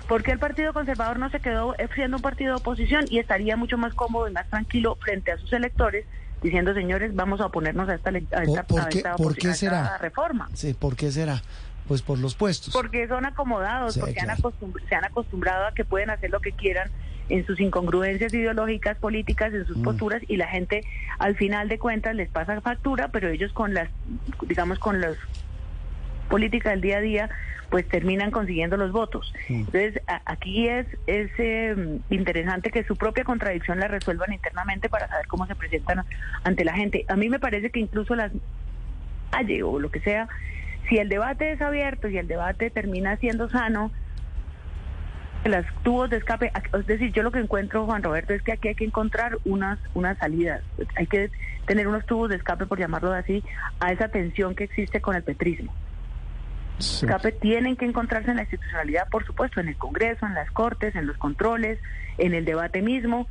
¿Por 0.08 0.22
qué 0.22 0.32
el 0.32 0.38
Partido 0.38 0.72
Conservador 0.72 1.18
no 1.18 1.28
se 1.30 1.38
quedó 1.38 1.74
siendo 1.94 2.16
un 2.16 2.22
partido 2.22 2.54
de 2.54 2.60
oposición 2.60 3.04
y 3.10 3.18
estaría 3.18 3.56
mucho 3.56 3.76
más 3.76 3.92
cómodo 3.94 4.26
y 4.26 4.32
más 4.32 4.48
tranquilo 4.48 4.96
frente 4.96 5.32
a 5.32 5.36
sus 5.36 5.52
electores 5.52 6.06
diciendo, 6.42 6.72
señores, 6.72 7.14
vamos 7.14 7.40
a 7.40 7.46
oponernos 7.46 7.88
a 7.90 7.94
esta, 7.94 8.10
a 8.10 8.42
esta, 8.42 8.62
¿Por, 8.62 8.88
qué, 8.88 9.02
¿por 9.16 9.36
qué 9.36 9.54
será? 9.54 9.98
reforma? 9.98 10.48
Sí, 10.54 10.72
¿por 10.72 10.96
qué 10.96 11.10
será? 11.12 11.42
Pues 11.86 12.00
por 12.00 12.18
los 12.18 12.34
puestos. 12.34 12.72
Porque 12.72 13.06
son 13.06 13.26
acomodados, 13.26 13.98
porque 13.98 14.20
han 14.20 14.36
se 14.88 14.94
han 14.94 15.04
acostumbrado 15.04 15.66
a 15.66 15.72
que 15.72 15.84
pueden 15.84 16.10
hacer 16.10 16.30
lo 16.30 16.40
que 16.40 16.52
quieran 16.52 16.90
en 17.28 17.44
sus 17.46 17.60
incongruencias 17.60 18.32
ideológicas, 18.32 18.96
políticas, 18.96 19.52
en 19.52 19.66
sus 19.66 19.76
mm. 19.76 19.82
posturas 19.82 20.22
y 20.26 20.36
la 20.36 20.48
gente 20.48 20.84
al 21.18 21.36
final 21.36 21.68
de 21.68 21.78
cuentas 21.78 22.14
les 22.14 22.30
pasa 22.30 22.60
factura, 22.62 23.08
pero 23.08 23.28
ellos 23.28 23.52
con 23.52 23.74
las, 23.74 23.90
digamos, 24.46 24.78
con 24.78 25.00
las 25.00 25.16
políticas 26.28 26.72
del 26.72 26.80
día 26.80 26.98
a 26.98 27.00
día, 27.00 27.30
pues 27.70 27.86
terminan 27.88 28.30
consiguiendo 28.30 28.76
los 28.76 28.92
votos. 28.92 29.32
Entonces, 29.48 30.00
aquí 30.24 30.68
es, 30.68 30.86
es 31.06 31.30
em, 31.38 32.00
interesante 32.10 32.70
que 32.70 32.84
su 32.84 32.96
propia 32.96 33.24
contradicción 33.24 33.78
la 33.78 33.88
resuelvan 33.88 34.32
internamente 34.32 34.88
para 34.88 35.08
saber 35.08 35.26
cómo 35.26 35.46
se 35.46 35.54
presentan 35.54 36.04
ante 36.44 36.64
la 36.64 36.72
gente. 36.72 37.04
A 37.08 37.16
mí 37.16 37.28
me 37.28 37.38
parece 37.38 37.70
que 37.70 37.80
incluso 37.80 38.14
las 38.14 38.32
calle 39.30 39.62
o 39.62 39.78
lo 39.78 39.90
que 39.90 40.00
sea, 40.00 40.28
si 40.88 40.98
el 40.98 41.08
debate 41.08 41.52
es 41.52 41.60
abierto 41.60 42.08
y 42.08 42.16
el 42.16 42.28
debate 42.28 42.70
termina 42.70 43.16
siendo 43.16 43.48
sano, 43.50 43.90
las 45.44 45.66
tubos 45.82 46.10
de 46.10 46.16
escape, 46.16 46.50
es 46.78 46.86
decir, 46.86 47.12
yo 47.12 47.22
lo 47.22 47.30
que 47.30 47.38
encuentro, 47.38 47.86
Juan 47.86 48.02
Roberto, 48.02 48.32
es 48.32 48.42
que 48.42 48.52
aquí 48.52 48.68
hay 48.68 48.74
que 48.74 48.84
encontrar 48.84 49.38
unas, 49.44 49.78
unas 49.94 50.18
salidas, 50.18 50.62
hay 50.96 51.06
que 51.06 51.30
tener 51.66 51.86
unos 51.86 52.04
tubos 52.06 52.30
de 52.30 52.36
escape, 52.36 52.66
por 52.66 52.78
llamarlo 52.78 53.12
así, 53.12 53.44
a 53.80 53.92
esa 53.92 54.08
tensión 54.08 54.54
que 54.54 54.64
existe 54.64 55.00
con 55.00 55.14
el 55.14 55.22
petrismo. 55.22 55.72
Escape 56.78 57.32
tienen 57.32 57.76
que 57.76 57.84
encontrarse 57.84 58.30
en 58.30 58.36
la 58.36 58.42
institucionalidad, 58.42 59.08
por 59.08 59.24
supuesto, 59.24 59.60
en 59.60 59.68
el 59.68 59.76
Congreso, 59.76 60.26
en 60.26 60.34
las 60.34 60.50
Cortes, 60.50 60.94
en 60.94 61.06
los 61.06 61.16
controles, 61.16 61.78
en 62.18 62.34
el 62.34 62.44
debate 62.44 62.82
mismo, 62.82 63.26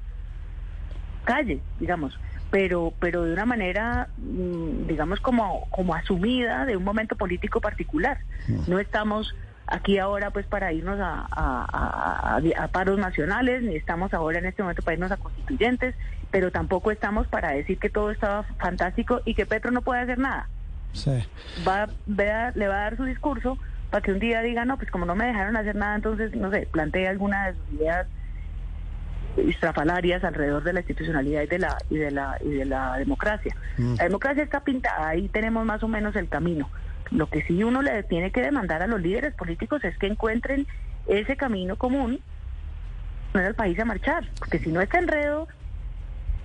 calle, 1.24 1.62
digamos, 1.80 2.20
pero, 2.50 2.94
pero 3.00 3.24
de 3.24 3.34
una 3.34 3.46
manera, 3.46 4.08
mm, 4.18 4.88
digamos, 4.88 5.20
como, 5.20 5.68
como 5.70 5.94
asumida 5.96 6.66
de 6.66 6.78
un 6.78 6.84
momento 6.84 7.16
político 7.16 7.62
particular. 7.62 8.20
No 8.68 8.80
estamos 8.80 9.36
aquí 9.68 9.98
ahora 9.98 10.32
pues 10.32 10.46
para 10.46 10.72
irnos 10.72 10.98
a, 11.02 11.28
a, 11.30 12.68
paros 12.70 12.98
nacionales, 12.98 13.64
ni 13.64 13.76
estamos 13.76 14.14
ahora 14.14 14.40
en 14.40 14.46
este 14.46 14.64
momento 14.64 14.82
para 14.82 14.94
irnos 14.96 15.12
a 15.12 15.18
constituyentes, 15.18 15.96
pero 16.32 16.52
tampoco 16.52 16.92
estamos 16.92 17.28
para 17.28 17.52
decir 17.52 17.78
que 17.78 17.90
todo 17.90 18.12
estaba 18.12 18.44
fantástico 18.60 19.22
y 19.26 19.34
que 19.34 19.46
Petro 19.46 19.72
no 19.72 19.82
puede 19.82 20.02
hacer 20.02 20.20
nada. 20.20 20.48
Va, 21.68 21.88
le 22.08 22.68
va 22.68 22.76
a 22.76 22.82
dar 22.82 22.98
su 22.98 23.04
discurso 23.04 23.58
para 23.90 24.02
que 24.02 24.12
un 24.12 24.20
día 24.20 24.42
diga, 24.42 24.66
no, 24.66 24.78
pues 24.78 24.92
como 24.92 25.06
no 25.06 25.16
me 25.16 25.26
dejaron 25.26 25.56
hacer 25.56 25.76
nada, 25.76 25.96
entonces, 25.96 26.36
no 26.36 26.52
sé, 26.52 26.68
plantee 26.72 27.08
alguna 27.08 27.48
de 27.48 27.54
sus 27.54 27.74
ideas 27.74 28.08
estrafalarias 29.38 30.24
alrededor 30.24 30.64
de 30.64 30.74
la 30.74 30.80
institucionalidad 30.80 31.44
y 31.44 31.48
de 31.48 31.60
la 31.60 31.78
y 31.90 31.98
de 31.98 32.12
la 32.12 32.38
y 32.44 32.50
de 32.50 32.66
la 32.66 32.98
democracia. 32.98 33.56
Mm. 33.78 33.96
La 33.98 34.04
democracia 34.06 34.44
está 34.44 34.62
pintada, 34.62 35.10
ahí 35.10 35.30
tenemos 35.30 35.66
más 35.66 35.84
o 35.84 35.88
menos 35.88 36.16
el 36.16 36.28
camino. 36.28 36.70
Lo 37.12 37.28
que 37.30 37.44
sí 37.44 37.64
uno 37.64 37.82
le 37.82 38.04
tiene 38.04 38.32
que 38.32 38.42
demandar 38.42 38.82
a 38.82 38.88
los 38.88 39.02
líderes 39.02 39.34
políticos 39.36 39.84
es 39.84 39.98
que 39.98 40.08
encuentren 40.08 40.68
ese 41.08 41.38
camino 41.38 41.78
común 41.78 42.20
para 43.32 43.48
el 43.48 43.56
país 43.56 43.80
a 43.80 43.86
marchar, 43.86 44.28
porque 44.40 44.60
si 44.60 44.72
no 44.72 44.82
está 44.82 45.00
enredo 45.00 45.48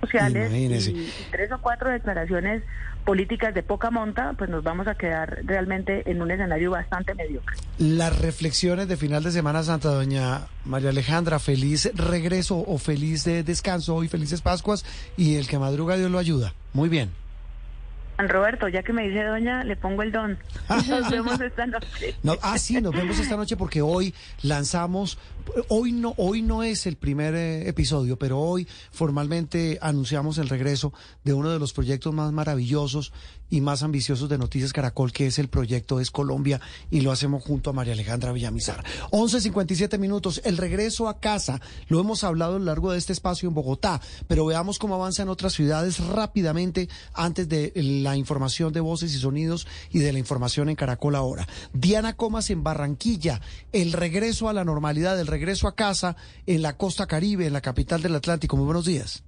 sociales 0.01 0.51
y 0.53 1.09
tres 1.31 1.51
o 1.51 1.59
cuatro 1.59 1.89
declaraciones 1.89 2.61
políticas 3.03 3.53
de 3.53 3.63
poca 3.63 3.91
monta, 3.91 4.33
pues 4.37 4.49
nos 4.49 4.63
vamos 4.63 4.87
a 4.87 4.95
quedar 4.95 5.41
realmente 5.45 6.09
en 6.09 6.21
un 6.21 6.31
escenario 6.31 6.71
bastante 6.71 7.13
mediocre. 7.15 7.57
Las 7.77 8.17
reflexiones 8.19 8.87
de 8.87 8.97
final 8.97 9.23
de 9.23 9.31
Semana 9.31 9.63
Santa, 9.63 9.89
doña 9.89 10.47
María 10.65 10.89
Alejandra, 10.89 11.39
feliz 11.39 11.91
regreso 11.95 12.63
o 12.65 12.77
feliz 12.77 13.23
de 13.23 13.43
descanso 13.43 14.03
y 14.03 14.07
felices 14.07 14.41
Pascuas 14.41 14.85
y 15.17 15.35
el 15.35 15.47
que 15.47 15.59
madruga 15.59 15.95
Dios 15.95 16.11
lo 16.11 16.19
ayuda. 16.19 16.53
Muy 16.73 16.89
bien. 16.89 17.22
Roberto, 18.17 18.67
ya 18.67 18.83
que 18.83 18.93
me 18.93 19.07
dice 19.07 19.23
doña, 19.23 19.63
le 19.63 19.75
pongo 19.75 20.03
el 20.03 20.11
don. 20.11 20.37
Nos 20.87 21.09
vemos 21.09 21.39
esta 21.39 21.65
noche. 21.65 22.15
ah, 22.41 22.57
sí, 22.57 22.79
nos 22.81 22.93
vemos 22.93 23.19
esta 23.19 23.35
noche 23.35 23.57
porque 23.57 23.81
hoy 23.81 24.13
lanzamos, 24.41 25.17
hoy 25.67 25.91
no, 25.91 26.13
hoy 26.17 26.41
no 26.41 26.63
es 26.63 26.85
el 26.85 26.95
primer 26.95 27.35
eh, 27.35 27.67
episodio, 27.67 28.17
pero 28.17 28.39
hoy 28.39 28.67
formalmente 28.91 29.79
anunciamos 29.81 30.37
el 30.37 30.49
regreso 30.49 30.93
de 31.23 31.33
uno 31.33 31.49
de 31.49 31.59
los 31.59 31.73
proyectos 31.73 32.13
más 32.13 32.31
maravillosos 32.31 33.13
y 33.53 33.61
más 33.61 33.83
ambiciosos 33.83 34.29
de 34.29 34.39
Noticias 34.39 34.73
Caracol, 34.73 35.13
que 35.13 35.27
es 35.27 35.37
el 35.37 35.47
proyecto 35.47 35.99
Es 35.99 36.09
Colombia, 36.09 36.59
y 36.89 37.01
lo 37.01 37.11
hacemos 37.11 37.43
junto 37.43 37.69
a 37.69 37.73
María 37.73 37.93
Alejandra 37.93 38.31
Villamizar. 38.31 38.83
11.57 39.11 39.99
minutos, 39.99 40.41
el 40.43 40.57
regreso 40.57 41.07
a 41.07 41.19
casa, 41.19 41.61
lo 41.87 41.99
hemos 41.99 42.23
hablado 42.23 42.55
a 42.55 42.59
lo 42.59 42.65
largo 42.65 42.91
de 42.91 42.97
este 42.97 43.13
espacio 43.13 43.47
en 43.47 43.53
Bogotá, 43.53 44.01
pero 44.27 44.47
veamos 44.47 44.79
cómo 44.79 44.95
avanzan 44.95 45.29
otras 45.29 45.53
ciudades 45.53 45.99
rápidamente 45.99 46.89
antes 47.13 47.47
de 47.47 47.71
la 47.75 48.17
información 48.17 48.73
de 48.73 48.79
voces 48.79 49.13
y 49.13 49.19
sonidos 49.19 49.67
y 49.91 49.99
de 49.99 50.13
la 50.13 50.17
información 50.17 50.67
en 50.69 50.75
Caracol 50.75 51.13
ahora. 51.13 51.47
Diana 51.73 52.13
Comas 52.13 52.49
en 52.49 52.63
Barranquilla, 52.63 53.39
el 53.71 53.93
regreso 53.93 54.49
a 54.49 54.53
la 54.53 54.65
normalidad, 54.65 55.19
el 55.19 55.27
regreso 55.27 55.67
a 55.67 55.75
casa 55.75 56.15
en 56.47 56.63
la 56.63 56.75
costa 56.75 57.05
caribe, 57.05 57.45
en 57.45 57.53
la 57.53 57.61
capital 57.61 58.01
del 58.01 58.15
Atlántico. 58.15 58.57
Muy 58.57 58.65
buenos 58.65 58.85
días. 58.85 59.23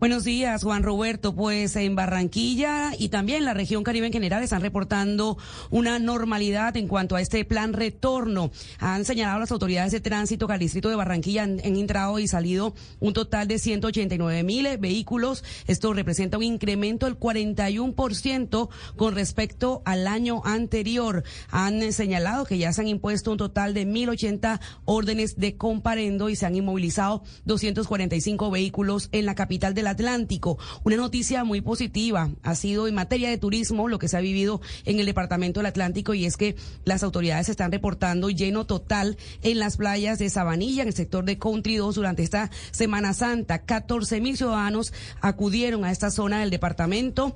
Buenos 0.00 0.24
días, 0.24 0.62
Juan 0.62 0.82
Roberto. 0.82 1.34
Pues 1.34 1.76
en 1.76 1.94
Barranquilla 1.94 2.92
y 2.98 3.08
también 3.08 3.44
la 3.44 3.54
región 3.54 3.84
Caribe 3.84 4.06
en 4.06 4.12
general 4.12 4.42
están 4.42 4.60
reportando 4.60 5.38
una 5.70 5.98
normalidad 5.98 6.76
en 6.76 6.88
cuanto 6.88 7.16
a 7.16 7.20
este 7.20 7.44
plan 7.44 7.72
retorno. 7.72 8.50
Han 8.78 9.04
señalado 9.04 9.40
las 9.40 9.52
autoridades 9.52 9.92
de 9.92 10.00
tránsito 10.00 10.46
que 10.46 10.54
al 10.54 10.58
distrito 10.58 10.88
de 10.88 10.96
Barranquilla 10.96 11.42
han, 11.42 11.60
entrado 11.60 12.18
y 12.18 12.28
salido 12.28 12.74
un 13.00 13.12
total 13.12 13.48
de 13.48 13.58
189 13.58 14.42
mil 14.42 14.66
vehículos. 14.78 15.44
Esto 15.66 15.92
representa 15.92 16.38
un 16.38 16.44
incremento 16.44 17.06
del 17.06 17.18
41% 17.18 18.68
con 18.96 19.14
respecto 19.14 19.82
al 19.84 20.06
año 20.06 20.42
anterior. 20.44 21.24
Han 21.50 21.92
señalado 21.92 22.44
que 22.46 22.58
ya 22.58 22.72
se 22.72 22.80
han 22.80 22.88
impuesto 22.88 23.32
un 23.32 23.38
total 23.38 23.74
de 23.74 23.86
1.080 23.86 24.60
órdenes 24.84 25.36
de 25.36 25.56
comparendo 25.56 26.30
y 26.30 26.36
se 26.36 26.46
han 26.46 26.56
inmovilizado 26.56 27.22
245 27.44 28.50
vehículos 28.50 29.08
en 29.12 29.26
la 29.26 29.34
capital 29.34 29.73
Del 29.74 29.86
Atlántico. 29.86 30.58
Una 30.84 30.96
noticia 30.96 31.44
muy 31.44 31.60
positiva 31.60 32.30
ha 32.42 32.54
sido 32.54 32.88
en 32.88 32.94
materia 32.94 33.28
de 33.28 33.38
turismo 33.38 33.88
lo 33.88 33.98
que 33.98 34.08
se 34.08 34.16
ha 34.16 34.20
vivido 34.20 34.60
en 34.84 35.00
el 35.00 35.06
Departamento 35.06 35.60
del 35.60 35.66
Atlántico 35.66 36.14
y 36.14 36.24
es 36.24 36.36
que 36.36 36.56
las 36.84 37.02
autoridades 37.02 37.48
están 37.48 37.72
reportando 37.72 38.30
lleno 38.30 38.66
total 38.66 39.16
en 39.42 39.58
las 39.58 39.76
playas 39.76 40.18
de 40.18 40.30
Sabanilla, 40.30 40.82
en 40.82 40.88
el 40.88 40.94
sector 40.94 41.24
de 41.24 41.38
Country 41.38 41.76
2 41.76 41.94
durante 41.94 42.22
esta 42.22 42.50
Semana 42.70 43.12
Santa. 43.12 43.64
14 43.64 44.20
mil 44.20 44.36
ciudadanos 44.36 44.92
acudieron 45.20 45.84
a 45.84 45.90
esta 45.90 46.10
zona 46.10 46.40
del 46.40 46.50
departamento 46.50 47.34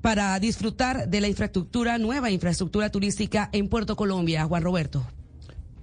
para 0.00 0.38
disfrutar 0.38 1.08
de 1.08 1.20
la 1.20 1.28
infraestructura, 1.28 1.98
nueva 1.98 2.30
infraestructura 2.30 2.90
turística 2.90 3.48
en 3.52 3.68
Puerto 3.68 3.96
Colombia. 3.96 4.44
Juan 4.44 4.62
Roberto. 4.62 5.06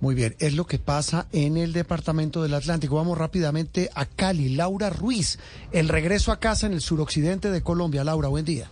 Muy 0.01 0.13
bien, 0.13 0.35
es 0.39 0.53
lo 0.53 0.67
que 0.67 0.77
pasa 0.77 1.27
en 1.31 1.57
el 1.57 1.72
departamento 1.72 2.43
del 2.43 2.53
Atlántico. 2.53 2.95
Vamos 2.95 3.17
rápidamente 3.17 3.89
a 3.95 4.05
Cali. 4.05 4.49
Laura 4.49 4.89
Ruiz, 4.89 5.39
el 5.72 5.88
regreso 5.88 6.31
a 6.31 6.39
casa 6.39 6.67
en 6.67 6.73
el 6.73 6.81
suroccidente 6.81 7.49
de 7.49 7.61
Colombia. 7.61 8.03
Laura, 8.03 8.27
buen 8.27 8.45
día. 8.45 8.69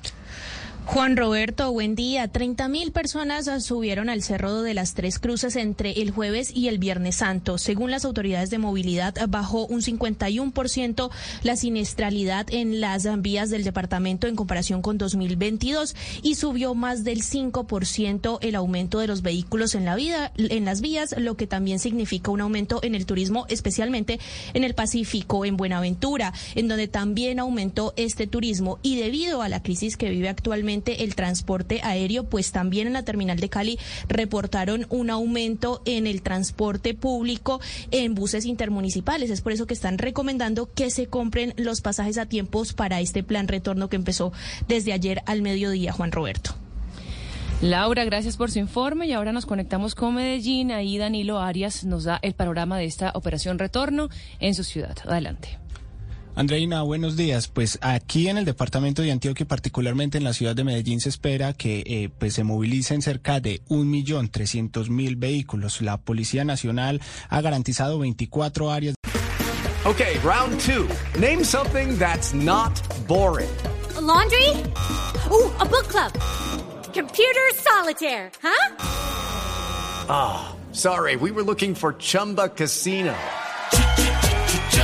Juan 0.85 1.15
Roberto, 1.15 1.71
buen 1.71 1.95
día. 1.95 2.27
30 2.27 2.67
mil 2.67 2.91
personas 2.91 3.49
subieron 3.63 4.09
al 4.09 4.21
Cerro 4.21 4.61
de 4.61 4.73
las 4.73 4.93
Tres 4.93 5.17
Cruces 5.17 5.55
entre 5.55 6.01
el 6.01 6.11
jueves 6.11 6.51
y 6.53 6.67
el 6.67 6.77
Viernes 6.77 7.15
Santo. 7.15 7.57
Según 7.57 7.89
las 7.89 8.03
autoridades 8.03 8.49
de 8.49 8.57
movilidad, 8.57 9.15
bajó 9.29 9.65
un 9.65 9.81
51% 9.81 11.09
la 11.41 11.55
siniestralidad 11.55 12.47
en 12.51 12.81
las 12.81 13.07
vías 13.21 13.49
del 13.49 13.63
departamento 13.63 14.27
en 14.27 14.35
comparación 14.35 14.81
con 14.81 14.97
2022 14.97 15.95
y 16.21 16.35
subió 16.35 16.75
más 16.75 17.05
del 17.05 17.23
5% 17.23 18.39
el 18.41 18.55
aumento 18.55 18.99
de 18.99 19.07
los 19.07 19.21
vehículos 19.21 19.75
en, 19.75 19.85
la 19.85 19.95
vida, 19.95 20.33
en 20.37 20.65
las 20.65 20.81
vías, 20.81 21.15
lo 21.17 21.37
que 21.37 21.47
también 21.47 21.79
significa 21.79 22.29
un 22.29 22.41
aumento 22.41 22.81
en 22.83 22.93
el 22.93 23.05
turismo, 23.05 23.45
especialmente 23.47 24.19
en 24.53 24.65
el 24.65 24.75
Pacífico, 24.75 25.45
en 25.45 25.55
Buenaventura, 25.55 26.33
en 26.55 26.67
donde 26.67 26.89
también 26.89 27.39
aumentó 27.39 27.93
este 27.95 28.27
turismo 28.27 28.79
y 28.83 28.97
debido 28.97 29.41
a 29.41 29.49
la 29.49 29.63
crisis 29.63 29.97
que 29.97 30.09
vive 30.09 30.27
actualmente 30.27 30.72
el 30.73 31.15
transporte 31.15 31.81
aéreo, 31.83 32.23
pues 32.23 32.51
también 32.51 32.87
en 32.87 32.93
la 32.93 33.03
terminal 33.03 33.39
de 33.39 33.49
Cali 33.49 33.79
reportaron 34.07 34.85
un 34.89 35.09
aumento 35.09 35.81
en 35.85 36.07
el 36.07 36.21
transporte 36.21 36.93
público 36.93 37.59
en 37.91 38.15
buses 38.15 38.45
intermunicipales. 38.45 39.29
Es 39.29 39.41
por 39.41 39.51
eso 39.51 39.67
que 39.67 39.73
están 39.73 39.97
recomendando 39.97 40.71
que 40.73 40.89
se 40.89 41.07
compren 41.07 41.53
los 41.57 41.81
pasajes 41.81 42.17
a 42.17 42.25
tiempos 42.25 42.73
para 42.73 43.01
este 43.01 43.23
plan 43.23 43.47
retorno 43.47 43.89
que 43.89 43.95
empezó 43.95 44.31
desde 44.67 44.93
ayer 44.93 45.21
al 45.25 45.41
mediodía, 45.41 45.93
Juan 45.93 46.11
Roberto. 46.11 46.55
Laura, 47.61 48.03
gracias 48.03 48.35
por 48.35 48.51
su 48.51 48.59
informe 48.59 49.07
y 49.07 49.13
ahora 49.13 49.31
nos 49.31 49.45
conectamos 49.45 49.95
con 49.95 50.15
Medellín. 50.15 50.71
Ahí 50.71 50.97
Danilo 50.97 51.39
Arias 51.39 51.85
nos 51.85 52.03
da 52.03 52.19
el 52.21 52.33
panorama 52.33 52.77
de 52.77 52.85
esta 52.85 53.11
operación 53.15 53.57
retorno 53.57 54.09
en 54.39 54.53
su 54.53 54.65
ciudad. 54.65 54.97
Adelante. 55.05 55.62
Andreina, 56.35 56.81
buenos 56.81 57.15
días. 57.15 57.47
Pues 57.47 57.77
aquí 57.81 58.27
en 58.27 58.39
el 58.39 58.45
departamento 58.45 59.03
de 59.03 59.11
Antioquia, 59.11 59.45
particularmente 59.45 60.17
en 60.17 60.23
la 60.23 60.33
ciudad 60.33 60.55
de 60.55 60.63
Medellín, 60.63 60.99
se 60.99 61.09
espera 61.09 61.53
que 61.53 61.83
eh, 61.85 62.09
pues 62.17 62.33
se 62.33 62.43
movilicen 62.43 63.03
cerca 63.03 63.39
de 63.39 63.61
un 63.67 63.89
millón 63.89 64.29
trescientos 64.29 64.89
mil 64.89 65.15
vehículos. 65.15 65.81
La 65.81 65.97
Policía 65.97 66.43
Nacional 66.43 67.01
ha 67.29 67.41
garantizado 67.41 67.99
24 67.99 68.71
áreas. 68.71 68.95
Okay, 69.85 70.17
round 70.23 70.59
two. 70.59 70.87
Name 71.19 71.43
something 71.43 71.99
that's 71.99 72.33
not 72.33 72.71
boring. 73.07 73.49
A 73.95 74.01
laundry. 74.01 74.49
Ooh, 75.29 75.51
a 75.59 75.65
book 75.65 75.87
club. 75.87 76.11
Computer 76.93 77.51
solitaire. 77.55 78.31
Huh? 78.41 78.75
Ah, 80.09 80.55
oh, 80.55 80.73
sorry. 80.73 81.15
We 81.15 81.31
were 81.31 81.43
looking 81.43 81.75
for 81.75 81.93
Chumba 81.93 82.49
Casino. 82.49 83.13